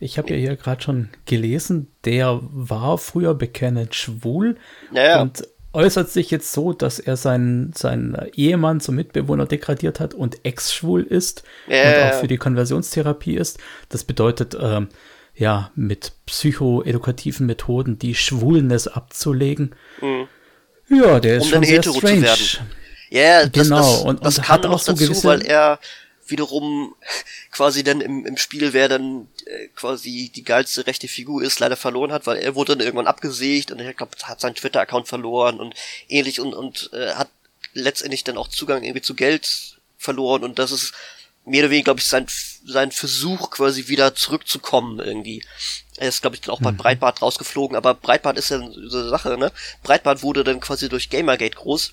ich 0.00 0.18
habe 0.18 0.30
ja 0.30 0.36
hier 0.36 0.56
gerade 0.56 0.82
schon 0.82 1.08
gelesen, 1.24 1.86
der 2.04 2.40
war 2.42 2.98
früher 2.98 3.34
bekennend 3.34 3.94
schwul 3.94 4.56
Naja. 4.90 5.22
und 5.22 5.46
äußert 5.72 6.10
sich 6.10 6.30
jetzt 6.30 6.52
so, 6.52 6.72
dass 6.72 6.98
er 6.98 7.16
seinen, 7.16 7.72
seinen 7.72 8.16
Ehemann 8.34 8.80
zum 8.80 8.96
Mitbewohner 8.96 9.46
degradiert 9.46 10.00
hat 10.00 10.12
und 10.14 10.44
ex-schwul 10.44 11.02
ist 11.02 11.42
Ja, 11.66 11.88
und 11.88 12.12
auch 12.12 12.20
für 12.20 12.28
die 12.28 12.36
Konversionstherapie 12.36 13.36
ist. 13.36 13.58
Das 13.88 14.04
bedeutet, 14.04 14.56
ähm, 14.60 14.88
ja, 15.34 15.70
mit 15.74 16.12
psychoedukativen 16.26 17.46
Methoden 17.46 17.98
die 17.98 18.14
Schwulness 18.14 18.86
abzulegen. 18.86 19.74
Ja, 20.88 21.18
der 21.18 21.38
ist 21.38 21.44
Um 21.44 21.48
schon 21.48 21.64
sehr 21.64 21.82
strange. 21.82 22.36
Ja, 23.14 23.46
das, 23.46 23.68
Genau, 23.68 23.76
das, 23.78 24.02
und- 24.02 24.24
das 24.24 24.38
und 24.38 24.44
kam 24.44 24.54
hat 24.54 24.64
noch 24.64 24.72
auch 24.72 24.78
so 24.80 24.92
dazu, 24.92 25.04
gewisse- 25.04 25.24
weil 25.28 25.42
er 25.42 25.78
wiederum 26.26 26.94
quasi 27.52 27.84
dann 27.84 28.00
im, 28.00 28.26
im 28.26 28.36
Spiel, 28.36 28.72
wer 28.72 28.88
dann 28.88 29.28
äh, 29.46 29.68
quasi 29.76 30.32
die 30.34 30.42
geilste 30.42 30.86
rechte 30.86 31.06
Figur 31.06 31.42
ist, 31.42 31.60
leider 31.60 31.76
verloren 31.76 32.12
hat, 32.12 32.26
weil 32.26 32.38
er 32.38 32.54
wurde 32.54 32.76
dann 32.76 32.84
irgendwann 32.84 33.06
abgesägt 33.06 33.70
und 33.70 33.78
ich 33.80 33.96
glaube, 33.96 34.16
hat 34.24 34.40
seinen 34.40 34.54
Twitter-Account 34.56 35.06
verloren 35.06 35.60
und 35.60 35.74
ähnlich 36.08 36.40
und, 36.40 36.54
und 36.54 36.90
äh, 36.92 37.12
hat 37.14 37.28
letztendlich 37.72 38.24
dann 38.24 38.36
auch 38.38 38.48
Zugang 38.48 38.82
irgendwie 38.82 39.02
zu 39.02 39.14
Geld 39.14 39.78
verloren 39.98 40.42
und 40.44 40.58
das 40.58 40.72
ist 40.72 40.92
mehr 41.44 41.60
oder 41.64 41.70
weniger, 41.70 41.84
glaube 41.84 42.00
ich, 42.00 42.06
sein, 42.06 42.26
sein 42.66 42.90
Versuch 42.90 43.50
quasi 43.50 43.88
wieder 43.88 44.14
zurückzukommen 44.14 44.98
irgendwie. 44.98 45.44
Er 45.98 46.08
ist, 46.08 46.22
glaube 46.22 46.36
ich, 46.36 46.40
dann 46.42 46.54
auch 46.54 46.60
bei 46.62 46.70
Breitbart 46.72 47.20
rausgeflogen, 47.22 47.76
aber 47.76 47.92
Breitbart 47.94 48.38
ist 48.38 48.48
ja 48.48 48.58
so 48.58 48.98
eine 48.98 49.08
Sache, 49.10 49.36
ne? 49.36 49.52
Breitbart 49.82 50.22
wurde 50.22 50.42
dann 50.42 50.58
quasi 50.60 50.88
durch 50.88 51.10
Gamergate 51.10 51.54
groß 51.56 51.92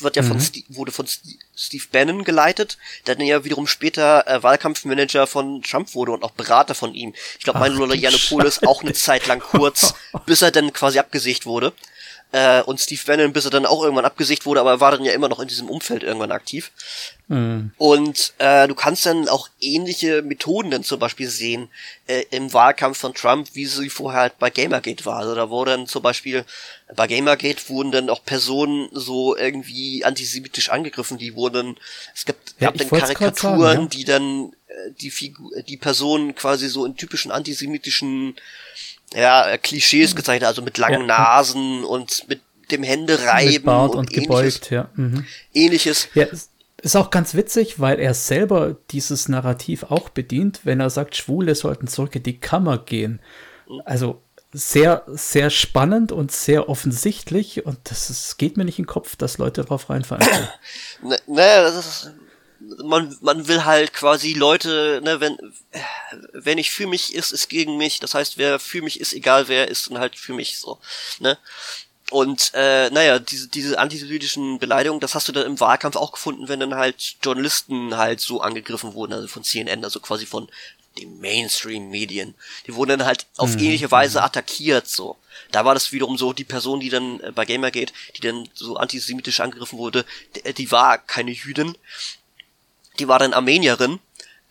wird 0.00 0.16
ja 0.16 0.22
von 0.22 0.38
Sti- 0.40 0.64
wurde 0.68 0.92
von 0.92 1.06
Steve 1.54 1.84
Bannon 1.92 2.24
geleitet, 2.24 2.78
der 3.06 3.14
dann 3.16 3.26
ja 3.26 3.44
wiederum 3.44 3.66
später 3.66 4.26
äh, 4.26 4.42
Wahlkampfmanager 4.42 5.26
von 5.26 5.62
Trump 5.62 5.94
wurde 5.94 6.12
und 6.12 6.22
auch 6.22 6.30
Berater 6.30 6.74
von 6.74 6.94
ihm. 6.94 7.14
Ich 7.38 7.44
glaube, 7.44 7.58
du 7.70 7.92
Yiannopoulos 7.92 8.62
auch 8.64 8.82
eine 8.82 8.94
Zeit 8.94 9.26
lang 9.26 9.40
kurz, 9.40 9.94
bis 10.26 10.42
er 10.42 10.50
dann 10.50 10.72
quasi 10.72 10.98
abgesägt 10.98 11.44
wurde. 11.46 11.72
Äh, 12.32 12.62
und 12.62 12.80
Steve 12.80 13.00
Bannon, 13.06 13.34
bis 13.34 13.44
er 13.44 13.50
dann 13.50 13.66
auch 13.66 13.82
irgendwann 13.82 14.06
abgesägt 14.06 14.46
wurde, 14.46 14.60
aber 14.60 14.70
er 14.70 14.80
war 14.80 14.92
dann 14.92 15.04
ja 15.04 15.12
immer 15.12 15.28
noch 15.28 15.40
in 15.40 15.48
diesem 15.48 15.68
Umfeld 15.68 16.02
irgendwann 16.02 16.32
aktiv. 16.32 16.70
Und 17.78 18.34
äh, 18.38 18.68
du 18.68 18.74
kannst 18.74 19.06
dann 19.06 19.28
auch 19.28 19.48
ähnliche 19.60 20.22
Methoden 20.22 20.70
dann 20.70 20.84
zum 20.84 20.98
Beispiel 20.98 21.28
sehen 21.28 21.68
äh, 22.06 22.24
im 22.30 22.52
Wahlkampf 22.52 22.98
von 22.98 23.14
Trump, 23.14 23.48
wie 23.54 23.66
sie 23.66 23.88
vorher 23.88 24.20
halt 24.22 24.38
bei 24.38 24.50
Gamergate 24.50 25.04
war. 25.06 25.16
Also 25.18 25.34
da 25.34 25.48
wurde 25.50 25.72
dann 25.72 25.86
zum 25.86 26.02
Beispiel 26.02 26.44
bei 26.94 27.06
Gamergate 27.06 27.68
wurden 27.68 27.90
dann 27.92 28.10
auch 28.10 28.24
Personen 28.24 28.88
so 28.92 29.36
irgendwie 29.36 30.04
antisemitisch 30.04 30.68
angegriffen. 30.68 31.16
Die 31.18 31.34
wurden, 31.34 31.78
es 32.14 32.24
gab, 32.26 32.36
Ja, 32.60 32.68
gab 32.70 32.78
dann 32.78 32.88
Karikaturen, 32.90 33.60
sagen, 33.60 33.82
ja. 33.82 33.88
die 33.88 34.04
dann 34.04 34.52
äh, 34.68 34.90
die 35.00 35.10
Figur, 35.10 35.50
die 35.62 35.76
Personen 35.78 36.34
quasi 36.34 36.68
so 36.68 36.84
in 36.84 36.96
typischen 36.96 37.32
antisemitischen 37.32 38.36
ja, 39.14 39.56
Klischees 39.58 40.14
gezeichnet, 40.16 40.48
also 40.48 40.62
mit 40.62 40.78
langen 40.78 41.00
Ja. 41.02 41.06
Nasen 41.18 41.84
und 41.84 42.28
mit 42.28 42.40
dem 42.70 42.82
Händereiben 42.82 43.68
und, 43.68 43.94
und 43.94 44.10
ähnliches. 44.12 44.60
gebeugt, 44.60 44.70
ja. 44.70 44.88
Mhm. 44.94 45.26
ähnliches. 45.52 46.08
Ja, 46.14 46.24
es 46.24 46.48
ist 46.82 46.96
auch 46.96 47.10
ganz 47.10 47.34
witzig, 47.34 47.80
weil 47.80 48.00
er 48.00 48.12
selber 48.12 48.76
dieses 48.90 49.28
Narrativ 49.28 49.84
auch 49.84 50.08
bedient, 50.08 50.60
wenn 50.64 50.80
er 50.80 50.90
sagt, 50.90 51.16
Schwule 51.16 51.54
sollten 51.54 51.86
zurück 51.86 52.16
in 52.16 52.24
die 52.24 52.40
Kammer 52.40 52.78
gehen. 52.78 53.20
Also 53.84 54.20
sehr, 54.52 55.04
sehr 55.06 55.48
spannend 55.48 56.12
und 56.12 56.30
sehr 56.30 56.68
offensichtlich 56.68 57.64
und 57.64 57.78
das 57.84 58.10
ist, 58.10 58.36
geht 58.36 58.56
mir 58.56 58.64
nicht 58.64 58.78
in 58.78 58.84
den 58.84 58.90
Kopf, 58.90 59.16
dass 59.16 59.38
Leute 59.38 59.64
drauf 59.64 59.88
reinfallen. 59.88 60.26
Ne, 61.02 61.18
ne, 61.26 61.62
das 61.62 61.74
ist, 61.74 62.10
man, 62.84 63.16
man 63.22 63.48
will 63.48 63.64
halt 63.64 63.92
quasi 63.92 64.34
Leute, 64.34 65.00
ne, 65.02 65.20
wenn, 65.20 65.36
wenn 66.32 66.58
ich 66.58 66.70
für 66.70 66.86
mich 66.86 67.14
ist, 67.14 67.32
ist 67.32 67.48
gegen 67.48 67.76
mich. 67.76 67.98
Das 67.98 68.14
heißt, 68.14 68.38
wer 68.38 68.58
für 68.58 68.82
mich 68.82 69.00
ist, 69.00 69.12
egal 69.12 69.48
wer 69.48 69.68
ist, 69.68 69.90
dann 69.90 69.98
halt 69.98 70.16
für 70.16 70.32
mich 70.32 70.58
so, 70.58 70.78
ne. 71.18 71.38
Und 72.12 72.52
äh, 72.52 72.90
naja, 72.90 73.18
diese, 73.18 73.48
diese 73.48 73.78
antisemitischen 73.78 74.58
Beleidigungen, 74.58 75.00
das 75.00 75.14
hast 75.14 75.28
du 75.28 75.32
dann 75.32 75.46
im 75.46 75.58
Wahlkampf 75.60 75.96
auch 75.96 76.12
gefunden, 76.12 76.46
wenn 76.46 76.60
dann 76.60 76.74
halt 76.74 77.16
Journalisten 77.22 77.96
halt 77.96 78.20
so 78.20 78.42
angegriffen 78.42 78.92
wurden, 78.92 79.14
also 79.14 79.26
von 79.28 79.42
CNN, 79.42 79.82
also 79.82 79.98
quasi 79.98 80.26
von 80.26 80.46
den 80.98 81.20
Mainstream-Medien. 81.20 82.34
Die 82.66 82.74
wurden 82.74 82.98
dann 82.98 83.06
halt 83.06 83.24
auf 83.38 83.54
ähnliche 83.54 83.90
Weise 83.90 84.22
attackiert, 84.22 84.88
so. 84.88 85.16
Da 85.52 85.64
war 85.64 85.72
das 85.72 85.90
wiederum 85.92 86.18
so, 86.18 86.34
die 86.34 86.44
Person, 86.44 86.80
die 86.80 86.90
dann 86.90 87.18
äh, 87.20 87.32
bei 87.32 87.46
Gamergate, 87.46 87.94
die 88.16 88.20
dann 88.20 88.46
so 88.52 88.76
antisemitisch 88.76 89.40
angegriffen 89.40 89.78
wurde, 89.78 90.04
die, 90.36 90.52
die 90.52 90.70
war 90.70 90.98
keine 90.98 91.30
Jüdin, 91.30 91.78
die 92.98 93.08
war 93.08 93.20
dann 93.20 93.32
Armenierin, 93.32 94.00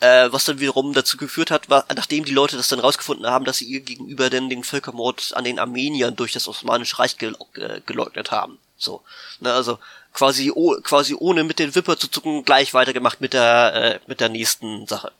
äh, 0.01 0.31
was 0.31 0.45
dann 0.45 0.59
wiederum 0.59 0.93
dazu 0.93 1.15
geführt 1.15 1.51
hat, 1.51 1.69
war, 1.69 1.85
nachdem 1.95 2.25
die 2.25 2.33
Leute 2.33 2.57
das 2.57 2.67
dann 2.67 2.79
rausgefunden 2.79 3.27
haben, 3.27 3.45
dass 3.45 3.57
sie 3.57 3.65
ihr 3.65 3.81
gegenüber 3.81 4.29
denn 4.29 4.49
den 4.49 4.63
Völkermord 4.63 5.31
an 5.35 5.43
den 5.43 5.59
Armeniern 5.59 6.15
durch 6.15 6.33
das 6.33 6.47
Osmanische 6.47 6.99
Reich 6.99 7.17
gel 7.17 7.35
äh, 7.53 7.81
geleugnet 7.85 8.31
haben. 8.31 8.57
So, 8.77 9.03
ne, 9.39 9.53
also 9.53 9.77
quasi 10.13 10.51
oh, 10.53 10.75
quasi 10.81 11.15
ohne 11.17 11.43
mit 11.43 11.59
den 11.59 11.75
Wipper 11.75 11.97
zu 11.97 12.09
zucken 12.09 12.43
gleich 12.43 12.73
weitergemacht 12.73 13.21
mit 13.21 13.33
der 13.33 13.73
äh, 13.75 13.99
mit 14.07 14.19
der 14.21 14.29
nächsten 14.29 14.87
Sache. 14.87 15.11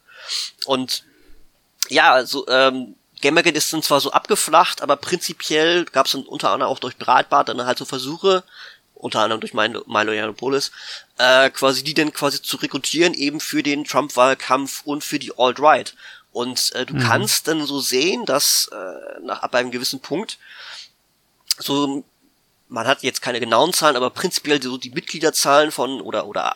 Und 0.66 1.04
ja, 1.90 2.12
also 2.12 2.48
ähm, 2.48 2.96
Gamergate 3.22 3.58
ist 3.58 3.72
dann 3.72 3.84
zwar 3.84 4.02
so 4.02 4.12
abgeflacht, 4.12 4.82
aber 4.82 4.96
prinzipiell 4.96 5.86
gab 5.86 6.08
es 6.08 6.14
dann 6.14 6.24
unter 6.24 6.50
anderem 6.50 6.72
auch 6.72 6.80
durch 6.80 6.98
Breitbart 6.98 7.50
dann 7.50 7.66
halt 7.66 7.78
so 7.78 7.86
Versuche, 7.86 8.44
unter 9.02 9.20
anderem 9.20 9.42
durch 9.42 9.54
Milo, 9.54 9.84
Milo 9.88 10.12
Yiannopoulos, 10.12 10.72
äh, 11.18 11.50
quasi 11.50 11.84
die 11.84 11.94
dann 11.94 12.14
quasi 12.14 12.42
zu 12.42 12.58
rekrutieren, 12.58 13.14
eben 13.14 13.40
für 13.40 13.64
den 13.64 13.84
Trump-Wahlkampf 13.84 14.84
und 14.86 15.04
für 15.04 15.20
die 15.20 15.38
Alt-Right. 15.38 15.96
Und 16.32 16.72
äh, 16.76 16.86
du 16.86 16.98
kannst 16.98 17.48
dann 17.48 17.66
so 17.66 17.82
sehen, 17.82 18.26
dass 18.26 18.70
äh, 18.72 19.20
nach 19.26 19.42
ab 19.42 19.54
einem 19.56 19.72
gewissen 19.72 20.00
Punkt 20.00 20.38
so 21.60 22.06
man 22.70 22.88
hat 22.88 23.04
jetzt 23.04 23.22
keine 23.22 23.42
genauen 23.42 23.74
Zahlen, 23.74 23.98
aber 23.98 24.10
prinzipiell 24.10 24.64
so 24.64 24.78
die 24.78 24.92
Mitgliederzahlen 24.92 25.72
von 25.72 26.00
oder 26.00 26.26
oder 26.26 26.54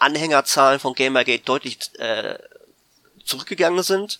Anhängerzahlen 0.00 0.80
von 0.80 0.94
Gamergate 0.94 1.44
deutlich 1.44 1.78
äh, 1.98 2.38
zurückgegangen 3.24 3.84
sind 3.84 4.18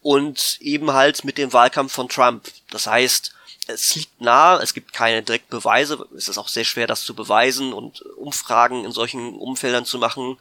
und 0.00 0.58
eben 0.60 0.92
halt 0.92 1.24
mit 1.24 1.38
dem 1.38 1.52
Wahlkampf 1.52 1.92
von 1.92 2.08
Trump. 2.08 2.48
Das 2.70 2.88
heißt, 2.88 3.34
es 3.68 3.94
liegt 3.94 4.20
nahe, 4.20 4.60
es 4.60 4.74
gibt 4.74 4.92
keine 4.92 5.22
direkten 5.22 5.50
Beweise, 5.50 6.06
es 6.16 6.28
ist 6.28 6.38
auch 6.38 6.48
sehr 6.48 6.64
schwer, 6.64 6.86
das 6.86 7.04
zu 7.04 7.14
beweisen 7.14 7.72
und 7.72 8.02
Umfragen 8.16 8.84
in 8.84 8.92
solchen 8.92 9.34
Umfeldern 9.34 9.84
zu 9.84 9.98
machen, 9.98 10.38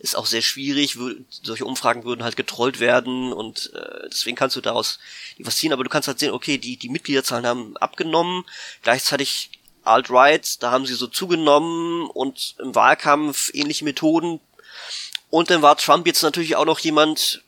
ist 0.00 0.16
auch 0.16 0.26
sehr 0.26 0.42
schwierig. 0.42 0.98
Solche 1.30 1.64
Umfragen 1.64 2.04
würden 2.04 2.24
halt 2.24 2.36
getrollt 2.36 2.80
werden 2.80 3.32
und 3.32 3.72
äh, 3.74 4.08
deswegen 4.08 4.36
kannst 4.36 4.56
du 4.56 4.60
daraus 4.60 4.98
was 5.38 5.56
ziehen, 5.56 5.72
aber 5.72 5.84
du 5.84 5.90
kannst 5.90 6.08
halt 6.08 6.18
sehen, 6.18 6.32
okay, 6.32 6.58
die, 6.58 6.76
die 6.76 6.88
Mitgliederzahlen 6.88 7.46
haben 7.46 7.76
abgenommen, 7.76 8.44
gleichzeitig 8.82 9.50
Alt-Right, 9.84 10.62
da 10.62 10.70
haben 10.70 10.86
sie 10.86 10.94
so 10.94 11.06
zugenommen 11.06 12.08
und 12.10 12.56
im 12.58 12.74
Wahlkampf 12.74 13.50
ähnliche 13.52 13.84
Methoden. 13.84 14.40
Und 15.30 15.50
dann 15.50 15.62
war 15.62 15.76
Trump 15.76 16.06
jetzt 16.06 16.22
natürlich 16.22 16.56
auch 16.56 16.64
noch 16.64 16.78
jemand, 16.78 17.43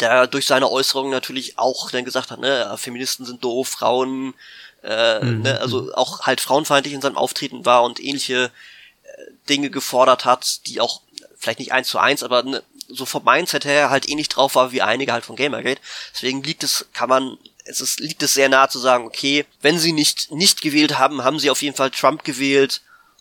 der 0.00 0.26
durch 0.26 0.46
seine 0.46 0.70
Äußerungen 0.70 1.10
natürlich 1.10 1.58
auch 1.58 1.90
dann 1.90 2.04
gesagt 2.04 2.30
hat, 2.30 2.40
ne, 2.40 2.74
Feministen 2.78 3.26
sind 3.26 3.44
doof, 3.44 3.68
Frauen, 3.68 4.34
äh, 4.82 5.24
ne, 5.24 5.58
also 5.60 5.92
auch 5.94 6.22
halt 6.22 6.40
frauenfeindlich 6.40 6.94
in 6.94 7.00
seinem 7.00 7.16
Auftreten 7.16 7.64
war 7.64 7.82
und 7.82 8.00
ähnliche 8.00 8.50
äh, 9.02 9.08
Dinge 9.48 9.70
gefordert 9.70 10.24
hat, 10.24 10.66
die 10.66 10.80
auch 10.80 11.02
vielleicht 11.36 11.58
nicht 11.58 11.72
eins 11.72 11.88
zu 11.88 11.98
eins, 11.98 12.22
aber 12.22 12.42
ne, 12.42 12.62
so 12.88 13.06
vom 13.06 13.24
Mindset 13.24 13.64
her 13.64 13.90
halt 13.90 14.08
ähnlich 14.08 14.28
drauf 14.28 14.54
war 14.54 14.72
wie 14.72 14.82
einige 14.82 15.12
halt 15.12 15.24
von 15.24 15.36
Gamergate. 15.36 15.80
Deswegen 16.12 16.42
liegt 16.42 16.64
es, 16.64 16.86
kann 16.92 17.08
man, 17.08 17.38
es 17.64 17.80
ist, 17.80 18.00
liegt 18.00 18.22
es 18.22 18.34
sehr 18.34 18.48
nahe 18.48 18.68
zu 18.68 18.78
sagen, 18.78 19.06
okay, 19.06 19.46
wenn 19.60 19.78
sie 19.78 19.92
nicht, 19.92 20.32
nicht 20.32 20.60
gewählt 20.60 20.98
haben, 20.98 21.22
haben 21.24 21.38
sie 21.38 21.50
auf 21.50 21.62
jeden 21.62 21.76
Fall 21.76 21.90
Trump 21.90 22.24
gewählt 22.24 22.80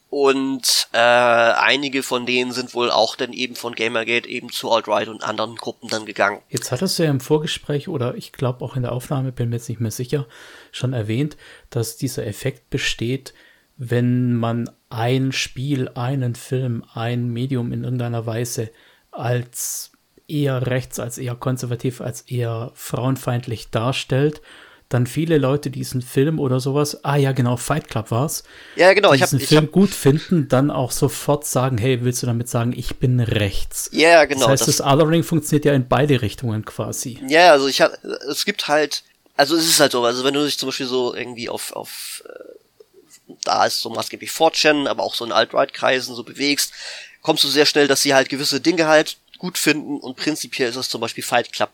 und 0.09 0.87
äh, 0.91 0.97
einige 0.97 2.01
von 2.01 2.25
denen 2.25 2.51
sind 2.51 2.73
wohl 2.73 2.89
auch 2.89 3.15
dann 3.15 3.31
eben 3.31 3.55
von 3.55 3.75
Gamergate 3.75 4.27
eben 4.27 4.49
zu 4.49 4.71
Alt-Right 4.71 5.07
und 5.07 5.23
anderen 5.23 5.55
Gruppen 5.55 5.87
dann 5.87 6.05
gegangen. 6.05 6.41
Jetzt 6.49 6.71
hattest 6.71 6.97
du 6.97 7.03
ja 7.03 7.11
im 7.11 7.19
Vorgespräch 7.19 7.87
oder 7.87 8.15
ich 8.15 8.31
glaube 8.31 8.65
auch 8.65 8.75
in 8.75 8.81
der 8.81 8.91
Aufnahme, 8.91 9.31
bin 9.31 9.49
mir 9.49 9.57
jetzt 9.57 9.69
nicht 9.69 9.81
mehr 9.81 9.91
sicher, 9.91 10.25
schon 10.71 10.93
erwähnt, 10.93 11.37
dass 11.69 11.97
dieser 11.97 12.25
Effekt 12.25 12.69
besteht, 12.71 13.33
wenn 13.77 14.33
man 14.35 14.69
ein 14.89 15.31
Spiel, 15.31 15.89
einen 15.89 16.35
Film, 16.35 16.83
ein 16.93 17.29
Medium 17.29 17.71
in 17.71 17.83
irgendeiner 17.83 18.25
Weise 18.25 18.71
als 19.11 19.91
eher 20.27 20.67
rechts, 20.67 20.99
als 20.99 21.17
eher 21.17 21.35
konservativ, 21.35 22.01
als 22.01 22.21
eher 22.21 22.71
frauenfeindlich 22.73 23.69
darstellt, 23.69 24.41
dann 24.89 25.05
viele 25.05 25.37
Leute 25.37 25.69
diesen 25.69 26.01
Film 26.01 26.39
oder 26.39 26.59
sowas, 26.59 27.03
ah 27.05 27.15
ja 27.15 27.31
genau, 27.31 27.57
Fight 27.57 27.87
Club 27.87 28.09
war's, 28.09 28.43
Ja, 28.75 28.93
genau, 28.93 29.13
ich 29.13 29.21
habe 29.21 29.29
diesen 29.29 29.43
ich 29.43 29.47
Film 29.47 29.65
hab, 29.65 29.71
gut 29.71 29.91
finden, 29.91 30.47
dann 30.47 30.71
auch 30.71 30.91
sofort 30.91 31.45
sagen, 31.45 31.77
hey, 31.77 32.03
willst 32.03 32.23
du 32.23 32.27
damit 32.27 32.49
sagen, 32.49 32.73
ich 32.75 32.97
bin 32.97 33.19
rechts? 33.19 33.89
ja, 33.93 34.25
genau, 34.25 34.41
das 34.47 34.61
heißt, 34.61 34.67
das, 34.67 34.81
Othering 34.81 35.23
funktioniert 35.23 35.65
ja 35.65 35.73
in 35.73 35.87
beide 35.87 36.23
Richtungen 36.23 36.65
quasi. 36.65 37.19
Ja, 37.27 37.51
also 37.51 37.67
ich 37.67 37.81
hab, 37.81 37.91
es 38.29 38.45
gibt 38.45 38.67
halt, 38.67 39.03
also 39.37 39.55
es 39.55 39.67
ist 39.67 39.79
halt 39.79 39.91
so, 39.91 40.03
also 40.03 40.23
wenn 40.23 40.33
du 40.33 40.43
dich 40.43 40.57
zum 40.57 40.69
Beispiel 40.69 40.87
so 40.87 41.13
irgendwie 41.13 41.49
auf, 41.49 41.71
auf 41.73 42.23
äh, 42.27 43.35
da 43.43 43.65
ist 43.65 43.81
so 43.81 43.91
maßgeblich 43.91 44.31
4chan, 44.31 44.87
aber 44.87 45.03
auch 45.03 45.13
so 45.13 45.23
in 45.23 45.31
Alt-Right-Kreisen 45.31 46.15
so 46.15 46.23
bewegst, 46.23 46.73
kommst 47.21 47.43
du 47.43 47.47
sehr 47.47 47.67
schnell, 47.67 47.87
dass 47.87 48.01
sie 48.01 48.15
halt 48.15 48.29
gewisse 48.29 48.59
Dinge 48.59 48.87
halt 48.87 49.17
gut 49.37 49.57
finden 49.57 49.99
und 49.99 50.17
prinzipiell 50.17 50.69
ist 50.69 50.75
das 50.75 50.89
zum 50.89 50.99
Beispiel 50.99 51.23
Fight 51.23 51.53
Club. 51.53 51.69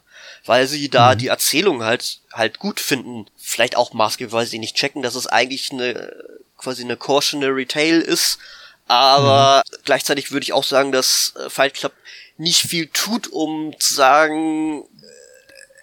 Weil 0.45 0.67
sie 0.67 0.89
da 0.89 1.13
mhm. 1.13 1.19
die 1.19 1.27
Erzählung 1.27 1.83
halt 1.83 2.19
halt 2.31 2.59
gut 2.59 2.79
finden. 2.79 3.25
Vielleicht 3.37 3.75
auch 3.75 3.93
maßgeblich, 3.93 4.33
weil 4.33 4.45
sie 4.45 4.59
nicht 4.59 4.75
checken, 4.75 5.01
dass 5.01 5.15
es 5.15 5.27
eigentlich 5.27 5.71
eine 5.71 6.13
quasi 6.57 6.83
eine 6.83 6.97
cautionary 6.97 7.65
tale 7.65 8.01
ist. 8.01 8.39
Aber 8.87 9.63
mhm. 9.65 9.77
gleichzeitig 9.83 10.31
würde 10.31 10.43
ich 10.43 10.53
auch 10.53 10.63
sagen, 10.63 10.91
dass 10.91 11.33
äh, 11.43 11.49
Fight 11.49 11.73
Club 11.73 11.93
nicht 12.37 12.61
viel 12.61 12.87
tut, 12.87 13.27
um 13.27 13.73
zu 13.79 13.93
sagen, 13.93 14.83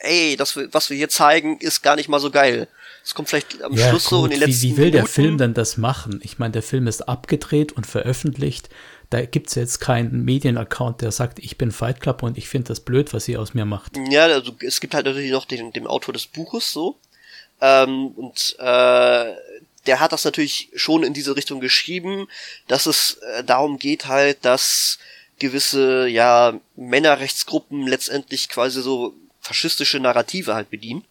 äh, 0.00 0.30
ey, 0.30 0.36
das, 0.36 0.56
was 0.70 0.90
wir 0.90 0.96
hier 0.96 1.08
zeigen, 1.08 1.58
ist 1.58 1.82
gar 1.82 1.96
nicht 1.96 2.08
mal 2.08 2.20
so 2.20 2.30
geil. 2.30 2.68
Es 3.04 3.14
kommt 3.14 3.28
vielleicht 3.28 3.62
am 3.62 3.72
ja, 3.72 3.88
Schluss 3.88 4.04
gut, 4.04 4.10
so 4.10 4.24
in 4.26 4.30
den 4.30 4.40
letzten 4.40 4.62
Wie, 4.62 4.62
wie 4.62 4.76
will 4.76 4.84
Minuten. 4.86 4.92
der 4.92 5.06
Film 5.06 5.38
denn 5.38 5.54
das 5.54 5.76
machen? 5.76 6.20
Ich 6.22 6.38
meine, 6.38 6.52
der 6.52 6.62
Film 6.62 6.86
ist 6.86 7.08
abgedreht 7.08 7.72
und 7.72 7.86
veröffentlicht 7.86 8.68
da 9.12 9.24
gibt 9.24 9.48
es 9.48 9.54
jetzt 9.56 9.80
keinen 9.80 10.24
Medienaccount, 10.24 11.02
der 11.02 11.12
sagt, 11.12 11.38
ich 11.38 11.58
bin 11.58 11.70
Fight 11.70 12.00
Club 12.00 12.22
und 12.22 12.38
ich 12.38 12.48
finde 12.48 12.68
das 12.68 12.80
blöd, 12.80 13.12
was 13.12 13.28
ihr 13.28 13.40
aus 13.40 13.52
mir 13.52 13.66
macht. 13.66 13.92
Ja, 14.10 14.24
also 14.24 14.52
es 14.60 14.80
gibt 14.80 14.94
halt 14.94 15.06
natürlich 15.06 15.30
noch 15.30 15.44
den, 15.44 15.72
den 15.72 15.86
Autor 15.86 16.14
des 16.14 16.26
Buches 16.26 16.72
so. 16.72 16.96
Ähm, 17.60 18.08
und 18.08 18.56
äh, 18.58 19.34
der 19.86 20.00
hat 20.00 20.12
das 20.12 20.24
natürlich 20.24 20.70
schon 20.74 21.02
in 21.02 21.12
diese 21.12 21.36
Richtung 21.36 21.60
geschrieben, 21.60 22.26
dass 22.68 22.86
es 22.86 23.18
äh, 23.36 23.44
darum 23.44 23.78
geht 23.78 24.06
halt, 24.06 24.44
dass 24.44 24.98
gewisse 25.38 26.08
ja 26.08 26.58
Männerrechtsgruppen 26.76 27.86
letztendlich 27.86 28.48
quasi 28.48 28.80
so 28.80 29.14
faschistische 29.42 29.98
Narrative 29.98 30.54
halt 30.54 30.70
bedienen. 30.70 31.04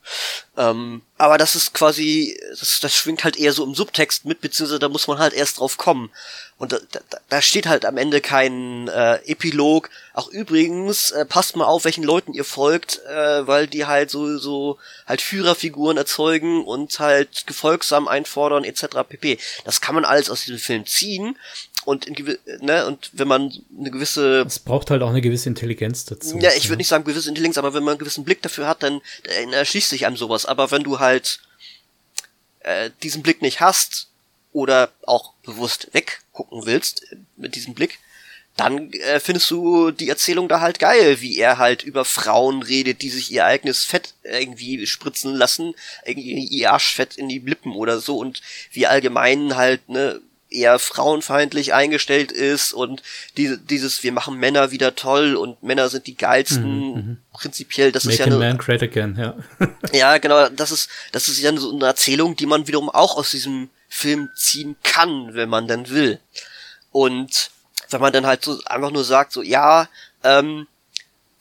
Ähm, 0.57 1.01
aber 1.17 1.37
das 1.37 1.55
ist 1.55 1.73
quasi, 1.73 2.39
das, 2.49 2.79
das 2.79 2.95
schwingt 2.95 3.25
halt 3.25 3.35
eher 3.35 3.51
so 3.51 3.63
im 3.63 3.75
Subtext 3.75 4.23
mit, 4.25 4.39
beziehungsweise 4.39 4.79
da 4.79 4.87
muss 4.87 5.07
man 5.07 5.19
halt 5.19 5.33
erst 5.33 5.59
drauf 5.59 5.77
kommen. 5.77 6.09
Und 6.57 6.71
da, 6.71 6.79
da, 6.91 6.99
da 7.27 7.41
steht 7.41 7.67
halt 7.67 7.85
am 7.85 7.97
Ende 7.97 8.21
kein 8.21 8.87
äh, 8.87 9.15
Epilog. 9.25 9.89
Auch 10.13 10.29
übrigens, 10.29 11.11
äh, 11.11 11.25
passt 11.25 11.57
mal 11.57 11.65
auf, 11.65 11.83
welchen 11.83 12.03
Leuten 12.03 12.33
ihr 12.33 12.45
folgt, 12.45 13.03
äh, 13.05 13.45
weil 13.47 13.67
die 13.67 13.85
halt 13.85 14.09
so, 14.09 14.37
so 14.37 14.77
halt 15.05 15.21
Führerfiguren 15.21 15.97
erzeugen 15.97 16.63
und 16.63 16.99
halt 16.99 17.45
gefolgsam 17.47 18.07
einfordern, 18.07 18.63
etc. 18.63 18.87
pp. 19.09 19.39
Das 19.65 19.81
kann 19.81 19.95
man 19.95 20.05
alles 20.05 20.29
aus 20.29 20.45
diesem 20.45 20.59
Film 20.59 20.85
ziehen 20.85 21.37
und 21.85 22.05
in 22.05 22.37
ne 22.61 22.85
und 22.85 23.09
wenn 23.13 23.27
man 23.27 23.53
eine 23.77 23.91
gewisse 23.91 24.41
es 24.41 24.59
braucht 24.59 24.91
halt 24.91 25.01
auch 25.01 25.09
eine 25.09 25.21
gewisse 25.21 25.49
Intelligenz 25.49 26.05
dazu. 26.05 26.37
Ja, 26.39 26.51
ich 26.55 26.69
würde 26.69 26.77
nicht 26.77 26.87
sagen 26.87 27.03
gewisse 27.03 27.29
Intelligenz, 27.29 27.57
aber 27.57 27.73
wenn 27.73 27.83
man 27.83 27.93
einen 27.93 27.99
gewissen 27.99 28.23
Blick 28.23 28.41
dafür 28.41 28.67
hat, 28.67 28.83
dann, 28.83 29.01
dann 29.23 29.53
erschließt 29.53 29.89
sich 29.89 30.05
einem 30.05 30.17
sowas. 30.17 30.45
Aber 30.45 30.71
wenn 30.71 30.83
du 30.83 30.99
halt 30.99 31.39
äh, 32.61 32.89
diesen 33.03 33.23
Blick 33.23 33.41
nicht 33.41 33.61
hast 33.61 34.07
oder 34.53 34.91
auch 35.05 35.33
bewusst 35.43 35.89
weggucken 35.93 36.65
willst 36.65 37.05
mit 37.37 37.55
diesem 37.55 37.73
Blick, 37.73 37.99
dann 38.57 38.91
äh, 38.91 39.19
findest 39.19 39.49
du 39.49 39.91
die 39.91 40.09
Erzählung 40.09 40.49
da 40.49 40.59
halt 40.59 40.79
geil, 40.79 41.21
wie 41.21 41.37
er 41.37 41.57
halt 41.57 41.83
über 41.83 42.05
Frauen 42.05 42.61
redet, 42.61 43.01
die 43.01 43.09
sich 43.09 43.31
ihr 43.31 43.45
eigenes 43.45 43.85
Fett 43.85 44.13
irgendwie 44.23 44.85
spritzen 44.85 45.35
lassen, 45.35 45.73
irgendwie 46.05 46.43
ihr 46.45 46.71
Arschfett 46.71 47.15
in 47.15 47.29
die 47.29 47.39
Lippen 47.39 47.73
oder 47.73 47.99
so 47.99 48.17
und 48.17 48.41
wie 48.71 48.87
allgemein 48.87 49.55
halt 49.55 49.87
ne 49.89 50.21
eher 50.51 50.77
frauenfeindlich 50.79 51.73
eingestellt 51.73 52.31
ist 52.31 52.73
und 52.73 53.01
die, 53.37 53.57
dieses 53.57 54.03
wir 54.03 54.11
machen 54.11 54.37
Männer 54.37 54.71
wieder 54.71 54.95
toll 54.95 55.35
und 55.35 55.63
Männer 55.63 55.89
sind 55.89 56.07
die 56.07 56.15
geilsten 56.15 56.63
mhm, 56.63 56.95
mhm. 56.95 57.17
prinzipiell 57.31 57.91
das 57.91 58.03
Make 58.03 58.13
ist 58.13 58.19
ja 58.19 58.25
eine 58.25 58.37
man 58.37 58.57
great 58.57 58.83
again 58.83 59.15
ja 59.17 59.35
ja 59.93 60.17
genau 60.17 60.49
das 60.49 60.71
ist 60.71 60.89
das 61.13 61.29
ist 61.29 61.39
ja 61.39 61.55
so 61.55 61.73
eine 61.73 61.85
Erzählung 61.85 62.35
die 62.35 62.45
man 62.45 62.67
wiederum 62.67 62.89
auch 62.89 63.17
aus 63.17 63.31
diesem 63.31 63.69
Film 63.87 64.29
ziehen 64.35 64.75
kann 64.83 65.33
wenn 65.33 65.49
man 65.49 65.67
denn 65.67 65.89
will 65.89 66.19
und 66.91 67.51
wenn 67.89 68.01
man 68.01 68.13
dann 68.13 68.25
halt 68.25 68.43
so 68.43 68.59
einfach 68.65 68.91
nur 68.91 69.05
sagt 69.05 69.31
so 69.31 69.41
ja 69.41 69.87
ähm, 70.23 70.67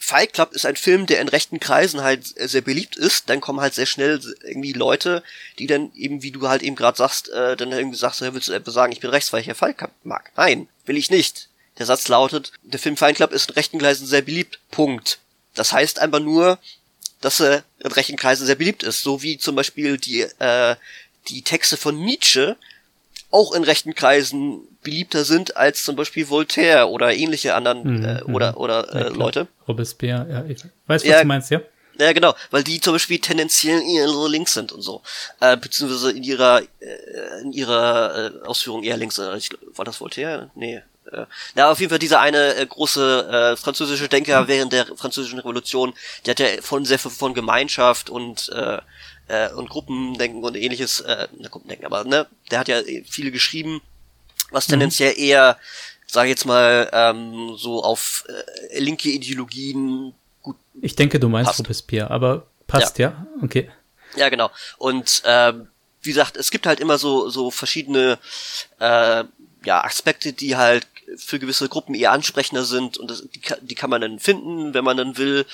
Fight 0.03 0.33
Club 0.33 0.53
ist 0.53 0.65
ein 0.65 0.77
Film, 0.77 1.07
der 1.07 1.21
in 1.21 1.29
rechten 1.29 1.61
Kreisen 1.61 2.01
halt 2.01 2.27
sehr 2.27 2.63
beliebt 2.63 2.97
ist, 2.97 3.29
dann 3.29 3.43
kommen 3.43 3.61
halt 3.61 3.75
sehr 3.75 3.87
schnell 3.87 4.19
irgendwie 4.43 4.73
Leute, 4.73 5.23
die 5.59 5.67
dann 5.67 5.93
eben, 5.95 6.23
wie 6.23 6.31
du 6.31 6.49
halt 6.49 6.63
eben 6.63 6.75
gerade 6.75 6.97
sagst, 6.97 7.29
äh, 7.29 7.55
dann 7.55 7.71
irgendwie 7.71 7.99
sagst, 7.99 8.23
willst 8.23 8.49
du 8.49 8.53
etwa 8.53 8.71
sagen, 8.71 8.93
ich 8.93 9.01
bin 9.01 9.11
rechts, 9.11 9.33
weil 9.33 9.43
ich 9.43 9.47
ja 9.47 9.55
Fight 9.55 9.79
Club 9.79 9.91
mag? 10.03 10.33
Nein, 10.37 10.69
will 10.87 10.97
ich 10.97 11.11
nicht. 11.11 11.49
Der 11.79 11.87
Satz 11.87 12.09
lautet, 12.09 12.53
der 12.63 12.81
Film 12.81 12.97
Fight 12.97 13.17
Club 13.17 13.33
ist 13.33 13.51
in 13.51 13.55
rechten 13.55 13.79
Kreisen 13.79 14.07
sehr 14.07 14.23
beliebt. 14.23 14.59
Punkt. 14.71 15.19
Das 15.55 15.73
heißt 15.73 15.99
einfach 15.99 16.21
nur, 16.21 16.59
dass 17.21 17.41
er 17.41 17.63
in 17.81 17.93
rechten 17.93 18.17
Kreisen 18.17 18.47
sehr 18.47 18.57
beliebt 18.57 18.83
ist, 18.83 19.03
so 19.03 19.23
wie 19.23 19.37
zum 19.37 19.55
Beispiel 19.55 19.99
die 19.99 20.23
äh, 20.39 20.77
die 21.29 21.43
Texte 21.43 21.77
von 21.77 22.03
Nietzsche 22.03 22.57
auch 23.31 23.53
in 23.53 23.65
rechten 23.65 23.95
Kreisen 23.95 24.63
beliebter 24.83 25.24
sind 25.24 25.57
als 25.57 25.83
zum 25.83 25.97
Beispiel 25.97 26.28
Voltaire 26.28 26.89
oder 26.89 27.14
ähnliche 27.14 27.55
anderen 27.55 27.99
mhm, 27.99 28.05
äh, 28.05 28.22
oder 28.22 28.57
oder 28.57 28.95
äh, 28.95 29.03
ja, 29.05 29.09
Leute. 29.09 29.47
Robespierre, 29.68 30.26
ja, 30.31 30.45
ich 30.47 30.62
weiß, 30.87 31.03
was 31.03 31.05
ja, 31.05 31.20
du 31.20 31.26
meinst, 31.26 31.51
ja. 31.51 31.61
Ja, 31.99 32.12
genau, 32.14 32.35
weil 32.51 32.64
die 32.64 32.81
zum 32.81 32.95
Beispiel 32.95 33.18
tendenziell 33.18 33.83
eher 33.83 34.09
so 34.09 34.26
links 34.26 34.55
sind 34.55 34.72
und 34.72 34.81
so. 34.81 35.03
Äh, 35.41 35.59
beziehungsweise 35.59 36.12
in 36.12 36.22
ihrer 36.22 36.62
äh, 36.62 37.43
in 37.43 37.53
ihrer 37.53 38.33
äh, 38.43 38.47
Ausführung 38.47 38.83
eher 38.85 38.97
links. 38.97 39.18
Äh, 39.18 39.37
ich, 39.37 39.51
war 39.74 39.85
das 39.85 40.01
Voltaire? 40.01 40.51
Nee. 40.55 40.81
Äh, 41.12 41.26
na, 41.57 41.70
auf 41.70 41.78
jeden 41.78 41.91
Fall 41.91 41.99
dieser 41.99 42.20
eine 42.20 42.55
äh, 42.55 42.64
große 42.64 43.53
äh, 43.53 43.57
französische 43.57 44.09
Denker 44.09 44.49
während 44.49 44.72
der 44.72 44.87
französischen 44.97 45.41
Revolution, 45.41 45.93
der 46.24 46.33
hat 46.33 46.41
ja 46.41 46.47
von 46.62 46.87
sehr 46.87 46.99
von 46.99 47.35
Gemeinschaft 47.35 48.09
und 48.09 48.49
äh, 48.49 48.78
äh, 49.31 49.53
und 49.53 49.68
Gruppendenken 49.68 50.43
und 50.43 50.57
ähnliches, 50.57 51.01
äh, 51.01 51.28
na, 51.39 51.49
Gruppendenken, 51.49 51.87
aber 51.87 52.05
ne, 52.05 52.26
der 52.51 52.59
hat 52.59 52.68
ja 52.68 52.81
viele 53.09 53.31
geschrieben, 53.31 53.81
was 54.51 54.69
mhm. 54.69 54.73
tendenziell 54.73 55.19
eher, 55.19 55.59
sag 56.07 56.25
ich 56.25 56.31
jetzt 56.31 56.47
mal, 56.47 56.89
ähm, 56.93 57.57
so 57.57 57.83
auf 57.83 58.25
äh, 58.71 58.79
linke 58.79 59.11
Ideologien 59.11 60.15
gut. 60.43 60.57
Ich 60.81 60.97
denke, 60.97 61.21
du 61.21 61.29
meinst 61.29 61.49
passt. 61.49 61.61
Robespierre, 61.61 62.11
aber 62.11 62.47
passt, 62.67 62.99
ja. 62.99 63.11
ja? 63.11 63.27
Okay. 63.43 63.71
Ja, 64.17 64.29
genau. 64.29 64.51
Und 64.79 65.23
ähm, 65.25 65.69
wie 66.03 66.11
gesagt, 66.11 66.37
es 66.37 66.51
gibt 66.51 66.67
halt 66.67 66.81
immer 66.81 66.99
so 66.99 67.29
so 67.29 67.51
verschiedene 67.51 68.19
äh, 68.79 69.25
ja 69.65 69.85
Aspekte, 69.85 70.33
die 70.33 70.57
halt 70.57 70.87
für 71.17 71.39
gewisse 71.39 71.69
Gruppen 71.69 71.95
eher 71.95 72.13
ansprechender 72.13 72.65
sind 72.65 72.97
und 72.97 73.11
das, 73.11 73.23
die, 73.23 73.41
die 73.63 73.75
kann 73.75 73.91
man 73.91 74.01
dann 74.01 74.19
finden, 74.19 74.75
wenn 74.75 74.85
man 74.85 74.97
dann 74.97 75.17
will 75.17 75.47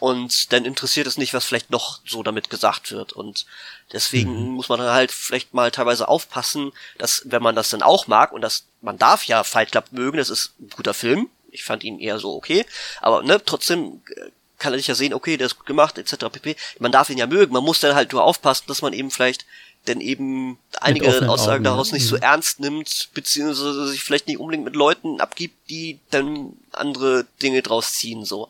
und 0.00 0.52
dann 0.52 0.64
interessiert 0.64 1.06
es 1.06 1.18
nicht, 1.18 1.34
was 1.34 1.44
vielleicht 1.44 1.70
noch 1.70 2.00
so 2.06 2.22
damit 2.22 2.50
gesagt 2.50 2.92
wird. 2.92 3.12
Und 3.12 3.46
deswegen 3.92 4.48
mhm. 4.48 4.52
muss 4.52 4.68
man 4.68 4.80
halt 4.80 5.10
vielleicht 5.10 5.54
mal 5.54 5.70
teilweise 5.70 6.08
aufpassen, 6.08 6.72
dass, 6.98 7.22
wenn 7.24 7.42
man 7.42 7.56
das 7.56 7.70
dann 7.70 7.82
auch 7.82 8.06
mag, 8.06 8.32
und 8.32 8.42
das, 8.42 8.64
man 8.80 8.98
darf 8.98 9.24
ja 9.24 9.44
Fight 9.44 9.72
Club 9.72 9.86
mögen, 9.90 10.18
das 10.18 10.30
ist 10.30 10.52
ein 10.60 10.70
guter 10.70 10.94
Film. 10.94 11.28
Ich 11.50 11.64
fand 11.64 11.82
ihn 11.82 11.98
eher 11.98 12.18
so 12.18 12.34
okay. 12.34 12.64
Aber 13.00 13.22
ne, 13.22 13.42
trotzdem 13.44 14.02
äh, 14.14 14.30
kann 14.58 14.72
er 14.72 14.78
sich 14.78 14.88
ja 14.88 14.94
sehen, 14.94 15.14
okay, 15.14 15.36
der 15.36 15.46
ist 15.46 15.56
gut 15.56 15.66
gemacht, 15.66 15.98
etc. 15.98 16.26
pp. 16.30 16.56
Man 16.78 16.92
darf 16.92 17.10
ihn 17.10 17.18
ja 17.18 17.26
mögen. 17.26 17.52
Man 17.52 17.64
muss 17.64 17.80
dann 17.80 17.94
halt 17.94 18.12
nur 18.12 18.24
aufpassen, 18.24 18.64
dass 18.68 18.82
man 18.82 18.92
eben 18.92 19.10
vielleicht 19.10 19.46
denn 19.86 20.00
eben 20.00 20.58
einige 20.80 21.28
Aussagen 21.28 21.54
Augen, 21.54 21.64
daraus 21.64 21.92
nicht 21.92 22.04
mhm. 22.04 22.08
so 22.08 22.16
ernst 22.16 22.60
nimmt, 22.60 23.08
beziehungsweise 23.14 23.86
sich 23.88 24.02
vielleicht 24.02 24.26
nicht 24.26 24.38
unbedingt 24.38 24.64
mit 24.64 24.76
Leuten 24.76 25.20
abgibt, 25.20 25.70
die 25.70 25.98
dann 26.10 26.52
andere 26.72 27.26
Dinge 27.42 27.62
draus 27.62 27.94
ziehen, 27.94 28.24
so. 28.24 28.48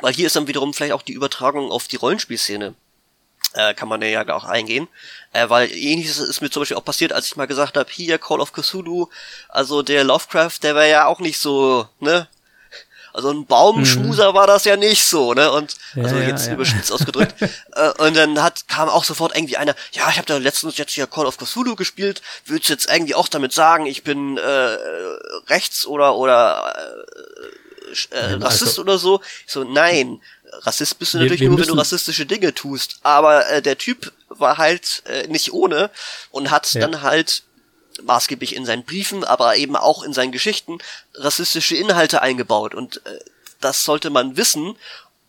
Weil 0.00 0.12
hier 0.12 0.26
ist 0.26 0.36
dann 0.36 0.46
wiederum 0.46 0.74
vielleicht 0.74 0.92
auch 0.92 1.02
die 1.02 1.12
Übertragung 1.12 1.70
auf 1.70 1.88
die 1.88 1.96
Rollenspielszene. 1.96 2.74
Äh, 3.52 3.74
kann 3.74 3.88
man 3.88 4.02
ja 4.02 4.28
auch 4.34 4.44
eingehen. 4.44 4.88
Äh, 5.32 5.48
weil 5.48 5.70
ähnliches 5.72 6.18
ist 6.18 6.42
mir 6.42 6.50
zum 6.50 6.62
Beispiel 6.62 6.76
auch 6.76 6.84
passiert, 6.84 7.12
als 7.12 7.26
ich 7.26 7.36
mal 7.36 7.46
gesagt 7.46 7.76
habe, 7.76 7.90
hier 7.90 8.18
Call 8.18 8.40
of 8.40 8.52
Cthulhu, 8.52 9.08
also 9.48 9.82
der 9.82 10.04
Lovecraft, 10.04 10.58
der 10.62 10.74
war 10.74 10.84
ja 10.84 11.06
auch 11.06 11.20
nicht 11.20 11.38
so, 11.38 11.88
ne? 12.00 12.28
Also 13.14 13.30
ein 13.30 13.46
Baumschmuser 13.46 14.32
mhm. 14.32 14.36
war 14.36 14.46
das 14.46 14.66
ja 14.66 14.76
nicht 14.76 15.06
so, 15.06 15.32
ne? 15.32 15.50
Und 15.50 15.74
ja, 15.94 16.02
also 16.02 16.16
jetzt 16.16 16.42
ja, 16.42 16.48
ja. 16.48 16.54
überspitzt 16.54 16.92
ausgedrückt. 16.92 17.34
äh, 17.72 17.92
und 17.96 18.14
dann 18.14 18.42
hat 18.42 18.68
kam 18.68 18.90
auch 18.90 19.04
sofort 19.04 19.34
irgendwie 19.34 19.56
einer, 19.56 19.74
ja, 19.92 20.10
ich 20.10 20.18
habe 20.18 20.26
da 20.26 20.36
letztens 20.36 20.76
jetzt 20.76 20.92
hier 20.92 21.06
Call 21.06 21.24
of 21.24 21.38
Cthulhu 21.38 21.76
gespielt, 21.76 22.20
würdest 22.44 22.68
du 22.68 22.74
jetzt 22.74 22.90
irgendwie 22.90 23.14
auch 23.14 23.28
damit 23.28 23.54
sagen, 23.54 23.86
ich 23.86 24.04
bin 24.04 24.36
äh, 24.36 24.76
rechts 25.48 25.86
oder 25.86 26.16
oder 26.16 26.74
äh, 26.76 27.65
äh, 28.10 28.34
Rassist 28.34 28.70
also, 28.70 28.82
oder 28.82 28.98
so. 28.98 29.20
Ich 29.46 29.52
so, 29.52 29.64
nein, 29.64 30.20
Rassist 30.62 30.98
bist 30.98 31.14
du 31.14 31.18
natürlich 31.18 31.40
wir 31.40 31.48
nur, 31.48 31.58
wenn 31.58 31.66
du 31.66 31.74
rassistische 31.74 32.26
Dinge 32.26 32.54
tust. 32.54 33.00
Aber 33.02 33.48
äh, 33.48 33.62
der 33.62 33.78
Typ 33.78 34.12
war 34.28 34.58
halt 34.58 35.02
äh, 35.06 35.26
nicht 35.28 35.52
ohne 35.52 35.90
und 36.30 36.50
hat 36.50 36.72
ja. 36.74 36.80
dann 36.80 37.02
halt 37.02 37.42
maßgeblich 38.02 38.54
in 38.54 38.66
seinen 38.66 38.84
Briefen, 38.84 39.24
aber 39.24 39.56
eben 39.56 39.76
auch 39.76 40.02
in 40.02 40.12
seinen 40.12 40.32
Geschichten 40.32 40.78
rassistische 41.14 41.76
Inhalte 41.76 42.22
eingebaut. 42.22 42.74
Und 42.74 43.04
äh, 43.06 43.18
das 43.60 43.84
sollte 43.84 44.10
man 44.10 44.36
wissen, 44.36 44.76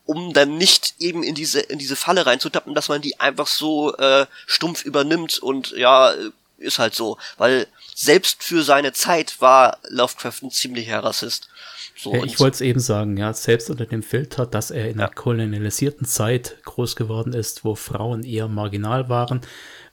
um 0.04 0.32
dann 0.32 0.56
nicht 0.56 0.94
eben 0.98 1.22
in 1.22 1.34
diese 1.34 1.60
in 1.60 1.78
diese 1.78 1.96
Falle 1.96 2.24
reinzutappen, 2.24 2.74
dass 2.74 2.88
man 2.88 3.02
die 3.02 3.20
einfach 3.20 3.46
so 3.46 3.94
äh, 3.96 4.26
stumpf 4.46 4.84
übernimmt 4.84 5.38
und 5.38 5.72
ja 5.72 6.14
ist 6.58 6.78
halt 6.78 6.94
so, 6.94 7.18
weil 7.36 7.66
selbst 7.94 8.42
für 8.42 8.62
seine 8.62 8.92
Zeit 8.92 9.40
war 9.40 9.78
Lovecraft 9.88 10.42
ein 10.42 10.50
ziemlicher 10.50 11.02
Rassist. 11.02 11.48
So 11.98 12.14
ja, 12.14 12.22
ich 12.22 12.38
wollte 12.38 12.54
es 12.54 12.60
eben 12.60 12.78
sagen, 12.78 13.16
ja, 13.16 13.32
selbst 13.32 13.70
unter 13.70 13.84
dem 13.84 14.04
Filter, 14.04 14.46
dass 14.46 14.70
er 14.70 14.88
in 14.88 14.98
ja. 14.98 15.06
einer 15.06 15.14
kolonialisierten 15.14 16.06
Zeit 16.06 16.58
groß 16.64 16.94
geworden 16.94 17.32
ist, 17.32 17.64
wo 17.64 17.74
Frauen 17.74 18.22
eher 18.22 18.46
marginal 18.46 19.08
waren, 19.08 19.40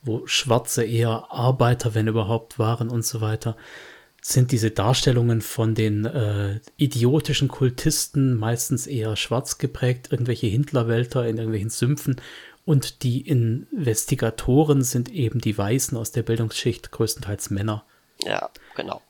wo 0.03 0.27
Schwarze 0.27 0.83
eher 0.83 1.31
Arbeiter, 1.31 1.95
wenn 1.95 2.07
überhaupt, 2.07 2.59
waren 2.59 2.89
und 2.89 3.03
so 3.03 3.21
weiter. 3.21 3.57
sind 4.21 4.51
diese 4.51 4.69
Darstellungen 4.69 5.41
von 5.41 5.73
den 5.73 6.05
äh, 6.05 6.59
idiotischen 6.77 7.47
Kultisten 7.47 8.35
meistens 8.35 8.85
eher 8.85 9.15
schwarz 9.15 9.57
geprägt, 9.57 10.09
irgendwelche 10.11 10.45
Hindlerwälter 10.45 11.27
in 11.27 11.37
irgendwelchen 11.37 11.71
Sümpfen 11.71 12.21
und 12.65 13.01
die 13.01 13.21
Investigatoren 13.21 14.83
sind 14.83 15.09
eben 15.09 15.39
die 15.39 15.57
Weißen 15.57 15.97
aus 15.97 16.11
der 16.11 16.21
Bildungsschicht, 16.21 16.91
größtenteils 16.91 17.49
Männer. 17.49 17.83
Ja, 18.23 18.49
genau. 18.75 19.01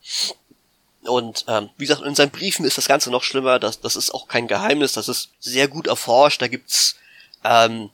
Und 1.06 1.44
ähm, 1.48 1.70
wie 1.76 1.86
gesagt, 1.86 2.02
in 2.02 2.14
seinen 2.14 2.30
Briefen 2.30 2.64
ist 2.64 2.78
das 2.78 2.88
Ganze 2.88 3.10
noch 3.10 3.22
schlimmer. 3.22 3.58
Das, 3.58 3.80
das 3.80 3.96
ist 3.96 4.12
auch 4.12 4.28
kein 4.28 4.48
Geheimnis. 4.48 4.92
Das 4.92 5.08
ist 5.08 5.30
sehr 5.40 5.68
gut 5.68 5.86
erforscht. 5.86 6.42
Da 6.42 6.48
gibt's, 6.48 6.96
ähm, 7.44 7.90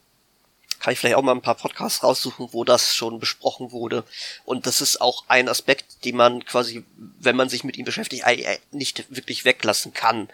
kann 0.80 0.92
ich 0.92 0.98
vielleicht 0.98 1.16
auch 1.16 1.22
mal 1.22 1.32
ein 1.32 1.42
paar 1.42 1.54
Podcasts 1.54 2.02
raussuchen, 2.02 2.48
wo 2.52 2.64
das 2.64 2.94
schon 2.96 3.20
besprochen 3.20 3.70
wurde. 3.70 4.04
Und 4.44 4.66
das 4.66 4.80
ist 4.80 5.00
auch 5.00 5.24
ein 5.28 5.48
Aspekt, 5.48 6.04
den 6.04 6.16
man 6.16 6.44
quasi, 6.44 6.84
wenn 6.96 7.36
man 7.36 7.48
sich 7.48 7.62
mit 7.64 7.76
ihm 7.76 7.84
beschäftigt, 7.84 8.24
nicht 8.72 9.04
wirklich 9.08 9.44
weglassen 9.44 9.94
kann. 9.94 10.28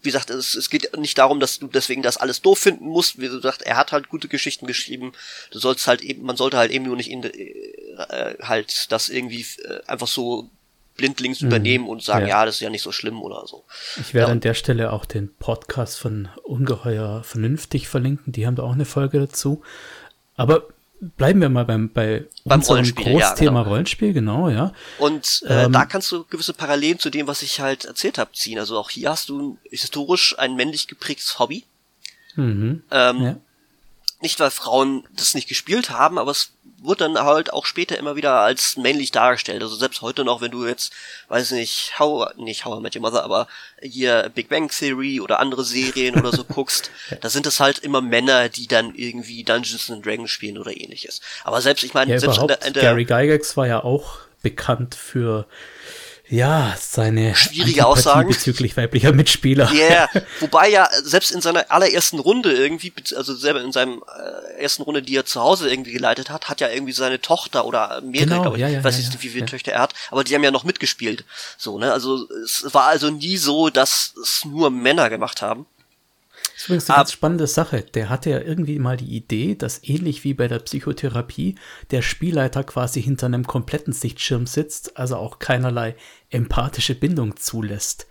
Wie 0.00 0.08
gesagt, 0.08 0.30
es, 0.30 0.54
es 0.54 0.70
geht 0.70 0.96
nicht 0.96 1.18
darum, 1.18 1.40
dass 1.40 1.58
du 1.58 1.66
deswegen 1.66 2.02
das 2.02 2.16
alles 2.16 2.40
doof 2.40 2.58
finden 2.58 2.86
musst. 2.86 3.20
Wie 3.20 3.28
gesagt, 3.28 3.62
er 3.62 3.76
hat 3.76 3.92
halt 3.92 4.08
gute 4.08 4.28
Geschichten 4.28 4.66
geschrieben. 4.66 5.12
Du 5.50 5.58
sollst 5.58 5.86
halt 5.86 6.00
eben, 6.00 6.24
man 6.24 6.36
sollte 6.36 6.56
halt 6.56 6.70
eben 6.70 6.86
nur 6.86 6.96
nicht 6.96 7.10
in, 7.10 7.22
äh, 7.22 8.36
halt 8.40 8.90
das 8.90 9.10
irgendwie 9.10 9.46
äh, 9.64 9.80
einfach 9.86 10.08
so 10.08 10.50
blindlings 10.96 11.40
mhm. 11.40 11.48
übernehmen 11.48 11.88
und 11.88 12.02
sagen, 12.02 12.26
ja. 12.26 12.40
ja. 12.40 12.46
das 12.46 12.56
ist 12.56 12.60
ja 12.60 12.70
nicht 12.70 12.82
so 12.82 12.92
schlimm 12.92 13.22
oder 13.22 13.46
so. 13.46 13.64
Ich 14.00 14.14
werde 14.14 14.28
ja. 14.28 14.32
an 14.32 14.40
der 14.40 14.54
Stelle 14.54 14.92
auch 14.92 15.04
den 15.04 15.34
Podcast 15.34 15.98
von 15.98 16.28
Ungeheuer 16.42 17.22
Vernünftig 17.24 17.88
verlinken. 17.88 18.32
Die 18.32 18.46
haben 18.46 18.56
da 18.56 18.62
auch 18.62 18.72
eine 18.72 18.84
Folge 18.84 19.20
dazu. 19.20 19.62
Aber 20.36 20.68
bleiben 21.16 21.40
wir 21.40 21.48
mal 21.48 21.64
beim, 21.64 21.90
bei 21.90 22.24
beim 22.44 22.60
Rollenspiel, 22.60 23.04
Großthema 23.04 23.20
ja, 23.20 23.34
genau. 23.34 23.62
Rollenspiel, 23.62 24.12
genau, 24.12 24.48
ja. 24.48 24.72
Und 24.98 25.42
äh, 25.46 25.64
ähm, 25.64 25.72
da 25.72 25.84
kannst 25.84 26.10
du 26.12 26.24
gewisse 26.24 26.54
Parallelen 26.54 26.98
zu 26.98 27.10
dem, 27.10 27.26
was 27.26 27.42
ich 27.42 27.60
halt 27.60 27.84
erzählt 27.84 28.18
habe, 28.18 28.32
ziehen. 28.32 28.58
Also 28.58 28.78
auch 28.78 28.90
hier 28.90 29.10
hast 29.10 29.28
du 29.28 29.58
historisch 29.70 30.38
ein 30.38 30.56
männlich 30.56 30.88
geprägtes 30.88 31.38
Hobby. 31.38 31.64
Mhm, 32.36 32.82
ähm, 32.90 33.22
ja. 33.22 33.36
Nicht, 34.20 34.40
weil 34.40 34.50
Frauen 34.50 35.06
das 35.14 35.34
nicht 35.34 35.48
gespielt 35.48 35.90
haben, 35.90 36.18
aber 36.18 36.30
es 36.30 36.52
wird 36.84 37.00
dann 37.00 37.18
halt 37.18 37.52
auch 37.52 37.66
später 37.66 37.98
immer 37.98 38.16
wieder 38.16 38.34
als 38.34 38.76
männlich 38.76 39.10
dargestellt. 39.10 39.62
Also 39.62 39.76
selbst 39.76 40.02
heute 40.02 40.24
noch, 40.24 40.40
wenn 40.40 40.50
du 40.50 40.66
jetzt, 40.66 40.92
weiß 41.28 41.52
nicht, 41.52 41.98
How, 41.98 42.34
nicht 42.36 42.64
How 42.64 42.78
I 42.78 42.82
Met 42.82 42.94
Your 42.94 43.02
Mother, 43.02 43.24
aber 43.24 43.48
hier 43.80 44.30
Big 44.34 44.48
Bang 44.48 44.68
Theory 44.68 45.20
oder 45.20 45.40
andere 45.40 45.64
Serien 45.64 46.16
oder 46.16 46.30
so 46.30 46.44
guckst, 46.48 46.90
da 47.20 47.30
sind 47.30 47.46
es 47.46 47.60
halt 47.60 47.78
immer 47.78 48.00
Männer, 48.00 48.48
die 48.48 48.66
dann 48.66 48.94
irgendwie 48.94 49.44
Dungeons 49.44 49.90
and 49.90 50.04
Dragons 50.04 50.30
spielen 50.30 50.58
oder 50.58 50.72
ähnliches. 50.76 51.20
Aber 51.42 51.60
selbst, 51.60 51.84
ich 51.84 51.94
meine, 51.94 52.12
ja, 52.12 52.18
selbst 52.18 52.38
in 52.38 52.48
der, 52.48 52.62
in 52.62 52.72
der 52.74 52.82
Gary 52.82 53.04
Gygax 53.04 53.56
war 53.56 53.66
ja 53.66 53.82
auch 53.82 54.18
bekannt 54.42 54.94
für 54.94 55.46
ja, 56.34 56.76
seine 56.78 57.34
schwierige 57.36 57.86
Aussagen 57.86 58.28
bezüglich 58.28 58.76
weiblicher 58.76 59.12
Mitspieler. 59.12 59.72
Ja, 59.72 59.88
yeah. 59.88 60.08
wobei 60.40 60.68
ja 60.68 60.88
selbst 61.02 61.30
in 61.30 61.40
seiner 61.40 61.70
allerersten 61.70 62.18
Runde 62.18 62.52
irgendwie, 62.52 62.92
also 63.16 63.34
selber 63.34 63.62
in 63.62 63.72
seinem 63.72 64.02
äh, 64.02 64.60
ersten 64.60 64.82
Runde, 64.82 65.02
die 65.02 65.16
er 65.16 65.24
zu 65.24 65.40
Hause 65.40 65.70
irgendwie 65.70 65.92
geleitet 65.92 66.30
hat, 66.30 66.48
hat 66.48 66.60
ja 66.60 66.68
irgendwie 66.68 66.92
seine 66.92 67.20
Tochter 67.20 67.64
oder 67.64 68.00
mehrere, 68.00 68.28
genau, 68.28 68.42
glaube 68.42 68.56
ich, 68.56 68.62
ja, 68.62 68.68
ja, 68.68 68.82
weiß 68.82 68.98
ja, 68.98 69.08
nicht, 69.08 69.22
wie 69.22 69.28
viele 69.28 69.46
Töchter 69.46 69.72
er 69.72 69.82
hat, 69.82 69.94
aber 70.10 70.24
die 70.24 70.34
haben 70.34 70.42
ja 70.42 70.50
noch 70.50 70.64
mitgespielt. 70.64 71.24
So, 71.56 71.78
ne? 71.78 71.92
Also 71.92 72.28
es 72.42 72.66
war 72.72 72.86
also 72.86 73.10
nie 73.10 73.36
so, 73.36 73.70
dass 73.70 74.14
es 74.20 74.44
nur 74.44 74.70
Männer 74.70 75.10
gemacht 75.10 75.40
haben. 75.40 75.66
Das 76.54 76.62
ist 76.62 76.68
übrigens 76.68 76.90
eine 76.90 76.96
ganz 76.98 77.12
spannende 77.12 77.46
Sache. 77.48 77.82
Der 77.82 78.08
hatte 78.08 78.30
ja 78.30 78.38
irgendwie 78.38 78.78
mal 78.78 78.96
die 78.96 79.16
Idee, 79.16 79.56
dass 79.56 79.82
ähnlich 79.82 80.22
wie 80.22 80.34
bei 80.34 80.46
der 80.46 80.60
Psychotherapie 80.60 81.56
der 81.90 82.00
Spielleiter 82.00 82.62
quasi 82.62 83.02
hinter 83.02 83.26
einem 83.26 83.44
kompletten 83.44 83.92
Sichtschirm 83.92 84.46
sitzt, 84.46 84.96
also 84.96 85.16
auch 85.16 85.40
keinerlei 85.40 85.96
empathische 86.34 86.94
Bindung 86.94 87.36
zulässt. 87.36 88.06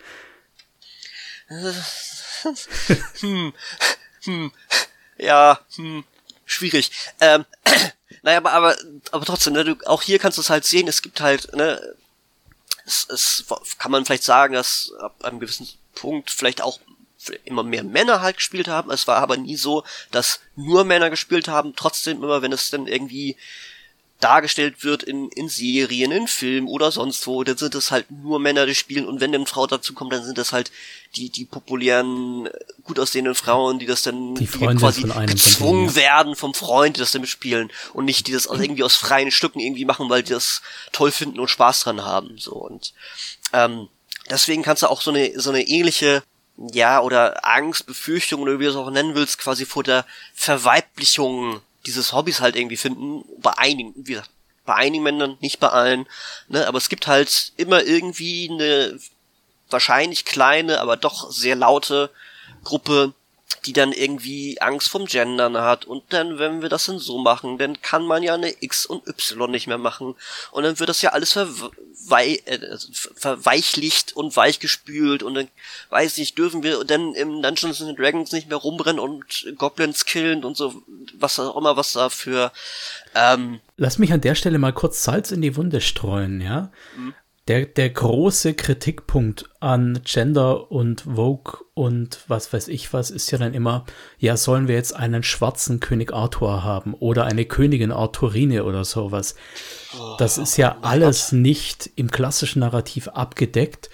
hm, 3.20 3.54
hm, 4.24 4.52
ja, 5.18 5.60
hm, 5.76 6.04
schwierig. 6.46 6.92
Ähm, 7.20 7.46
naja, 8.24 8.38
aber, 8.38 8.54
aber, 8.54 8.76
aber 9.12 9.26
trotzdem, 9.26 9.54
ne, 9.54 9.64
du, 9.64 9.76
auch 9.86 10.02
hier 10.02 10.20
kannst 10.20 10.38
du 10.38 10.42
es 10.42 10.50
halt 10.50 10.66
sehen, 10.66 10.88
es 10.88 11.02
gibt 11.02 11.22
halt, 11.22 11.54
ne, 11.54 11.96
es, 12.86 13.08
es 13.10 13.46
kann 13.78 13.92
man 13.92 14.06
vielleicht 14.06 14.24
sagen, 14.24 14.54
dass 14.54 14.92
ab 15.00 15.24
einem 15.24 15.40
gewissen 15.40 15.68
Punkt 15.94 16.32
vielleicht 16.32 16.62
auch 16.62 16.80
immer 17.46 17.64
mehr 17.64 17.84
Männer 17.84 18.22
halt 18.22 18.38
gespielt 18.38 18.68
haben. 18.68 18.92
Es 18.92 19.08
war 19.08 19.18
aber 19.18 19.38
nie 19.38 19.56
so, 19.56 19.84
dass 20.12 20.42
nur 20.56 20.84
Männer 20.84 21.10
gespielt 21.10 21.48
haben. 21.48 21.74
Trotzdem 21.76 22.22
immer, 22.22 22.42
wenn 22.42 22.52
es 22.52 22.70
dann 22.70 22.88
irgendwie 22.88 23.38
dargestellt 24.24 24.84
wird 24.84 25.04
in, 25.04 25.30
in 25.30 25.50
Serien, 25.50 26.12
in 26.12 26.28
Filmen 26.28 26.68
oder 26.68 26.92
sonst 26.92 27.28
wo, 27.28 27.44
dann 27.44 27.58
sind 27.58 27.76
es 27.76 27.92
halt 27.92 28.10
nur 28.10 28.40
Männer, 28.40 28.66
die 28.66 28.76
spielen. 28.76 29.06
Und 29.06 29.20
wenn 29.20 29.36
eine 29.36 29.46
Frau 29.46 29.68
dazu 29.68 29.94
kommt, 29.94 30.14
dann 30.14 30.24
sind 30.24 30.38
das 30.38 30.54
halt 30.54 30.72
die, 31.16 31.30
die 31.30 31.46
populären, 31.46 32.50
gut 32.84 33.00
aussehenden 33.00 33.36
Frauen, 33.36 33.80
die 33.80 33.86
das 33.86 34.04
dann 34.04 34.36
die 34.36 34.46
die 34.46 34.76
quasi 34.76 35.04
gezwungen 35.26 35.96
werden 35.96 36.36
vom 36.36 36.54
Freund, 36.54 36.96
die 36.96 37.02
das 37.02 37.12
dann 37.12 37.26
spielen 37.26 37.72
und 37.94 38.06
nicht 38.06 38.28
die 38.28 38.32
das 38.32 38.46
irgendwie 38.46 38.84
aus 38.84 38.96
freien 38.96 39.32
Stücken 39.32 39.60
irgendwie 39.60 39.86
machen, 39.86 40.10
weil 40.10 40.24
die 40.24 40.34
das 40.34 40.62
toll 40.92 41.12
finden 41.12 41.40
und 41.40 41.50
Spaß 41.50 41.82
dran 41.82 42.04
haben, 42.04 42.38
so. 42.38 42.54
Und 42.54 42.94
ähm, 43.52 43.90
deswegen 44.30 44.64
kannst 44.64 44.84
du 44.84 44.88
auch 44.88 45.02
so 45.02 45.12
eine, 45.12 45.40
so 45.40 45.50
eine 45.50 45.68
ähnliche 45.68 46.24
ja, 46.72 47.02
oder 47.02 47.46
Angst, 47.46 47.88
Befürchtung 47.88 48.42
oder 48.42 48.60
wie 48.60 48.66
du 48.66 48.70
es 48.70 48.76
auch 48.76 48.92
nennen 48.92 49.16
willst, 49.16 49.40
quasi 49.40 49.66
vor 49.66 49.84
der 49.84 50.06
Verweiblichung 50.36 51.62
dieses 51.86 52.14
Hobbys 52.14 52.42
halt 52.42 52.56
irgendwie 52.56 52.78
finden. 52.78 53.24
Bei 53.42 53.58
einigen, 53.58 53.94
wie 53.96 54.14
gesagt, 54.14 54.30
bei 54.66 54.76
einigen 54.76 55.04
Männern, 55.04 55.38
nicht 55.42 55.60
bei 55.60 55.70
allen, 55.70 56.08
ne, 56.48 56.68
aber 56.68 56.78
es 56.78 56.90
gibt 56.90 57.08
halt 57.08 57.52
immer 57.58 57.84
irgendwie 57.84 58.50
eine 58.50 59.00
wahrscheinlich 59.70 60.26
kleine, 60.26 60.80
aber 60.80 60.96
doch 60.96 61.32
sehr 61.32 61.56
laute 61.56 62.10
Gruppe, 62.64 63.14
die 63.66 63.74
dann 63.74 63.92
irgendwie 63.94 64.60
Angst 64.62 64.90
vom 64.90 65.06
Gendern 65.06 65.58
hat 65.58 65.86
und 65.86 66.04
dann, 66.10 66.38
wenn 66.38 66.62
wir 66.62 66.70
das 66.70 66.86
dann 66.86 67.00
so 67.00 67.18
machen, 67.18 67.58
dann 67.58 67.82
kann 67.82 68.04
man 68.04 68.24
ja 68.24 68.34
eine 68.34 68.54
X 68.62 68.86
und 68.86 69.08
Y 69.08 69.50
nicht 69.50 69.68
mehr 69.68 69.78
machen 69.78 70.16
und 70.52 70.64
dann 70.64 70.80
wird 70.80 70.90
das 70.90 71.02
ja 71.02 71.12
alles 71.12 71.34
verwei 71.34 72.42
äh, 72.46 72.78
verweichlicht 73.16 74.16
und 74.16 74.36
weichgespült 74.36 75.24
und 75.24 75.36
dann 75.36 75.48
weiß 75.90 76.18
ich, 76.18 76.36
dürfen 76.36 76.64
wir 76.64 76.84
dann 76.84 77.14
im 77.14 77.42
Dungeons 77.42 77.82
and 77.82 77.98
Dragons 77.98 78.32
nicht 78.32 78.50
mehr 78.50 78.58
rumrennen 78.58 79.00
und 79.00 79.54
Goblins 79.58 80.06
killen 80.06 80.44
und 80.44 80.58
so, 80.58 80.84
was 81.18 81.40
auch 81.40 81.56
immer, 81.56 81.78
was 81.78 81.94
da 81.94 82.10
für 82.10 82.52
ähm, 83.16 83.62
Lass 83.78 83.98
mich 83.98 84.12
an 84.12 84.22
der 84.22 84.36
Stelle 84.36 84.60
mal 84.60 84.74
kurz 84.74 85.04
Salz 85.04 85.32
in 85.32 85.42
die 85.42 85.56
Wunde 85.56 85.82
streuen, 85.82 86.42
ja. 86.42 86.72
Mhm 86.98 87.14
der, 87.48 87.66
der 87.66 87.90
große 87.90 88.54
Kritikpunkt 88.54 89.50
an 89.60 90.00
Gender 90.06 90.72
und 90.72 91.02
Vogue 91.02 91.60
und 91.74 92.20
was 92.28 92.54
weiß 92.54 92.70
ich 92.70 92.94
was 92.94 93.12
ist 93.12 93.32
ja 93.32 93.38
dann 93.38 93.54
immer, 93.54 93.86
ja, 94.18 94.38
sollen 94.38 94.68
wir 94.68 94.76
jetzt 94.76 94.96
einen 94.96 95.24
schwarzen 95.24 95.80
König 95.80 96.14
Arthur 96.14 96.64
haben 96.64 96.94
oder 96.94 97.26
eine 97.26 97.46
Königin 97.46 97.92
Arthurine 97.92 98.64
oder 98.64 98.86
sowas. 98.86 99.36
Das 100.18 100.38
ist 100.38 100.58
ja 100.58 100.78
oh 100.80 100.86
alles 100.86 101.32
nicht 101.32 101.90
im 101.96 102.10
klassischen 102.12 102.60
Narrativ 102.60 103.10
abgedeckt 103.10 103.90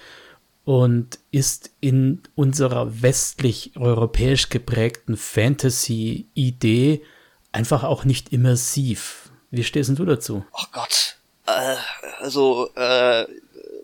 und 0.64 1.18
ist 1.32 1.70
in 1.80 2.22
unserer 2.36 3.02
westlich-europäisch 3.02 4.48
geprägten 4.50 5.16
Fantasy-Idee 5.16 7.02
einfach 7.50 7.82
auch 7.82 8.04
nicht 8.04 8.32
immersiv. 8.32 9.30
Wie 9.50 9.64
stehst 9.64 9.98
du 9.98 10.04
dazu? 10.04 10.44
Oh 10.52 10.66
Gott. 10.72 11.19
Äh, 11.56 11.76
also, 12.20 12.70
äh, 12.74 13.26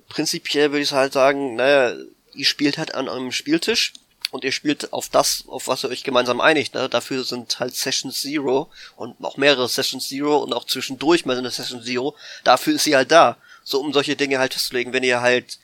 prinzipiell 0.09 0.73
würde 0.73 0.83
ich 0.83 0.93
halt 0.93 1.13
sagen, 1.13 1.57
naja, 1.57 1.97
ihr 2.35 2.45
spielt 2.45 2.79
halt 2.79 2.95
an 2.95 3.09
einem 3.09 3.33
Spieltisch 3.33 3.95
und 4.31 4.45
ihr 4.45 4.53
spielt 4.53 4.93
auf 4.93 5.09
das, 5.09 5.45
auf 5.49 5.69
was 5.69 5.85
ihr 5.85 5.91
euch 5.91 6.05
gemeinsam 6.05 6.41
einigt. 6.41 6.75
Ne? 6.75 6.89
Dafür 6.89 7.25
sind 7.25 7.59
halt 7.61 7.75
Session 7.75 8.11
Zero 8.11 8.71
und 8.97 9.17
auch 9.25 9.37
mehrere 9.37 9.69
Session 9.69 10.01
Zero 10.01 10.39
und 10.39 10.53
auch 10.53 10.65
zwischendurch 10.65 11.25
mal 11.25 11.39
eine 11.39 11.51
Session 11.51 11.83
Zero. 11.83 12.17
Dafür 12.45 12.75
ist 12.75 12.85
sie 12.85 12.97
halt 12.97 13.11
da. 13.11 13.37
So 13.65 13.81
um 13.81 13.93
solche 13.93 14.17
Dinge 14.17 14.39
halt 14.39 14.55
festzulegen. 14.55 14.93
Wenn 14.93 15.03
ihr 15.03 15.21
halt 15.21 15.59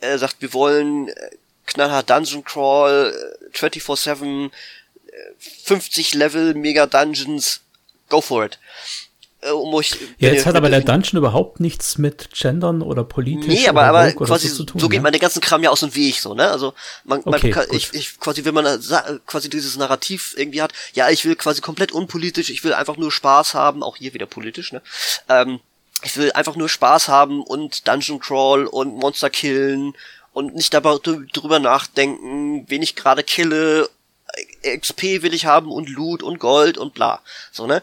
äh, 0.00 0.18
sagt, 0.18 0.36
wir 0.40 0.52
wollen 0.52 1.08
äh, 1.08 1.30
knallhart 1.66 2.10
Dungeon 2.10 2.44
Crawl, 2.44 3.38
äh, 3.52 3.56
24-7, 3.56 4.50
äh, 4.50 5.10
50 5.64 6.14
Level, 6.14 6.54
Mega 6.54 6.86
Dungeons, 6.86 7.60
go 8.08 8.20
for 8.20 8.44
it 8.44 8.58
um 9.52 9.74
euch. 9.74 9.96
Ja, 10.18 10.30
jetzt 10.30 10.46
hat 10.46 10.54
aber 10.54 10.70
der 10.70 10.80
Dungeon 10.80 11.18
überhaupt 11.18 11.60
nichts 11.60 11.98
mit 11.98 12.30
Gendern 12.32 12.82
oder 12.82 13.04
politisch. 13.04 13.46
Nee, 13.46 13.68
aber, 13.68 13.84
aber 13.84 14.12
quasi 14.12 14.48
so, 14.48 14.64
tun, 14.64 14.80
so 14.80 14.88
geht 14.88 14.98
ja? 14.98 15.02
man 15.02 15.12
den 15.12 15.20
ganzen 15.20 15.40
Kram 15.40 15.62
ja 15.62 15.70
aus 15.70 15.80
dem 15.80 15.94
Weg, 15.94 16.20
so, 16.20 16.34
ne? 16.34 16.50
Also, 16.50 16.74
man, 17.04 17.20
okay, 17.20 17.30
man 17.30 17.50
kann, 17.50 17.66
ich, 17.70 17.92
ich, 17.92 18.18
quasi, 18.20 18.44
wenn 18.44 18.54
man 18.54 18.64
quasi 19.26 19.50
dieses 19.50 19.76
Narrativ 19.76 20.34
irgendwie 20.36 20.62
hat, 20.62 20.72
ja, 20.94 21.10
ich 21.10 21.24
will 21.24 21.36
quasi 21.36 21.60
komplett 21.60 21.92
unpolitisch, 21.92 22.50
ich 22.50 22.64
will 22.64 22.72
einfach 22.72 22.96
nur 22.96 23.12
Spaß 23.12 23.54
haben, 23.54 23.82
auch 23.82 23.96
hier 23.96 24.14
wieder 24.14 24.26
politisch, 24.26 24.72
ne? 24.72 24.82
Ähm, 25.28 25.60
ich 26.02 26.16
will 26.16 26.32
einfach 26.32 26.56
nur 26.56 26.68
Spaß 26.68 27.08
haben 27.08 27.42
und 27.42 27.88
Dungeon 27.88 28.20
Crawl 28.20 28.66
und 28.66 28.96
Monster 28.96 29.30
killen 29.30 29.94
und 30.32 30.54
nicht 30.54 30.74
dabei 30.74 30.98
drüber 31.02 31.58
nachdenken, 31.58 32.64
wen 32.68 32.82
ich 32.82 32.94
gerade 32.94 33.22
kille, 33.22 33.88
XP 34.62 35.22
will 35.22 35.32
ich 35.32 35.46
haben 35.46 35.70
und 35.70 35.88
Loot 35.88 36.22
und 36.22 36.38
Gold 36.38 36.76
und 36.76 36.94
bla. 36.94 37.20
So, 37.52 37.66
ne? 37.66 37.82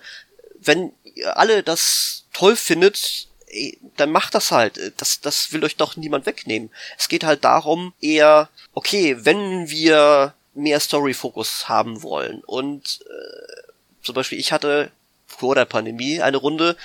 Wenn 0.66 0.94
ihr 1.04 1.38
alle 1.38 1.64
das 1.64 2.26
toll 2.34 2.56
findet, 2.56 3.28
ey, 3.48 3.78
dann 3.98 4.12
macht 4.12 4.34
das 4.36 4.52
halt. 4.52 4.94
Das, 4.98 5.22
das 5.22 5.52
will 5.54 5.64
euch 5.64 5.76
doch 5.76 5.96
niemand 5.96 6.26
wegnehmen. 6.26 6.70
Es 6.98 7.08
geht 7.08 7.24
halt 7.24 7.44
darum, 7.44 7.94
eher, 8.02 8.50
okay, 8.74 9.18
wenn 9.26 9.70
wir 9.70 10.34
mehr 10.54 10.80
Story-Fokus 10.80 11.68
haben 11.68 12.04
wollen 12.04 12.44
und 12.44 13.00
äh, 13.10 13.72
zum 14.04 14.14
Beispiel 14.14 14.40
ich 14.40 14.52
hatte 14.52 14.92
vor 15.26 15.56
der 15.56 15.66
Pandemie 15.66 16.22
eine 16.22 16.38
Runde, 16.38 16.78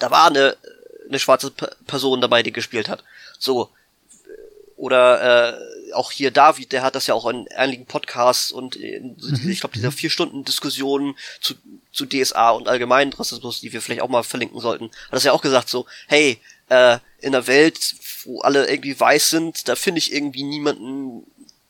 da 0.00 0.10
war 0.10 0.26
eine, 0.26 0.56
eine 1.08 1.18
schwarze 1.18 1.52
Person 1.86 2.20
dabei, 2.20 2.42
die 2.42 2.52
gespielt 2.52 2.88
hat. 2.88 3.04
So. 3.38 3.70
Oder 4.76 5.54
äh, 5.54 5.73
auch 5.94 6.12
hier 6.12 6.30
David, 6.30 6.72
der 6.72 6.82
hat 6.82 6.94
das 6.94 7.06
ja 7.06 7.14
auch 7.14 7.26
in 7.26 7.46
ähnlichen 7.50 7.86
Podcasts 7.86 8.52
und 8.52 8.76
in, 8.76 9.16
mhm. 9.20 9.50
ich 9.50 9.60
glaube, 9.60 9.74
dieser 9.74 9.92
vier 9.92 10.10
Stunden 10.10 10.44
Diskussion 10.44 11.16
zu, 11.40 11.54
zu 11.92 12.06
DSA 12.06 12.50
und 12.50 12.68
allgemeinen 12.68 13.12
Rassismus, 13.12 13.60
die 13.60 13.72
wir 13.72 13.82
vielleicht 13.82 14.02
auch 14.02 14.08
mal 14.08 14.22
verlinken 14.22 14.60
sollten, 14.60 14.86
hat 14.86 15.12
das 15.12 15.24
ja 15.24 15.32
auch 15.32 15.42
gesagt 15.42 15.68
so, 15.68 15.86
hey, 16.06 16.40
äh, 16.68 16.98
in 17.20 17.32
der 17.32 17.46
Welt, 17.46 17.94
wo 18.24 18.40
alle 18.40 18.68
irgendwie 18.68 18.98
weiß 18.98 19.30
sind, 19.30 19.68
da 19.68 19.76
finde 19.76 19.98
ich 19.98 20.12
irgendwie 20.12 20.42
niemanden, 20.42 21.26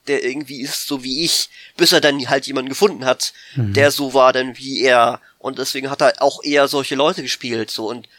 der 0.06 0.24
irgendwie 0.24 0.60
ist 0.60 0.86
so 0.86 1.02
wie 1.02 1.24
ich, 1.24 1.48
bis 1.76 1.92
er 1.92 2.00
dann 2.00 2.28
halt 2.28 2.46
jemanden 2.46 2.68
gefunden 2.68 3.04
hat, 3.04 3.32
mhm. 3.54 3.72
der 3.72 3.90
so 3.90 4.14
war 4.14 4.32
dann 4.32 4.56
wie 4.58 4.82
er. 4.82 5.20
Und 5.38 5.58
deswegen 5.58 5.90
hat 5.90 6.00
er 6.00 6.22
auch 6.22 6.42
eher 6.42 6.68
solche 6.68 6.94
Leute 6.94 7.22
gespielt, 7.22 7.70
so 7.70 7.88
und 7.88 8.06
äh, 8.06 8.10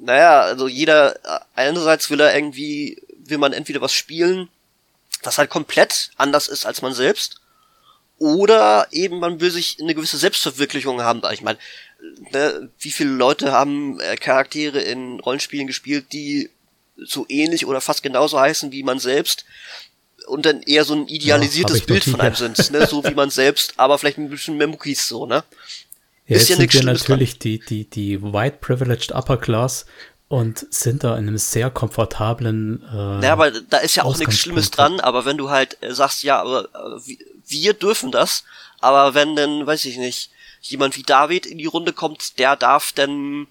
naja, 0.00 0.40
also 0.42 0.68
jeder, 0.68 1.16
äh, 1.24 1.40
einerseits 1.54 2.10
will 2.10 2.20
er 2.20 2.34
irgendwie, 2.34 3.02
will 3.18 3.38
man 3.38 3.52
entweder 3.52 3.80
was 3.80 3.92
spielen, 3.92 4.48
das 5.22 5.38
halt 5.38 5.50
komplett 5.50 6.10
anders 6.16 6.48
ist 6.48 6.66
als 6.66 6.82
man 6.82 6.94
selbst, 6.94 7.40
oder 8.18 8.88
eben 8.92 9.18
man 9.18 9.40
will 9.40 9.50
sich 9.50 9.78
eine 9.80 9.94
gewisse 9.94 10.16
Selbstverwirklichung 10.16 11.02
haben. 11.02 11.20
Ich 11.32 11.42
meine, 11.42 11.58
ne, 12.32 12.70
wie 12.78 12.90
viele 12.90 13.10
Leute 13.10 13.52
haben 13.52 14.00
äh, 14.00 14.16
Charaktere 14.16 14.80
in 14.80 15.20
Rollenspielen 15.20 15.66
gespielt, 15.66 16.12
die 16.12 16.50
so 16.96 17.26
ähnlich 17.28 17.66
oder 17.66 17.80
fast 17.80 18.02
genauso 18.02 18.40
heißen 18.40 18.72
wie 18.72 18.82
man 18.82 18.98
selbst 18.98 19.44
und 20.26 20.46
dann 20.46 20.62
eher 20.62 20.84
so 20.84 20.94
ein 20.94 21.08
idealisiertes 21.08 21.80
ja, 21.80 21.84
Bild 21.86 22.04
von 22.04 22.20
einem 22.20 22.34
sind, 22.34 22.70
ne? 22.70 22.86
so 22.86 23.04
wie 23.04 23.14
man 23.14 23.30
selbst, 23.30 23.74
aber 23.76 23.98
vielleicht 23.98 24.18
ein 24.18 24.30
bisschen 24.30 24.56
mehr 24.56 24.66
Muckis 24.66 25.06
so, 25.06 25.26
ne? 25.26 25.44
Ja, 26.26 26.36
ist 26.36 26.48
ja 26.48 26.56
sind 26.56 26.72
wir 26.72 26.82
natürlich 26.82 27.38
die, 27.38 27.60
die, 27.60 27.84
die 27.88 28.20
White 28.20 28.58
Privileged 28.60 29.12
Upper 29.12 29.36
Class 29.36 29.86
und 30.28 30.66
sind 30.74 31.04
da 31.04 31.16
in 31.16 31.28
einem 31.28 31.38
sehr 31.38 31.70
komfortablen. 31.70 32.82
Äh, 32.92 33.24
ja, 33.24 33.32
aber 33.32 33.50
da 33.50 33.78
ist 33.78 33.94
ja 33.94 34.04
auch 34.04 34.18
nichts 34.18 34.38
Schlimmes 34.38 34.70
dran, 34.70 34.98
aber 35.00 35.24
wenn 35.24 35.36
du 35.36 35.50
halt 35.50 35.78
äh, 35.82 35.94
sagst, 35.94 36.22
ja, 36.24 36.40
aber 36.40 36.64
äh, 36.64 37.16
wir 37.46 37.74
dürfen 37.74 38.10
das, 38.10 38.44
aber 38.80 39.14
wenn 39.14 39.36
dann, 39.36 39.66
weiß 39.66 39.84
ich 39.84 39.98
nicht, 39.98 40.30
jemand 40.62 40.96
wie 40.96 41.04
David 41.04 41.46
in 41.46 41.58
die 41.58 41.66
Runde 41.66 41.92
kommt, 41.92 42.38
der 42.38 42.56
darf 42.56 42.92
dann 42.92 43.46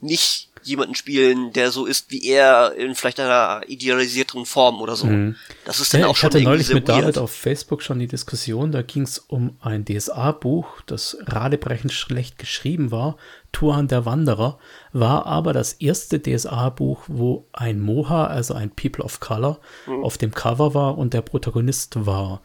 nicht 0.00 0.49
jemanden 0.62 0.94
spielen, 0.94 1.52
der 1.52 1.70
so 1.70 1.86
ist 1.86 2.10
wie 2.10 2.24
er 2.26 2.74
in 2.74 2.94
vielleicht 2.94 3.20
einer 3.20 3.62
idealisierteren 3.66 4.46
Form 4.46 4.80
oder 4.80 4.96
so. 4.96 5.06
Mhm. 5.06 5.36
Das 5.64 5.80
ist 5.80 5.92
dann 5.94 6.02
ja, 6.02 6.06
auch 6.06 6.12
ich 6.12 6.18
schon 6.18 6.30
hatte 6.30 6.42
neulich 6.42 6.72
mit 6.72 6.88
weird. 6.88 7.02
David 7.02 7.18
auf 7.18 7.32
Facebook 7.32 7.82
schon 7.82 7.98
die 7.98 8.06
Diskussion, 8.06 8.72
da 8.72 8.82
ging 8.82 9.02
es 9.02 9.18
um 9.18 9.56
ein 9.60 9.84
DSA-Buch, 9.84 10.82
das 10.86 11.16
radebrechend 11.26 11.92
schlecht 11.92 12.38
geschrieben 12.38 12.90
war, 12.90 13.16
Tuan 13.52 13.88
der 13.88 14.04
Wanderer, 14.04 14.58
war 14.92 15.26
aber 15.26 15.52
das 15.52 15.74
erste 15.74 16.20
DSA-Buch, 16.20 17.04
wo 17.08 17.46
ein 17.52 17.80
Moha, 17.80 18.26
also 18.26 18.54
ein 18.54 18.70
People 18.70 19.04
of 19.04 19.20
Color, 19.20 19.58
mhm. 19.86 20.04
auf 20.04 20.18
dem 20.18 20.32
Cover 20.32 20.74
war 20.74 20.98
und 20.98 21.14
der 21.14 21.22
Protagonist 21.22 22.06
war. 22.06 22.42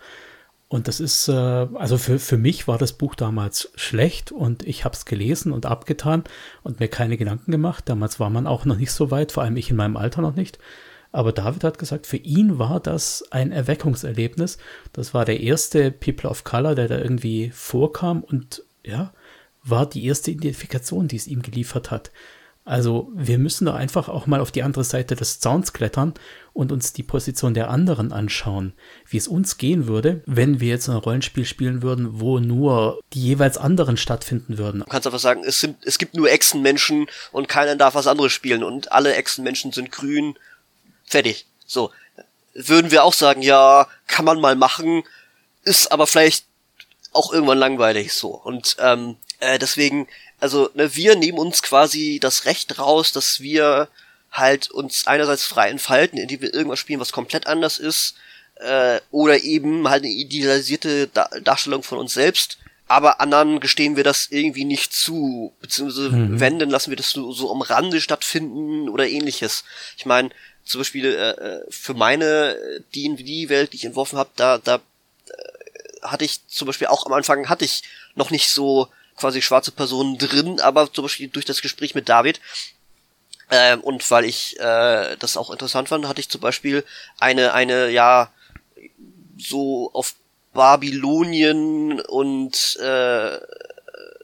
Und 0.67 0.87
das 0.87 0.99
ist, 0.99 1.27
äh, 1.27 1.31
also 1.31 1.97
für, 1.97 2.17
für 2.17 2.37
mich 2.37 2.67
war 2.67 2.77
das 2.77 2.93
Buch 2.93 3.15
damals 3.15 3.71
schlecht 3.75 4.31
und 4.31 4.63
ich 4.63 4.83
habe 4.83 4.95
es 4.95 5.05
gelesen 5.05 5.51
und 5.51 5.65
abgetan 5.65 6.23
und 6.63 6.79
mir 6.79 6.87
keine 6.87 7.17
Gedanken 7.17 7.51
gemacht. 7.51 7.87
Damals 7.87 8.19
war 8.19 8.29
man 8.29 8.47
auch 8.47 8.65
noch 8.65 8.77
nicht 8.77 8.91
so 8.91 9.11
weit, 9.11 9.31
vor 9.31 9.43
allem 9.43 9.57
ich 9.57 9.69
in 9.69 9.75
meinem 9.75 9.97
Alter 9.97 10.21
noch 10.21 10.35
nicht. 10.35 10.57
Aber 11.11 11.31
David 11.31 11.63
hat 11.63 11.77
gesagt, 11.77 12.07
für 12.07 12.17
ihn 12.17 12.59
war 12.59 12.79
das 12.79 13.23
ein 13.31 13.51
Erweckungserlebnis. 13.51 14.57
Das 14.91 15.13
war 15.13 15.23
der 15.23 15.39
erste 15.39 15.91
People 15.91 16.29
of 16.29 16.43
Color, 16.43 16.75
der 16.75 16.87
da 16.87 16.97
irgendwie 16.97 17.51
vorkam 17.51 18.21
und 18.21 18.63
ja, 18.83 19.13
war 19.63 19.87
die 19.87 20.05
erste 20.05 20.31
Identifikation, 20.31 21.07
die 21.07 21.15
es 21.15 21.27
ihm 21.27 21.41
geliefert 21.41 21.89
hat. 21.89 22.11
Also 22.65 23.11
wir 23.13 23.37
müssen 23.37 23.65
da 23.65 23.75
einfach 23.75 24.09
auch 24.09 24.25
mal 24.25 24.39
auf 24.39 24.51
die 24.51 24.63
andere 24.63 24.83
Seite 24.83 25.15
des 25.15 25.39
Zauns 25.39 25.71
klettern 25.71 26.15
und 26.51 26.71
uns 26.71 26.93
die 26.93 27.03
Position 27.03 27.53
der 27.53 27.69
anderen 27.69 28.11
anschauen, 28.11 28.73
wie 29.07 29.17
es 29.17 29.27
uns 29.27 29.57
gehen 29.57 29.85
würde, 29.85 30.23
wenn 30.25 30.59
wir 30.59 30.69
jetzt 30.69 30.89
ein 30.89 30.95
Rollenspiel 30.95 31.45
spielen 31.45 31.83
würden, 31.83 32.19
wo 32.19 32.39
nur 32.39 32.99
die 33.13 33.21
jeweils 33.21 33.59
anderen 33.59 33.97
stattfinden 33.97 34.57
würden. 34.57 34.79
Du 34.79 34.87
kannst 34.87 35.05
einfach 35.05 35.19
sagen, 35.19 35.43
es, 35.45 35.59
sind, 35.59 35.77
es 35.85 35.99
gibt 35.99 36.15
nur 36.15 36.31
Echsenmenschen 36.31 37.05
und 37.31 37.47
keiner 37.47 37.75
darf 37.75 37.93
was 37.93 38.07
anderes 38.07 38.31
spielen 38.31 38.63
und 38.63 38.91
alle 38.91 39.13
Echsenmenschen 39.13 39.71
sind 39.71 39.91
grün, 39.91 40.35
fertig. 41.05 41.45
So. 41.67 41.91
Würden 42.55 42.89
wir 42.89 43.03
auch 43.03 43.13
sagen, 43.13 43.43
ja, 43.43 43.87
kann 44.07 44.25
man 44.25 44.41
mal 44.41 44.55
machen, 44.55 45.03
ist 45.63 45.91
aber 45.91 46.07
vielleicht 46.07 46.45
auch 47.11 47.31
irgendwann 47.31 47.59
langweilig 47.59 48.13
so. 48.13 48.29
Und 48.29 48.75
ähm, 48.79 49.17
äh, 49.39 49.59
deswegen 49.59 50.07
also 50.45 50.69
ne, 50.75 50.95
wir 50.95 51.15
nehmen 51.15 51.39
uns 51.39 51.63
quasi 51.63 52.19
das 52.21 52.45
Recht 52.45 52.77
raus, 52.77 53.11
dass 53.11 53.39
wir 53.39 53.87
halt 54.31 54.69
uns 54.69 55.07
einerseits 55.07 55.43
frei 55.43 55.69
entfalten, 55.69 56.19
indem 56.19 56.41
wir 56.41 56.53
irgendwas 56.53 56.77
spielen, 56.77 56.99
was 56.99 57.11
komplett 57.11 57.47
anders 57.47 57.79
ist, 57.79 58.13
äh, 58.57 58.99
oder 59.09 59.41
eben 59.43 59.89
halt 59.89 60.03
eine 60.03 60.13
idealisierte 60.13 61.07
Dar 61.07 61.31
Darstellung 61.41 61.81
von 61.81 61.97
uns 61.97 62.13
selbst. 62.13 62.59
Aber 62.87 63.21
anderen 63.21 63.59
gestehen 63.59 63.95
wir 63.95 64.03
das 64.03 64.27
irgendwie 64.29 64.65
nicht 64.65 64.93
zu, 64.93 65.51
beziehungsweise 65.61 66.11
mhm. 66.11 66.39
wenn, 66.39 66.59
dann 66.59 66.69
lassen 66.69 66.91
wir 66.91 66.97
das 66.97 67.09
so, 67.09 67.31
so 67.31 67.51
am 67.51 67.63
Rande 67.63 67.99
stattfinden 67.99 68.87
oder 68.87 69.07
ähnliches. 69.07 69.63
Ich 69.97 70.05
meine, 70.05 70.29
zum 70.63 70.81
Beispiel 70.81 71.05
äh, 71.05 71.31
äh 71.31 71.65
für 71.71 71.95
meine 71.95 72.55
D&D-Welt, 72.93 73.73
die 73.73 73.77
ich 73.77 73.85
entworfen 73.85 74.19
habe, 74.19 74.29
da, 74.35 74.59
da 74.59 74.75
äh, 74.75 74.79
hatte 76.03 76.23
ich 76.23 76.47
zum 76.47 76.67
Beispiel 76.67 76.85
auch 76.85 77.07
am 77.07 77.13
Anfang 77.13 77.49
hatte 77.49 77.65
ich 77.65 77.81
noch 78.13 78.29
nicht 78.29 78.51
so 78.51 78.89
quasi 79.17 79.41
schwarze 79.41 79.71
Personen 79.71 80.17
drin, 80.17 80.59
aber 80.59 80.91
zum 80.91 81.05
Beispiel 81.05 81.27
durch 81.27 81.45
das 81.45 81.61
Gespräch 81.61 81.95
mit 81.95 82.09
David 82.09 82.39
ähm, 83.51 83.81
und 83.81 84.09
weil 84.09 84.25
ich 84.25 84.59
äh, 84.59 85.15
das 85.17 85.37
auch 85.37 85.51
interessant 85.51 85.89
fand, 85.89 86.07
hatte 86.07 86.19
ich 86.19 86.29
zum 86.29 86.41
Beispiel 86.41 86.83
eine, 87.19 87.53
eine, 87.53 87.89
ja, 87.89 88.31
so 89.37 89.91
auf 89.93 90.15
Babylonien 90.53 91.99
und 92.01 92.77
äh, 92.77 93.37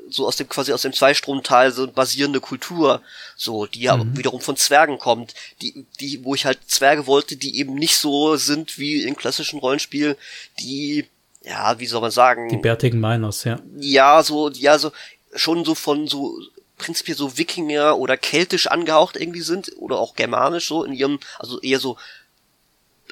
so 0.09 0.27
aus 0.27 0.35
dem 0.37 0.49
quasi 0.49 0.73
aus 0.73 0.81
dem 0.81 0.93
Zweistromtal 0.93 1.71
so 1.71 1.87
basierende 1.87 2.41
Kultur, 2.41 3.01
so 3.35 3.65
die 3.65 3.81
ja 3.81 3.97
mhm. 3.97 4.17
wiederum 4.17 4.41
von 4.41 4.57
Zwergen 4.57 4.97
kommt, 4.97 5.33
die 5.61 5.85
die 5.99 6.23
wo 6.23 6.35
ich 6.35 6.45
halt 6.45 6.59
Zwerge 6.67 7.07
wollte, 7.07 7.37
die 7.37 7.57
eben 7.59 7.75
nicht 7.75 7.97
so 7.97 8.35
sind 8.35 8.77
wie 8.77 9.03
in 9.03 9.15
klassischen 9.15 9.59
Rollenspiel, 9.59 10.17
die 10.59 11.07
ja, 11.43 11.79
wie 11.79 11.87
soll 11.87 12.01
man 12.01 12.11
sagen? 12.11 12.49
Die 12.49 12.57
bärtigen 12.57 12.99
Miners, 12.99 13.43
ja. 13.43 13.59
Ja, 13.77 14.21
so, 14.23 14.49
ja, 14.49 14.77
so, 14.77 14.91
schon 15.35 15.65
so 15.65 15.75
von 15.75 16.07
so, 16.07 16.39
prinzipiell 16.77 17.17
so 17.17 17.37
Wikinger 17.37 17.97
oder 17.97 18.17
keltisch 18.17 18.67
angehaucht 18.67 19.15
irgendwie 19.15 19.41
sind, 19.41 19.71
oder 19.77 19.99
auch 19.99 20.15
germanisch 20.15 20.67
so 20.67 20.83
in 20.83 20.93
ihrem, 20.93 21.19
also 21.39 21.59
eher 21.61 21.79
so, 21.79 21.97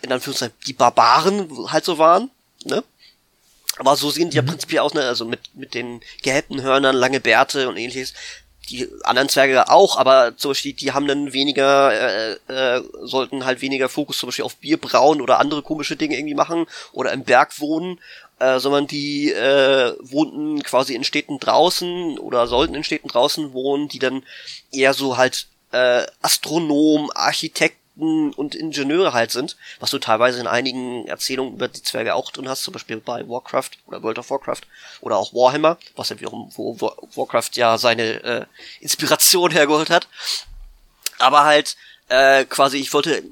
in 0.01 0.11
Anführungszeichen, 0.11 0.55
die 0.67 0.73
Barbaren 0.73 1.71
halt 1.71 1.85
so 1.85 1.97
waren, 1.97 2.29
ne? 2.65 2.83
Aber 3.77 3.95
so 3.95 4.09
sehen 4.09 4.29
die 4.29 4.39
mhm. 4.39 4.45
ja 4.45 4.51
prinzipiell 4.51 4.81
aus, 4.81 4.93
ne? 4.93 5.01
Also 5.03 5.25
mit, 5.25 5.55
mit 5.55 5.73
den 5.73 6.01
gehäppten 6.21 6.61
Hörnern, 6.61 6.95
lange 6.95 7.19
Bärte 7.19 7.69
und 7.69 7.77
ähnliches 7.77 8.13
die 8.69 8.89
anderen 9.03 9.29
Zwerge 9.29 9.69
auch, 9.69 9.97
aber 9.97 10.37
zum 10.37 10.51
Beispiel, 10.51 10.73
die 10.73 10.91
haben 10.91 11.07
dann 11.07 11.33
weniger, 11.33 11.91
äh, 11.91 12.33
äh, 12.47 12.83
sollten 13.01 13.45
halt 13.45 13.61
weniger 13.61 13.89
Fokus 13.89 14.19
zum 14.19 14.27
Beispiel 14.27 14.45
auf 14.45 14.57
Bier 14.57 14.77
brauen 14.77 15.21
oder 15.21 15.39
andere 15.39 15.61
komische 15.61 15.95
Dinge 15.95 16.17
irgendwie 16.17 16.35
machen 16.35 16.65
oder 16.91 17.11
im 17.11 17.23
Berg 17.23 17.59
wohnen, 17.59 17.99
äh, 18.39 18.59
sondern 18.59 18.87
die 18.87 19.31
äh, 19.31 19.95
wohnten 19.99 20.63
quasi 20.63 20.95
in 20.95 21.03
Städten 21.03 21.39
draußen 21.39 22.17
oder 22.19 22.47
sollten 22.47 22.75
in 22.75 22.83
Städten 22.83 23.07
draußen 23.07 23.53
wohnen, 23.53 23.87
die 23.87 23.99
dann 23.99 24.23
eher 24.71 24.93
so 24.93 25.17
halt 25.17 25.47
äh, 25.71 26.05
Astronom, 26.21 27.11
Architekt 27.13 27.78
Architekten 27.99 28.33
und 28.33 28.55
Ingenieure 28.55 29.13
halt 29.13 29.31
sind, 29.31 29.57
was 29.79 29.91
du 29.91 29.99
teilweise 29.99 30.39
in 30.39 30.47
einigen 30.47 31.07
Erzählungen 31.07 31.53
über 31.53 31.67
die 31.67 31.83
Zwerge 31.83 32.15
auch 32.15 32.31
drin 32.31 32.49
hast, 32.49 32.63
zum 32.63 32.73
Beispiel 32.73 32.97
bei 32.97 33.27
Warcraft 33.27 33.71
oder 33.87 34.01
World 34.03 34.19
of 34.19 34.29
Warcraft 34.29 34.61
oder 35.01 35.17
auch 35.17 35.33
Warhammer, 35.33 35.77
was 35.95 36.09
ja 36.09 36.19
wiederum, 36.19 36.51
wo 36.55 36.79
Warcraft 37.15 37.51
ja 37.53 37.77
seine 37.77 38.23
äh, 38.23 38.45
Inspiration 38.79 39.51
hergeholt 39.59 39.89
hat. 39.89 40.07
Aber 41.17 41.43
halt, 41.43 41.75
äh, 42.07 42.45
quasi, 42.45 42.77
ich 42.77 42.93
wollte 42.93 43.23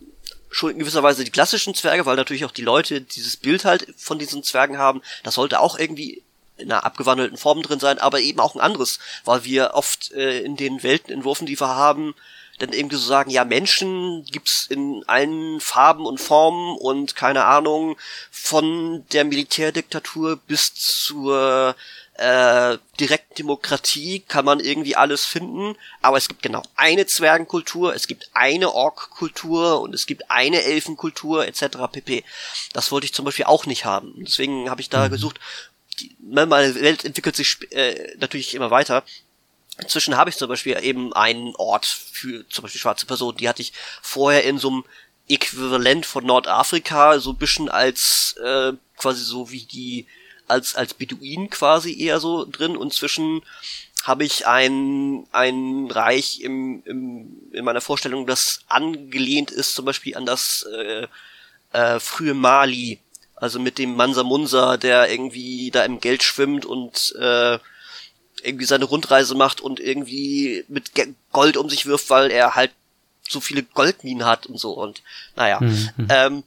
schon 0.49 0.71
in 0.71 0.79
gewisser 0.79 1.03
Weise 1.03 1.23
die 1.23 1.31
klassischen 1.31 1.73
Zwerge, 1.73 2.05
weil 2.05 2.15
natürlich 2.15 2.45
auch 2.45 2.51
die 2.51 2.61
Leute 2.61 3.01
dieses 3.01 3.37
Bild 3.37 3.65
halt 3.65 3.87
von 3.97 4.17
diesen 4.17 4.43
Zwergen 4.43 4.77
haben, 4.77 5.01
das 5.23 5.35
sollte 5.35 5.59
auch 5.59 5.77
irgendwie 5.77 6.23
in 6.57 6.71
einer 6.71 6.85
abgewandelten 6.85 7.37
Form 7.37 7.61
drin 7.61 7.79
sein, 7.79 7.99
aber 7.99 8.19
eben 8.19 8.39
auch 8.39 8.55
ein 8.55 8.61
anderes, 8.61 8.97
weil 9.25 9.43
wir 9.43 9.71
oft 9.75 10.11
äh, 10.13 10.39
in 10.39 10.55
den 10.55 10.81
Weltenentwürfen, 10.81 11.45
die 11.45 11.59
wir 11.59 11.67
haben, 11.67 12.15
dann 12.59 12.73
irgendwie 12.73 12.95
so 12.95 13.05
sagen, 13.05 13.29
ja, 13.29 13.45
Menschen 13.45 14.25
gibt's 14.25 14.67
in 14.67 15.03
allen 15.07 15.59
Farben 15.59 16.05
und 16.05 16.19
Formen 16.19 16.77
und 16.77 17.15
keine 17.15 17.45
Ahnung, 17.45 17.97
von 18.31 19.05
der 19.11 19.25
Militärdiktatur 19.25 20.37
bis 20.47 20.73
zur 20.73 21.75
äh, 22.17 22.77
Direktdemokratie 22.99 24.21
kann 24.27 24.43
man 24.43 24.59
irgendwie 24.59 24.95
alles 24.95 25.23
finden, 25.23 25.75
aber 26.01 26.17
es 26.17 26.27
gibt 26.27 26.41
genau 26.41 26.63
eine 26.75 27.05
Zwergenkultur, 27.05 27.93
es 27.93 28.07
gibt 28.07 28.31
eine 28.33 28.73
Ork-Kultur 28.73 29.81
und 29.81 29.93
es 29.93 30.07
gibt 30.07 30.31
eine 30.31 30.63
Elfenkultur 30.63 31.45
etc. 31.45 31.77
pp. 31.91 32.23
Das 32.73 32.91
wollte 32.91 33.05
ich 33.05 33.13
zum 33.13 33.25
Beispiel 33.25 33.45
auch 33.45 33.67
nicht 33.67 33.85
haben. 33.85 34.13
Deswegen 34.17 34.69
habe 34.69 34.81
ich 34.81 34.89
da 34.89 35.07
mhm. 35.07 35.11
gesucht. 35.11 35.39
Die, 35.99 36.15
ne, 36.19 36.45
meine 36.47 36.73
Welt 36.75 37.05
entwickelt 37.05 37.35
sich 37.35 37.71
äh, 37.71 38.15
natürlich 38.17 38.55
immer 38.55 38.71
weiter. 38.71 39.03
Inzwischen 39.81 40.17
habe 40.17 40.29
ich 40.29 40.37
zum 40.37 40.49
Beispiel 40.49 40.77
eben 40.81 41.13
einen 41.13 41.55
Ort 41.55 41.85
für 41.85 42.47
zum 42.49 42.63
Beispiel 42.63 42.81
schwarze 42.81 43.05
Personen. 43.05 43.37
Die 43.37 43.47
hatte 43.47 43.61
ich 43.61 43.73
vorher 44.01 44.43
in 44.43 44.57
so 44.57 44.69
einem 44.69 44.85
Äquivalent 45.29 46.05
von 46.05 46.25
Nordafrika, 46.25 47.19
so 47.19 47.31
ein 47.31 47.37
bisschen 47.37 47.69
als 47.69 48.35
äh, 48.43 48.73
quasi 48.97 49.23
so 49.23 49.51
wie 49.51 49.63
die 49.63 50.07
als, 50.47 50.75
als 50.75 50.93
Beduin 50.93 51.49
quasi 51.49 51.99
eher 51.99 52.19
so 52.19 52.45
drin 52.45 52.77
und 52.77 52.93
zwischen 52.93 53.41
habe 54.03 54.23
ich 54.23 54.47
ein, 54.47 55.27
ein 55.33 55.89
Reich 55.91 56.39
im, 56.39 56.81
im, 56.85 57.49
in 57.51 57.65
meiner 57.65 57.81
Vorstellung, 57.81 58.25
das 58.25 58.61
angelehnt 58.67 59.51
ist 59.51 59.75
zum 59.75 59.83
Beispiel 59.83 60.15
an 60.15 60.25
das 60.25 60.65
äh, 60.73 61.07
äh, 61.73 61.99
frühe 61.99 62.33
Mali, 62.33 62.99
also 63.35 63.59
mit 63.59 63.77
dem 63.77 63.95
Mansa 63.95 64.23
Munsa, 64.23 64.77
der 64.77 65.11
irgendwie 65.11 65.71
da 65.71 65.83
im 65.83 65.99
Geld 65.99 66.23
schwimmt 66.23 66.65
und 66.65 67.13
äh, 67.19 67.59
irgendwie 68.43 68.65
seine 68.65 68.85
Rundreise 68.85 69.35
macht 69.35 69.61
und 69.61 69.79
irgendwie 69.79 70.63
mit 70.67 70.91
Gold 71.31 71.57
um 71.57 71.69
sich 71.69 71.85
wirft, 71.85 72.09
weil 72.09 72.31
er 72.31 72.55
halt 72.55 72.71
so 73.27 73.39
viele 73.39 73.63
Goldminen 73.63 74.25
hat 74.25 74.45
und 74.45 74.57
so 74.57 74.71
und 74.71 75.01
naja. 75.35 75.59
Mhm. 75.59 76.07
Ähm, 76.09 76.43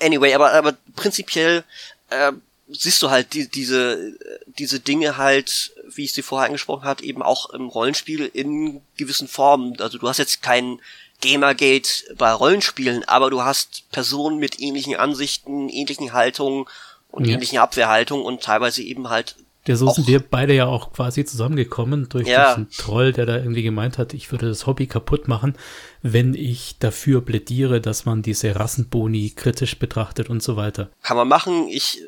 anyway, 0.00 0.34
aber, 0.34 0.52
aber 0.52 0.76
prinzipiell 0.96 1.64
äh, 2.10 2.32
siehst 2.68 3.02
du 3.02 3.10
halt 3.10 3.34
die, 3.34 3.48
diese, 3.48 4.14
diese 4.46 4.80
Dinge 4.80 5.16
halt, 5.16 5.72
wie 5.94 6.04
ich 6.04 6.12
sie 6.12 6.22
vorher 6.22 6.46
angesprochen 6.46 6.84
hat, 6.84 7.00
eben 7.00 7.22
auch 7.22 7.50
im 7.50 7.68
Rollenspiel 7.68 8.30
in 8.32 8.80
gewissen 8.96 9.28
Formen. 9.28 9.80
Also 9.80 9.98
du 9.98 10.08
hast 10.08 10.18
jetzt 10.18 10.42
kein 10.42 10.80
Gamergate 11.20 12.14
bei 12.16 12.32
Rollenspielen, 12.32 13.04
aber 13.04 13.30
du 13.30 13.42
hast 13.42 13.90
Personen 13.90 14.38
mit 14.38 14.60
ähnlichen 14.60 14.96
Ansichten, 14.96 15.68
ähnlichen 15.68 16.12
Haltungen 16.12 16.66
und 17.10 17.26
ja. 17.26 17.34
ähnlichen 17.34 17.58
Abwehrhaltungen 17.58 18.24
und 18.24 18.42
teilweise 18.42 18.82
eben 18.82 19.08
halt. 19.10 19.36
Ja, 19.70 19.76
so 19.76 19.88
sind 19.88 20.08
wir 20.08 20.18
beide 20.18 20.52
ja 20.52 20.66
auch 20.66 20.92
quasi 20.92 21.24
zusammengekommen 21.24 22.08
durch 22.08 22.26
ja. 22.26 22.48
diesen 22.48 22.70
Troll, 22.70 23.12
der 23.12 23.24
da 23.24 23.36
irgendwie 23.36 23.62
gemeint 23.62 23.98
hat, 23.98 24.14
ich 24.14 24.32
würde 24.32 24.48
das 24.48 24.66
Hobby 24.66 24.88
kaputt 24.88 25.28
machen, 25.28 25.56
wenn 26.02 26.34
ich 26.34 26.78
dafür 26.80 27.20
plädiere, 27.24 27.80
dass 27.80 28.04
man 28.04 28.20
diese 28.22 28.56
Rassenboni 28.56 29.32
kritisch 29.36 29.78
betrachtet 29.78 30.28
und 30.28 30.42
so 30.42 30.56
weiter. 30.56 30.90
Kann 31.02 31.16
man 31.16 31.28
machen. 31.28 31.68
Ich 31.68 32.02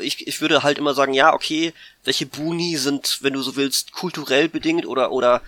ich, 0.00 0.26
ich 0.26 0.40
würde 0.40 0.62
halt 0.62 0.78
immer 0.78 0.94
sagen, 0.94 1.12
ja, 1.12 1.34
okay, 1.34 1.74
welche 2.04 2.24
Buni 2.24 2.78
sind, 2.78 3.18
wenn 3.20 3.34
du 3.34 3.42
so 3.42 3.54
willst, 3.54 3.92
kulturell 3.92 4.48
bedingt 4.48 4.86
oder, 4.86 5.12
oder 5.12 5.42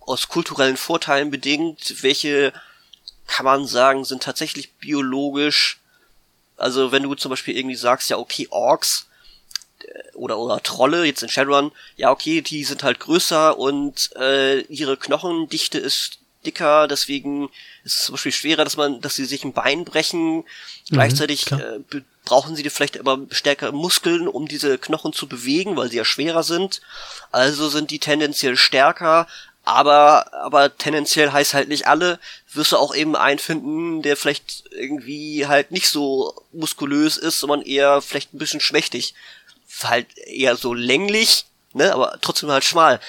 aus 0.00 0.26
kulturellen 0.26 0.76
Vorteilen 0.76 1.30
bedingt, 1.30 2.02
welche 2.02 2.52
kann 3.28 3.44
man 3.44 3.68
sagen, 3.68 4.04
sind 4.04 4.24
tatsächlich 4.24 4.72
biologisch, 4.74 5.78
also 6.56 6.90
wenn 6.90 7.04
du 7.04 7.14
zum 7.14 7.30
Beispiel 7.30 7.56
irgendwie 7.56 7.76
sagst, 7.76 8.10
ja, 8.10 8.18
okay, 8.18 8.48
Orks 8.50 9.06
oder, 10.14 10.38
oder 10.38 10.62
Trolle, 10.62 11.04
jetzt 11.04 11.22
in 11.22 11.28
Shadowrun, 11.28 11.72
ja, 11.96 12.10
okay, 12.10 12.42
die 12.42 12.64
sind 12.64 12.82
halt 12.82 13.00
größer 13.00 13.58
und 13.58 14.10
äh, 14.16 14.60
ihre 14.62 14.96
Knochendichte 14.96 15.78
ist 15.78 16.18
dicker, 16.44 16.88
deswegen 16.88 17.48
ist 17.84 17.98
es 17.98 18.04
zum 18.06 18.14
Beispiel 18.14 18.32
schwerer, 18.32 18.64
dass 18.64 18.76
man, 18.76 19.00
dass 19.00 19.14
sie 19.14 19.24
sich 19.24 19.44
ein 19.44 19.52
Bein 19.52 19.84
brechen. 19.84 20.38
Mhm, 20.38 20.44
Gleichzeitig 20.90 21.50
äh, 21.52 21.80
brauchen 22.24 22.56
sie 22.56 22.68
vielleicht 22.68 22.98
aber 22.98 23.20
stärkere 23.30 23.72
Muskeln, 23.72 24.28
um 24.28 24.48
diese 24.48 24.78
Knochen 24.78 25.12
zu 25.12 25.28
bewegen, 25.28 25.76
weil 25.76 25.90
sie 25.90 25.96
ja 25.96 26.04
schwerer 26.04 26.42
sind. 26.42 26.80
Also 27.30 27.68
sind 27.68 27.90
die 27.90 27.98
tendenziell 27.98 28.56
stärker, 28.56 29.26
aber, 29.64 30.32
aber 30.34 30.76
tendenziell 30.76 31.30
heißt 31.30 31.54
halt 31.54 31.68
nicht 31.68 31.86
alle, 31.86 32.18
wirst 32.52 32.72
du 32.72 32.76
auch 32.76 32.94
eben 32.94 33.14
einen 33.14 33.38
finden, 33.38 34.02
der 34.02 34.16
vielleicht 34.16 34.64
irgendwie 34.72 35.46
halt 35.46 35.70
nicht 35.70 35.88
so 35.88 36.34
muskulös 36.52 37.16
ist, 37.16 37.38
sondern 37.38 37.62
eher 37.62 38.02
vielleicht 38.02 38.34
ein 38.34 38.38
bisschen 38.38 38.60
schmächtig. 38.60 39.14
Halt 39.82 40.06
eher 40.18 40.56
so 40.56 40.74
länglich, 40.74 41.46
ne, 41.72 41.92
aber 41.92 42.18
trotzdem 42.20 42.50
halt 42.50 42.64
schmal 42.64 43.00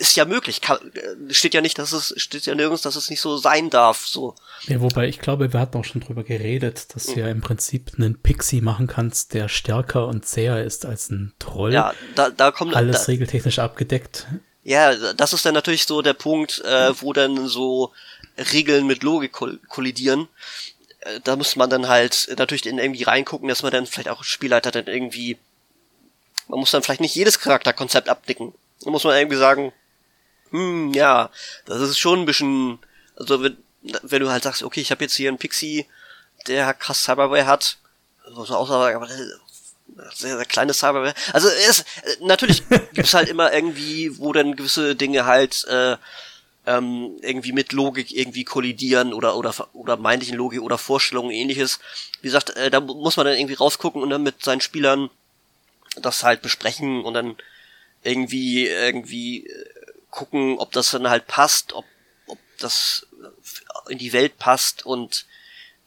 ist 0.00 0.16
ja 0.16 0.24
möglich. 0.24 0.62
Kann, 0.62 0.78
äh, 0.94 1.32
steht 1.32 1.52
ja 1.52 1.60
nicht, 1.60 1.78
dass 1.78 1.92
es, 1.92 2.14
steht 2.16 2.46
ja 2.46 2.54
nirgends, 2.54 2.82
dass 2.82 2.96
es 2.96 3.10
nicht 3.10 3.20
so 3.20 3.36
sein 3.36 3.68
darf, 3.68 4.06
so. 4.06 4.34
Ja, 4.62 4.80
wobei 4.80 5.06
ich 5.08 5.18
glaube, 5.18 5.52
wir 5.52 5.60
hatten 5.60 5.76
auch 5.76 5.84
schon 5.84 6.00
drüber 6.00 6.24
geredet, 6.24 6.94
dass 6.94 7.08
mhm. 7.08 7.14
du 7.14 7.20
ja 7.20 7.28
im 7.28 7.42
Prinzip 7.42 7.92
einen 7.96 8.18
Pixie 8.18 8.62
machen 8.62 8.86
kannst, 8.86 9.34
der 9.34 9.48
stärker 9.48 10.06
und 10.06 10.24
zäher 10.26 10.64
ist 10.64 10.86
als 10.86 11.10
ein 11.10 11.34
Troll. 11.38 11.74
Ja, 11.74 11.92
da, 12.14 12.30
da 12.30 12.50
kommt 12.50 12.74
alles 12.74 13.04
da, 13.04 13.12
regeltechnisch 13.12 13.58
abgedeckt. 13.58 14.26
Ja, 14.64 14.94
das 15.12 15.34
ist 15.34 15.44
dann 15.44 15.54
natürlich 15.54 15.84
so 15.84 16.00
der 16.00 16.14
Punkt, 16.14 16.62
äh, 16.64 16.92
wo 17.00 17.12
dann 17.12 17.46
so 17.46 17.92
Regeln 18.52 18.86
mit 18.86 19.02
Logik 19.02 19.32
kollidieren. 19.68 20.28
Äh, 21.00 21.20
da 21.24 21.36
muss 21.36 21.56
man 21.56 21.68
dann 21.68 21.88
halt 21.88 22.34
natürlich 22.38 22.64
in 22.64 22.78
irgendwie 22.78 23.02
reingucken, 23.02 23.48
dass 23.48 23.62
man 23.62 23.72
dann 23.72 23.86
vielleicht 23.86 24.08
auch 24.08 24.24
Spielleiter 24.24 24.70
dann 24.70 24.86
irgendwie, 24.86 25.36
man 26.50 26.58
muss 26.58 26.70
dann 26.70 26.82
vielleicht 26.82 27.00
nicht 27.00 27.14
jedes 27.14 27.38
Charakterkonzept 27.38 28.08
abnicken. 28.08 28.52
Da 28.82 28.90
muss 28.90 29.04
man 29.04 29.16
irgendwie 29.16 29.36
sagen, 29.36 29.72
hm, 30.50 30.92
ja, 30.92 31.30
das 31.66 31.80
ist 31.80 31.98
schon 31.98 32.20
ein 32.20 32.26
bisschen, 32.26 32.78
also 33.16 33.42
wenn, 33.42 33.56
wenn 34.02 34.22
du 34.22 34.30
halt 34.30 34.42
sagst, 34.42 34.62
okay, 34.62 34.80
ich 34.80 34.90
habe 34.90 35.04
jetzt 35.04 35.14
hier 35.14 35.28
einen 35.28 35.38
Pixie, 35.38 35.86
der 36.46 36.74
krass 36.74 37.02
Cyberware 37.02 37.46
hat, 37.46 37.78
muss 38.32 38.48
man 38.48 38.58
auch 38.58 38.68
sagen, 38.68 38.96
aber 38.96 39.08
sehr, 40.14 40.36
sehr 40.36 40.44
kleine 40.44 40.74
Cyberware. 40.74 41.14
Also 41.32 41.48
es, 41.48 41.84
natürlich 42.20 42.62
gibt's 42.92 43.14
halt 43.14 43.28
immer 43.28 43.52
irgendwie, 43.52 44.18
wo 44.18 44.32
dann 44.32 44.56
gewisse 44.56 44.96
Dinge 44.96 45.26
halt 45.26 45.64
äh, 45.64 45.96
ähm, 46.66 47.16
irgendwie 47.22 47.52
mit 47.52 47.72
Logik 47.72 48.12
irgendwie 48.12 48.44
kollidieren 48.44 49.12
oder 49.12 49.36
oder 49.36 49.54
oder 49.72 49.96
meintlichen 49.96 50.36
Logik 50.36 50.62
oder 50.62 50.78
Vorstellungen 50.78 51.30
ähnliches. 51.30 51.80
Wie 52.20 52.28
gesagt, 52.28 52.50
äh, 52.56 52.70
da 52.70 52.80
muss 52.80 53.16
man 53.16 53.26
dann 53.26 53.36
irgendwie 53.36 53.54
rausgucken 53.54 54.02
und 54.02 54.10
dann 54.10 54.22
mit 54.22 54.44
seinen 54.44 54.60
Spielern 54.60 55.10
das 55.96 56.22
halt 56.22 56.42
besprechen 56.42 57.04
und 57.04 57.14
dann 57.14 57.36
irgendwie 58.02 58.66
irgendwie 58.66 59.46
äh, 59.46 59.66
gucken, 60.10 60.58
ob 60.58 60.72
das 60.72 60.90
dann 60.90 61.08
halt 61.08 61.26
passt, 61.26 61.72
ob, 61.72 61.84
ob 62.26 62.38
das 62.58 63.06
in 63.88 63.98
die 63.98 64.12
Welt 64.12 64.38
passt 64.38 64.86
und 64.86 65.26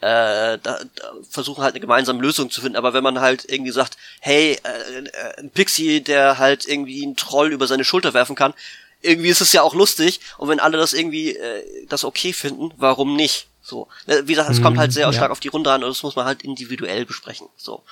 äh, 0.04 0.60
da, 0.62 0.82
da 0.96 1.14
versuchen 1.30 1.64
halt 1.64 1.74
eine 1.74 1.80
gemeinsame 1.80 2.22
Lösung 2.22 2.52
zu 2.52 2.60
finden. 2.60 2.76
Aber 2.76 2.94
wenn 2.94 3.04
man 3.04 3.22
halt 3.22 3.50
irgendwie 3.50 3.72
sagt, 3.72 3.98
hey, 4.20 4.60
äh, 4.64 5.00
äh, 5.00 5.40
ein 5.40 5.50
Pixie, 5.50 6.02
der 6.02 6.38
halt 6.38 6.68
irgendwie 6.68 7.04
einen 7.04 7.16
Troll 7.16 7.54
über 7.54 7.68
seine 7.68 7.86
Schulter 7.86 8.14
werfen 8.14 8.36
kann, 8.36 8.54
irgendwie 9.02 9.30
ist 9.30 9.42
es 9.42 9.54
ja 9.54 9.62
auch 9.62 9.74
lustig. 9.74 10.20
Und 10.38 10.50
wenn 10.50 10.60
alle 10.60 10.78
das 10.78 10.94
irgendwie 10.94 11.36
äh, 11.36 11.86
das 11.88 12.04
okay 12.04 12.34
finden, 12.34 12.72
warum 12.76 13.16
nicht? 13.16 13.48
So, 13.62 13.88
ne, 14.08 14.28
wie 14.28 14.34
gesagt, 14.34 14.50
es 14.50 14.62
kommt 14.62 14.78
halt 14.78 14.92
sehr 14.92 15.06
ja. 15.06 15.14
stark 15.14 15.32
auf 15.32 15.40
die 15.40 15.48
Runde 15.48 15.72
an 15.72 15.84
und 15.84 15.90
das 15.90 16.04
muss 16.04 16.18
man 16.18 16.26
halt 16.26 16.44
individuell 16.44 17.06
besprechen. 17.06 17.48
So 17.56 17.84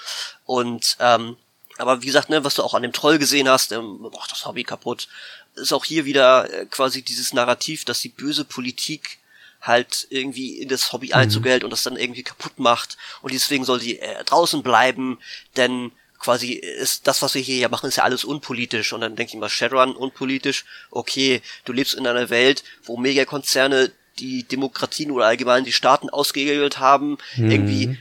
und 0.44 0.98
ähm, 1.00 1.38
aber 1.82 2.02
wie 2.02 2.06
gesagt, 2.06 2.30
ne, 2.30 2.44
was 2.44 2.56
du 2.56 2.64
auch 2.64 2.74
an 2.74 2.84
dem 2.84 2.94
Troll 2.94 3.18
gesehen 3.18 3.50
hast, 3.50 3.72
ähm, 3.72 4.00
macht 4.14 4.32
das 4.32 4.46
Hobby 4.46 4.64
kaputt 4.64 5.08
ist 5.56 5.74
auch 5.74 5.86
hier 5.86 6.06
wieder 6.06 6.52
äh, 6.52 6.66
quasi 6.66 7.02
dieses 7.02 7.34
Narrativ, 7.34 7.86
dass 7.86 8.02
die 8.02 8.10
böse 8.10 8.46
Politik 8.46 9.20
halt 9.62 10.08
irgendwie 10.10 10.58
in 10.58 10.70
das 10.70 10.92
Hobby 10.92 11.08
mhm. 11.08 11.14
Einzug 11.14 11.46
hält 11.46 11.64
und 11.64 11.70
das 11.70 11.84
dann 11.84 11.98
irgendwie 11.98 12.24
kaputt 12.24 12.58
macht 12.58 12.98
und 13.22 13.34
deswegen 13.34 13.66
soll 13.66 13.80
sie 13.80 14.00
äh, 14.00 14.24
draußen 14.24 14.64
bleiben, 14.64 15.20
denn 15.56 15.92
quasi 16.20 16.54
ist 16.54 17.08
das, 17.08 17.22
was 17.22 17.34
wir 17.34 17.42
hier 17.42 17.58
ja 17.58 17.70
machen, 17.70 17.88
ist 17.88 17.98
ja 17.98 18.04
alles 18.04 18.24
unpolitisch 18.24 18.94
und 18.94 19.02
dann 19.02 19.16
denke 19.16 19.34
ich 19.34 19.40
mal, 19.40 19.50
Shadowrun 19.50 19.96
unpolitisch, 19.96 20.66
okay, 20.90 21.42
du 21.66 21.74
lebst 21.74 21.96
in 21.96 22.08
einer 22.08 22.30
Welt, 22.30 22.64
wo 22.84 22.98
Megakonzerne 22.98 23.92
die 24.20 24.44
Demokratien 24.44 25.12
oder 25.12 25.26
allgemein 25.26 25.64
die 25.64 25.74
Staaten 25.74 26.10
ausgehebelt 26.10 26.80
haben, 26.80 27.18
mhm. 27.36 27.52
irgendwie 27.52 27.98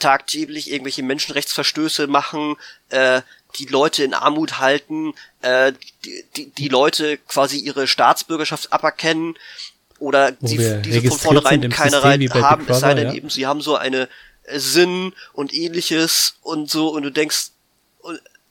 tagtäglich 0.00 0.70
irgendwelche 0.70 1.02
Menschenrechtsverstöße 1.02 2.06
machen, 2.06 2.56
äh, 2.88 3.22
die 3.56 3.66
Leute 3.66 4.04
in 4.04 4.14
Armut 4.14 4.58
halten, 4.58 5.14
äh, 5.42 5.72
die, 6.04 6.24
die, 6.36 6.50
die 6.50 6.68
Leute 6.68 7.18
quasi 7.18 7.58
ihre 7.58 7.86
Staatsbürgerschaft 7.86 8.72
aberkennen 8.72 9.36
oder 9.98 10.36
Wo 10.40 10.46
sie 10.46 10.82
diese 10.82 11.02
von 11.08 11.18
vornherein 11.18 11.68
keine 11.70 12.02
Rein 12.02 12.32
haben, 12.34 12.66
es 12.68 12.80
sei 12.80 12.94
denn 12.94 13.08
ja. 13.08 13.14
eben, 13.14 13.30
sie 13.30 13.46
haben 13.46 13.60
so 13.60 13.76
eine 13.76 14.08
äh, 14.44 14.58
Sinn 14.58 15.12
und 15.32 15.52
ähnliches 15.54 16.36
und 16.42 16.70
so 16.70 16.88
und 16.88 17.02
du 17.02 17.10
denkst, 17.10 17.50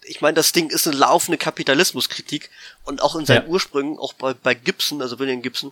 ich 0.04 0.22
meine, 0.22 0.36
das 0.36 0.52
Ding 0.52 0.70
ist 0.70 0.88
eine 0.88 0.98
laufende 0.98 1.38
Kapitalismuskritik 1.38 2.50
und 2.84 3.02
auch 3.02 3.16
in 3.16 3.26
seinen 3.26 3.46
ja. 3.46 3.50
Ursprüngen, 3.50 3.98
auch 3.98 4.14
bei, 4.14 4.34
bei 4.34 4.54
Gibson, 4.54 5.02
also 5.02 5.20
William 5.20 5.42
Gibson 5.42 5.72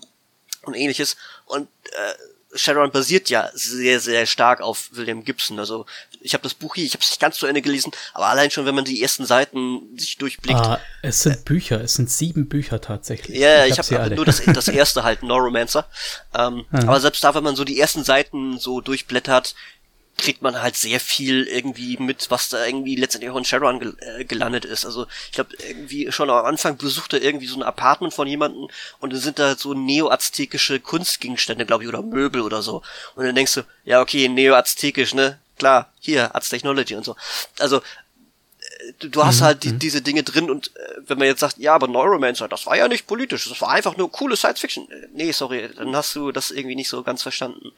und 0.64 0.76
ähnliches 0.76 1.18
und 1.46 1.68
äh, 1.86 2.14
Shadowrun 2.56 2.92
basiert 2.92 3.30
ja 3.30 3.50
sehr, 3.54 4.00
sehr 4.00 4.26
stark 4.26 4.62
auf 4.62 4.90
William 4.94 5.24
Gibson. 5.24 5.60
Also 5.60 5.86
ich 6.22 6.34
habe 6.34 6.44
das 6.44 6.54
Buch 6.54 6.76
hier, 6.76 6.86
ich 6.86 6.94
habe 6.94 7.04
es 7.04 7.10
nicht 7.10 7.20
ganz 7.20 7.38
zu 7.38 7.46
Ende 7.46 7.62
gelesen, 7.62 7.92
aber 8.14 8.28
allein 8.28 8.52
schon, 8.52 8.66
wenn 8.66 8.76
man 8.76 8.86
die 8.86 9.02
ersten 9.02 9.26
Seiten 9.26 9.98
sich 9.98 10.18
durchblickt. 10.18 10.60
Ah, 10.60 10.80
es 11.02 11.24
sind 11.24 11.38
äh, 11.38 11.44
Bücher, 11.44 11.82
es 11.82 11.96
sind 11.96 12.10
sieben 12.10 12.48
Bücher 12.48 12.80
tatsächlich. 12.80 13.38
Ja, 13.38 13.66
ich, 13.66 13.74
ich 13.74 13.80
habe 13.80 14.04
hab 14.04 14.12
nur 14.12 14.26
das, 14.26 14.42
das 14.46 14.68
erste 14.70 15.04
halt, 15.04 15.24
Neuromancer. 15.24 15.88
Ähm, 16.34 16.66
mhm. 16.72 16.80
Aber 16.80 17.00
selbst 17.00 17.24
da, 17.24 17.36
wenn 17.36 17.44
man 17.44 17.56
so 17.56 17.66
die 17.66 17.80
ersten 17.80 18.04
Seiten 18.04 18.58
so 18.58 18.82
durchblättert, 18.82 19.54
kriegt 20.18 20.42
man 20.42 20.62
halt 20.62 20.76
sehr 20.76 21.00
viel 21.00 21.44
irgendwie 21.44 21.98
mit, 21.98 22.30
was 22.32 22.50
da 22.50 22.66
irgendwie 22.66 22.96
letztendlich 22.96 23.32
auch 23.32 23.38
in 23.38 23.46
Shadowrun 23.46 23.80
gel 23.80 23.96
äh, 24.00 24.26
gelandet 24.26 24.66
ist. 24.66 24.86
Also 24.86 25.06
ich 25.28 25.34
glaube, 25.34 25.52
irgendwie 25.68 26.12
schon 26.12 26.30
am 26.30 26.46
Anfang 26.46 26.78
besucht 26.78 27.14
er 27.14 27.22
irgendwie 27.22 27.46
so 27.46 27.56
ein 27.56 27.64
Apartment 27.64 28.14
von 28.14 28.28
jemandem 28.28 28.68
und 29.00 29.14
dann 29.14 29.20
sind 29.20 29.40
da 29.40 29.56
so 29.56 29.74
neoaztekische 29.74 30.80
Kunstgegenstände, 30.80 31.66
glaube 31.66 31.84
ich, 31.84 31.90
oder 31.90 32.02
Möbel 32.02 32.42
oder 32.42 32.62
so. 32.62 32.82
Und 33.16 33.26
dann 33.26 33.36
denkst 33.36 33.54
du, 33.54 33.62
ja, 33.86 34.02
okay, 34.02 34.28
neoaztekisch, 34.28 35.14
ne? 35.14 35.40
Klar, 35.58 35.92
hier, 36.00 36.36
Arts 36.36 36.50
Technology 36.50 36.96
und 36.96 37.06
so. 37.06 37.16
Also 37.60 37.82
du, 39.00 39.24
hast 39.24 39.42
mhm. 39.42 39.46
halt 39.46 39.64
die, 39.64 39.74
mhm. 39.74 39.80
diese 39.80 40.02
Dinge 40.02 40.24
drin 40.24 40.50
und 40.50 40.68
äh, 40.76 40.80
wenn 41.08 41.18
man 41.18 41.28
jetzt 41.28 41.40
sagt, 41.40 41.58
ja, 41.58 41.74
aber 41.74 41.88
Neuromancer, 41.88 42.48
das 42.48 42.66
war 42.66 42.78
ja 42.78 42.88
nicht 42.88 43.08
politisch, 43.08 43.48
das 43.50 43.62
war 43.62 43.70
einfach 43.70 43.98
nur 43.98 44.12
coole 44.12 44.36
Science 44.36 44.60
Fiction. 44.60 44.90
Äh, 44.90 45.08
nee, 45.14 45.32
sorry, 45.32 45.70
dann 45.76 45.96
hast 45.96 46.16
du 46.16 46.32
das 46.32 46.52
irgendwie 46.52 46.76
nicht 46.76 46.90
so 46.90 47.04
ganz 47.04 47.22
verstanden. 47.24 47.72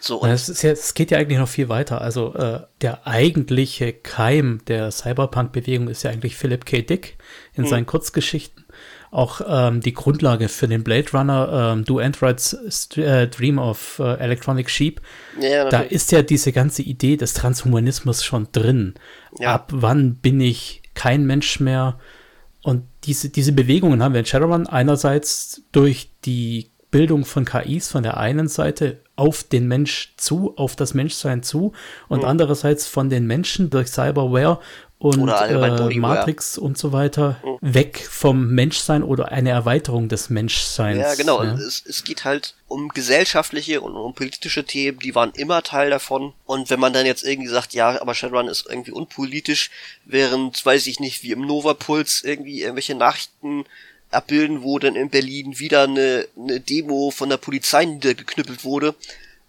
So, 0.00 0.18
und 0.18 0.30
es, 0.30 0.48
ist 0.48 0.62
ja, 0.62 0.70
es 0.70 0.94
geht 0.94 1.10
ja 1.10 1.18
eigentlich 1.18 1.38
noch 1.38 1.48
viel 1.48 1.68
weiter. 1.68 2.00
Also 2.00 2.34
äh, 2.34 2.60
der 2.80 3.06
eigentliche 3.06 3.92
Keim 3.92 4.60
der 4.66 4.90
Cyberpunk-Bewegung 4.90 5.88
ist 5.88 6.02
ja 6.02 6.10
eigentlich 6.10 6.36
Philip 6.36 6.64
K. 6.64 6.82
Dick 6.82 7.16
in 7.54 7.64
mhm. 7.64 7.68
seinen 7.68 7.86
Kurzgeschichten 7.86 8.63
auch 9.14 9.40
ähm, 9.46 9.80
die 9.80 9.94
Grundlage 9.94 10.48
für 10.48 10.66
den 10.66 10.82
Blade 10.82 11.12
Runner 11.12 11.72
ähm, 11.72 11.84
Do 11.84 11.98
Androids 11.98 12.52
äh, 12.96 13.28
Dream 13.28 13.58
of 13.58 14.00
äh, 14.00 14.14
Electronic 14.18 14.68
Sheep. 14.68 15.00
Ja, 15.40 15.68
da 15.68 15.80
ist 15.80 16.10
ja 16.10 16.22
diese 16.22 16.50
ganze 16.50 16.82
Idee 16.82 17.16
des 17.16 17.32
Transhumanismus 17.32 18.24
schon 18.24 18.48
drin. 18.50 18.94
Ja. 19.38 19.54
Ab 19.54 19.70
wann 19.72 20.16
bin 20.16 20.40
ich 20.40 20.82
kein 20.94 21.26
Mensch 21.26 21.60
mehr? 21.60 21.98
Und 22.62 22.82
diese, 23.04 23.28
diese 23.28 23.52
Bewegungen 23.52 24.02
haben 24.02 24.14
wir 24.14 24.20
in 24.20 24.26
Shadowrun 24.26 24.66
einerseits 24.66 25.62
durch 25.70 26.10
die 26.24 26.70
Bildung 26.90 27.24
von 27.24 27.44
KIs 27.44 27.90
von 27.90 28.02
der 28.02 28.16
einen 28.16 28.48
Seite 28.48 29.00
auf 29.16 29.44
den 29.44 29.68
Mensch 29.68 30.14
zu, 30.16 30.56
auf 30.56 30.76
das 30.76 30.94
Menschsein 30.94 31.42
zu 31.42 31.72
und 32.08 32.20
mhm. 32.20 32.28
andererseits 32.28 32.86
von 32.86 33.10
den 33.10 33.26
Menschen 33.26 33.70
durch 33.70 33.88
Cyberware 33.88 34.60
und 35.04 35.28
äh, 35.28 35.98
Matrix 35.98 36.56
und 36.56 36.78
so 36.78 36.92
weiter 36.92 37.36
mhm. 37.44 37.58
weg 37.60 38.08
vom 38.10 38.48
Menschsein 38.48 39.02
oder 39.02 39.32
eine 39.32 39.50
Erweiterung 39.50 40.08
des 40.08 40.30
Menschseins. 40.30 40.98
Ja, 40.98 41.14
genau. 41.14 41.42
Ja. 41.42 41.52
Es, 41.56 41.84
es 41.86 42.04
geht 42.04 42.24
halt 42.24 42.54
um 42.68 42.88
gesellschaftliche 42.88 43.82
und 43.82 43.94
um 43.96 44.14
politische 44.14 44.64
Themen, 44.64 44.98
die 45.00 45.14
waren 45.14 45.32
immer 45.32 45.62
Teil 45.62 45.90
davon. 45.90 46.32
Und 46.46 46.70
wenn 46.70 46.80
man 46.80 46.94
dann 46.94 47.04
jetzt 47.04 47.22
irgendwie 47.22 47.50
sagt, 47.50 47.74
ja, 47.74 48.00
aber 48.00 48.14
Shadowrun 48.14 48.48
ist 48.48 48.64
irgendwie 48.66 48.92
unpolitisch, 48.92 49.70
während, 50.06 50.64
weiß 50.64 50.86
ich 50.86 51.00
nicht, 51.00 51.22
wie 51.22 51.32
im 51.32 51.42
Nova 51.42 51.74
Puls 51.74 52.22
irgendwie 52.24 52.62
irgendwelche 52.62 52.94
Nachrichten 52.94 53.66
abbilden, 54.10 54.62
wo 54.62 54.78
dann 54.78 54.96
in 54.96 55.10
Berlin 55.10 55.58
wieder 55.58 55.82
eine, 55.82 56.26
eine 56.38 56.60
Demo 56.60 57.10
von 57.10 57.28
der 57.28 57.36
Polizei 57.36 57.84
niedergeknüppelt 57.84 58.64
wurde, 58.64 58.94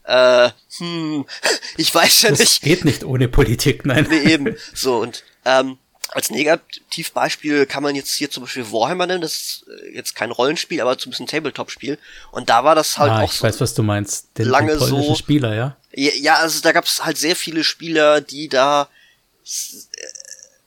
äh, 0.08 0.50
hm, 0.78 1.26
ich 1.78 1.94
weiß 1.94 2.24
ja 2.24 2.30
das 2.30 2.40
nicht. 2.40 2.62
geht 2.62 2.86
nicht 2.86 3.04
ohne 3.04 3.28
Politik, 3.28 3.86
nein. 3.86 4.06
Nee, 4.10 4.34
eben. 4.34 4.56
So, 4.74 4.98
und 4.98 5.24
ähm, 5.46 5.78
als 6.10 6.30
Negativbeispiel 6.30 7.66
kann 7.66 7.84
man 7.84 7.96
jetzt 7.96 8.14
hier 8.14 8.30
zum 8.30 8.44
Beispiel 8.44 8.72
Warhammer 8.72 9.08
nennen, 9.08 9.22
das 9.22 9.34
ist 9.34 9.66
äh, 9.68 9.96
jetzt 9.96 10.16
kein 10.16 10.32
Rollenspiel, 10.32 10.82
aber 10.82 10.98
zumindest 10.98 11.22
ein 11.22 11.28
Tabletop-Spiel. 11.28 11.98
Und 12.32 12.50
da 12.50 12.64
war 12.64 12.76
das 12.76 12.98
halt 12.98 13.12
ah, 13.12 13.22
auch 13.22 13.32
ich 13.32 13.40
so. 13.40 13.44
Weiß, 13.44 13.60
was 13.60 13.74
du 13.74 13.84
meinst. 13.84 14.28
Den, 14.38 14.48
lange 14.48 14.78
den 14.78 14.80
so. 14.80 15.16
Spieler, 15.16 15.56
ja? 15.56 15.78
Ja, 15.94 16.36
also 16.36 16.62
da 16.62 16.72
gab 16.74 16.86
es 16.86 17.04
halt 17.06 17.18
sehr 17.18 17.36
viele 17.36 17.64
Spieler, 17.64 18.22
die 18.22 18.50
da 18.50 18.90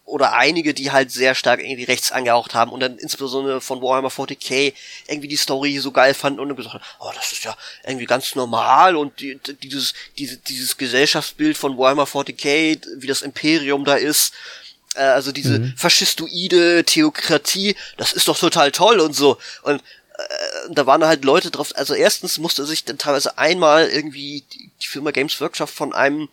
oder 0.05 0.33
einige, 0.33 0.73
die 0.73 0.91
halt 0.91 1.13
sehr 1.13 1.35
stark 1.35 1.61
irgendwie 1.61 1.85
rechts 1.85 2.13
angehaucht 2.13 2.55
haben 2.55 2.73
und 2.73 2.81
dann 2.81 2.97
insbesondere 2.97 3.61
von 3.61 3.83
Warhammer 3.83 4.09
40k 4.09 4.73
irgendwie 5.07 5.29
die 5.29 5.37
Story 5.37 5.79
so 5.79 5.93
geil 5.93 6.15
fanden 6.15 6.41
und 6.41 6.49
dann 6.49 6.57
gesagt 6.57 6.75
haben, 6.75 6.85
oh, 6.99 7.11
das 7.15 7.33
ist 7.33 7.45
ja 7.45 7.55
irgendwie 7.85 8.07
ganz 8.07 8.35
normal 8.35 8.97
und 8.97 9.21
die, 9.21 9.39
dieses, 9.63 9.93
diese, 10.17 10.39
dieses 10.39 10.79
Gesellschaftsbild 10.79 11.59
von 11.59 11.77
Warhammer 11.77 12.05
40k, 12.05 12.81
wie 12.97 13.07
das 13.07 13.21
Imperium 13.21 13.85
da 13.85 13.97
ist, 13.97 14.33
äh, 14.99 15.03
also 15.03 15.33
diese 15.33 15.61
mhm. 15.61 15.75
faschistoide 15.77 16.85
Theokratie, 16.85 17.77
das 17.97 18.13
ist 18.13 18.29
doch 18.29 18.39
total 18.39 18.73
toll 18.73 19.01
und 19.01 19.15
so 19.15 19.39
und 19.63 19.81
äh, 20.19 20.23
da 20.71 20.87
waren 20.87 21.05
halt 21.05 21.25
Leute 21.25 21.51
drauf, 21.51 21.73
also 21.77 21.95
erstens 21.95 22.39
musste 22.39 22.67
sich 22.67 22.85
dann 22.85 22.99
teilweise 22.99 23.39
einmal 23.39 23.89
irgendwie 23.89 24.45
die, 24.53 24.71
die 24.83 24.87
Firma 24.87 25.11
Games 25.11 25.41
Workshop 25.41 25.71
von 25.71 25.95
einem 25.95 26.29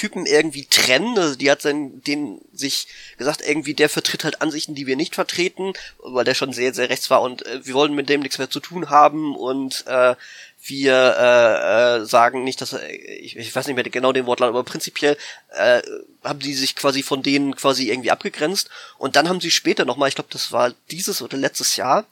Typen 0.00 0.24
irgendwie 0.24 0.64
trennen. 0.64 1.18
Also 1.18 1.36
die 1.36 1.50
hat 1.50 1.62
dann 1.64 2.02
den 2.02 2.40
sich 2.54 2.86
gesagt, 3.18 3.42
irgendwie 3.46 3.74
der 3.74 3.90
vertritt 3.90 4.24
halt 4.24 4.40
Ansichten, 4.40 4.74
die 4.74 4.86
wir 4.86 4.96
nicht 4.96 5.14
vertreten, 5.14 5.74
weil 5.98 6.24
der 6.24 6.34
schon 6.34 6.54
sehr, 6.54 6.72
sehr 6.72 6.88
rechts 6.88 7.10
war 7.10 7.20
und 7.20 7.44
äh, 7.44 7.66
wir 7.66 7.74
wollen 7.74 7.94
mit 7.94 8.08
dem 8.08 8.20
nichts 8.20 8.38
mehr 8.38 8.48
zu 8.48 8.60
tun 8.60 8.88
haben 8.88 9.36
und 9.36 9.84
äh, 9.86 10.14
wir 10.62 11.16
äh, 11.18 11.96
äh, 12.02 12.04
sagen 12.06 12.44
nicht, 12.44 12.60
dass 12.62 12.72
ich, 12.72 13.36
ich 13.36 13.54
weiß 13.54 13.66
nicht 13.66 13.76
mehr 13.76 13.84
genau 13.84 14.12
den 14.12 14.26
Wortlaut, 14.26 14.48
aber 14.48 14.64
prinzipiell 14.64 15.18
äh, 15.50 15.82
haben 16.22 16.40
sie 16.40 16.54
sich 16.54 16.76
quasi 16.76 17.02
von 17.02 17.22
denen 17.22 17.56
quasi 17.56 17.88
irgendwie 17.90 18.10
abgegrenzt 18.10 18.70
und 18.98 19.16
dann 19.16 19.28
haben 19.28 19.40
sie 19.40 19.50
später 19.50 19.84
nochmal, 19.84 20.08
ich 20.08 20.14
glaube, 20.14 20.30
das 20.32 20.52
war 20.52 20.72
dieses 20.90 21.22
oder 21.22 21.36
letztes 21.36 21.76
Jahr, 21.76 22.06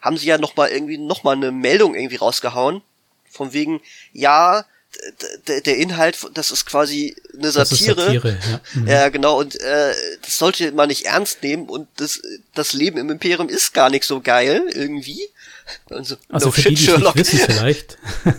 haben 0.00 0.18
sie 0.18 0.26
ja 0.26 0.38
nochmal 0.38 0.70
irgendwie 0.70 0.98
nochmal 0.98 1.36
eine 1.36 1.50
Meldung 1.50 1.94
irgendwie 1.94 2.16
rausgehauen 2.16 2.82
von 3.30 3.52
wegen, 3.52 3.80
ja, 4.12 4.64
der, 5.48 5.76
Inhalt, 5.76 6.18
das 6.34 6.50
ist 6.50 6.66
quasi 6.66 7.16
eine 7.36 7.50
Satire. 7.50 8.00
Satire 8.00 8.38
ja. 8.48 8.60
Mhm. 8.74 8.88
ja. 8.88 9.08
genau, 9.08 9.38
und 9.40 9.60
äh, 9.60 9.94
das 10.22 10.38
sollte 10.38 10.72
man 10.72 10.88
nicht 10.88 11.06
ernst 11.06 11.42
nehmen 11.42 11.68
und 11.68 11.88
das, 11.96 12.22
das 12.54 12.72
Leben 12.72 12.98
im 12.98 13.10
Imperium 13.10 13.48
ist 13.48 13.74
gar 13.74 13.90
nicht 13.90 14.04
so 14.04 14.20
geil, 14.20 14.62
irgendwie. 14.72 15.28
Also, 15.90 16.16
also 16.28 16.46
no 16.46 16.52
für 16.52 16.68
die, 16.68 16.74
die 16.74 16.84
es 16.84 16.98
nicht 16.98 17.16
wissen 17.16 17.38
vielleicht, 17.46 17.98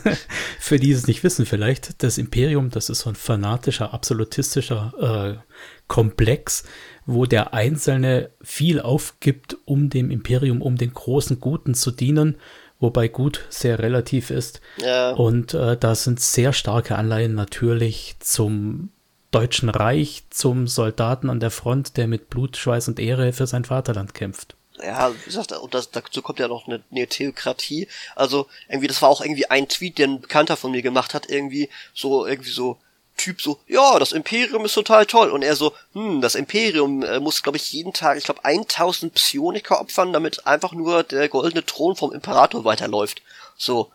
für 0.59 0.79
die 0.79 0.91
es 0.91 1.07
nicht 1.07 1.23
wissen 1.23 1.45
vielleicht, 1.45 2.03
das 2.03 2.17
Imperium, 2.17 2.69
das 2.69 2.89
ist 2.89 2.99
so 2.99 3.09
ein 3.09 3.15
fanatischer, 3.15 3.93
absolutistischer 3.93 5.39
äh, 5.39 5.53
Komplex, 5.87 6.63
wo 7.05 7.25
der 7.25 7.53
Einzelne 7.53 8.31
viel 8.41 8.79
aufgibt, 8.79 9.57
um 9.65 9.89
dem 9.89 10.11
Imperium, 10.11 10.61
um 10.61 10.77
den 10.77 10.93
großen 10.93 11.39
Guten 11.39 11.73
zu 11.73 11.91
dienen 11.91 12.37
wobei 12.79 13.07
gut 13.07 13.45
sehr 13.49 13.79
relativ 13.79 14.29
ist. 14.29 14.61
Ja. 14.77 15.11
Und 15.11 15.53
äh, 15.53 15.77
da 15.77 15.95
sind 15.95 16.19
sehr 16.19 16.53
starke 16.53 16.97
Anleihen 16.97 17.33
natürlich 17.33 18.15
zum 18.19 18.89
Deutschen 19.31 19.69
Reich, 19.69 20.23
zum 20.29 20.67
Soldaten 20.67 21.29
an 21.29 21.39
der 21.39 21.51
Front, 21.51 21.97
der 21.97 22.07
mit 22.07 22.29
Blut, 22.29 22.57
Schweiß 22.57 22.87
und 22.87 22.99
Ehre 22.99 23.33
für 23.33 23.47
sein 23.47 23.65
Vaterland 23.65 24.13
kämpft. 24.13 24.54
Ja, 24.83 25.13
wie 25.13 25.25
gesagt, 25.25 25.51
und 25.53 25.73
das, 25.73 25.91
dazu 25.91 26.21
kommt 26.21 26.39
ja 26.39 26.47
noch 26.47 26.67
eine, 26.67 26.83
eine 26.91 27.07
Theokratie. 27.07 27.87
Also 28.15 28.47
irgendwie, 28.67 28.87
das 28.87 29.01
war 29.01 29.09
auch 29.09 29.21
irgendwie 29.21 29.49
ein 29.49 29.69
Tweet, 29.69 29.97
den 29.97 30.15
ein 30.15 30.21
Bekannter 30.21 30.57
von 30.57 30.71
mir 30.71 30.81
gemacht 30.81 31.13
hat, 31.13 31.29
irgendwie 31.29 31.69
so, 31.93 32.25
irgendwie 32.25 32.51
so, 32.51 32.77
Typ 33.17 33.41
so, 33.41 33.59
ja, 33.67 33.97
das 33.97 34.11
Imperium 34.11 34.65
ist 34.65 34.73
total 34.73 35.05
toll. 35.05 35.31
Und 35.31 35.41
er 35.41 35.55
so, 35.55 35.73
hm, 35.93 36.19
das 36.19 36.35
Imperium 36.35 37.01
äh, 37.01 37.21
muss, 37.21 37.43
glaube 37.43 37.57
ich, 37.57 37.71
jeden 37.71 37.93
Tag, 37.93 38.17
ich 38.17 38.25
glaube, 38.25 38.43
1000 38.43 39.13
Psioniker 39.13 39.79
opfern, 39.79 40.11
damit 40.11 40.45
einfach 40.45 40.73
nur 40.73 41.03
der 41.03 41.29
goldene 41.29 41.65
Thron 41.65 41.95
vom 41.95 42.11
Imperator 42.11 42.65
weiterläuft. 42.65 43.21
So, 43.55 43.89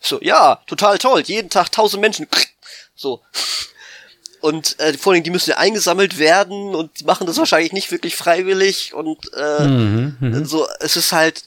so, 0.00 0.20
ja, 0.20 0.56
total 0.66 0.98
toll, 0.98 1.22
jeden 1.22 1.48
Tag 1.48 1.68
1000 1.68 2.00
Menschen. 2.00 2.28
So. 2.94 3.22
Und 4.40 4.78
äh, 4.78 4.92
vor 4.94 5.12
allem, 5.12 5.22
die 5.22 5.30
müssen 5.30 5.50
ja 5.50 5.56
eingesammelt 5.56 6.18
werden 6.18 6.74
und 6.74 7.00
die 7.00 7.04
machen 7.04 7.26
das 7.26 7.38
wahrscheinlich 7.38 7.72
nicht 7.72 7.90
wirklich 7.90 8.14
freiwillig 8.14 8.94
und 8.94 9.18
äh, 9.36 9.66
mhm, 9.66 10.16
mh. 10.20 10.44
so, 10.44 10.66
es 10.80 10.96
ist 10.96 11.12
halt 11.12 11.42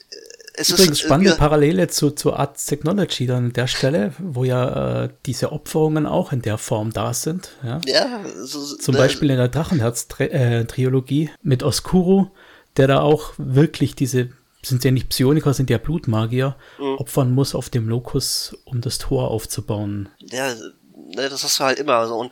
es 0.54 0.70
Übrigens 0.70 1.00
ist, 1.00 1.06
spannende 1.06 1.32
äh, 1.32 1.36
Parallele 1.36 1.88
zu, 1.88 2.10
zu 2.10 2.34
Art 2.34 2.64
Technology 2.64 3.26
dann 3.26 3.46
an 3.46 3.52
der 3.52 3.66
Stelle, 3.66 4.12
wo 4.18 4.44
ja 4.44 5.04
äh, 5.04 5.08
diese 5.24 5.52
Opferungen 5.52 6.06
auch 6.06 6.32
in 6.32 6.42
der 6.42 6.58
Form 6.58 6.92
da 6.92 7.14
sind. 7.14 7.50
Ja, 7.62 7.80
ja 7.86 8.20
so, 8.42 8.76
Zum 8.76 8.94
Beispiel 8.94 9.30
in 9.30 9.38
der 9.38 9.48
Drachenherz-Trilogie 9.48 11.24
äh, 11.24 11.30
mit 11.42 11.62
Oscuro, 11.62 12.30
der 12.76 12.86
da 12.86 13.00
auch 13.00 13.32
wirklich 13.38 13.94
diese, 13.94 14.30
sind 14.62 14.84
ja 14.84 14.90
nicht 14.90 15.08
Psioniker, 15.08 15.54
sind 15.54 15.70
ja 15.70 15.78
Blutmagier, 15.78 16.56
mhm. 16.78 16.96
opfern 16.98 17.34
muss 17.34 17.54
auf 17.54 17.70
dem 17.70 17.88
Lokus, 17.88 18.56
um 18.64 18.82
das 18.82 18.98
Tor 18.98 19.30
aufzubauen. 19.30 20.10
Ja, 20.18 20.52
ne, 20.54 21.28
das 21.30 21.44
hast 21.44 21.60
du 21.60 21.64
halt 21.64 21.78
immer 21.78 22.06
so. 22.06 22.16
Und 22.16 22.30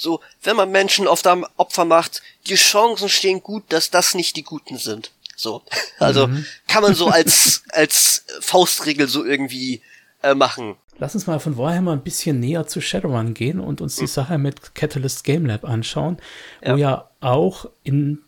so, 0.00 0.20
wenn 0.42 0.56
man 0.56 0.70
Menschen 0.70 1.06
oft 1.06 1.26
am 1.26 1.46
Opfer 1.56 1.84
macht, 1.84 2.22
die 2.46 2.54
Chancen 2.54 3.08
stehen 3.08 3.42
gut, 3.42 3.64
dass 3.68 3.90
das 3.90 4.14
nicht 4.14 4.34
die 4.36 4.42
Guten 4.42 4.78
sind. 4.78 5.12
So. 5.36 5.62
Also 5.98 6.28
mhm. 6.28 6.46
kann 6.66 6.82
man 6.82 6.94
so 6.94 7.08
als, 7.10 7.62
als 7.68 8.24
Faustregel 8.40 9.06
so 9.06 9.24
irgendwie 9.24 9.82
äh, 10.22 10.34
machen. 10.34 10.76
Lass 10.98 11.14
uns 11.14 11.26
mal 11.26 11.38
von 11.38 11.58
Warhammer 11.58 11.92
ein 11.92 12.02
bisschen 12.02 12.40
näher 12.40 12.66
zu 12.66 12.80
Shadowrun 12.80 13.34
gehen 13.34 13.60
und 13.60 13.82
uns 13.82 13.96
die 13.96 14.02
mhm. 14.02 14.08
Sache 14.08 14.38
mit 14.38 14.74
Catalyst 14.74 15.24
Game 15.24 15.44
Lab 15.44 15.64
anschauen, 15.64 16.18
ja. 16.62 16.72
wo 16.72 16.76
ja 16.78 17.10
auch 17.20 17.66
in 17.82 18.20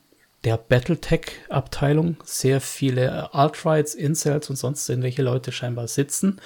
der 0.45 0.59
Battletech-Abteilung 0.59 2.17
sehr 2.25 2.61
viele 2.61 3.33
Alt-Rights, 3.33 3.95
Incels 3.95 4.51
und 4.51 4.57
sonst 4.57 4.89
irgendwelche 4.89 5.23
Leute 5.23 5.53
scheinbar 5.53 5.89
sitzen. 5.89 6.41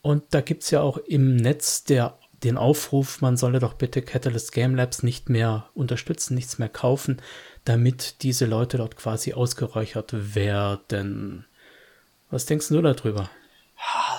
Und 0.00 0.24
da 0.30 0.40
gibt 0.40 0.64
es 0.64 0.70
ja 0.70 0.80
auch 0.80 0.96
im 0.96 1.36
Netz 1.36 1.84
der, 1.84 2.18
den 2.44 2.56
Aufruf, 2.56 3.20
man 3.20 3.36
solle 3.36 3.58
doch 3.58 3.74
bitte 3.74 4.02
Catalyst 4.02 4.52
Game 4.52 4.74
Labs 4.74 5.02
nicht 5.02 5.28
mehr 5.28 5.68
unterstützen, 5.74 6.34
nichts 6.34 6.58
mehr 6.58 6.68
kaufen, 6.68 7.20
damit 7.64 8.22
diese 8.22 8.46
Leute 8.46 8.76
dort 8.78 8.96
quasi 8.96 9.34
ausgeräuchert 9.34 10.34
werden. 10.34 11.46
Was 12.30 12.46
denkst 12.46 12.68
du 12.68 12.80
darüber? 12.80 13.30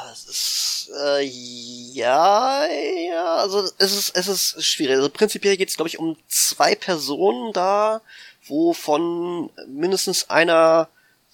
Das 0.09 0.25
ist, 0.25 0.69
Äh, 1.05 1.23
ja, 1.23 2.65
ja, 2.65 3.35
also 3.35 3.69
es 3.77 3.93
ist, 3.93 4.15
es 4.15 4.27
ist 4.27 4.63
schwierig. 4.63 4.95
Also 4.97 5.09
prinzipiell 5.09 5.57
geht 5.57 5.69
es, 5.69 5.75
glaube 5.75 5.89
ich, 5.89 5.99
um 5.99 6.17
zwei 6.27 6.75
Personen 6.75 7.53
da, 7.53 8.01
wo 8.47 8.73
von 8.73 9.49
mindestens 9.67 10.29
einer 10.29 10.89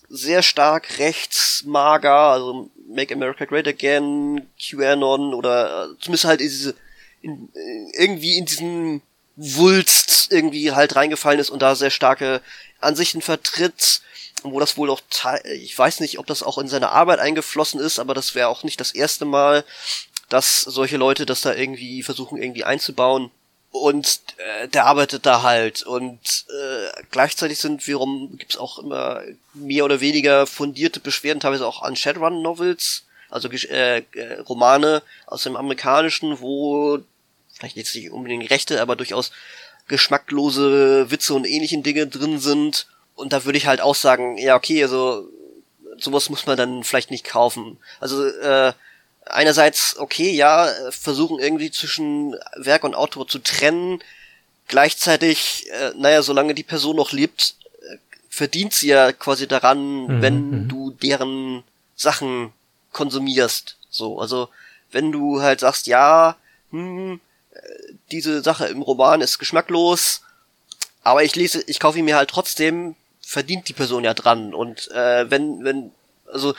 sehr 0.09 0.43
stark 0.43 0.99
rechtsmager, 0.99 2.13
also 2.13 2.69
Make 2.95 3.13
America 3.13 3.45
Great 3.45 3.67
Again, 3.67 4.47
QAnon 4.59 5.34
oder 5.34 5.85
äh, 5.91 5.99
zumindest 5.99 6.26
halt 6.26 6.39
diese 6.39 6.76
in, 7.22 7.49
irgendwie 7.93 8.38
in 8.38 8.45
diesen 8.45 9.01
Wulst 9.35 10.31
irgendwie 10.31 10.72
halt 10.72 10.95
reingefallen 10.95 11.39
ist 11.39 11.49
und 11.49 11.61
da 11.61 11.76
sehr 11.76 11.89
starke 11.89 12.41
Ansichten 12.80 13.22
vertritt, 13.22 14.01
wo 14.43 14.59
das 14.59 14.77
wohl 14.77 14.89
auch, 14.89 15.01
ich 15.53 15.77
weiß 15.77 15.99
nicht, 15.99 16.19
ob 16.19 16.27
das 16.27 16.43
auch 16.43 16.57
in 16.57 16.67
seine 16.67 16.89
Arbeit 16.89 17.19
eingeflossen 17.19 17.80
ist, 17.80 17.99
aber 17.99 18.13
das 18.13 18.35
wäre 18.35 18.47
auch 18.47 18.63
nicht 18.63 18.80
das 18.80 18.91
erste 18.91 19.26
Mal, 19.26 19.65
dass 20.30 20.61
solche 20.61 20.97
Leute 20.97 21.26
das 21.26 21.41
da 21.41 21.53
irgendwie 21.53 22.03
versuchen 22.03 22.41
irgendwie 22.41 22.63
einzubauen. 22.63 23.31
Und 23.81 24.22
äh, 24.38 24.68
der 24.69 24.85
arbeitet 24.85 25.26
da 25.26 25.41
halt. 25.41 25.84
Und 25.84 26.45
äh, 26.49 27.03
gleichzeitig 27.11 27.60
sind 27.60 27.85
wiederum, 27.88 28.38
gibt's 28.38 28.57
auch 28.57 28.80
immer 28.80 29.22
mehr 29.53 29.85
oder 29.85 29.99
weniger 29.99 30.47
fundierte 30.47 30.99
Beschwerden, 30.99 31.39
teilweise 31.39 31.68
auch 31.68 31.81
an 31.81 31.95
Shadowrun-Novels, 31.95 33.03
also 33.30 33.49
äh, 33.49 33.97
äh, 33.97 34.39
Romane 34.47 35.03
aus 35.27 35.43
dem 35.43 35.56
Amerikanischen, 35.56 36.39
wo 36.39 36.99
vielleicht 37.53 37.76
jetzt 37.76 37.95
nicht 37.95 38.11
unbedingt 38.11 38.49
Rechte, 38.49 38.81
aber 38.81 38.95
durchaus 38.95 39.31
geschmacklose 39.88 41.11
Witze 41.11 41.34
und 41.34 41.45
ähnlichen 41.45 41.84
Dinge 41.84 42.07
drin 42.07 42.39
sind. 42.39 42.88
Und 43.15 43.34
da 43.34 43.45
würde 43.45 43.57
ich 43.57 43.68
halt 43.68 43.81
auch 43.81 43.95
sagen, 43.95 44.38
ja, 44.38 44.56
okay, 44.56 44.81
also 44.84 45.30
sowas 45.97 46.30
muss 46.30 46.45
man 46.45 46.57
dann 46.57 46.84
vielleicht 46.84 47.11
nicht 47.11 47.26
kaufen. 47.26 47.77
Also 47.99 48.26
äh, 48.26 48.73
einerseits, 49.26 49.97
okay, 49.97 50.31
ja, 50.31 50.69
versuchen 50.91 51.39
irgendwie 51.39 51.72
zwischen 51.72 52.35
Werk 52.56 52.84
und 52.84 52.95
Autor 52.95 53.27
zu 53.27 53.39
trennen. 53.39 54.03
Gleichzeitig, 54.68 55.69
äh, 55.72 55.91
naja, 55.95 56.22
solange 56.22 56.53
die 56.56 56.64
Person 56.64 56.95
noch 56.95 57.11
lebt, 57.11 57.56
äh, 57.81 57.97
verdient 58.30 58.73
sie 58.73 58.88
ja 58.88 59.11
quasi 59.11 59.47
daran, 59.47 60.07
mhm. 60.07 60.22
wenn 60.22 60.49
mhm. 60.49 60.68
du 60.68 60.91
deren 60.91 61.64
Sachen 61.95 62.53
konsumierst. 62.91 63.77
So, 63.89 64.19
also 64.19 64.49
wenn 64.91 65.11
du 65.11 65.41
halt 65.41 65.60
sagst, 65.60 65.88
ja, 65.88 66.38
hm, 66.72 67.19
äh, 67.52 67.60
diese 68.11 68.41
Sache 68.41 68.68
im 68.68 68.81
Roman 68.81 69.22
ist 69.22 69.39
geschmacklos, 69.39 70.22
aber 71.03 71.23
ich 71.23 71.35
lese, 71.35 71.64
ich 71.68 71.80
kaufe 71.80 71.99
ihn 71.99 72.06
mir 72.06 72.15
halt 72.15 72.30
trotzdem, 72.30 72.95
verdient 73.22 73.68
die 73.69 73.73
Person 73.73 74.03
ja 74.03 74.14
dran. 74.14 74.53
Und 74.53 74.89
äh, 74.91 75.30
wenn, 75.30 75.64
wenn, 75.64 75.91
also 76.31 76.56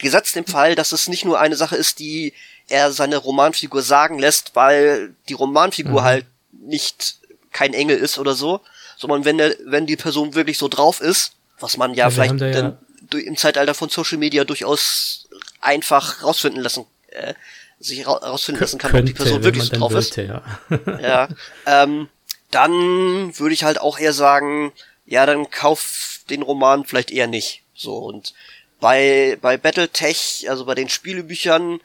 gesetzt 0.00 0.36
im 0.36 0.46
Fall, 0.46 0.74
dass 0.74 0.92
es 0.92 1.08
nicht 1.08 1.24
nur 1.24 1.40
eine 1.40 1.56
Sache 1.56 1.76
ist, 1.76 1.98
die 1.98 2.32
er 2.68 2.92
seine 2.92 3.16
Romanfigur 3.16 3.82
sagen 3.82 4.18
lässt, 4.18 4.54
weil 4.54 5.14
die 5.28 5.34
Romanfigur 5.34 6.00
mhm. 6.00 6.04
halt 6.04 6.26
nicht 6.52 7.18
kein 7.52 7.74
Engel 7.74 7.98
ist 7.98 8.18
oder 8.18 8.34
so, 8.34 8.60
sondern 8.96 9.24
wenn 9.24 9.38
der, 9.38 9.56
wenn 9.64 9.86
die 9.86 9.96
Person 9.96 10.34
wirklich 10.34 10.58
so 10.58 10.68
drauf 10.68 11.00
ist, 11.00 11.32
was 11.58 11.76
man 11.76 11.94
ja, 11.94 12.08
ja 12.08 12.10
vielleicht 12.10 12.40
ja 12.40 12.78
im 13.18 13.36
Zeitalter 13.36 13.74
von 13.74 13.88
Social 13.88 14.18
Media 14.18 14.44
durchaus 14.44 15.28
einfach 15.60 16.22
rausfinden 16.22 16.62
lassen, 16.62 16.86
äh, 17.08 17.34
sich 17.78 18.06
rausfinden 18.06 18.60
lassen 18.60 18.78
kann, 18.78 18.90
könnte, 18.92 19.10
ob 19.10 19.16
die 19.16 19.22
Person 19.22 19.42
wirklich 19.42 19.64
so 19.64 19.76
drauf 19.76 19.92
wollte, 19.92 20.22
ist. 20.22 20.28
Ja, 20.28 21.00
ja 21.00 21.28
ähm, 21.66 22.08
dann 22.50 23.38
würde 23.38 23.54
ich 23.54 23.64
halt 23.64 23.80
auch 23.80 23.98
eher 23.98 24.12
sagen, 24.12 24.72
ja, 25.06 25.26
dann 25.26 25.50
kauf 25.50 26.20
den 26.30 26.42
Roman 26.42 26.84
vielleicht 26.84 27.10
eher 27.10 27.26
nicht. 27.26 27.62
So 27.74 27.96
und 27.98 28.34
bei, 28.80 29.38
bei 29.40 29.56
Battletech, 29.56 30.46
also 30.48 30.64
bei 30.64 30.74
den 30.74 30.88
Spielebüchern, 30.88 31.80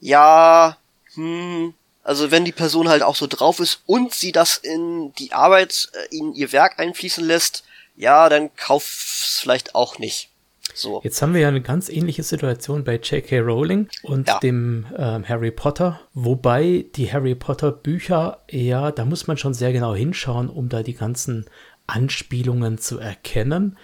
ja, 0.00 0.76
hm, 1.14 1.74
also 2.02 2.30
wenn 2.30 2.44
die 2.44 2.52
Person 2.52 2.88
halt 2.88 3.02
auch 3.02 3.16
so 3.16 3.26
drauf 3.26 3.60
ist 3.60 3.80
und 3.86 4.12
sie 4.12 4.32
das 4.32 4.58
in 4.58 5.12
die 5.18 5.32
Arbeit, 5.32 5.88
äh, 5.92 6.16
in 6.16 6.34
ihr 6.34 6.52
Werk 6.52 6.78
einfließen 6.78 7.24
lässt, 7.24 7.64
ja, 7.96 8.28
dann 8.28 8.54
kauf's 8.56 9.38
vielleicht 9.40 9.74
auch 9.74 9.98
nicht. 9.98 10.28
So. 10.74 11.00
Jetzt 11.04 11.22
haben 11.22 11.34
wir 11.34 11.40
ja 11.40 11.48
eine 11.48 11.60
ganz 11.60 11.88
ähnliche 11.88 12.22
Situation 12.22 12.84
bei 12.84 12.96
J.K. 12.96 13.38
Rowling 13.40 13.88
und 14.02 14.26
ja. 14.26 14.38
dem 14.40 14.86
ähm, 14.96 15.28
Harry 15.28 15.50
Potter, 15.50 16.00
wobei 16.14 16.86
die 16.96 17.12
Harry 17.12 17.34
Potter 17.34 17.70
Bücher 17.70 18.42
eher, 18.48 18.90
da 18.90 19.04
muss 19.04 19.26
man 19.26 19.36
schon 19.36 19.54
sehr 19.54 19.72
genau 19.72 19.94
hinschauen, 19.94 20.48
um 20.48 20.68
da 20.68 20.82
die 20.82 20.94
ganzen 20.94 21.46
Anspielungen 21.86 22.78
zu 22.78 22.98
erkennen 22.98 23.76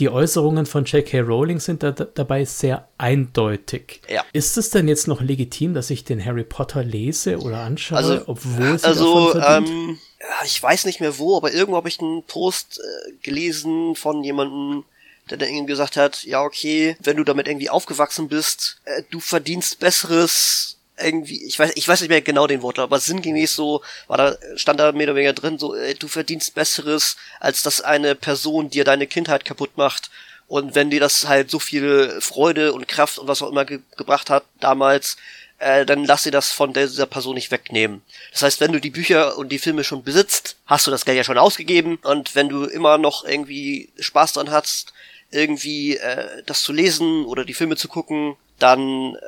die 0.00 0.08
Äußerungen 0.08 0.66
von 0.66 0.84
J.K. 0.84 1.20
Rowling 1.20 1.60
sind 1.60 1.82
da, 1.82 1.92
dabei 1.92 2.44
sehr 2.44 2.88
eindeutig. 2.98 4.00
Ja. 4.08 4.24
Ist 4.32 4.56
es 4.56 4.70
denn 4.70 4.88
jetzt 4.88 5.06
noch 5.06 5.20
legitim, 5.20 5.74
dass 5.74 5.90
ich 5.90 6.04
den 6.04 6.24
Harry 6.24 6.44
Potter 6.44 6.82
lese 6.82 7.38
oder 7.38 7.60
anschaue, 7.60 7.98
also, 7.98 8.22
obwohl 8.26 8.78
sie 8.78 8.86
also, 8.86 9.34
davon 9.34 9.64
ähm, 9.66 9.98
ich 10.44 10.62
weiß 10.62 10.86
nicht 10.86 11.00
mehr 11.00 11.18
wo, 11.18 11.36
aber 11.36 11.52
irgendwo 11.52 11.76
habe 11.76 11.88
ich 11.88 12.00
einen 12.00 12.22
Post 12.24 12.80
äh, 12.80 13.12
gelesen 13.22 13.94
von 13.94 14.24
jemandem, 14.24 14.84
der 15.28 15.38
dann 15.38 15.48
irgendwie 15.48 15.66
gesagt 15.72 15.96
hat, 15.96 16.24
ja 16.24 16.42
okay, 16.42 16.96
wenn 17.00 17.16
du 17.16 17.24
damit 17.24 17.46
irgendwie 17.46 17.70
aufgewachsen 17.70 18.28
bist, 18.28 18.80
äh, 18.84 19.02
du 19.10 19.20
verdienst 19.20 19.80
besseres 19.80 20.76
irgendwie, 21.02 21.44
ich 21.44 21.58
weiß, 21.58 21.72
ich 21.74 21.86
weiß 21.86 22.00
nicht 22.00 22.10
mehr 22.10 22.22
genau 22.22 22.46
den 22.46 22.62
Wort, 22.62 22.78
aber 22.78 22.98
sinngemäß 22.98 23.54
so, 23.54 23.82
war 24.06 24.16
da, 24.18 24.36
stand 24.56 24.80
da 24.80 24.92
mehr 24.92 25.06
oder 25.06 25.16
weniger 25.16 25.32
drin, 25.32 25.58
so, 25.58 25.74
ey, 25.74 25.94
du 25.94 26.08
verdienst 26.08 26.54
Besseres, 26.54 27.16
als 27.38 27.62
dass 27.62 27.80
eine 27.80 28.14
Person 28.14 28.70
dir 28.70 28.84
deine 28.84 29.06
Kindheit 29.06 29.44
kaputt 29.44 29.76
macht. 29.76 30.10
Und 30.46 30.74
wenn 30.74 30.90
dir 30.90 31.00
das 31.00 31.28
halt 31.28 31.50
so 31.50 31.60
viel 31.60 32.20
Freude 32.20 32.72
und 32.72 32.88
Kraft 32.88 33.18
und 33.18 33.28
was 33.28 33.40
auch 33.40 33.50
immer 33.50 33.64
ge 33.64 33.80
gebracht 33.96 34.30
hat 34.30 34.44
damals, 34.58 35.16
äh, 35.60 35.86
dann 35.86 36.04
lass 36.04 36.24
dir 36.24 36.32
das 36.32 36.52
von 36.52 36.72
dieser 36.72 37.06
Person 37.06 37.34
nicht 37.34 37.50
wegnehmen. 37.50 38.02
Das 38.32 38.42
heißt, 38.42 38.60
wenn 38.60 38.72
du 38.72 38.80
die 38.80 38.90
Bücher 38.90 39.38
und 39.38 39.50
die 39.50 39.58
Filme 39.58 39.84
schon 39.84 40.02
besitzt, 40.02 40.56
hast 40.66 40.86
du 40.86 40.90
das 40.90 41.04
Geld 41.04 41.18
ja 41.18 41.24
schon 41.24 41.38
ausgegeben. 41.38 41.98
Und 42.02 42.34
wenn 42.34 42.48
du 42.48 42.64
immer 42.64 42.98
noch 42.98 43.24
irgendwie 43.24 43.90
Spaß 43.98 44.32
dran 44.32 44.50
hast, 44.50 44.92
irgendwie 45.30 45.96
äh, 45.96 46.42
das 46.46 46.62
zu 46.62 46.72
lesen 46.72 47.24
oder 47.26 47.44
die 47.44 47.54
Filme 47.54 47.76
zu 47.76 47.88
gucken, 47.88 48.36
dann 48.58 49.14
äh, 49.14 49.18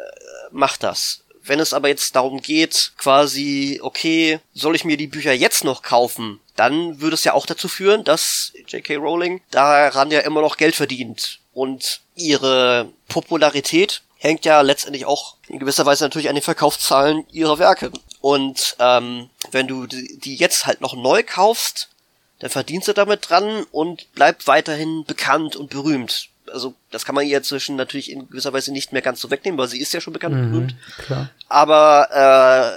mach 0.51 0.77
das. 0.77 1.22
Wenn 1.45 1.61
es 1.61 1.73
aber 1.73 1.89
jetzt 1.89 2.15
darum 2.15 2.41
geht, 2.41 2.93
quasi, 2.97 3.81
okay, 3.83 4.39
soll 4.55 4.77
ich 4.77 4.85
mir 4.85 4.97
die 4.97 5.07
Bücher 5.07 5.33
jetzt 5.33 5.65
noch 5.65 5.83
kaufen? 5.83 6.41
Dann 6.57 7.01
würde 7.01 7.15
es 7.15 7.25
ja 7.25 7.33
auch 7.33 7.47
dazu 7.47 7.69
führen, 7.69 8.05
dass 8.05 8.53
J.K. 8.69 8.97
Rowling 8.97 9.41
daran 9.51 10.11
ja 10.11 10.21
immer 10.21 10.41
noch 10.41 10.57
Geld 10.57 10.77
verdient. 10.77 11.41
Und 11.53 12.01
ihre 12.15 12.91
Popularität 13.09 14.03
hängt 14.19 14.45
ja 14.45 14.61
letztendlich 14.61 15.05
auch 15.05 15.37
in 15.49 15.59
gewisser 15.59 15.85
Weise 15.85 16.05
natürlich 16.05 16.29
an 16.29 16.37
den 16.37 16.45
Verkaufszahlen 16.45 17.27
ihrer 17.33 17.59
Werke. 17.59 17.91
Und 18.21 18.77
ähm, 18.79 19.29
wenn 19.51 19.67
du 19.67 19.87
die 19.87 20.37
jetzt 20.37 20.67
halt 20.67 20.81
noch 20.81 20.95
neu 20.95 21.25
kaufst, 21.25 21.89
dann 22.39 22.51
verdienst 22.51 22.89
du 22.89 22.93
damit 22.93 23.29
dran 23.29 23.67
und 23.73 24.13
bleib 24.15 24.47
weiterhin 24.47 25.05
bekannt 25.05 25.57
und 25.57 25.71
berühmt 25.71 26.29
also 26.53 26.75
das 26.91 27.05
kann 27.05 27.15
man 27.15 27.27
ihr 27.27 27.43
zwischen 27.43 27.77
natürlich 27.77 28.11
in 28.11 28.29
gewisser 28.29 28.53
Weise 28.53 28.73
nicht 28.73 28.93
mehr 28.93 29.03
ganz 29.03 29.21
so 29.21 29.31
wegnehmen, 29.31 29.59
weil 29.59 29.69
sie 29.69 29.81
ist 29.81 29.93
ja 29.93 30.01
schon 30.01 30.13
bekannt 30.13 30.35
und 30.35 30.43
mhm, 30.43 30.51
berühmt. 30.53 30.75
Klar. 30.99 31.31
Aber 31.49 32.09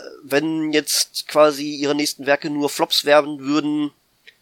äh, 0.04 0.10
wenn 0.24 0.72
jetzt 0.74 1.28
quasi 1.28 1.76
ihre 1.76 1.96
nächsten 1.96 2.26
Werke 2.26 2.50
nur 2.50 2.70
Flops 2.70 3.06
werden 3.06 3.40
würden, 3.40 3.92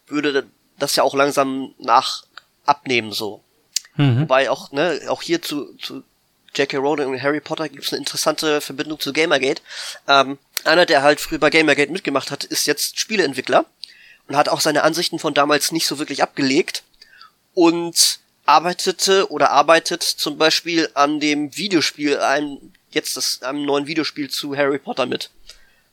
würde 0.08 0.46
das 0.80 0.96
ja 0.96 1.04
auch 1.04 1.16
langsam 1.16 1.74
nach 1.80 2.24
abnehmen 2.66 3.12
so. 3.12 3.42
Mhm. 3.96 4.22
Wobei 4.22 4.50
auch, 4.50 4.72
ne, 4.72 5.02
auch 5.08 5.22
hier 5.22 5.42
zu, 5.42 5.76
zu 5.76 6.04
J.K. 6.56 6.78
Rowling 6.78 7.10
und 7.10 7.22
Harry 7.22 7.40
Potter 7.40 7.70
gibt 7.70 7.84
es 7.84 7.94
eine 7.94 8.00
interessante 8.00 8.62
Verbindung 8.62 9.00
zu 9.00 9.14
Gamergate. 9.14 9.62
Ähm, 10.08 10.38
einer, 10.64 10.86
der 10.86 11.02
halt 11.02 11.20
früher 11.20 11.40
bei 11.40 11.50
Gamergate 11.50 11.92
mitgemacht 11.92 12.32
hat, 12.32 12.44
ist 12.44 12.68
jetzt 12.68 13.00
Spieleentwickler 13.00 13.66
und 14.28 14.38
hat 14.38 14.50
auch 14.50 14.62
seine 14.62 14.84
Ansichten 14.84 15.20
von 15.20 15.34
damals 15.34 15.72
nicht 15.72 15.88
so 15.88 16.00
wirklich 16.00 16.24
abgelegt. 16.24 16.84
Und 17.54 18.20
arbeitete 18.46 19.32
oder 19.32 19.52
arbeitet 19.52 20.04
zum 20.04 20.38
Beispiel 20.38 20.90
an 20.94 21.20
dem 21.20 21.56
Videospiel, 21.56 22.20
einem, 22.20 22.74
jetzt 22.92 23.16
das, 23.18 23.42
einem 23.42 23.66
neuen 23.66 23.88
Videospiel 23.88 24.30
zu 24.30 24.56
Harry 24.56 24.80
Potter 24.80 25.06
mit. 25.06 25.30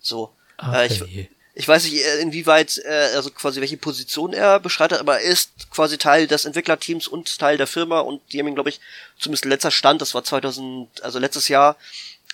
So. 0.00 0.32
Okay. 0.58 0.86
Äh, 0.86 0.86
ich, 0.86 1.28
ich 1.54 1.68
weiß 1.68 1.84
nicht, 1.84 2.04
äh, 2.04 2.20
inwieweit, 2.20 2.78
äh, 2.84 3.14
also 3.14 3.30
quasi 3.30 3.60
welche 3.60 3.76
Position 3.76 4.32
er 4.32 4.60
beschreitet, 4.60 4.98
aber 4.98 5.20
er 5.20 5.30
ist 5.30 5.70
quasi 5.70 5.98
Teil 5.98 6.26
des 6.26 6.44
Entwicklerteams 6.44 7.06
und 7.06 7.38
Teil 7.38 7.56
der 7.56 7.66
Firma 7.66 8.00
und 8.00 8.20
die 8.32 8.38
haben 8.38 8.48
ihn, 8.48 8.54
glaube 8.54 8.70
ich, 8.70 8.80
zumindest 9.18 9.44
letzter 9.44 9.70
Stand, 9.70 10.00
das 10.00 10.14
war 10.14 10.24
2000, 10.24 11.02
also 11.02 11.18
letztes 11.18 11.48
Jahr 11.48 11.76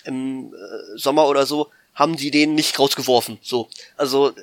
im 0.03 0.53
äh, 0.53 0.97
Sommer 0.97 1.27
oder 1.27 1.45
so, 1.45 1.69
haben 1.93 2.15
die 2.15 2.31
den 2.31 2.55
nicht 2.55 2.79
rausgeworfen. 2.79 3.39
So. 3.41 3.69
Also 3.97 4.33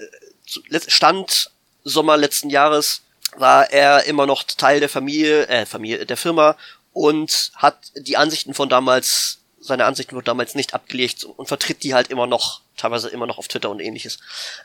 äh, 0.71 0.81
Stand 0.87 1.51
Sommer 1.85 2.17
letzten 2.17 2.51
Jahres 2.51 3.04
war 3.37 3.71
er 3.71 4.05
immer 4.05 4.27
noch 4.27 4.43
Teil 4.43 4.81
der 4.81 4.89
Familie, 4.89 5.47
äh, 5.49 5.67
Familie, 5.67 6.07
der 6.07 6.17
Firma 6.17 6.57
und 6.93 7.51
hat 7.57 7.77
die 7.97 8.17
Ansichten 8.17 8.55
von 8.55 8.69
damals, 8.69 9.41
seine 9.61 9.85
Ansichten 9.85 10.15
von 10.15 10.25
damals 10.25 10.55
nicht 10.55 10.75
abgelegt 10.75 11.25
und 11.25 11.47
vertritt 11.47 11.83
die 11.83 11.95
halt 11.95 12.09
immer 12.09 12.27
noch, 12.27 12.61
teilweise 12.77 13.09
immer 13.09 13.27
noch 13.27 13.39
auf 13.39 13.49
Twitter 13.49 13.71
und 13.71 13.81
ähnliches. 13.81 14.19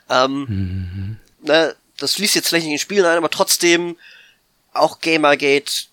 Ähm, 0.08 0.46
mhm. 0.48 1.16
ne, 1.42 1.74
das 1.98 2.14
fließt 2.14 2.34
jetzt 2.34 2.48
vielleicht 2.48 2.64
nicht 2.64 2.74
in 2.74 2.78
Spielen 2.78 3.06
ein, 3.06 3.18
aber 3.18 3.30
trotzdem, 3.30 3.96
auch 4.72 5.00
Gamergate 5.00 5.86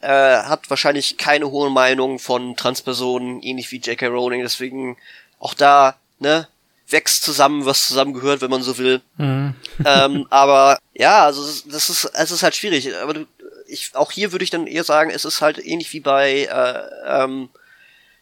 äh, 0.00 0.08
hat 0.08 0.70
wahrscheinlich 0.70 1.16
keine 1.16 1.50
hohe 1.50 1.70
Meinung 1.70 2.18
von 2.18 2.56
Transpersonen, 2.56 3.42
ähnlich 3.42 3.70
wie 3.72 3.78
J.K. 3.78 4.06
Rowling, 4.06 4.42
deswegen 4.42 4.96
auch 5.40 5.54
da, 5.54 5.96
ne, 6.18 6.46
wächst 6.88 7.22
zusammen, 7.22 7.64
was 7.64 7.88
zusammengehört, 7.88 8.40
wenn 8.40 8.50
man 8.50 8.62
so 8.62 8.78
will. 8.78 9.00
Mhm. 9.16 9.54
ähm, 9.84 10.26
aber 10.30 10.78
ja, 10.92 11.24
also 11.24 11.42
das 11.70 11.90
ist, 11.90 12.04
es 12.04 12.30
ist 12.30 12.42
halt 12.42 12.54
schwierig. 12.54 12.94
Aber 12.96 13.14
du, 13.14 13.26
ich, 13.66 13.94
auch 13.94 14.12
hier 14.12 14.32
würde 14.32 14.44
ich 14.44 14.50
dann 14.50 14.66
eher 14.66 14.84
sagen, 14.84 15.10
es 15.10 15.24
ist 15.24 15.40
halt 15.40 15.58
ähnlich 15.58 15.92
wie 15.92 16.00
bei, 16.00 16.44
äh, 16.44 17.24
ähm, 17.24 17.48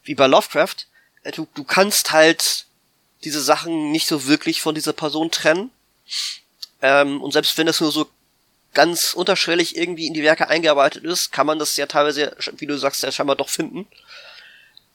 wie 0.04 0.14
bei 0.14 0.26
Lovecraft. 0.26 0.86
Äh, 1.24 1.32
du, 1.32 1.46
du 1.54 1.64
kannst 1.64 2.12
halt 2.12 2.66
diese 3.24 3.40
Sachen 3.40 3.90
nicht 3.92 4.06
so 4.06 4.26
wirklich 4.26 4.60
von 4.60 4.74
dieser 4.74 4.92
Person 4.92 5.30
trennen. 5.30 5.70
Ähm, 6.80 7.20
und 7.20 7.32
selbst 7.32 7.56
wenn 7.58 7.66
das 7.66 7.80
nur 7.80 7.92
so 7.92 8.08
ganz 8.74 9.12
unterschwellig 9.12 9.76
irgendwie 9.76 10.06
in 10.06 10.14
die 10.14 10.22
Werke 10.22 10.48
eingearbeitet 10.48 11.04
ist, 11.04 11.30
kann 11.30 11.46
man 11.46 11.58
das 11.58 11.76
ja 11.76 11.86
teilweise, 11.86 12.34
wie 12.56 12.66
du 12.66 12.76
sagst, 12.78 13.02
ja 13.02 13.12
scheinbar 13.12 13.36
doch 13.36 13.48
finden. 13.48 13.86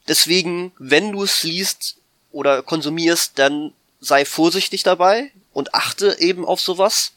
Deswegen, 0.07 0.72
wenn 0.80 1.11
du 1.11 1.23
es 1.23 1.44
liest 1.44 1.96
oder 2.31 2.61
konsumierst, 2.63 3.39
dann 3.39 3.73
sei 3.99 4.25
vorsichtig 4.25 4.83
dabei 4.83 5.31
und 5.53 5.73
achte 5.73 6.17
eben 6.19 6.45
auf 6.45 6.61
sowas, 6.61 7.13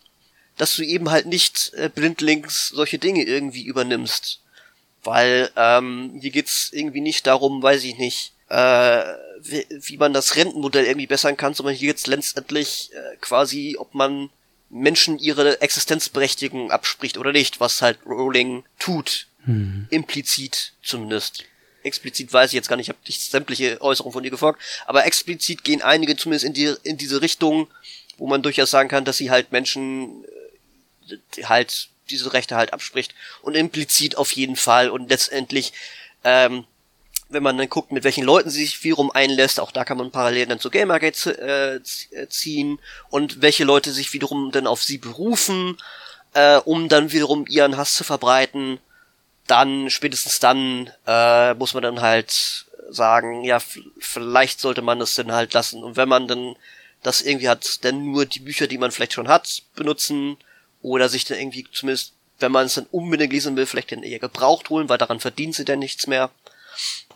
dass 0.57 0.77
du 0.77 0.82
eben 0.82 1.11
halt 1.11 1.27
nicht 1.27 1.73
äh, 1.74 1.89
blindlings 1.89 2.69
solche 2.69 2.99
Dinge 2.99 3.24
irgendwie 3.24 3.65
übernimmst. 3.65 4.41
Weil 5.03 5.51
ähm, 5.57 6.19
hier 6.20 6.31
geht's 6.31 6.70
irgendwie 6.73 7.01
nicht 7.01 7.27
darum, 7.27 7.62
weiß 7.62 7.85
ich 7.85 7.97
nicht, 7.97 8.35
äh, 8.49 9.03
wie, 9.43 9.66
wie 9.70 9.97
man 9.97 10.12
das 10.12 10.37
Rentenmodell 10.37 10.85
irgendwie 10.85 11.07
bessern 11.07 11.37
kann, 11.37 11.55
sondern 11.55 11.74
hier 11.74 11.89
geht's 11.89 12.07
letztendlich 12.07 12.91
äh, 12.93 13.16
quasi, 13.20 13.77
ob 13.78 13.95
man 13.95 14.28
Menschen 14.69 15.19
ihre 15.19 15.61
Existenzberechtigung 15.61 16.70
abspricht 16.70 17.19
oder 17.19 17.32
nicht, 17.32 17.61
was 17.61 17.82
halt 17.82 17.99
Rowling 18.07 18.65
tut. 18.78 19.27
Hm. 19.45 19.87
Implizit 19.91 20.74
zumindest. 20.82 21.45
Explizit 21.82 22.32
weiß 22.32 22.51
ich 22.51 22.55
jetzt 22.55 22.69
gar 22.69 22.77
nicht, 22.77 22.86
ich 22.86 22.90
habe 22.90 22.98
nicht 23.07 23.20
sämtliche 23.20 23.81
Äußerungen 23.81 24.12
von 24.12 24.24
ihr 24.24 24.31
gefolgt, 24.31 24.61
aber 24.86 25.07
explizit 25.07 25.65
gehen 25.65 25.82
einige 25.82 26.16
zumindest 26.16 26.44
in, 26.44 26.52
die, 26.52 26.74
in 26.82 26.97
diese 26.97 27.23
Richtung, 27.23 27.69
wo 28.19 28.27
man 28.27 28.43
durchaus 28.43 28.70
sagen 28.70 28.89
kann, 28.89 29.05
dass 29.05 29.16
sie 29.16 29.31
halt 29.31 29.52
Menschen 29.52 30.24
äh, 31.36 31.44
halt 31.44 31.89
diese 32.11 32.32
Rechte 32.32 32.57
halt 32.57 32.73
abspricht 32.73 33.15
und 33.43 33.55
implizit 33.55 34.16
auf 34.16 34.32
jeden 34.32 34.57
Fall 34.57 34.90
und 34.90 35.09
letztendlich 35.09 35.73
ähm, 36.24 36.65
wenn 37.31 37.43
man 37.43 37.57
dann 37.57 37.69
guckt, 37.69 37.93
mit 37.93 38.05
welchen 38.05 38.24
Leuten 38.24 38.51
sie 38.51 38.65
sich 38.65 38.82
wiederum 38.82 39.11
einlässt, 39.11 39.61
auch 39.61 39.70
da 39.70 39.85
kann 39.85 39.97
man 39.97 40.11
parallel 40.11 40.47
dann 40.47 40.61
zu 40.61 40.69
Gamergate 40.69 41.39
äh, 41.39 41.77
äh, 42.16 42.28
ziehen 42.28 42.81
und 43.09 43.40
welche 43.40 43.65
Leute 43.65 43.93
sich 43.93 44.12
wiederum 44.12 44.51
dann 44.51 44.66
auf 44.66 44.82
sie 44.82 44.98
berufen, 44.98 45.78
äh, 46.35 46.57
um 46.57 46.89
dann 46.89 47.12
wiederum 47.12 47.47
ihren 47.47 47.77
Hass 47.77 47.94
zu 47.94 48.05
verbreiten, 48.05 48.78
dann, 49.51 49.91
spätestens 49.91 50.39
dann, 50.39 50.91
äh, 51.07 51.55
muss 51.55 51.75
man 51.75 51.83
dann 51.83 52.01
halt 52.01 52.67
sagen, 52.91 53.45
ja, 53.45 53.61
vielleicht 53.99 54.61
sollte 54.61 54.83
man 54.83 54.99
das 54.99 55.15
dann 55.15 55.33
halt 55.33 55.55
lassen. 55.55 55.83
Und 55.83 55.97
wenn 55.97 56.09
man 56.09 56.29
dann 56.29 56.57
das 57.03 57.23
irgendwie 57.23 57.49
hat, 57.49 57.85
dann 57.85 58.11
nur 58.11 58.27
die 58.27 58.41
Bücher, 58.41 58.67
die 58.67 58.79
man 58.79 58.91
vielleicht 58.91 59.15
schon 59.15 59.29
hat, 59.29 59.63
benutzen 59.75 60.37
oder 60.83 61.09
sich 61.09 61.25
dann 61.25 61.39
irgendwie 61.39 61.67
zumindest, 61.73 62.15
wenn 62.39 62.53
man 62.53 62.67
es 62.67 62.75
dann 62.75 62.87
unbedingt 62.91 63.33
lesen 63.33 63.57
will, 63.57 63.67
vielleicht 63.67 63.93
dann 63.93 64.03
eher 64.03 64.19
gebraucht 64.19 64.71
holen, 64.71 64.89
weil 64.89 64.99
daran 64.99 65.21
verdient 65.21 65.55
sie 65.55 65.65
dann 65.65 65.79
nichts 65.79 66.07
mehr. 66.07 66.31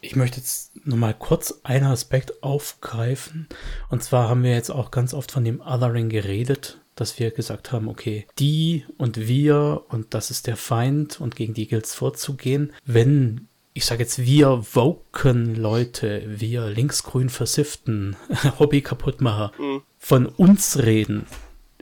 Ich 0.00 0.16
möchte 0.16 0.38
jetzt 0.38 0.72
nur 0.84 0.98
mal 0.98 1.14
kurz 1.14 1.60
einen 1.62 1.86
Aspekt 1.86 2.42
aufgreifen. 2.42 3.48
Und 3.88 4.02
zwar 4.02 4.28
haben 4.28 4.42
wir 4.42 4.52
jetzt 4.52 4.70
auch 4.70 4.90
ganz 4.90 5.14
oft 5.14 5.32
von 5.32 5.44
dem 5.44 5.60
Othering 5.60 6.10
geredet, 6.10 6.78
dass 6.94 7.18
wir 7.18 7.30
gesagt 7.30 7.72
haben, 7.72 7.88
okay, 7.88 8.26
die 8.38 8.84
und 8.98 9.26
wir 9.26 9.84
und 9.88 10.14
das 10.14 10.30
ist 10.30 10.46
der 10.46 10.56
Feind 10.56 11.20
und 11.20 11.36
gegen 11.36 11.54
die 11.54 11.66
gilt 11.66 11.86
es 11.86 11.94
vorzugehen. 11.94 12.72
Wenn 12.84 13.48
ich 13.76 13.86
sage 13.86 14.04
jetzt 14.04 14.20
wir 14.20 14.64
woken 14.72 15.56
Leute, 15.56 16.22
wir 16.26 16.68
linksgrün 16.68 17.28
versifften, 17.28 18.16
Hobby 18.58 18.82
kaputtmacher, 18.82 19.52
mhm. 19.58 19.82
von 19.98 20.26
uns 20.26 20.78
reden, 20.78 21.26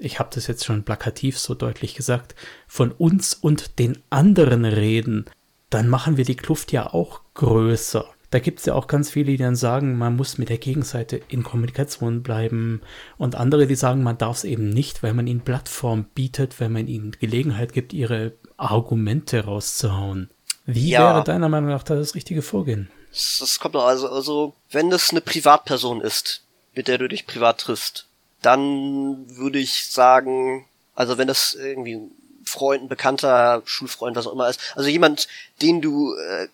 ich 0.00 0.18
habe 0.18 0.30
das 0.34 0.46
jetzt 0.46 0.64
schon 0.64 0.84
plakativ 0.84 1.38
so 1.38 1.54
deutlich 1.54 1.94
gesagt, 1.94 2.34
von 2.66 2.90
uns 2.92 3.34
und 3.34 3.78
den 3.78 3.98
anderen 4.08 4.64
reden, 4.64 5.26
dann 5.70 5.88
machen 5.88 6.16
wir 6.16 6.24
die 6.24 6.36
Kluft 6.36 6.72
ja 6.72 6.92
auch 6.92 7.20
größer. 7.34 8.06
Da 8.32 8.38
gibt 8.38 8.60
es 8.60 8.64
ja 8.64 8.72
auch 8.74 8.86
ganz 8.86 9.10
viele, 9.10 9.26
die 9.26 9.36
dann 9.36 9.56
sagen, 9.56 9.98
man 9.98 10.16
muss 10.16 10.38
mit 10.38 10.48
der 10.48 10.56
Gegenseite 10.56 11.20
in 11.28 11.42
Kommunikation 11.42 12.22
bleiben 12.22 12.80
und 13.18 13.34
andere, 13.34 13.66
die 13.66 13.74
sagen, 13.74 14.02
man 14.02 14.16
darf 14.16 14.38
es 14.38 14.44
eben 14.44 14.70
nicht, 14.70 15.02
weil 15.02 15.12
man 15.12 15.26
ihnen 15.26 15.42
Plattform 15.42 16.04
bietet, 16.14 16.58
weil 16.58 16.70
man 16.70 16.88
ihnen 16.88 17.12
Gelegenheit 17.12 17.74
gibt, 17.74 17.92
ihre 17.92 18.32
Argumente 18.56 19.44
rauszuhauen. 19.44 20.30
Wie 20.64 20.88
ja. 20.88 21.00
wäre 21.00 21.24
deiner 21.24 21.50
Meinung 21.50 21.68
nach 21.68 21.82
das 21.82 22.14
richtige 22.14 22.40
Vorgehen? 22.40 22.90
Das 23.10 23.60
kommt 23.60 23.74
doch 23.74 23.84
also, 23.84 24.08
also, 24.08 24.54
wenn 24.70 24.88
das 24.88 25.10
eine 25.10 25.20
Privatperson 25.20 26.00
ist, 26.00 26.40
mit 26.74 26.88
der 26.88 26.96
du 26.96 27.08
dich 27.08 27.26
privat 27.26 27.58
triffst, 27.58 28.06
dann 28.40 29.28
würde 29.28 29.58
ich 29.58 29.90
sagen, 29.90 30.64
also 30.94 31.18
wenn 31.18 31.28
das 31.28 31.52
irgendwie 31.52 32.00
Freund, 32.46 32.84
ein 32.84 32.88
Bekannter, 32.88 33.60
Schulfreund, 33.66 34.16
was 34.16 34.26
auch 34.26 34.32
immer 34.32 34.48
ist. 34.48 34.60
Also 34.74 34.88
jemand, 34.88 35.28
den 35.60 35.82
du, 35.82 36.14
äh, 36.14 36.48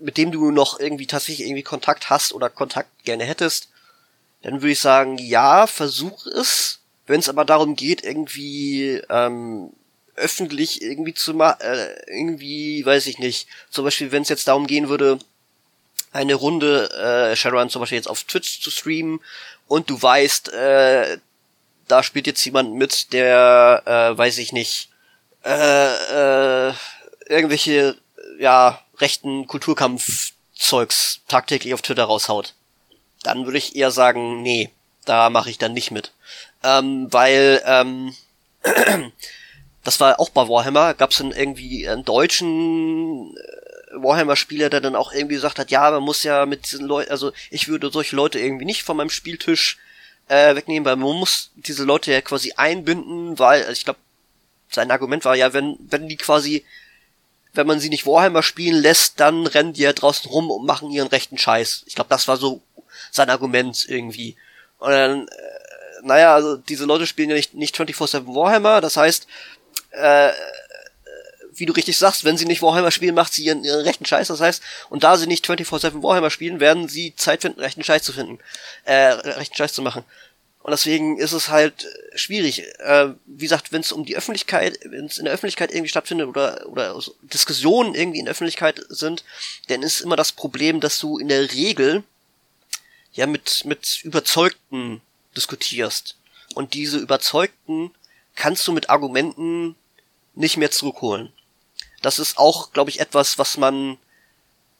mit 0.00 0.16
dem 0.16 0.32
du 0.32 0.50
noch 0.50 0.80
irgendwie 0.80 1.06
tatsächlich 1.06 1.46
irgendwie 1.46 1.62
Kontakt 1.62 2.10
hast 2.10 2.32
oder 2.32 2.50
Kontakt 2.50 3.04
gerne 3.04 3.24
hättest, 3.24 3.68
dann 4.42 4.54
würde 4.54 4.72
ich 4.72 4.80
sagen, 4.80 5.18
ja, 5.18 5.66
versuch 5.66 6.26
es. 6.26 6.78
Wenn 7.06 7.20
es 7.20 7.28
aber 7.28 7.44
darum 7.44 7.76
geht, 7.76 8.04
irgendwie 8.04 9.02
ähm, 9.10 9.70
öffentlich 10.14 10.82
irgendwie 10.82 11.14
zu 11.14 11.34
machen, 11.34 11.60
äh, 11.60 11.94
irgendwie, 12.06 12.84
weiß 12.84 13.06
ich 13.06 13.18
nicht. 13.18 13.48
Zum 13.70 13.84
Beispiel, 13.84 14.12
wenn 14.12 14.22
es 14.22 14.28
jetzt 14.28 14.48
darum 14.48 14.66
gehen 14.66 14.88
würde, 14.88 15.18
eine 16.12 16.34
Runde 16.34 16.90
äh, 16.92 17.36
Shadowrun 17.36 17.70
zum 17.70 17.80
Beispiel 17.80 17.96
jetzt 17.96 18.08
auf 18.08 18.24
Twitch 18.24 18.60
zu 18.60 18.70
streamen 18.70 19.20
und 19.66 19.90
du 19.90 20.00
weißt, 20.00 20.52
äh, 20.52 21.18
da 21.88 22.02
spielt 22.02 22.26
jetzt 22.26 22.44
jemand 22.44 22.74
mit, 22.74 23.12
der, 23.12 23.82
äh, 23.86 24.16
weiß 24.16 24.38
ich 24.38 24.52
nicht, 24.52 24.90
äh, 25.44 26.68
äh, 26.68 26.72
irgendwelche, 27.28 27.96
ja, 28.38 28.80
rechten 29.00 29.46
Kulturkampfzeugs 29.46 31.20
tagtäglich 31.28 31.74
auf 31.74 31.82
Twitter 31.82 32.04
raushaut, 32.04 32.54
dann 33.22 33.44
würde 33.44 33.58
ich 33.58 33.76
eher 33.76 33.90
sagen, 33.90 34.42
nee, 34.42 34.70
da 35.04 35.30
mache 35.30 35.50
ich 35.50 35.58
dann 35.58 35.72
nicht 35.72 35.90
mit. 35.90 36.12
Ähm, 36.62 37.08
weil, 37.10 37.62
ähm, 37.64 38.14
das 39.84 40.00
war 40.00 40.20
auch 40.20 40.30
bei 40.30 40.48
Warhammer, 40.48 40.94
gab 40.94 41.10
es 41.10 41.18
dann 41.18 41.32
irgendwie 41.32 41.88
einen 41.88 42.04
deutschen 42.04 43.36
äh, 43.36 43.94
Warhammer-Spieler, 44.02 44.70
der 44.70 44.80
dann 44.80 44.96
auch 44.96 45.12
irgendwie 45.12 45.34
gesagt 45.34 45.58
hat, 45.58 45.70
ja, 45.70 45.90
man 45.90 46.02
muss 46.02 46.22
ja 46.22 46.46
mit 46.46 46.70
diesen 46.70 46.86
Leuten, 46.86 47.10
also 47.10 47.32
ich 47.50 47.68
würde 47.68 47.90
solche 47.90 48.16
Leute 48.16 48.38
irgendwie 48.38 48.64
nicht 48.64 48.82
von 48.82 48.96
meinem 48.96 49.10
Spieltisch 49.10 49.78
äh, 50.28 50.54
wegnehmen, 50.54 50.84
weil 50.84 50.96
man 50.96 51.16
muss 51.16 51.50
diese 51.56 51.84
Leute 51.84 52.12
ja 52.12 52.20
quasi 52.20 52.52
einbinden, 52.56 53.38
weil, 53.38 53.62
also 53.62 53.72
ich 53.72 53.84
glaube, 53.84 53.98
sein 54.70 54.90
Argument 54.90 55.24
war 55.24 55.34
ja, 55.34 55.52
wenn, 55.52 55.76
wenn 55.80 56.08
die 56.08 56.16
quasi, 56.16 56.64
wenn 57.52 57.66
man 57.66 57.80
sie 57.80 57.88
nicht 57.88 58.06
Warhammer 58.06 58.42
spielen 58.42 58.80
lässt, 58.80 59.18
dann 59.20 59.46
rennen 59.46 59.72
die 59.72 59.82
ja 59.82 59.92
draußen 59.92 60.30
rum 60.30 60.50
und 60.50 60.66
machen 60.66 60.90
ihren 60.90 61.08
rechten 61.08 61.38
Scheiß. 61.38 61.82
Ich 61.86 61.94
glaube, 61.94 62.10
das 62.10 62.28
war 62.28 62.36
so 62.36 62.62
sein 63.10 63.30
Argument 63.30 63.86
irgendwie. 63.88 64.36
Und 64.78 64.90
dann, 64.90 65.28
äh, 65.28 66.02
naja, 66.02 66.34
also 66.34 66.56
diese 66.56 66.84
Leute 66.84 67.06
spielen 67.06 67.30
ja 67.30 67.36
nicht, 67.36 67.54
nicht 67.54 67.76
24-7 67.76 68.34
Warhammer, 68.34 68.80
das 68.80 68.96
heißt, 68.96 69.26
äh, 69.90 70.30
wie 71.52 71.66
du 71.66 71.72
richtig 71.72 71.98
sagst, 71.98 72.24
wenn 72.24 72.38
sie 72.38 72.46
nicht 72.46 72.62
Warhammer 72.62 72.90
spielen, 72.90 73.14
macht 73.14 73.34
sie 73.34 73.44
ihren, 73.44 73.64
ihren 73.64 73.82
rechten 73.82 74.06
Scheiß. 74.06 74.28
Das 74.28 74.40
heißt, 74.40 74.62
und 74.88 75.04
da 75.04 75.16
sie 75.16 75.26
nicht 75.26 75.46
24-7 75.46 76.02
Warhammer 76.02 76.30
spielen, 76.30 76.58
werden 76.58 76.88
sie 76.88 77.14
Zeit 77.16 77.42
finden, 77.42 77.60
rechten 77.60 77.84
Scheiß 77.84 78.02
zu 78.02 78.12
finden. 78.12 78.38
Äh, 78.84 79.08
rechten 79.12 79.54
Scheiß 79.54 79.72
zu 79.72 79.82
machen. 79.82 80.04
Und 80.62 80.72
deswegen 80.72 81.16
ist 81.18 81.32
es 81.32 81.48
halt 81.48 81.86
schwierig. 82.14 82.62
Äh, 82.80 83.14
wie 83.24 83.44
gesagt, 83.44 83.72
wenn 83.72 83.80
es 83.80 83.92
um 83.92 84.04
die 84.04 84.16
Öffentlichkeit, 84.16 84.78
wenn 84.84 85.06
es 85.06 85.18
in 85.18 85.24
der 85.24 85.32
Öffentlichkeit 85.32 85.70
irgendwie 85.70 85.88
stattfindet 85.88 86.28
oder, 86.28 86.66
oder 86.68 87.00
Diskussionen 87.22 87.94
irgendwie 87.94 88.18
in 88.18 88.26
der 88.26 88.32
Öffentlichkeit 88.32 88.80
sind, 88.88 89.24
dann 89.68 89.82
ist 89.82 90.00
immer 90.00 90.16
das 90.16 90.32
Problem, 90.32 90.80
dass 90.80 90.98
du 90.98 91.18
in 91.18 91.28
der 91.28 91.52
Regel 91.52 92.04
ja 93.12 93.26
mit, 93.26 93.64
mit 93.64 94.00
Überzeugten 94.04 95.00
diskutierst. 95.34 96.16
Und 96.54 96.74
diese 96.74 96.98
Überzeugten 96.98 97.92
kannst 98.34 98.66
du 98.66 98.72
mit 98.72 98.90
Argumenten 98.90 99.76
nicht 100.34 100.58
mehr 100.58 100.70
zurückholen. 100.70 101.32
Das 102.02 102.18
ist 102.18 102.38
auch, 102.38 102.72
glaube 102.72 102.90
ich, 102.90 103.00
etwas, 103.00 103.38
was 103.38 103.56
man, 103.56 103.98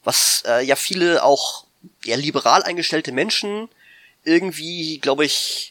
was 0.04 0.42
äh, 0.46 0.64
ja 0.64 0.76
viele 0.76 1.22
auch 1.22 1.64
ja, 2.04 2.16
liberal 2.16 2.62
eingestellte 2.62 3.12
Menschen 3.12 3.68
irgendwie, 4.24 4.98
glaube 4.98 5.24
ich, 5.24 5.69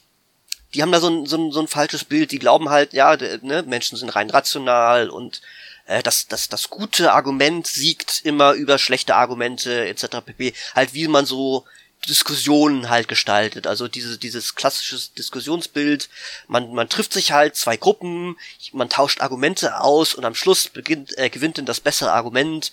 die 0.74 0.82
haben 0.82 0.92
da 0.92 1.00
so 1.00 1.10
ein, 1.10 1.26
so, 1.26 1.38
ein, 1.38 1.52
so 1.52 1.60
ein 1.60 1.68
falsches 1.68 2.04
Bild. 2.04 2.32
Die 2.32 2.40
glauben 2.40 2.70
halt, 2.70 2.94
ja, 2.94 3.16
ne, 3.42 3.64
Menschen 3.64 3.98
sind 3.98 4.10
rein 4.10 4.30
rational 4.30 5.10
und 5.10 5.42
äh, 5.88 6.04
das, 6.04 6.28
das, 6.28 6.50
das 6.50 6.70
gute 6.70 7.14
Argument 7.14 7.66
siegt 7.68 8.22
immer 8.24 8.54
über 8.54 8.78
schlechte 8.78 9.16
Argumente 9.16 9.88
etc. 9.88 10.22
pp. 10.26 10.54
Halt 10.76 10.94
wie 10.94 11.08
man 11.08 11.26
so 11.26 11.66
Diskussionen 12.08 12.90
halt 12.90 13.08
gestaltet. 13.08 13.68
Also 13.68 13.88
diese, 13.88 14.18
dieses 14.18 14.56
klassische 14.56 14.98
Diskussionsbild. 15.18 16.10
Man, 16.48 16.74
man 16.74 16.88
trifft 16.88 17.12
sich 17.12 17.34
halt 17.34 17.56
zwei 17.56 17.76
Gruppen, 17.76 18.38
man 18.72 18.90
tauscht 18.90 19.20
Argumente 19.20 19.82
aus 19.82 20.14
und 20.14 20.24
am 20.24 20.36
Schluss 20.36 20.70
beginnt, 20.70 21.18
äh, 21.18 21.30
gewinnt 21.30 21.58
dann 21.58 21.66
das 21.66 21.82
bessere 21.82 22.14
Argument 22.14 22.72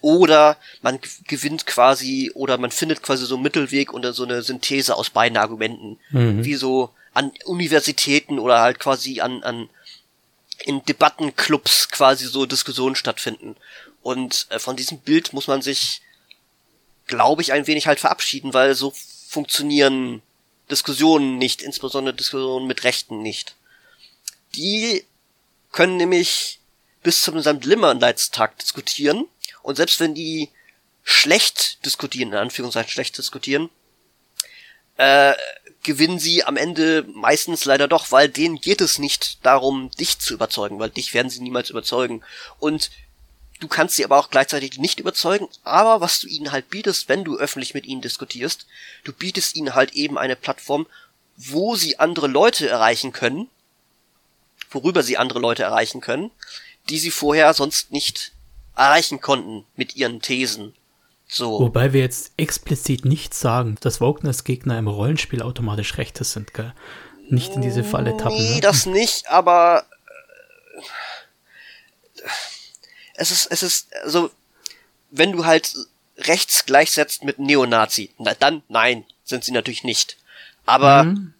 oder 0.00 0.56
man 0.80 1.00
gewinnt 1.26 1.66
quasi 1.66 2.30
oder 2.34 2.56
man 2.56 2.70
findet 2.70 3.02
quasi 3.02 3.26
so 3.26 3.34
einen 3.34 3.42
Mittelweg 3.42 3.92
oder 3.92 4.12
so 4.12 4.22
eine 4.22 4.42
Synthese 4.42 4.94
aus 4.94 5.10
beiden 5.10 5.38
Argumenten, 5.38 5.98
mhm. 6.10 6.44
wie 6.44 6.54
so 6.54 6.90
an 7.14 7.32
Universitäten 7.44 8.38
oder 8.38 8.60
halt 8.60 8.78
quasi 8.78 9.20
an, 9.20 9.42
an 9.42 9.68
in 10.64 10.84
Debattenclubs 10.84 11.88
quasi 11.88 12.26
so 12.26 12.46
Diskussionen 12.46 12.96
stattfinden. 12.96 13.56
Und 14.02 14.46
äh, 14.50 14.58
von 14.58 14.76
diesem 14.76 14.98
Bild 15.00 15.32
muss 15.32 15.46
man 15.46 15.62
sich, 15.62 16.02
glaube 17.06 17.42
ich, 17.42 17.52
ein 17.52 17.66
wenig 17.66 17.86
halt 17.86 18.00
verabschieden, 18.00 18.54
weil 18.54 18.74
so 18.74 18.92
funktionieren 19.28 20.22
Diskussionen 20.70 21.38
nicht, 21.38 21.62
insbesondere 21.62 22.14
Diskussionen 22.14 22.66
mit 22.66 22.84
Rechten 22.84 23.22
nicht. 23.22 23.54
Die 24.54 25.04
können 25.72 25.96
nämlich 25.96 26.60
bis 27.02 27.22
zum 27.22 27.40
St. 27.40 27.64
Limmerleitstag 27.64 28.58
diskutieren 28.58 29.26
und 29.62 29.76
selbst 29.76 30.00
wenn 30.00 30.14
die 30.14 30.50
schlecht 31.04 31.84
diskutieren, 31.86 32.32
in 32.32 32.38
Anführungszeichen 32.38 32.90
schlecht 32.90 33.16
diskutieren, 33.16 33.70
äh, 34.98 35.34
gewinnen 35.82 36.18
sie 36.18 36.44
am 36.44 36.56
Ende 36.56 37.06
meistens 37.14 37.64
leider 37.64 37.88
doch, 37.88 38.12
weil 38.12 38.28
denen 38.28 38.60
geht 38.60 38.80
es 38.82 38.98
nicht 38.98 39.44
darum, 39.46 39.90
dich 39.92 40.18
zu 40.18 40.34
überzeugen, 40.34 40.78
weil 40.78 40.90
dich 40.90 41.14
werden 41.14 41.30
sie 41.30 41.40
niemals 41.40 41.70
überzeugen. 41.70 42.22
Und 42.58 42.90
du 43.60 43.68
kannst 43.68 43.96
sie 43.96 44.04
aber 44.04 44.18
auch 44.18 44.30
gleichzeitig 44.30 44.78
nicht 44.78 45.00
überzeugen, 45.00 45.48
aber 45.64 46.00
was 46.00 46.20
du 46.20 46.26
ihnen 46.26 46.52
halt 46.52 46.68
bietest, 46.68 47.08
wenn 47.08 47.24
du 47.24 47.38
öffentlich 47.38 47.74
mit 47.74 47.86
ihnen 47.86 48.02
diskutierst, 48.02 48.66
du 49.04 49.12
bietest 49.12 49.56
ihnen 49.56 49.74
halt 49.74 49.92
eben 49.94 50.18
eine 50.18 50.36
Plattform, 50.36 50.86
wo 51.36 51.76
sie 51.76 51.98
andere 51.98 52.26
Leute 52.26 52.68
erreichen 52.68 53.12
können, 53.12 53.48
worüber 54.70 55.02
sie 55.02 55.16
andere 55.16 55.38
Leute 55.38 55.62
erreichen 55.62 56.00
können, 56.00 56.30
die 56.88 56.98
sie 56.98 57.12
vorher 57.12 57.54
sonst 57.54 57.92
nicht 57.92 58.32
erreichen 58.76 59.20
konnten 59.20 59.64
mit 59.76 59.96
ihren 59.96 60.20
Thesen. 60.20 60.74
So. 61.28 61.60
Wobei 61.60 61.92
wir 61.92 62.00
jetzt 62.00 62.32
explizit 62.38 63.04
nicht 63.04 63.34
sagen, 63.34 63.76
dass 63.80 64.00
Wokeness-Gegner 64.00 64.78
im 64.78 64.88
Rollenspiel 64.88 65.42
automatisch 65.42 65.98
Rechte 65.98 66.24
sind, 66.24 66.54
gell? 66.54 66.72
Nicht 67.28 67.54
in 67.54 67.60
diese 67.60 67.84
Falle 67.84 68.16
tappen. 68.16 68.38
Nee, 68.38 68.54
ne? 68.54 68.60
das 68.62 68.86
nicht, 68.86 69.28
aber 69.28 69.84
äh, 72.16 72.28
es 73.14 73.30
ist, 73.30 73.46
es 73.50 73.62
ist, 73.62 73.94
also, 74.02 74.30
wenn 75.10 75.32
du 75.32 75.44
halt 75.44 75.74
rechts 76.16 76.64
gleichsetzt 76.64 77.24
mit 77.24 77.38
Neonazi, 77.38 78.10
na, 78.18 78.32
dann 78.34 78.62
nein, 78.68 79.04
sind 79.24 79.44
sie 79.44 79.52
natürlich 79.52 79.84
nicht. 79.84 80.16
Aber 80.64 81.04
mhm. 81.04 81.34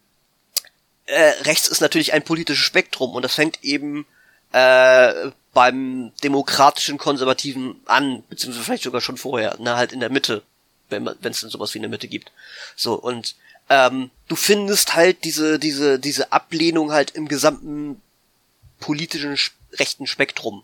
äh, 1.07 1.33
rechts 1.43 1.69
ist 1.69 1.81
natürlich 1.81 2.13
ein 2.13 2.23
politisches 2.23 2.65
Spektrum 2.65 3.13
und 3.13 3.23
das 3.23 3.35
fängt 3.35 3.65
eben 3.65 4.07
äh, 4.53 5.31
beim 5.59 6.13
demokratischen 6.23 6.99
Konservativen 6.99 7.81
an, 7.87 8.23
beziehungsweise 8.29 8.65
vielleicht 8.65 8.85
sogar 8.85 9.01
schon 9.01 9.17
vorher, 9.17 9.57
ne, 9.59 9.75
halt 9.75 9.91
in 9.93 9.99
der 9.99 10.09
Mitte, 10.09 10.45
wenn 10.89 11.05
es 11.05 11.41
denn 11.41 11.51
sowas 11.51 11.75
wie 11.75 11.79
eine 11.79 11.89
Mitte 11.89 12.07
gibt. 12.07 12.31
So, 12.77 12.95
und 12.95 13.35
ähm, 13.69 14.13
du 14.29 14.37
findest 14.37 14.95
halt 14.95 15.25
diese, 15.25 15.59
diese, 15.59 15.99
diese 15.99 16.31
Ablehnung 16.31 16.93
halt 16.93 17.11
im 17.11 17.27
gesamten 17.27 18.01
politischen 18.79 19.37
rechten 19.73 20.07
Spektrum. 20.07 20.63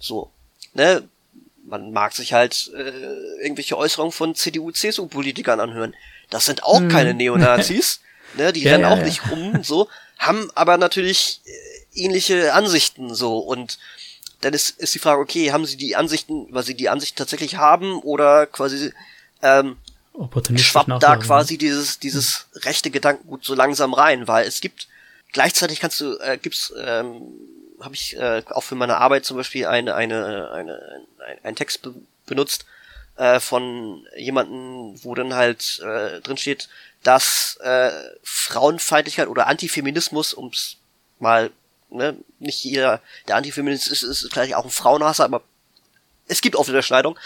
So, 0.00 0.32
ne? 0.74 1.08
Man 1.64 1.92
mag 1.92 2.12
sich 2.12 2.32
halt 2.32 2.72
äh, 2.74 3.42
irgendwelche 3.44 3.78
Äußerungen 3.78 4.10
von 4.10 4.34
CDU, 4.34 4.72
CSU-Politikern 4.72 5.60
anhören. 5.60 5.94
Das 6.30 6.46
sind 6.46 6.64
auch 6.64 6.80
hm. 6.80 6.88
keine 6.88 7.14
Neonazis, 7.14 8.00
ne? 8.34 8.52
Die 8.52 8.62
ja, 8.62 8.72
rennen 8.72 8.82
ja, 8.82 8.90
auch 8.90 8.98
ja. 8.98 9.04
nicht 9.04 9.30
rum, 9.30 9.62
so, 9.62 9.88
haben 10.18 10.50
aber 10.56 10.78
natürlich 10.78 11.42
äh, 11.44 12.00
ähnliche 12.00 12.54
Ansichten 12.54 13.14
so 13.14 13.38
und 13.38 13.78
dann 14.42 14.52
ist, 14.52 14.78
ist 14.78 14.94
die 14.94 14.98
Frage, 14.98 15.20
okay, 15.20 15.52
haben 15.52 15.64
sie 15.64 15.76
die 15.76 15.96
Ansichten, 15.96 16.46
weil 16.50 16.64
sie 16.64 16.74
die 16.74 16.88
Ansichten 16.88 17.16
tatsächlich 17.16 17.56
haben 17.56 18.00
oder 18.00 18.46
quasi 18.46 18.92
ähm, 19.42 19.76
schwappt 20.58 21.02
da 21.02 21.16
quasi 21.16 21.56
dieses, 21.56 21.98
dieses 21.98 22.46
rechte 22.56 22.90
Gedankengut 22.90 23.44
so 23.44 23.54
langsam 23.54 23.94
rein, 23.94 24.28
weil 24.28 24.46
es 24.46 24.60
gibt 24.60 24.88
gleichzeitig 25.32 25.80
kannst 25.80 26.00
du, 26.00 26.18
äh, 26.18 26.38
gibt's, 26.38 26.72
ähm, 26.78 27.22
habe 27.80 27.94
ich 27.94 28.16
äh, 28.16 28.42
auch 28.50 28.62
für 28.62 28.74
meine 28.74 28.98
Arbeit 28.98 29.24
zum 29.24 29.36
Beispiel 29.36 29.66
eine, 29.66 29.94
eine, 29.94 30.50
eine, 30.50 31.02
ein, 31.26 31.38
ein 31.42 31.56
Text 31.56 31.82
be 31.82 31.94
benutzt 32.26 32.66
äh, 33.16 33.40
von 33.40 34.06
jemanden, 34.16 35.02
wo 35.02 35.14
dann 35.14 35.34
halt 35.34 35.80
äh, 35.80 36.20
drin 36.20 36.36
steht, 36.36 36.68
dass 37.02 37.58
äh, 37.60 37.90
Frauenfeindlichkeit 38.22 39.28
oder 39.28 39.48
Antifeminismus, 39.48 40.34
ums 40.34 40.76
mal 41.18 41.50
ne, 41.92 42.16
nicht 42.38 42.64
jeder, 42.64 43.00
der 43.28 43.36
Antifeminist 43.36 43.88
ist, 43.88 44.02
ist 44.02 44.30
gleich 44.30 44.54
auch 44.54 44.64
ein 44.64 44.70
Frauenhasser, 44.70 45.24
aber 45.24 45.42
es 46.26 46.40
gibt 46.40 46.56
oft 46.56 46.68
Überschneidung. 46.68 47.18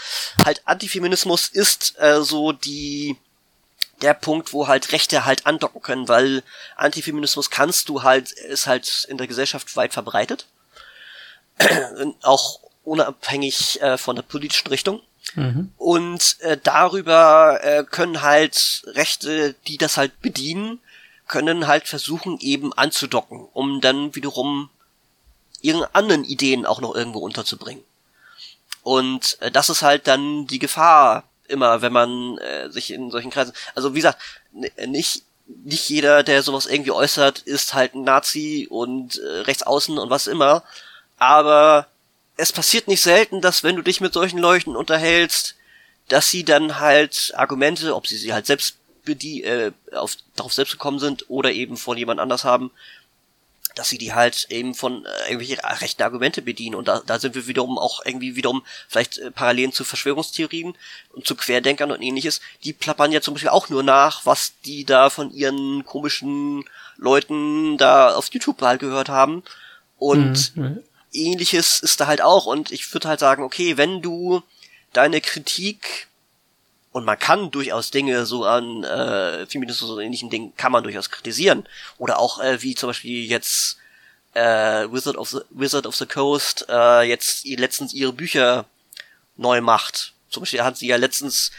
Halt 0.45 0.61
Antifeminismus 0.65 1.47
ist 1.47 1.95
äh, 1.99 2.21
so 2.21 2.51
die 2.51 3.17
der 4.01 4.13
Punkt, 4.13 4.53
wo 4.53 4.67
halt 4.67 4.91
Rechte 4.91 5.25
halt 5.25 5.45
andocken 5.47 5.81
können, 5.81 6.07
weil 6.07 6.43
Antifeminismus 6.75 7.49
kannst 7.49 7.89
du 7.89 8.03
halt, 8.03 8.31
ist 8.31 8.67
halt 8.67 9.07
in 9.09 9.17
der 9.17 9.27
Gesellschaft 9.27 9.75
weit 9.75 9.93
verbreitet. 9.93 10.45
auch 12.21 12.59
unabhängig 12.83 13.81
äh, 13.81 13.97
von 13.97 14.15
der 14.15 14.23
politischen 14.23 14.67
Richtung. 14.67 15.01
Mhm. 15.35 15.71
Und 15.77 16.37
äh, 16.41 16.57
darüber 16.61 17.59
äh, 17.63 17.83
können 17.83 18.21
halt 18.21 18.83
Rechte, 18.85 19.55
die 19.67 19.77
das 19.77 19.97
halt 19.97 20.21
bedienen, 20.21 20.79
können 21.27 21.67
halt 21.67 21.87
versuchen 21.87 22.37
eben 22.39 22.73
anzudocken, 22.73 23.47
um 23.53 23.81
dann 23.81 24.15
wiederum 24.15 24.69
ihre 25.61 25.93
anderen 25.95 26.23
Ideen 26.23 26.65
auch 26.65 26.81
noch 26.81 26.95
irgendwo 26.95 27.19
unterzubringen. 27.19 27.83
Und 28.83 29.37
äh, 29.41 29.51
das 29.51 29.69
ist 29.69 29.81
halt 29.81 30.07
dann 30.07 30.47
die 30.47 30.59
Gefahr 30.59 31.23
immer, 31.47 31.81
wenn 31.81 31.93
man 31.93 32.37
äh, 32.37 32.69
sich 32.69 32.91
in 32.91 33.11
solchen 33.11 33.31
Kreisen, 33.31 33.53
also 33.75 33.93
wie 33.93 33.99
gesagt, 33.99 34.19
nicht 34.87 35.23
nicht 35.47 35.89
jeder, 35.89 36.23
der 36.23 36.43
sowas 36.43 36.65
irgendwie 36.65 36.91
äußert, 36.91 37.39
ist 37.39 37.73
halt 37.73 37.95
ein 37.95 38.03
Nazi 38.03 38.67
und 38.69 39.17
äh, 39.17 39.39
rechtsaußen 39.41 39.97
und 39.97 40.09
was 40.09 40.27
immer, 40.27 40.63
aber 41.17 41.87
es 42.35 42.51
passiert 42.51 42.87
nicht 42.87 43.01
selten, 43.01 43.41
dass 43.41 43.63
wenn 43.63 43.75
du 43.75 43.81
dich 43.81 44.01
mit 44.01 44.13
solchen 44.13 44.39
Leuten 44.39 44.75
unterhältst, 44.75 45.55
dass 46.09 46.29
sie 46.29 46.43
dann 46.43 46.79
halt 46.79 47.33
Argumente, 47.35 47.95
ob 47.95 48.07
sie 48.07 48.17
sie 48.17 48.33
halt 48.33 48.45
selbst 48.45 48.77
die 49.15 49.43
äh, 49.43 49.71
auf, 49.93 50.17
darauf 50.35 50.53
selbst 50.53 50.73
gekommen 50.73 50.99
sind 50.99 51.29
oder 51.29 51.51
eben 51.51 51.77
von 51.77 51.97
jemand 51.97 52.19
anders 52.19 52.43
haben, 52.43 52.71
dass 53.77 53.89
sie 53.89 53.97
die 53.97 54.13
halt 54.13 54.47
eben 54.49 54.73
von 54.73 55.05
äh, 55.05 55.31
irgendwelche 55.31 55.61
rechten 55.81 56.01
Argumente 56.01 56.41
bedienen. 56.41 56.75
Und 56.75 56.87
da, 56.87 57.01
da 57.05 57.19
sind 57.19 57.35
wir 57.35 57.47
wiederum 57.47 57.77
auch 57.77 58.03
irgendwie 58.05 58.35
wiederum 58.35 58.63
vielleicht 58.87 59.19
äh, 59.19 59.31
Parallelen 59.31 59.71
zu 59.71 59.83
Verschwörungstheorien 59.83 60.75
und 61.11 61.27
zu 61.27 61.35
Querdenkern 61.35 61.91
und 61.91 62.01
ähnliches. 62.01 62.41
Die 62.63 62.73
plappern 62.73 63.11
ja 63.11 63.21
zum 63.21 63.35
Beispiel 63.35 63.49
auch 63.49 63.69
nur 63.69 63.83
nach, 63.83 64.25
was 64.25 64.53
die 64.65 64.83
da 64.83 65.09
von 65.09 65.31
ihren 65.31 65.85
komischen 65.85 66.65
Leuten 66.97 67.77
da 67.77 68.15
auf 68.15 68.29
YouTube 68.31 68.61
halt 68.61 68.79
gehört 68.79 69.09
haben. 69.09 69.43
Und 69.97 70.55
mhm. 70.55 70.83
ähnliches 71.13 71.79
ist 71.79 71.99
da 71.99 72.07
halt 72.07 72.21
auch. 72.21 72.45
Und 72.45 72.71
ich 72.71 72.91
würde 72.93 73.07
halt 73.07 73.19
sagen, 73.19 73.43
okay, 73.43 73.77
wenn 73.77 74.01
du 74.01 74.41
deine 74.93 75.21
Kritik 75.21 76.07
und 76.97 77.05
man 77.05 77.19
kann 77.19 77.51
durchaus 77.51 77.91
Dinge 77.91 78.25
so 78.25 78.43
an 78.43 78.83
äh, 78.83 79.45
Feminismus 79.45 79.91
und 79.91 79.99
ähnlichen 79.99 80.31
Dingen 80.31 80.55
kann 80.57 80.71
man 80.71 80.83
durchaus 80.83 81.11
kritisieren. 81.11 81.67
Oder 81.99 82.17
auch 82.17 82.39
äh, 82.39 82.63
wie 82.63 82.73
zum 82.73 82.89
Beispiel 82.89 83.23
jetzt 83.23 83.77
äh, 84.33 84.91
Wizard 84.91 85.15
of 85.15 85.29
the 85.29 85.41
Wizard 85.51 85.85
of 85.85 85.95
the 85.95 86.07
Coast 86.07 86.65
äh, 86.69 87.03
jetzt 87.03 87.45
letztens 87.45 87.93
ihre 87.93 88.13
Bücher 88.13 88.65
neu 89.35 89.61
macht. 89.61 90.13
Zum 90.31 90.41
Beispiel 90.41 90.63
hat 90.63 90.77
sie 90.77 90.87
ja 90.87 90.95
letztens 90.95 91.51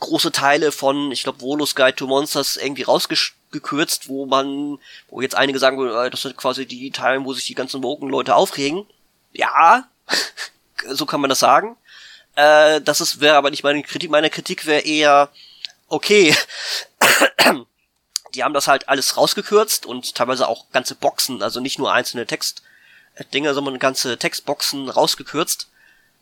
große 0.00 0.32
Teile 0.32 0.72
von, 0.72 1.12
ich 1.12 1.22
glaube, 1.22 1.40
Volus 1.40 1.76
Guide 1.76 1.94
to 1.94 2.08
Monsters 2.08 2.56
irgendwie 2.56 2.82
rausgekürzt, 2.82 4.08
wo 4.08 4.26
man, 4.26 4.78
wo 5.10 5.20
jetzt 5.20 5.36
einige 5.36 5.60
sagen 5.60 5.78
äh, 5.86 6.10
das 6.10 6.22
sind 6.22 6.36
quasi 6.36 6.66
die 6.66 6.90
Teile, 6.90 7.24
wo 7.24 7.32
sich 7.32 7.46
die 7.46 7.54
ganzen 7.54 7.84
Woken-Leute 7.84 8.34
aufregen. 8.34 8.84
Ja, 9.32 9.88
so 10.88 11.06
kann 11.06 11.20
man 11.20 11.30
das 11.30 11.38
sagen. 11.38 11.76
Äh, 12.34 12.80
das 12.80 13.00
ist 13.00 13.20
wäre 13.20 13.36
aber 13.36 13.50
nicht 13.50 13.64
meine 13.64 13.82
Kritik. 13.82 14.10
Meine 14.10 14.30
Kritik 14.30 14.66
wäre 14.66 14.82
eher, 14.82 15.30
okay, 15.88 16.34
die 18.34 18.42
haben 18.42 18.54
das 18.54 18.68
halt 18.68 18.88
alles 18.88 19.16
rausgekürzt 19.16 19.86
und 19.86 20.14
teilweise 20.14 20.48
auch 20.48 20.66
ganze 20.72 20.94
Boxen, 20.94 21.42
also 21.42 21.60
nicht 21.60 21.78
nur 21.78 21.92
einzelne 21.92 22.26
Textdinge, 22.26 23.54
sondern 23.54 23.78
ganze 23.78 24.18
Textboxen 24.18 24.88
rausgekürzt. 24.88 25.68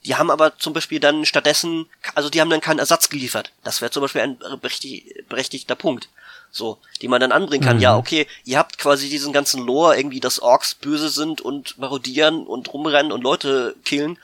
Die 0.04 0.16
haben 0.16 0.30
aber 0.30 0.58
zum 0.58 0.72
Beispiel 0.72 0.98
dann 0.98 1.26
stattdessen, 1.26 1.86
also 2.14 2.30
die 2.30 2.40
haben 2.40 2.50
dann 2.50 2.62
keinen 2.62 2.78
Ersatz 2.78 3.10
geliefert. 3.10 3.52
Das 3.62 3.82
wäre 3.82 3.90
zum 3.90 4.00
Beispiel 4.00 4.22
ein 4.22 4.38
berechtig, 4.60 5.24
berechtigter 5.28 5.74
Punkt. 5.74 6.08
So, 6.52 6.78
die 7.00 7.06
man 7.06 7.20
dann 7.20 7.30
anbringen 7.30 7.64
kann. 7.64 7.76
Mhm. 7.76 7.82
Ja, 7.82 7.96
okay, 7.96 8.26
ihr 8.44 8.58
habt 8.58 8.76
quasi 8.76 9.08
diesen 9.08 9.32
ganzen 9.32 9.64
Lore, 9.64 9.96
irgendwie, 9.96 10.18
dass 10.18 10.40
Orks 10.40 10.74
böse 10.74 11.08
sind 11.08 11.40
und 11.40 11.78
marodieren 11.78 12.44
und 12.44 12.72
rumrennen 12.72 13.12
und 13.12 13.22
Leute 13.22 13.76
killen 13.84 14.18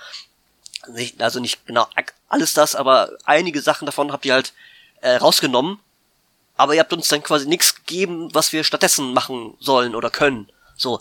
nicht, 0.89 1.21
also 1.23 1.41
nicht 1.41 1.67
genau 1.67 1.87
alles 2.29 2.55
das, 2.55 2.75
aber 2.75 3.11
einige 3.25 3.61
Sachen 3.61 3.87
davon 3.87 4.13
habt 4.13 4.27
ihr 4.27 4.35
halt 4.35 4.53
äh, 5.01 5.17
rausgenommen. 5.17 5.79
Aber 6.57 6.75
ihr 6.75 6.81
habt 6.81 6.93
uns 6.93 7.09
dann 7.09 7.23
quasi 7.23 7.47
nichts 7.47 7.75
gegeben, 7.75 8.31
was 8.33 8.53
wir 8.53 8.65
stattdessen 8.65 9.13
machen 9.13 9.55
sollen 9.61 9.95
oder 9.95 10.09
können. 10.11 10.49
So. 10.75 11.01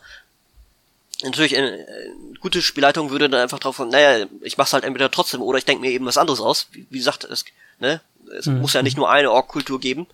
natürlich 1.23 1.57
eine, 1.57 1.67
eine 1.67 2.39
gute 2.41 2.61
Spielleitung 2.61 3.09
würde 3.09 3.29
dann 3.29 3.41
einfach 3.41 3.59
drauf 3.59 3.77
von, 3.77 3.89
naja, 3.89 4.27
ich 4.41 4.57
mach's 4.57 4.73
halt 4.73 4.83
entweder 4.83 5.09
trotzdem 5.09 5.41
oder 5.41 5.57
ich 5.57 5.65
denke 5.65 5.81
mir 5.81 5.91
eben 5.91 6.05
was 6.05 6.17
anderes 6.17 6.41
aus. 6.41 6.67
Wie, 6.71 6.85
wie 6.89 6.97
gesagt, 6.97 7.23
es, 7.23 7.45
ne, 7.79 8.01
es 8.37 8.47
mhm. 8.47 8.59
muss 8.61 8.73
ja 8.73 8.83
nicht 8.83 8.97
nur 8.97 9.09
eine 9.09 9.31
Ork-Kultur 9.31 9.79
geben. 9.79 10.07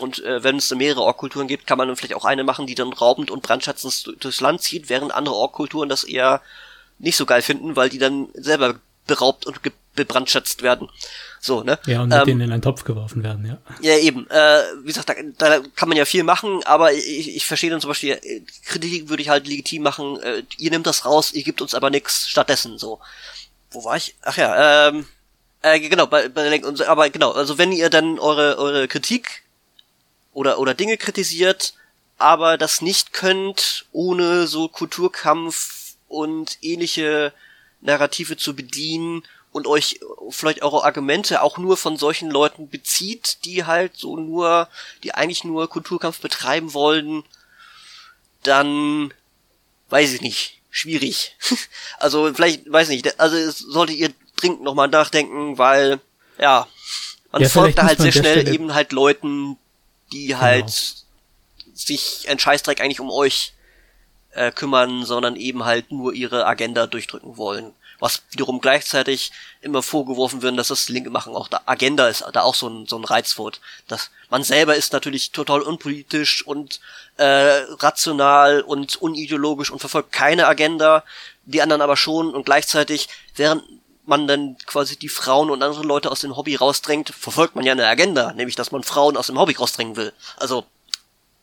Und 0.00 0.24
äh, 0.24 0.42
wenn 0.42 0.56
es 0.56 0.70
mehrere 0.74 1.02
Ork-Kulturen 1.02 1.46
gibt, 1.46 1.66
kann 1.66 1.78
man 1.78 1.86
dann 1.86 1.96
vielleicht 1.96 2.14
auch 2.14 2.24
eine 2.24 2.42
machen, 2.42 2.66
die 2.66 2.74
dann 2.74 2.92
raubend 2.92 3.30
und 3.30 3.42
brandschatzend 3.42 4.16
durchs 4.24 4.40
Land 4.40 4.62
zieht, 4.62 4.88
während 4.88 5.12
andere 5.12 5.36
Ork-Kulturen 5.36 5.88
das 5.88 6.02
eher 6.02 6.42
nicht 6.98 7.16
so 7.16 7.26
geil 7.26 7.42
finden, 7.42 7.76
weil 7.76 7.88
die 7.88 7.98
dann 7.98 8.28
selber 8.34 8.74
beraubt 9.10 9.44
und 9.44 9.60
bebrandschatzt 9.94 10.62
werden. 10.62 10.88
So, 11.40 11.62
ne? 11.62 11.78
Ja, 11.86 12.02
und 12.02 12.10
mit 12.10 12.18
ähm, 12.18 12.24
denen 12.24 12.40
in 12.42 12.52
einen 12.52 12.62
Topf 12.62 12.84
geworfen 12.84 13.22
werden, 13.22 13.44
ja. 13.44 13.58
Ja, 13.80 13.98
eben. 13.98 14.28
Äh, 14.30 14.62
wie 14.82 14.86
gesagt, 14.86 15.08
da, 15.08 15.14
da 15.38 15.60
kann 15.74 15.88
man 15.88 15.98
ja 15.98 16.04
viel 16.04 16.22
machen, 16.22 16.62
aber 16.64 16.92
ich, 16.92 17.36
ich 17.36 17.46
verstehe 17.46 17.70
dann 17.70 17.80
zum 17.80 17.88
Beispiel, 17.88 18.12
äh, 18.22 18.42
Kritik 18.64 19.08
würde 19.08 19.22
ich 19.22 19.28
halt 19.28 19.46
legitim 19.46 19.82
machen, 19.82 20.20
äh, 20.22 20.42
ihr 20.58 20.70
nehmt 20.70 20.86
das 20.86 21.04
raus, 21.04 21.32
ihr 21.32 21.42
gebt 21.42 21.60
uns 21.60 21.74
aber 21.74 21.90
nichts 21.90 22.28
stattdessen, 22.28 22.78
so. 22.78 23.00
Wo 23.72 23.84
war 23.84 23.96
ich? 23.96 24.14
Ach 24.22 24.36
ja, 24.36 24.88
ähm, 24.88 25.06
äh, 25.62 25.80
genau, 25.80 26.06
bei, 26.06 26.28
bei 26.28 26.62
aber 26.86 27.10
genau, 27.10 27.32
also 27.32 27.58
wenn 27.58 27.72
ihr 27.72 27.90
dann 27.90 28.18
eure, 28.18 28.58
eure 28.58 28.88
Kritik 28.88 29.42
oder, 30.32 30.58
oder 30.58 30.74
Dinge 30.74 30.96
kritisiert, 30.96 31.74
aber 32.18 32.58
das 32.58 32.82
nicht 32.82 33.12
könnt, 33.12 33.86
ohne 33.92 34.46
so 34.46 34.68
Kulturkampf 34.68 35.94
und 36.08 36.58
ähnliche 36.60 37.32
Narrative 37.80 38.36
zu 38.36 38.54
bedienen 38.54 39.22
und 39.52 39.66
euch 39.66 40.00
vielleicht 40.30 40.62
eure 40.62 40.84
Argumente 40.84 41.42
auch 41.42 41.58
nur 41.58 41.76
von 41.76 41.96
solchen 41.96 42.30
Leuten 42.30 42.68
bezieht, 42.68 43.38
die 43.44 43.64
halt 43.64 43.96
so 43.96 44.16
nur, 44.16 44.68
die 45.02 45.14
eigentlich 45.14 45.44
nur 45.44 45.68
Kulturkampf 45.68 46.20
betreiben 46.20 46.72
wollen, 46.72 47.24
dann 48.42 49.12
weiß 49.88 50.12
ich 50.12 50.20
nicht, 50.20 50.60
schwierig. 50.70 51.36
also 51.98 52.32
vielleicht, 52.32 52.70
weiß 52.70 52.88
nicht, 52.88 53.18
also 53.20 53.50
solltet 53.50 53.96
ihr 53.96 54.10
dringend 54.36 54.62
nochmal 54.62 54.88
nachdenken, 54.88 55.58
weil, 55.58 56.00
ja, 56.38 56.66
man 57.32 57.42
ja, 57.42 57.48
folgt 57.48 57.78
da 57.78 57.84
halt 57.84 58.00
sehr 58.00 58.12
schnell 58.12 58.40
Stelle 58.40 58.54
eben 58.54 58.74
halt 58.74 58.92
Leuten, 58.92 59.56
die 60.12 60.28
genau. 60.28 60.40
halt 60.40 60.94
sich 61.74 62.26
ein 62.28 62.38
Scheißdreck 62.38 62.80
eigentlich 62.80 63.00
um 63.00 63.10
euch 63.10 63.52
äh, 64.32 64.50
kümmern, 64.50 65.04
sondern 65.04 65.36
eben 65.36 65.64
halt 65.64 65.90
nur 65.90 66.12
ihre 66.12 66.46
Agenda 66.46 66.86
durchdrücken 66.86 67.36
wollen 67.36 67.72
was 68.00 68.22
wiederum 68.30 68.60
gleichzeitig 68.60 69.30
immer 69.60 69.82
vorgeworfen 69.82 70.42
wird, 70.42 70.58
dass 70.58 70.68
das 70.68 70.88
Linke 70.88 71.10
machen 71.10 71.36
auch 71.36 71.48
da 71.48 71.60
Agenda 71.66 72.08
ist, 72.08 72.24
da 72.32 72.42
auch 72.42 72.54
so 72.54 72.68
ein, 72.68 72.86
so 72.86 72.96
ein 72.96 73.04
Reizwort. 73.04 73.60
Das, 73.86 74.10
man 74.30 74.42
selber 74.42 74.74
ist 74.74 74.92
natürlich 74.92 75.30
total 75.30 75.60
unpolitisch 75.60 76.44
und 76.46 76.80
äh, 77.18 77.24
rational 77.78 78.62
und 78.62 78.96
unideologisch 78.96 79.70
und 79.70 79.78
verfolgt 79.78 80.12
keine 80.12 80.46
Agenda, 80.48 81.04
die 81.44 81.62
anderen 81.62 81.82
aber 81.82 81.96
schon 81.96 82.34
und 82.34 82.44
gleichzeitig, 82.44 83.08
während 83.36 83.62
man 84.06 84.26
dann 84.26 84.56
quasi 84.66 84.96
die 84.96 85.08
Frauen 85.08 85.50
und 85.50 85.62
andere 85.62 85.84
Leute 85.84 86.10
aus 86.10 86.20
dem 86.20 86.36
Hobby 86.36 86.56
rausdrängt, 86.56 87.10
verfolgt 87.10 87.54
man 87.54 87.64
ja 87.64 87.72
eine 87.72 87.86
Agenda, 87.86 88.32
nämlich 88.32 88.56
dass 88.56 88.72
man 88.72 88.82
Frauen 88.82 89.16
aus 89.16 89.28
dem 89.28 89.38
Hobby 89.38 89.54
rausdrängen 89.54 89.96
will. 89.96 90.12
Also, 90.36 90.64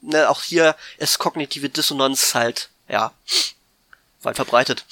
ne, 0.01 0.29
auch 0.29 0.41
hier 0.41 0.75
ist 0.97 1.19
kognitive 1.19 1.69
Dissonanz 1.69 2.33
halt, 2.33 2.69
ja, 2.89 3.11
weit 4.21 4.35
verbreitet. 4.35 4.85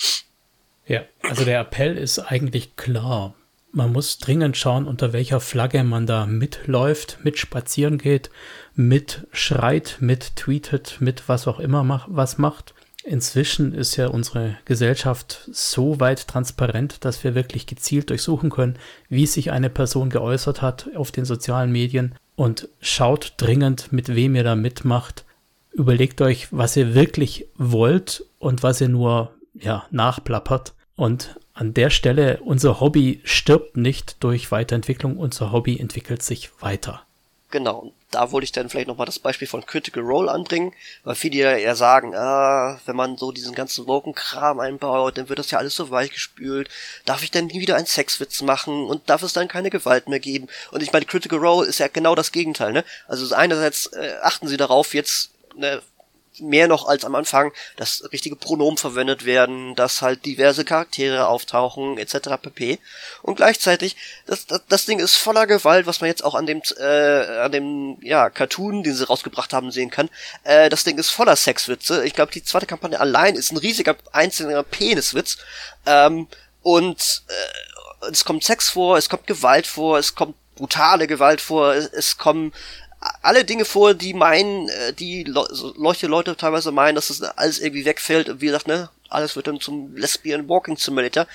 Ja, 0.87 1.01
also 1.23 1.45
der 1.45 1.59
Appell 1.61 1.97
ist 1.97 2.19
eigentlich 2.19 2.75
klar. 2.75 3.33
Man 3.71 3.91
muss 3.91 4.19
dringend 4.19 4.55
schauen, 4.55 4.87
unter 4.87 5.11
welcher 5.11 5.41
Flagge 5.41 5.83
man 5.83 6.05
da 6.05 6.25
mitläuft, 6.25 7.19
mit 7.23 7.37
spazieren 7.37 7.97
geht, 7.97 8.29
mit 8.73 9.27
schreit, 9.33 9.97
mit 9.99 10.33
mit 11.01 11.27
was 11.27 11.47
auch 11.47 11.59
immer 11.59 11.83
mach, 11.83 12.07
was 12.09 12.37
macht. 12.37 12.73
Inzwischen 13.03 13.73
ist 13.73 13.97
ja 13.97 14.07
unsere 14.07 14.57
Gesellschaft 14.65 15.47
so 15.51 15.99
weit 15.99 16.27
transparent, 16.27 17.03
dass 17.03 17.23
wir 17.23 17.35
wirklich 17.35 17.67
gezielt 17.67 18.09
durchsuchen 18.09 18.49
können, 18.49 18.79
wie 19.09 19.27
sich 19.27 19.51
eine 19.51 19.69
Person 19.69 20.09
geäußert 20.09 20.61
hat 20.61 20.89
auf 20.95 21.11
den 21.11 21.25
sozialen 21.25 21.71
Medien 21.71 22.15
und 22.35 22.69
schaut 22.79 23.33
dringend, 23.37 23.91
mit 23.91 24.15
wem 24.15 24.35
ihr 24.35 24.43
da 24.43 24.55
mitmacht. 24.55 25.24
Überlegt 25.75 26.21
euch, 26.21 26.47
was 26.51 26.77
ihr 26.77 26.95
wirklich 26.95 27.47
wollt 27.57 28.25
und 28.39 28.63
was 28.63 28.79
ihr 28.79 28.87
nur 28.87 29.33
ja, 29.53 29.85
nachplappert. 29.91 30.73
Und 30.95 31.35
an 31.53 31.73
der 31.73 31.89
Stelle, 31.89 32.39
unser 32.43 32.79
Hobby 32.79 33.21
stirbt 33.25 33.75
nicht 33.75 34.23
durch 34.23 34.51
Weiterentwicklung, 34.51 35.17
unser 35.17 35.51
Hobby 35.51 35.77
entwickelt 35.77 36.23
sich 36.23 36.49
weiter. 36.61 37.01
Genau, 37.51 37.93
da 38.11 38.31
wollte 38.31 38.45
ich 38.45 38.51
dann 38.51 38.69
vielleicht 38.69 38.87
nochmal 38.87 39.05
das 39.05 39.19
Beispiel 39.19 39.47
von 39.47 39.65
Critical 39.65 40.03
Role 40.03 40.31
anbringen, 40.31 40.73
weil 41.03 41.15
viele 41.15 41.37
ja 41.37 41.55
eher 41.55 41.75
sagen, 41.75 42.15
ah, 42.15 42.79
wenn 42.85 42.95
man 42.95 43.17
so 43.17 43.31
diesen 43.31 43.53
ganzen 43.53 43.87
Woken-Kram 43.87 44.59
einbaut, 44.59 45.17
dann 45.17 45.29
wird 45.29 45.39
das 45.39 45.51
ja 45.51 45.59
alles 45.59 45.75
so 45.75 45.89
weichgespült. 45.89 46.69
Darf 47.05 47.23
ich 47.23 47.31
denn 47.31 47.47
nie 47.47 47.59
wieder 47.59 47.75
einen 47.75 47.85
Sexwitz 47.85 48.41
machen 48.41 48.85
und 48.85 49.09
darf 49.09 49.21
es 49.21 49.33
dann 49.33 49.47
keine 49.47 49.69
Gewalt 49.69 50.09
mehr 50.09 50.19
geben? 50.19 50.47
Und 50.71 50.81
ich 50.81 50.91
meine, 50.91 51.05
Critical 51.05 51.39
Role 51.39 51.67
ist 51.67 51.79
ja 51.79 51.87
genau 51.87 52.15
das 52.15 52.31
Gegenteil, 52.31 52.73
ne? 52.73 52.83
Also 53.07 53.33
einerseits 53.35 53.87
äh, 53.87 54.15
achten 54.21 54.47
sie 54.47 54.57
darauf, 54.57 54.93
jetzt 54.93 55.31
ne, 55.57 55.81
mehr 56.39 56.67
noch 56.67 56.87
als 56.87 57.05
am 57.05 57.15
Anfang, 57.15 57.51
dass 57.77 58.03
richtige 58.11 58.35
Pronomen 58.35 58.77
verwendet 58.77 59.25
werden, 59.25 59.75
dass 59.75 60.01
halt 60.01 60.25
diverse 60.25 60.65
Charaktere 60.65 61.27
auftauchen, 61.27 61.97
etc. 61.97 62.29
pp. 62.41 62.79
Und 63.21 63.35
gleichzeitig, 63.35 63.95
das, 64.25 64.45
das, 64.45 64.61
das 64.67 64.85
Ding 64.85 64.99
ist 64.99 65.15
voller 65.15 65.47
Gewalt, 65.47 65.87
was 65.87 66.01
man 66.01 66.09
jetzt 66.09 66.23
auch 66.23 66.35
an 66.35 66.45
dem, 66.45 66.61
äh, 66.79 67.39
an 67.39 67.51
dem, 67.51 67.97
ja, 68.01 68.29
Cartoon, 68.29 68.83
den 68.83 68.93
sie 68.95 69.07
rausgebracht 69.07 69.53
haben, 69.53 69.71
sehen 69.71 69.89
kann. 69.89 70.09
Äh, 70.43 70.69
das 70.69 70.83
Ding 70.83 70.97
ist 70.97 71.09
voller 71.09 71.35
Sexwitze. 71.35 72.05
Ich 72.05 72.13
glaube, 72.13 72.31
die 72.31 72.43
zweite 72.43 72.65
Kampagne 72.65 72.99
allein 72.99 73.35
ist 73.35 73.51
ein 73.51 73.57
riesiger 73.57 73.95
einzelner 74.11 74.63
Peniswitz. 74.63 75.37
Ähm, 75.85 76.27
und 76.61 77.23
äh, 77.27 78.09
es 78.11 78.25
kommt 78.25 78.43
Sex 78.43 78.69
vor, 78.69 78.97
es 78.97 79.09
kommt 79.09 79.27
Gewalt 79.27 79.67
vor, 79.67 79.97
es 79.97 80.15
kommt 80.15 80.35
brutale 80.55 81.07
Gewalt 81.07 81.41
vor, 81.41 81.73
es, 81.73 81.87
es 81.87 82.17
kommen 82.17 82.53
alle 83.21 83.45
Dinge 83.45 83.65
vor, 83.65 83.93
die 83.93 84.13
meinen, 84.13 84.67
äh, 84.69 84.93
die 84.93 85.23
leuchte 85.23 86.07
Leute 86.07 86.35
teilweise 86.35 86.71
meinen, 86.71 86.95
dass 86.95 87.07
das 87.07 87.21
alles 87.21 87.59
irgendwie 87.59 87.85
wegfällt 87.85 88.29
und 88.29 88.41
wie 88.41 88.47
gesagt, 88.47 88.67
ne, 88.67 88.89
alles 89.09 89.35
wird 89.35 89.47
dann 89.47 89.59
zum 89.59 89.95
Lesbian 89.95 90.47
Walking 90.49 90.77
Simulator. 90.77 91.27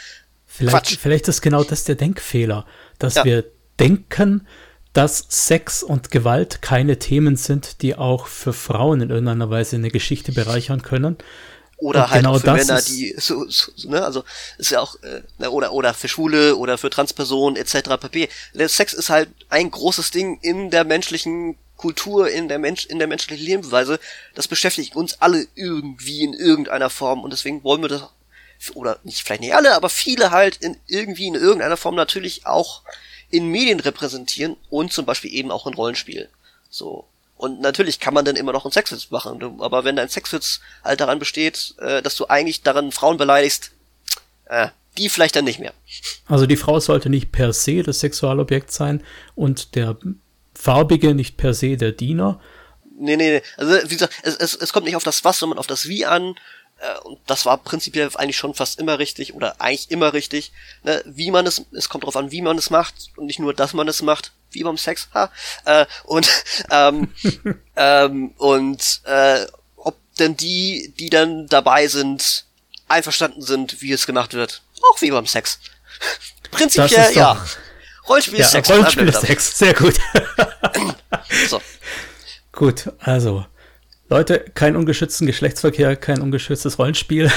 Vielleicht, 0.46 0.98
vielleicht 0.98 1.28
ist 1.28 1.42
genau 1.42 1.62
das 1.62 1.84
der 1.84 1.94
Denkfehler, 1.94 2.66
dass 2.98 3.14
ja. 3.14 3.24
wir 3.24 3.44
denken, 3.78 4.46
dass 4.92 5.24
Sex 5.28 5.82
und 5.82 6.10
Gewalt 6.10 6.62
keine 6.62 6.98
Themen 6.98 7.36
sind, 7.36 7.82
die 7.82 7.94
auch 7.94 8.26
für 8.26 8.52
Frauen 8.52 9.00
in 9.00 9.10
irgendeiner 9.10 9.48
Weise 9.50 9.76
eine 9.76 9.90
Geschichte 9.90 10.32
bereichern 10.32 10.82
können. 10.82 11.16
Oder 11.80 12.04
und 12.04 12.10
halt 12.10 12.22
genau 12.22 12.38
für 12.38 12.52
Männer, 12.52 12.82
die 12.82 13.14
so, 13.16 13.48
so, 13.48 13.72
ne, 13.88 14.04
also 14.04 14.22
ist 14.58 14.70
ja 14.70 14.80
auch 14.80 14.96
äh, 15.02 15.22
ne, 15.38 15.50
oder 15.50 15.72
oder 15.72 15.94
für 15.94 16.08
Schwule 16.08 16.56
oder 16.56 16.76
für 16.76 16.90
Transpersonen 16.90 17.56
etc. 17.56 17.96
pp. 17.98 18.28
Sex 18.66 18.92
ist 18.92 19.08
halt 19.08 19.30
ein 19.48 19.70
großes 19.70 20.10
Ding 20.10 20.38
in 20.42 20.70
der 20.70 20.84
menschlichen 20.84 21.56
Kultur, 21.76 22.28
in 22.28 22.48
der 22.48 22.58
Mensch 22.58 22.84
in 22.84 22.98
der 22.98 23.08
menschlichen 23.08 23.44
Lebensweise. 23.44 23.98
Das 24.34 24.46
beschäftigt 24.46 24.94
uns 24.94 25.22
alle 25.22 25.46
irgendwie 25.54 26.22
in 26.22 26.34
irgendeiner 26.34 26.90
Form 26.90 27.24
und 27.24 27.32
deswegen 27.32 27.64
wollen 27.64 27.80
wir 27.80 27.88
das 27.88 28.04
oder 28.74 28.98
nicht 29.04 29.22
vielleicht 29.22 29.40
nicht 29.40 29.54
alle, 29.54 29.74
aber 29.74 29.88
viele 29.88 30.30
halt 30.30 30.58
in 30.58 30.76
irgendwie 30.86 31.28
in 31.28 31.34
irgendeiner 31.34 31.78
Form 31.78 31.94
natürlich 31.94 32.44
auch 32.44 32.82
in 33.30 33.46
Medien 33.46 33.80
repräsentieren 33.80 34.56
und 34.68 34.92
zum 34.92 35.06
Beispiel 35.06 35.32
eben 35.32 35.50
auch 35.50 35.66
in 35.66 35.72
Rollenspiel. 35.72 36.28
So 36.68 37.06
und 37.40 37.62
natürlich 37.62 38.00
kann 38.00 38.12
man 38.12 38.26
dann 38.26 38.36
immer 38.36 38.52
noch 38.52 38.66
einen 38.66 38.72
Sexwitz 38.72 39.10
machen, 39.10 39.60
aber 39.60 39.82
wenn 39.82 39.96
dein 39.96 40.10
Sexwitz 40.10 40.60
halt 40.84 41.00
daran 41.00 41.18
besteht, 41.18 41.74
äh, 41.78 42.02
dass 42.02 42.14
du 42.14 42.26
eigentlich 42.26 42.60
daran 42.60 42.92
Frauen 42.92 43.16
beleidigst, 43.16 43.70
äh, 44.44 44.68
die 44.98 45.08
vielleicht 45.08 45.36
dann 45.36 45.46
nicht 45.46 45.58
mehr. 45.58 45.72
Also 46.26 46.44
die 46.44 46.58
Frau 46.58 46.80
sollte 46.80 47.08
nicht 47.08 47.32
per 47.32 47.54
se 47.54 47.82
das 47.82 48.00
Sexualobjekt 48.00 48.70
sein 48.70 49.02
und 49.36 49.74
der 49.74 49.96
Farbige 50.54 51.14
nicht 51.14 51.38
per 51.38 51.54
se 51.54 51.78
der 51.78 51.92
Diener. 51.92 52.42
Nee, 52.98 53.16
nee, 53.16 53.30
nee. 53.30 53.42
Also 53.56 53.88
wie 53.88 53.94
gesagt, 53.94 54.12
es, 54.22 54.36
es, 54.36 54.54
es 54.54 54.74
kommt 54.74 54.84
nicht 54.84 54.96
auf 54.96 55.04
das 55.04 55.24
Was, 55.24 55.38
sondern 55.38 55.58
auf 55.58 55.66
das 55.66 55.88
Wie 55.88 56.04
an. 56.04 56.34
Äh, 56.76 56.98
und 57.04 57.20
das 57.26 57.46
war 57.46 57.56
prinzipiell 57.56 58.10
eigentlich 58.16 58.36
schon 58.36 58.52
fast 58.52 58.78
immer 58.78 58.98
richtig 58.98 59.32
oder 59.32 59.62
eigentlich 59.62 59.90
immer 59.90 60.12
richtig. 60.12 60.52
Ne? 60.84 61.02
Wie 61.06 61.30
man 61.30 61.46
es, 61.46 61.64
es 61.72 61.88
kommt 61.88 62.04
darauf 62.04 62.16
an, 62.16 62.32
wie 62.32 62.42
man 62.42 62.58
es 62.58 62.68
macht 62.68 63.12
und 63.16 63.24
nicht 63.24 63.38
nur, 63.38 63.54
dass 63.54 63.72
man 63.72 63.88
es 63.88 64.02
macht 64.02 64.32
wie 64.52 64.62
beim 64.62 64.76
Sex, 64.76 65.08
ha, 65.14 65.30
äh, 65.64 65.86
und 66.04 66.28
ähm, 66.70 67.12
ähm, 67.76 68.30
und 68.36 69.00
äh, 69.04 69.46
ob 69.76 69.96
denn 70.18 70.36
die, 70.36 70.92
die 70.98 71.10
dann 71.10 71.46
dabei 71.46 71.86
sind, 71.88 72.44
einverstanden 72.88 73.42
sind, 73.42 73.80
wie 73.82 73.92
es 73.92 74.06
gemacht 74.06 74.34
wird, 74.34 74.62
auch 74.82 75.00
wie 75.00 75.10
beim 75.10 75.26
Sex. 75.26 75.60
Prinzipiell, 76.50 77.14
ja. 77.14 77.44
Rollenspiel 78.08 78.40
ja, 78.40 78.46
Sex. 78.46 78.70
Rollenspiel 78.70 79.12
Sex, 79.12 79.58
sehr 79.58 79.74
gut. 79.74 79.94
so. 81.48 81.60
Gut, 82.52 82.92
also 82.98 83.46
Leute, 84.10 84.44
kein 84.54 84.74
ungeschützten 84.74 85.28
Geschlechtsverkehr, 85.28 85.94
kein 85.94 86.20
ungeschütztes 86.20 86.80
Rollenspiel. 86.80 87.30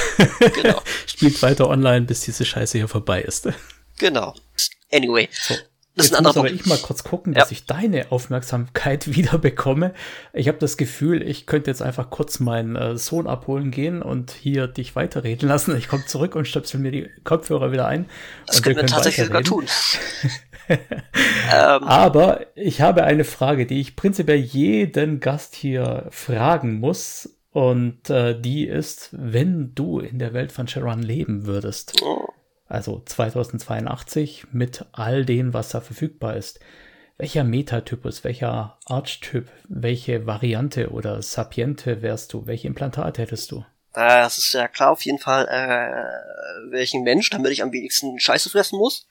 Genau. 0.55 0.81
Spielt 1.05 1.39
weiter 1.43 1.69
online, 1.69 2.07
bis 2.07 2.21
diese 2.21 2.45
Scheiße 2.45 2.79
hier 2.79 2.87
vorbei 2.87 3.21
ist. 3.21 3.47
Genau. 3.99 4.33
Anyway. 4.91 5.29
So. 5.31 5.53
Das 5.95 6.07
ist 6.07 6.15
ein 6.15 6.23
muss 6.23 6.37
aber 6.37 6.49
ich 6.49 6.65
mal 6.65 6.77
kurz 6.79 7.03
gucken, 7.03 7.33
dass 7.33 7.49
ja. 7.49 7.53
ich 7.53 7.65
deine 7.65 8.11
Aufmerksamkeit 8.11 9.07
wieder 9.15 9.37
bekomme. 9.37 9.93
Ich 10.33 10.47
habe 10.47 10.57
das 10.57 10.77
Gefühl, 10.77 11.21
ich 11.21 11.45
könnte 11.45 11.69
jetzt 11.69 11.81
einfach 11.81 12.09
kurz 12.09 12.39
meinen 12.39 12.75
äh, 12.75 12.97
Sohn 12.97 13.27
abholen 13.27 13.69
gehen 13.69 14.01
und 14.01 14.31
hier 14.31 14.67
dich 14.67 14.95
weiterreden 14.95 15.47
lassen. 15.49 15.75
Ich 15.77 15.87
komme 15.87 16.05
zurück 16.05 16.35
und 16.35 16.47
stöpsel 16.47 16.79
mir 16.79 16.91
die 16.91 17.09
Kopfhörer 17.23 17.71
wieder 17.71 17.87
ein. 17.87 18.07
Das 18.47 18.63
können 18.63 18.77
wir 18.77 18.85
tatsächlich 18.85 19.27
sogar 19.27 19.43
tun. 19.43 19.65
Ähm. 20.69 21.83
Aber 21.83 22.45
ich 22.55 22.79
habe 22.79 23.03
eine 23.03 23.25
Frage, 23.25 23.65
die 23.65 23.81
ich 23.81 23.97
prinzipiell 23.97 24.37
jeden 24.37 25.19
Gast 25.19 25.55
hier 25.55 26.07
fragen 26.09 26.79
muss. 26.79 27.37
Und 27.51 28.09
äh, 28.09 28.39
die 28.39 28.65
ist, 28.65 29.09
wenn 29.11 29.75
du 29.75 29.99
in 29.99 30.19
der 30.19 30.33
Welt 30.33 30.53
von 30.53 30.69
Sharon 30.69 31.03
leben 31.03 31.45
würdest, 31.45 32.01
oh. 32.01 32.29
Also 32.73 33.01
2082 33.05 34.47
mit 34.51 34.85
all 34.91 35.25
dem, 35.25 35.53
was 35.53 35.69
da 35.69 35.81
verfügbar 35.81 36.35
ist, 36.35 36.59
welcher 37.17 37.43
Metatypus, 37.43 38.23
welcher 38.23 38.77
Archetyp, 38.85 39.49
welche 39.69 40.25
Variante 40.25 40.89
oder 40.89 41.21
Sapiente 41.21 42.01
wärst 42.01 42.33
du? 42.33 42.47
Welche 42.47 42.67
Implantate 42.67 43.21
hättest 43.21 43.51
du? 43.51 43.63
Das 43.93 44.39
ist 44.39 44.53
ja 44.53 44.67
klar 44.67 44.91
auf 44.91 45.03
jeden 45.03 45.19
Fall, 45.19 45.47
äh, 45.47 46.71
welchen 46.71 47.03
Mensch, 47.03 47.29
damit 47.29 47.51
ich 47.51 47.61
am 47.61 47.71
wenigsten 47.71 48.19
Scheiße 48.19 48.49
fressen 48.49 48.79
muss. 48.79 49.07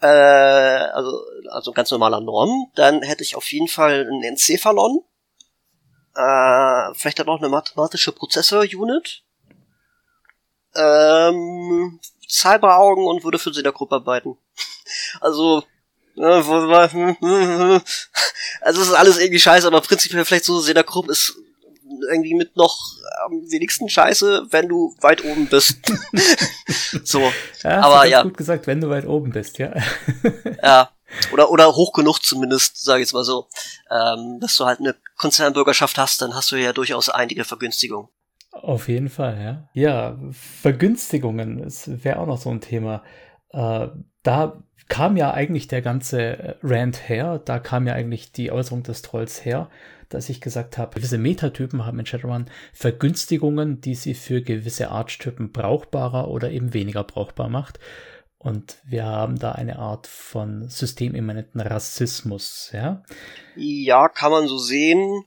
Äh, 0.00 0.06
also, 0.06 1.22
also 1.50 1.72
ganz 1.72 1.90
normaler 1.90 2.20
Norm, 2.20 2.70
dann 2.74 3.02
hätte 3.02 3.22
ich 3.22 3.36
auf 3.36 3.52
jeden 3.52 3.68
Fall 3.68 4.06
einen 4.06 4.22
Enzephalon, 4.22 5.04
äh, 6.16 6.94
vielleicht 6.94 7.18
dann 7.18 7.26
noch 7.26 7.40
eine 7.40 7.50
mathematische 7.50 8.12
Prozessor-Unit, 8.12 9.22
ähm, 10.76 12.00
Cyberaugen 12.28 13.06
und 13.06 13.24
würde 13.24 13.38
für 13.38 13.52
sie 13.52 13.60
in 13.60 13.64
der 13.64 13.72
Gruppe 13.72 13.96
arbeiten. 13.96 14.36
Also, 15.20 15.64
also 16.16 16.52
es 18.60 18.76
ist 18.76 18.92
alles 18.94 19.18
irgendwie 19.18 19.40
scheiße, 19.40 19.66
aber 19.66 19.80
prinzipiell 19.80 20.24
vielleicht 20.24 20.44
so 20.44 20.60
Seda 20.60 20.82
Krupp 20.82 21.08
ist 21.08 21.36
irgendwie 22.10 22.34
mit 22.34 22.56
noch 22.56 22.78
am 23.24 23.50
wenigsten 23.50 23.88
scheiße, 23.88 24.46
wenn 24.50 24.68
du 24.68 24.94
weit 25.00 25.24
oben 25.24 25.46
bist. 25.46 25.78
so. 27.04 27.32
Ja, 27.62 27.80
aber 27.80 28.04
ja. 28.06 28.22
gut 28.22 28.36
gesagt, 28.36 28.66
wenn 28.66 28.80
du 28.80 28.90
weit 28.90 29.06
oben 29.06 29.32
bist, 29.32 29.58
ja. 29.58 29.72
ja. 30.62 30.90
Oder, 31.32 31.50
oder 31.50 31.74
hoch 31.74 31.92
genug 31.92 32.18
zumindest, 32.20 32.82
sage 32.82 33.00
ich 33.00 33.06
jetzt 33.06 33.14
mal 33.14 33.24
so. 33.24 33.46
Ähm, 33.90 34.40
dass 34.40 34.56
du 34.56 34.66
halt 34.66 34.80
eine 34.80 34.96
Konzernbürgerschaft 35.16 35.96
hast, 35.96 36.20
dann 36.20 36.34
hast 36.34 36.50
du 36.50 36.56
ja 36.56 36.72
durchaus 36.72 37.08
einige 37.08 37.44
Vergünstigungen. 37.44 38.08
Auf 38.54 38.88
jeden 38.88 39.08
Fall, 39.08 39.40
ja. 39.40 39.68
Ja, 39.72 40.18
Vergünstigungen, 40.30 41.62
das 41.62 42.04
wäre 42.04 42.18
auch 42.18 42.26
noch 42.26 42.38
so 42.38 42.50
ein 42.50 42.60
Thema. 42.60 43.02
Äh, 43.50 43.88
da 44.22 44.62
kam 44.88 45.16
ja 45.16 45.32
eigentlich 45.32 45.68
der 45.68 45.82
ganze 45.82 46.56
Rand 46.62 47.08
her, 47.08 47.38
da 47.38 47.58
kam 47.58 47.86
ja 47.86 47.94
eigentlich 47.94 48.32
die 48.32 48.50
Äußerung 48.50 48.82
des 48.82 49.02
Trolls 49.02 49.44
her 49.44 49.68
dass 50.14 50.28
ich 50.28 50.40
gesagt 50.40 50.78
habe, 50.78 50.94
gewisse 50.94 51.18
Metatypen 51.18 51.84
haben 51.84 51.98
in 51.98 52.06
Shadowrun 52.06 52.46
Vergünstigungen, 52.72 53.80
die 53.80 53.94
sie 53.94 54.14
für 54.14 54.42
gewisse 54.42 54.90
Archetypen 54.90 55.52
brauchbarer 55.52 56.28
oder 56.28 56.50
eben 56.50 56.72
weniger 56.72 57.04
brauchbar 57.04 57.48
macht. 57.48 57.78
Und 58.38 58.78
wir 58.84 59.04
haben 59.04 59.38
da 59.38 59.52
eine 59.52 59.78
Art 59.78 60.06
von 60.06 60.68
systemimmanenten 60.68 61.60
Rassismus, 61.60 62.70
ja? 62.72 63.02
Ja, 63.56 64.08
kann 64.08 64.30
man 64.30 64.46
so 64.46 64.58
sehen. 64.58 65.24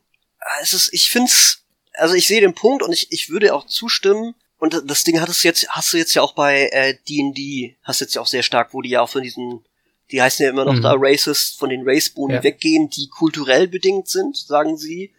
Es 0.62 0.74
ist, 0.74 0.94
ich 0.94 1.10
find's, 1.10 1.66
also 1.98 2.16
ich 2.16 2.28
sehe 2.28 2.42
den 2.42 2.56
Punkt 2.56 2.84
und 2.84 2.92
ich, 2.92 3.12
ich 3.12 3.30
würde 3.30 3.54
auch 3.54 3.66
zustimmen. 3.66 4.36
Und 4.60 4.82
das 4.86 5.04
Ding 5.04 5.22
hattest 5.22 5.44
du 5.44 5.48
jetzt, 5.48 5.70
hast 5.70 5.94
du 5.94 5.98
jetzt 5.98 6.16
ja 6.16 6.24
auch 6.24 6.34
bei 6.34 6.98
D&D, 7.08 7.42
äh, 7.42 7.76
hast 7.84 8.02
du 8.02 8.06
jetzt 8.06 8.16
ja 8.16 8.22
auch 8.22 8.28
sehr 8.28 8.42
stark, 8.42 8.74
wo 8.74 8.82
die 8.82 8.90
ja 8.90 9.02
auch 9.02 9.10
von 9.10 9.22
diesen 9.22 9.64
die 10.12 10.22
heißen 10.22 10.44
ja 10.44 10.50
immer 10.50 10.66
noch 10.66 10.74
mhm. 10.74 10.82
da 10.82 10.94
Racist, 10.96 11.60
von 11.60 11.70
den 11.70 11.84
Raceboni 11.86 12.36
ja. 12.36 12.44
weggehen, 12.44 12.90
die 12.90 13.10
kulturell 13.10 13.68
bedingt 13.68 14.08
sind, 14.08 14.38
sagen 14.38 14.78
sie, 14.78 15.14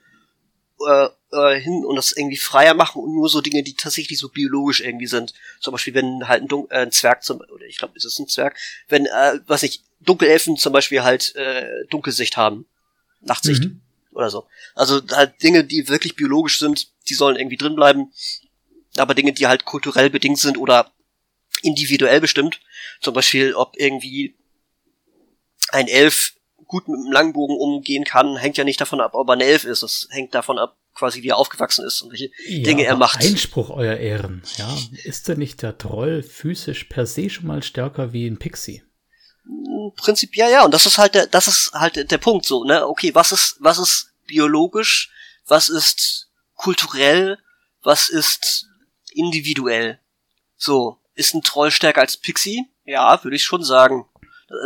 äh, 0.87 1.09
äh, 1.33 1.61
hin 1.61 1.85
und 1.85 1.97
das 1.97 2.13
irgendwie 2.13 2.37
freier 2.37 2.75
machen 2.75 3.03
und 3.03 3.15
nur 3.15 3.29
so 3.29 3.41
Dinge, 3.41 3.63
die 3.63 3.75
tatsächlich 3.75 4.19
so 4.19 4.29
biologisch 4.29 4.81
irgendwie 4.81 5.07
sind. 5.07 5.35
Zum 5.61 5.73
Beispiel, 5.73 5.95
wenn 5.95 6.27
halt 6.27 6.43
ein, 6.43 6.49
Dun 6.49 6.67
äh, 6.71 6.79
ein 6.79 6.93
Zwerg 6.93 7.23
zum, 7.23 7.41
oder 7.41 7.67
ich 7.67 7.77
glaube, 7.77 7.97
ist 7.97 8.05
es 8.05 8.19
ein 8.19 8.29
Zwerg, 8.29 8.57
wenn, 8.89 9.07
äh, 9.07 9.41
was 9.47 9.63
ich, 9.63 9.83
Dunkelelfen 10.01 10.57
zum 10.57 10.73
Beispiel 10.73 11.03
halt 11.03 11.35
äh, 11.35 11.85
Dunkelsicht 11.91 12.37
haben. 12.37 12.67
Nachtsicht. 13.21 13.65
Mhm. 13.65 13.81
Oder 14.19 14.31
so. 14.31 14.49
Also 14.75 15.01
halt 15.13 15.41
Dinge, 15.45 15.63
die 15.63 15.89
wirklich 15.89 16.17
biologisch 16.17 16.59
sind, 16.59 16.89
die 17.09 17.15
sollen 17.15 17.37
irgendwie 17.37 17.57
drin 17.57 17.77
bleiben. 17.77 18.13
Aber 18.97 19.15
Dinge, 19.15 19.33
die 19.33 19.47
halt 19.47 19.65
kulturell 19.65 20.11
bedingt 20.11 20.41
sind 20.41 20.59
oder 20.59 20.91
individuell 21.63 22.21
bestimmt, 22.21 22.61
zum 23.01 23.15
Beispiel, 23.15 23.55
ob 23.55 23.77
irgendwie 23.77 24.37
ein 25.71 25.87
Elf 25.87 26.33
gut 26.67 26.89
mit 26.89 26.99
dem 26.99 27.13
Langbogen 27.13 27.57
umgehen 27.57 28.03
kann, 28.03 28.37
hängt 28.37 28.57
ja 28.57 28.65
nicht 28.65 28.81
davon 28.81 29.01
ab, 29.01 29.15
ob 29.15 29.29
er 29.29 29.35
ein 29.35 29.41
Elf 29.41 29.63
ist. 29.63 29.85
Das 29.85 30.09
hängt 30.11 30.35
davon 30.35 30.59
ab, 30.59 30.77
quasi 30.95 31.23
wie 31.23 31.29
er 31.29 31.37
aufgewachsen 31.37 31.85
ist 31.85 32.03
und 32.03 32.11
welche 32.11 32.33
ja, 32.49 32.65
Dinge 32.65 32.87
er 32.87 32.97
macht. 32.97 33.21
Einspruch, 33.21 33.71
euer 33.71 33.99
Ehren. 33.99 34.43
Ja, 34.57 34.77
ist 35.05 35.29
denn 35.29 35.39
nicht 35.39 35.63
der 35.63 35.79
Troll 35.79 36.25
physisch 36.25 36.85
per 36.85 37.07
se 37.07 37.31
schon 37.31 37.47
mal 37.47 37.63
stärker 37.63 38.13
wie 38.13 38.27
ein 38.27 38.41
Pixie? 38.41 38.83
Prinzipiell 39.97 40.51
ja, 40.51 40.65
und 40.65 40.73
das 40.73 40.87
ist 40.87 40.99
halt 40.99 41.15
der, 41.15 41.27
das 41.27 41.49
ist 41.49 41.73
halt 41.73 42.11
der 42.11 42.19
Punkt 42.19 42.45
so, 42.45 42.65
ne? 42.65 42.87
Okay, 42.87 43.15
was 43.15 43.33
ist, 43.33 43.57
was 43.61 43.79
ist 43.79 44.13
biologisch, 44.27 45.11
was 45.47 45.69
ist 45.69 46.29
kulturell, 46.55 47.39
was 47.83 48.09
ist 48.09 48.67
individuell? 49.13 50.01
So, 50.57 50.99
ist 51.15 51.35
ein 51.35 51.43
Troll 51.43 51.71
stärker 51.71 52.01
als 52.01 52.17
Pixie? 52.17 52.67
Ja, 52.85 53.23
würde 53.25 53.37
ich 53.37 53.45
schon 53.45 53.63
sagen. 53.63 54.07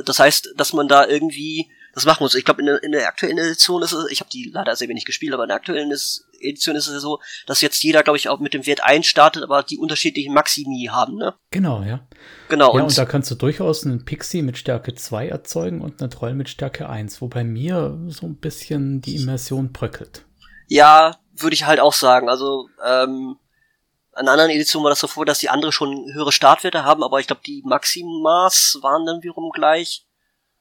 Das 0.05 0.19
heißt, 0.19 0.55
dass 0.57 0.73
man 0.73 0.89
da 0.89 1.07
irgendwie 1.07 1.71
das 1.95 2.05
machen 2.07 2.23
muss. 2.23 2.35
Ich 2.35 2.45
glaube, 2.45 2.61
in, 2.61 2.67
der, 2.67 2.83
in 2.83 2.93
der 2.93 3.07
aktuellen 3.07 3.39
Edition 3.39 3.83
ist 3.83 3.93
es, 3.93 4.11
ich 4.11 4.21
habe 4.21 4.31
die 4.31 4.51
leider 4.53 4.75
sehr 4.77 4.89
wenig 4.89 5.05
gespielt, 5.05 5.35
aber 5.35 5.45
in 5.45 5.49
der 5.49 5.57
aktuellen 5.57 5.91
Edition 6.43 6.77
ist 6.77 6.87
es 6.87 6.95
ja 6.95 7.01
so, 7.01 7.21
dass 7.47 7.61
jetzt 7.61 7.83
jeder, 7.83 8.03
glaube 8.03 8.17
ich, 8.17 8.29
auch 8.29 8.41
mit 8.41 8.55
dem 8.55 8.67
Wert 8.67 8.83
1 8.83 9.07
startet, 9.07 9.43
aber 9.43 9.63
die 9.63 9.79
unterschiedlichen 9.79 10.35
Maximi 10.35 10.89
haben, 10.91 11.17
ne? 11.17 11.35
Genau, 11.51 11.83
ja. 11.83 12.07
Genau. 12.49 12.77
Ja, 12.77 12.83
und, 12.83 12.89
und 12.89 12.99
da 12.99 13.05
kannst 13.05 13.31
du 13.31 13.35
durchaus 13.35 13.85
einen 13.85 14.05
Pixie 14.05 14.43
mit 14.43 14.59
Stärke 14.59 14.95
2 14.95 15.29
erzeugen 15.29 15.81
und 15.81 16.01
einen 16.01 16.11
Troll 16.11 16.35
mit 16.35 16.49
Stärke 16.49 16.89
1, 16.89 17.21
wo 17.21 17.29
bei 17.29 17.45
mir 17.45 17.99
so 18.09 18.27
ein 18.27 18.37
bisschen 18.37 19.01
die 19.01 19.17
Immersion 19.17 19.73
bröckelt. 19.73 20.25
Ja, 20.69 21.17
würde 21.35 21.55
ich 21.55 21.67
halt 21.67 21.81
auch 21.81 21.93
sagen. 21.93 22.29
Also, 22.29 22.69
ähm, 22.85 23.37
an 24.13 24.29
anderen 24.29 24.51
Editionen 24.51 24.85
war 24.85 24.91
das 24.91 25.01
so 25.01 25.07
vor, 25.07 25.25
dass 25.25 25.39
die 25.39 25.49
andere 25.49 25.73
schon 25.73 26.13
höhere 26.13 26.33
Startwerte 26.33 26.85
haben, 26.85 27.03
aber 27.03 27.21
ich 27.21 27.27
glaube, 27.27 27.43
die 27.47 27.63
Maximas 27.65 28.79
waren 28.83 29.07
dann 29.07 29.23
wiederum 29.23 29.51
gleich. 29.51 30.07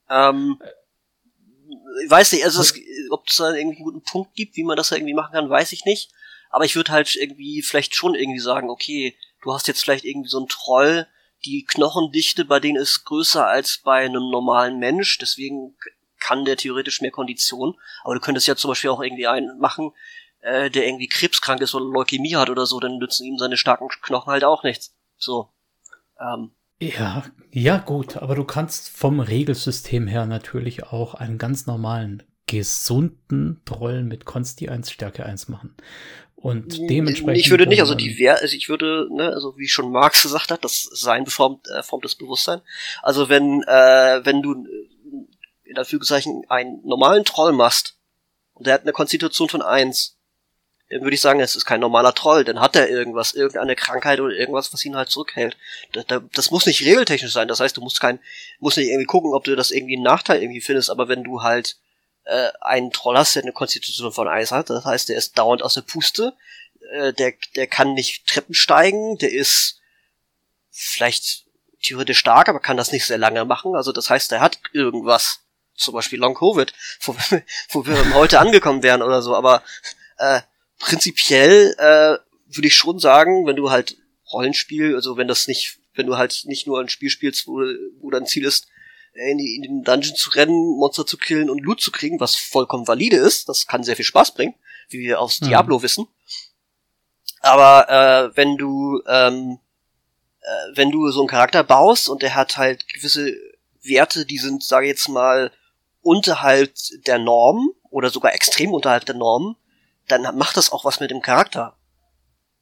Ähm, 0.10 0.62
ich 2.04 2.10
weiß 2.10 2.32
nicht, 2.34 2.44
also 2.44 2.62
ob 3.12 3.28
es 3.28 3.36
da 3.38 3.54
irgendwie 3.54 3.78
einen 3.78 3.86
guten 3.86 4.04
Punkt 4.04 4.34
gibt, 4.36 4.56
wie 4.56 4.64
man 4.64 4.78
das 4.78 4.90
da 4.90 4.96
irgendwie 4.96 5.14
machen 5.14 5.34
kann, 5.34 5.50
weiß 5.50 5.72
ich 5.72 5.86
nicht. 5.86 6.12
Aber 6.50 6.66
ich 6.66 6.76
würde 6.76 6.92
halt 6.92 7.16
irgendwie 7.16 7.62
vielleicht 7.62 7.96
schon 7.96 8.16
irgendwie 8.16 8.40
sagen, 8.40 8.70
okay, 8.70 9.16
du 9.42 9.54
hast 9.54 9.68
jetzt 9.68 9.82
vielleicht 9.82 10.06
irgendwie 10.06 10.30
so 10.30 10.38
einen 10.38 10.50
Troll, 10.50 11.08
die 11.46 11.66
Knochendichte 11.66 12.46
bei 12.46 12.60
denen 12.60 12.78
ist 12.78 13.06
größer 13.06 13.48
als 13.48 13.80
bei 13.84 14.06
einem 14.06 14.30
normalen 14.30 14.78
Mensch, 14.78 15.18
deswegen 15.18 15.76
kann 16.20 16.46
der 16.46 16.58
theoretisch 16.58 17.02
mehr 17.02 17.12
Kondition. 17.12 17.80
Aber 18.04 18.14
du 18.14 18.22
könntest 18.22 18.48
ja 18.48 18.56
zum 18.56 18.70
Beispiel 18.70 18.92
auch 18.92 19.02
irgendwie 19.02 19.28
einen 19.28 19.58
machen, 19.60 19.92
äh, 20.42 20.70
der 20.70 20.86
irgendwie 20.86 21.08
krebskrank 21.08 21.62
ist 21.62 21.74
oder 21.74 21.86
Leukämie 21.86 22.36
hat 22.36 22.50
oder 22.50 22.66
so, 22.66 22.80
dann 22.80 22.98
nützen 22.98 23.26
ihm 23.26 23.38
seine 23.38 23.58
starken 23.58 23.88
Knochen 24.02 24.32
halt 24.32 24.44
auch 24.44 24.64
nichts. 24.64 24.94
So. 25.18 25.50
Ähm. 26.20 26.52
Ja, 26.82 27.24
ja 27.52 27.78
gut, 27.78 28.18
aber 28.18 28.34
du 28.34 28.44
kannst 28.44 28.90
vom 28.90 29.20
Regelsystem 29.20 30.08
her 30.08 30.26
natürlich 30.26 30.84
auch 30.84 31.14
einen 31.14 31.38
ganz 31.38 31.68
normalen, 31.68 32.24
gesunden 32.48 33.62
Troll 33.66 34.04
mit 34.04 34.26
Konsti 34.26 34.68
1 34.68 34.92
Stärke 34.92 35.26
1 35.26 35.48
machen. 35.48 35.76
Und 36.36 36.90
dementsprechend. 36.90 37.38
Ich 37.38 37.52
würde 37.52 37.68
nicht, 37.68 37.82
also 37.82 37.94
die 37.94 38.18
Wehr, 38.18 38.42
also 38.42 38.58
ich 38.58 38.68
würde, 38.68 39.08
ne, 39.12 39.30
also 39.30 39.58
wie 39.58 39.68
schon 39.68 39.92
Marx 39.92 40.24
gesagt 40.24 40.50
hat, 40.50 40.66
das 40.66 40.82
Sein 40.92 41.24
beformt, 41.24 41.68
äh, 41.70 41.84
formt 41.84 42.04
das 42.04 42.16
Bewusstsein. 42.16 42.62
Also 43.04 43.30
wenn, 43.30 43.62
äh, 43.68 44.22
wenn 44.26 44.42
du 44.42 44.66
in 45.64 45.78
Anführungszeichen 45.78 46.42
einen 46.50 46.82
normalen 46.84 47.26
Troll 47.26 47.54
machst 47.54 48.00
und 48.54 48.66
der 48.66 48.74
hat 48.74 48.82
eine 48.82 48.92
Konstitution 48.92 49.50
von 49.50 49.62
1 49.62 50.18
dann 50.18 50.21
würde 51.00 51.14
ich 51.14 51.22
sagen, 51.22 51.40
es 51.40 51.56
ist 51.56 51.66
kein 51.66 51.80
normaler 51.80 52.14
Troll, 52.14 52.44
dann 52.44 52.60
hat 52.60 52.76
er 52.76 52.90
irgendwas, 52.90 53.34
irgendeine 53.34 53.76
Krankheit 53.76 54.20
oder 54.20 54.36
irgendwas, 54.36 54.74
was 54.74 54.84
ihn 54.84 54.96
halt 54.96 55.10
zurückhält. 55.10 55.58
Das, 55.94 56.06
das 56.34 56.52
muss 56.52 56.66
nicht 56.66 56.82
regeltechnisch 56.82 57.32
sein, 57.32 57.48
das 57.48 57.60
heißt, 57.60 57.78
du 57.78 57.82
musst 57.82 58.02
kein, 58.02 58.20
musst 58.60 58.78
nicht 58.78 58.90
irgendwie 58.90 59.06
gucken, 59.06 59.34
ob 59.34 59.44
du 59.46 59.56
das 59.56 59.72
irgendwie 59.72 59.96
einen 59.96 60.04
Nachteil 60.04 60.42
irgendwie 60.42 60.62
findest, 60.62 60.90
aber 60.90 61.08
wenn 61.08 61.24
du 61.24 61.42
halt 61.42 61.78
äh, 62.26 62.50
einen 62.60 62.92
Troll 62.92 63.18
hast, 63.18 63.36
der 63.36 63.44
eine 63.44 63.54
Konstitution 63.54 64.12
von 64.12 64.28
Eis 64.28 64.52
hat, 64.52 64.70
das 64.70 64.86
heißt, 64.86 65.10
der 65.10 65.18
ist 65.18 65.38
dauernd 65.38 65.64
aus 65.64 65.76
der 65.76 65.82
Puste, 65.82 66.34
äh, 66.92 67.14
der, 67.14 67.34
der 67.56 67.68
kann 67.68 67.94
nicht 67.94 68.28
Treppen 68.28 68.54
steigen, 68.54 69.18
der 69.18 69.32
ist 69.32 69.80
vielleicht 70.72 71.46
theoretisch 71.82 72.20
stark, 72.20 72.50
aber 72.50 72.60
kann 72.60 72.78
das 72.78 72.92
nicht 72.92 73.06
sehr 73.06 73.18
lange 73.18 73.46
machen, 73.46 73.76
also 73.76 73.92
das 73.92 74.10
heißt, 74.10 74.32
der 74.32 74.42
hat 74.42 74.60
irgendwas, 74.74 75.40
zum 75.76 75.94
Beispiel 75.94 76.20
Long 76.20 76.36
Covid, 76.36 76.74
wo, 77.02 77.16
wo 77.70 77.86
wir 77.86 78.14
heute 78.14 78.40
angekommen 78.40 78.84
wären 78.84 79.02
oder 79.02 79.22
so, 79.22 79.36
aber 79.36 79.64
äh, 80.18 80.42
prinzipiell 80.82 81.76
äh, 81.78 82.18
würde 82.54 82.68
ich 82.68 82.76
schon 82.76 83.00
sagen, 83.00 83.46
wenn 83.46 83.56
du 83.56 83.70
halt 83.72 83.98
Rollenspiel, 84.32 84.96
also 84.96 85.18
wenn 85.18 85.28
das 85.28 85.48
nicht, 85.48 85.80
wenn 85.94 86.08
du 86.08 86.18
halt 86.18 86.44
nicht 86.46 86.68
nur 86.68 86.80
ein 86.80 86.90
Spiel 86.90 87.10
spielst, 87.10 87.48
wo, 87.48 87.62
wo 88.00 88.10
dein 88.10 88.26
Ziel 88.26 88.46
ist, 88.46 88.68
in, 89.14 89.40
in 89.40 89.62
den 89.62 89.84
Dungeon 89.84 90.16
zu 90.16 90.30
rennen, 90.32 90.78
Monster 90.78 91.06
zu 91.06 91.18
killen 91.18 91.50
und 91.50 91.60
Loot 91.60 91.82
zu 91.82 91.92
kriegen, 91.92 92.20
was 92.20 92.36
vollkommen 92.36 92.88
valide 92.88 93.18
ist. 93.18 93.50
Das 93.50 93.68
kann 93.68 93.84
sehr 93.84 93.96
viel 93.96 94.06
Spaß 94.06 94.34
bringen, 94.34 94.56
wie 94.90 95.00
wir 95.00 95.20
aus 95.20 95.42
mhm. 95.42 95.48
Diablo 95.48 95.84
wissen. 95.84 96.08
Aber 97.42 97.90
äh, 97.90 98.38
wenn 98.38 98.58
du 98.58 99.02
ähm, 99.08 99.60
äh, 100.42 100.76
wenn 100.76 100.92
du 100.92 101.10
so 101.10 101.22
einen 101.22 101.30
Charakter 101.30 101.64
baust 101.64 102.10
und 102.10 102.22
der 102.22 102.36
hat 102.36 102.58
halt 102.58 102.88
gewisse 102.88 103.36
Werte, 103.84 104.26
die 104.26 104.38
sind, 104.38 104.64
sage 104.64 104.86
ich 104.86 104.92
jetzt 104.92 105.10
mal, 105.10 105.52
unterhalb 106.02 106.74
der 107.06 107.20
Norm 107.20 107.72
oder 107.90 108.10
sogar 108.10 108.34
extrem 108.34 108.74
unterhalb 108.74 109.06
der 109.06 109.16
Norm, 109.16 109.56
dann 110.12 110.38
macht 110.38 110.58
das 110.58 110.72
auch 110.72 110.86
was 110.86 111.00
mit 111.00 111.12
dem 111.12 111.22
Charakter. 111.22 111.76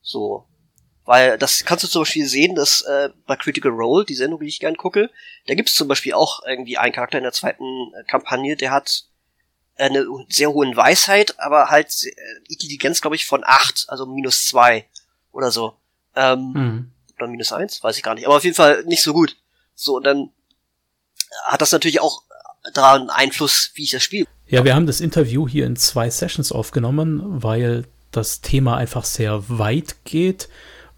So. 0.02 0.46
Weil 1.06 1.38
das 1.38 1.66
kannst 1.66 1.84
du 1.84 1.88
zum 1.88 2.04
Beispiel 2.04 2.28
sehen, 2.28 2.56
dass 2.56 2.82
äh, 2.82 3.10
bei 3.26 3.36
Critical 3.36 3.72
Role, 3.72 4.06
die 4.06 4.14
Sendung, 4.14 4.40
die 4.40 4.48
ich 4.48 4.60
gern 4.60 4.78
gucke, 4.78 5.10
da 5.48 5.56
gibt 5.56 5.70
es 5.70 5.76
zum 5.76 5.88
Beispiel 5.88 6.14
auch 6.14 6.42
irgendwie 6.46 6.78
einen 6.78 6.94
Charakter 6.94 7.18
in 7.18 7.24
der 7.24 7.34
zweiten 7.34 7.64
äh, 7.96 8.04
Kampagne, 8.04 8.56
der 8.56 8.72
hat 8.72 9.06
eine 9.76 10.06
sehr 10.28 10.52
hohe 10.52 10.76
Weisheit, 10.76 11.40
aber 11.40 11.70
halt 11.70 12.04
äh, 12.04 12.12
Intelligenz, 12.48 13.02
glaube 13.02 13.16
ich, 13.16 13.26
von 13.26 13.44
acht, 13.46 13.86
also 13.88 14.06
minus 14.06 14.46
zwei 14.46 14.88
oder 15.32 15.52
so. 15.52 15.78
Ähm, 16.16 16.52
mhm. 16.54 16.92
Oder 17.18 17.28
minus 17.28 17.54
eins, 17.54 17.84
weiß 17.84 17.98
ich 17.98 18.04
gar 18.04 18.14
nicht. 18.14 18.28
Aber 18.28 18.38
auf 18.38 18.44
jeden 18.44 18.56
Fall 18.56 18.84
nicht 18.86 19.02
so 19.02 19.14
gut. 19.14 19.38
So, 19.74 19.96
und 19.96 20.04
dann 20.04 20.32
hat 21.46 21.62
das 21.62 21.72
natürlich 21.72 22.02
auch 22.02 22.24
daran 22.74 23.10
Einfluss, 23.10 23.72
wie 23.74 23.84
ich 23.84 23.92
das 23.92 24.04
spiele. 24.04 24.28
Ja, 24.50 24.66
wir 24.66 24.74
haben 24.74 24.88
das 24.88 25.00
Interview 25.00 25.48
hier 25.48 25.68
in 25.68 25.76
zwei 25.76 26.10
Sessions 26.10 26.52
aufgenommen, 26.52 27.22
weil 27.44 27.86
das 28.12 28.42
Thema 28.42 28.78
einfach 28.78 29.06
sehr 29.06 29.44
weit 29.48 30.04
geht 30.06 30.50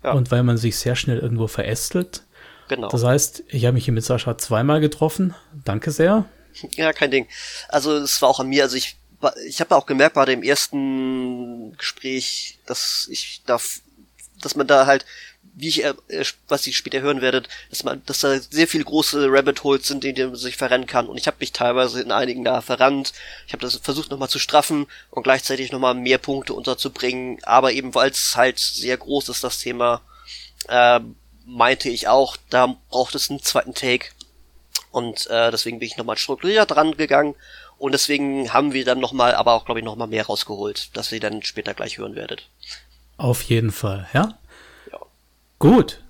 ja. 0.04 0.14
und 0.14 0.32
weil 0.32 0.44
man 0.44 0.58
sich 0.58 0.78
sehr 0.78 0.96
schnell 0.96 1.20
irgendwo 1.20 1.48
verästelt. 1.48 2.24
Genau. 2.70 2.88
Das 2.88 3.04
heißt, 3.04 3.44
ich 3.50 3.66
habe 3.66 3.74
mich 3.74 3.84
hier 3.84 3.94
mit 3.94 4.06
Sascha 4.06 4.38
zweimal 4.38 4.80
getroffen. 4.80 5.36
Danke 5.66 5.92
sehr. 5.92 6.26
Ja, 6.72 6.94
kein 6.94 7.12
Ding. 7.12 7.28
Also 7.68 7.98
es 7.98 8.22
war 8.22 8.30
auch 8.30 8.40
an 8.40 8.48
mir. 8.48 8.64
Also 8.64 8.78
ich, 8.78 8.96
ich 9.46 9.60
habe 9.60 9.76
auch 9.76 9.86
gemerkt 9.86 10.16
bei 10.16 10.24
dem 10.24 10.44
ersten 10.44 11.76
Gespräch, 11.78 12.60
dass 12.66 13.10
ich 13.12 13.42
da, 13.46 13.60
dass 14.42 14.56
man 14.56 14.68
da 14.68 14.86
halt 14.86 15.06
wie 15.54 15.68
ich, 15.68 15.84
äh, 15.84 15.94
was 16.48 16.66
ihr 16.68 16.74
später 16.74 17.02
hören 17.02 17.22
werdet, 17.22 17.50
dass 17.70 17.84
man, 17.84 18.02
dass 18.06 18.20
da 18.20 18.40
sehr 18.40 18.68
viele 18.68 18.84
große 18.84 19.28
Rabbit 19.30 19.64
Holes 19.64 19.88
sind, 19.88 20.06
in 20.06 20.16
denen 20.16 20.32
man 20.32 20.40
sich 20.40 20.58
verrennen 20.58 20.88
kann. 20.88 21.08
Und 21.08 21.18
ich 21.18 21.28
habe 21.28 21.38
mich 21.40 21.52
teilweise 21.52 22.02
in 22.02 22.12
einigen 22.12 22.44
da 22.44 22.62
verrannt. 22.62 23.14
Ich 23.48 23.54
habe 23.54 23.62
das 23.62 23.76
versucht 23.76 24.12
nochmal 24.12 24.30
zu 24.30 24.40
straffen 24.40 24.88
und 25.10 25.24
gleichzeitig 25.24 25.72
nochmal 25.72 25.94
mehr 25.94 26.18
Punkte 26.18 26.54
unterzubringen. 26.54 27.40
Aber 27.44 27.72
eben 27.74 27.94
weil 27.96 28.12
es 28.12 28.36
halt 28.36 28.60
sehr 28.60 28.98
groß 28.98 29.30
ist, 29.30 29.44
das 29.44 29.60
Thema, 29.60 30.02
äh, 30.68 31.00
meinte 31.46 31.90
ich 31.90 32.08
auch, 32.08 32.38
da 32.50 32.76
braucht 32.90 33.16
es 33.16 33.30
einen 33.30 33.42
zweiten 33.42 33.74
Take. 33.74 34.08
Und 34.92 35.28
äh, 35.28 35.52
deswegen 35.52 35.80
bin 35.80 35.88
ich 35.88 35.98
nochmal 35.98 36.18
strukturiert 36.18 36.72
dran 36.72 36.98
gegangen. 36.98 37.36
Und 37.78 37.94
deswegen 37.94 38.54
haben 38.54 38.74
wir 38.74 38.86
dann 38.86 39.00
nochmal, 39.00 39.34
aber 39.34 39.54
auch, 39.54 39.66
glaube 39.66 39.80
ich, 39.80 39.86
nochmal 39.86 40.08
mehr 40.08 40.28
rausgeholt, 40.28 40.96
dass 40.96 41.12
ihr 41.12 41.20
dann 41.20 41.42
später 41.42 41.74
gleich 41.74 41.98
hören 41.98 42.16
werdet. 42.16 42.48
Auf 43.18 43.42
jeden 43.44 43.72
Fall, 43.72 44.08
ja. 44.14 44.38
Gut. 45.62 46.04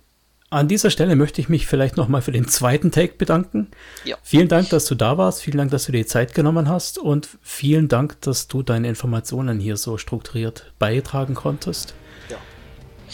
An 0.49 0.68
dieser 0.68 0.90
Stelle 0.90 1.15
möchte 1.15 1.40
ich 1.40 1.48
mich 1.48 1.65
vielleicht 1.65 1.95
nochmal 1.95 2.22
für 2.22 2.34
den 2.34 2.48
zweiten 2.48 2.91
Take 2.91 3.14
bedanken. 3.14 3.68
Ja. 4.03 4.18
Vielen 4.22 4.49
Dank, 4.49 4.69
dass 4.69 4.86
du 4.86 4.95
da 4.95 5.18
warst. 5.18 5.41
Vielen 5.41 5.57
Dank, 5.57 5.72
dass 5.72 5.86
du 5.86 5.94
dir 5.94 5.99
die 5.99 6.06
Zeit 6.06 6.34
genommen 6.34 6.68
hast. 6.68 6.98
Und 6.98 7.30
vielen 7.41 7.88
Dank, 7.88 8.19
dass 8.22 8.49
du 8.49 8.61
deine 8.61 8.90
Informationen 8.90 9.60
hier 9.60 9.78
so 9.78 9.98
strukturiert 9.98 10.73
beitragen 10.78 11.36
konntest. 11.36 11.94
Ja. 12.30 12.36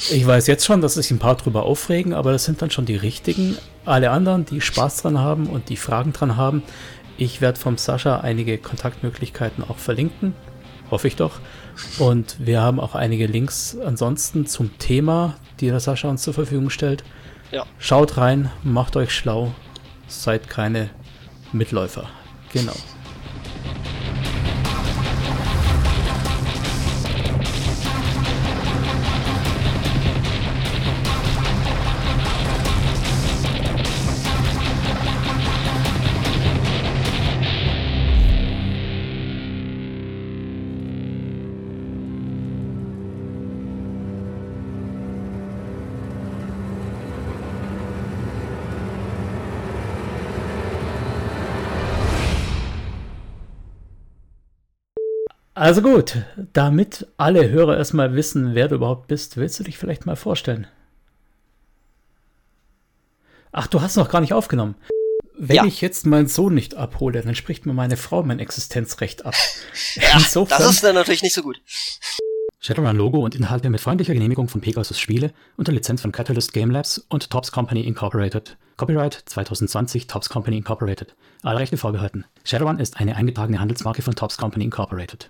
Ich 0.10 0.26
weiß 0.26 0.48
jetzt 0.48 0.66
schon, 0.66 0.82
dass 0.82 0.96
sich 0.96 1.12
ein 1.12 1.20
paar 1.20 1.36
drüber 1.36 1.64
aufregen, 1.64 2.14
aber 2.14 2.32
das 2.32 2.46
sind 2.46 2.62
dann 2.62 2.72
schon 2.72 2.86
die 2.86 2.96
richtigen. 2.96 3.56
Alle 3.86 4.10
anderen, 4.10 4.46
die 4.46 4.62
Spaß 4.62 5.04
dran 5.04 5.20
haben 5.20 5.48
und 5.48 5.70
die 5.70 5.78
Fragen 5.78 6.14
dran 6.14 6.38
haben, 6.38 6.64
ich 7.18 7.42
werde 7.42 7.60
vom 7.60 7.78
Sascha 7.78 8.20
einige 8.20 8.58
Kontaktmöglichkeiten 8.58 9.64
auch 9.64 9.78
verlinken. 9.78 10.34
Hoffe 10.90 11.08
ich 11.08 11.16
doch. 11.16 11.40
Und 12.00 12.38
wir 12.40 12.62
haben 12.62 12.80
auch 12.80 12.96
einige 12.96 13.28
Links 13.28 13.78
ansonsten 13.84 14.46
zum 14.46 14.78
Thema, 14.78 15.36
die 15.60 15.68
der 15.68 15.80
Sascha 15.80 16.10
uns 16.10 16.24
zur 16.24 16.34
Verfügung 16.34 16.70
stellt. 16.70 17.04
Ja. 17.52 17.66
Schaut 17.80 18.18
rein, 18.18 18.52
macht 18.64 18.96
euch 18.96 19.12
schlau, 19.12 19.54
seid 20.08 20.50
keine 20.50 20.90
Mitläufer. 21.54 22.10
Genau. 22.52 22.76
Also 55.68 55.82
gut, 55.82 56.20
damit 56.54 57.08
alle 57.18 57.50
Hörer 57.50 57.76
erstmal 57.76 58.16
wissen, 58.16 58.56
wer 58.56 58.70
du 58.70 58.76
überhaupt 58.76 59.08
bist, 59.08 59.36
willst 59.36 59.60
du 59.60 59.66
dich 59.66 59.78
vielleicht 59.78 60.06
mal 60.06 60.16
vorstellen? 60.16 60.66
Ach, 63.52 63.68
du 63.68 63.82
hast 63.82 63.98
noch 63.98 64.10
gar 64.10 64.22
nicht 64.22 64.32
aufgenommen. 64.32 64.76
Wenn 65.38 65.58
ja. 65.58 65.66
ich 65.66 65.82
jetzt 65.82 66.06
meinen 66.06 66.28
Sohn 66.28 66.54
nicht 66.54 66.76
abhole, 66.76 67.22
dann 67.22 67.36
spricht 67.36 67.66
mir 67.66 67.74
meine 67.74 67.98
Frau 67.98 68.24
mein 68.24 68.40
Existenzrecht 68.40 69.26
ab. 69.26 69.36
Ja, 69.96 70.14
Insofern, 70.14 70.58
das 70.58 70.72
ist 70.72 70.86
dann 70.86 70.96
natürlich 70.96 71.22
nicht 71.22 71.36
so 71.36 71.42
gut. 71.42 71.60
Shadowrun-Logo 72.62 73.20
und 73.20 73.36
Inhalte 73.36 73.70
mit 73.70 73.82
freundlicher 73.82 74.14
Genehmigung 74.14 74.48
von 74.48 74.62
Pegasus 74.62 74.98
Spiele 74.98 75.34
unter 75.58 75.74
Lizenz 75.74 76.02
von 76.02 76.14
Catalyst 76.14 76.54
Game 76.54 76.72
Labs 76.72 77.00
und 77.10 77.30
Tops 77.30 77.52
Company 77.52 77.82
Incorporated. 77.82 78.56
Copyright 78.78 79.22
2020 79.26 80.08
Tops 80.08 80.30
Company 80.30 80.60
Incorporated. 80.60 81.14
Alle 81.44 81.60
Rechte 81.60 81.76
vorbehalten. 81.76 82.24
Shadowrun 82.46 82.80
ist 82.80 83.02
eine 83.02 83.18
eingetragene 83.18 83.60
Handelsmarke 83.60 84.02
von 84.02 84.16
Tops 84.16 84.38
Company 84.38 84.64
Incorporated. 84.64 85.30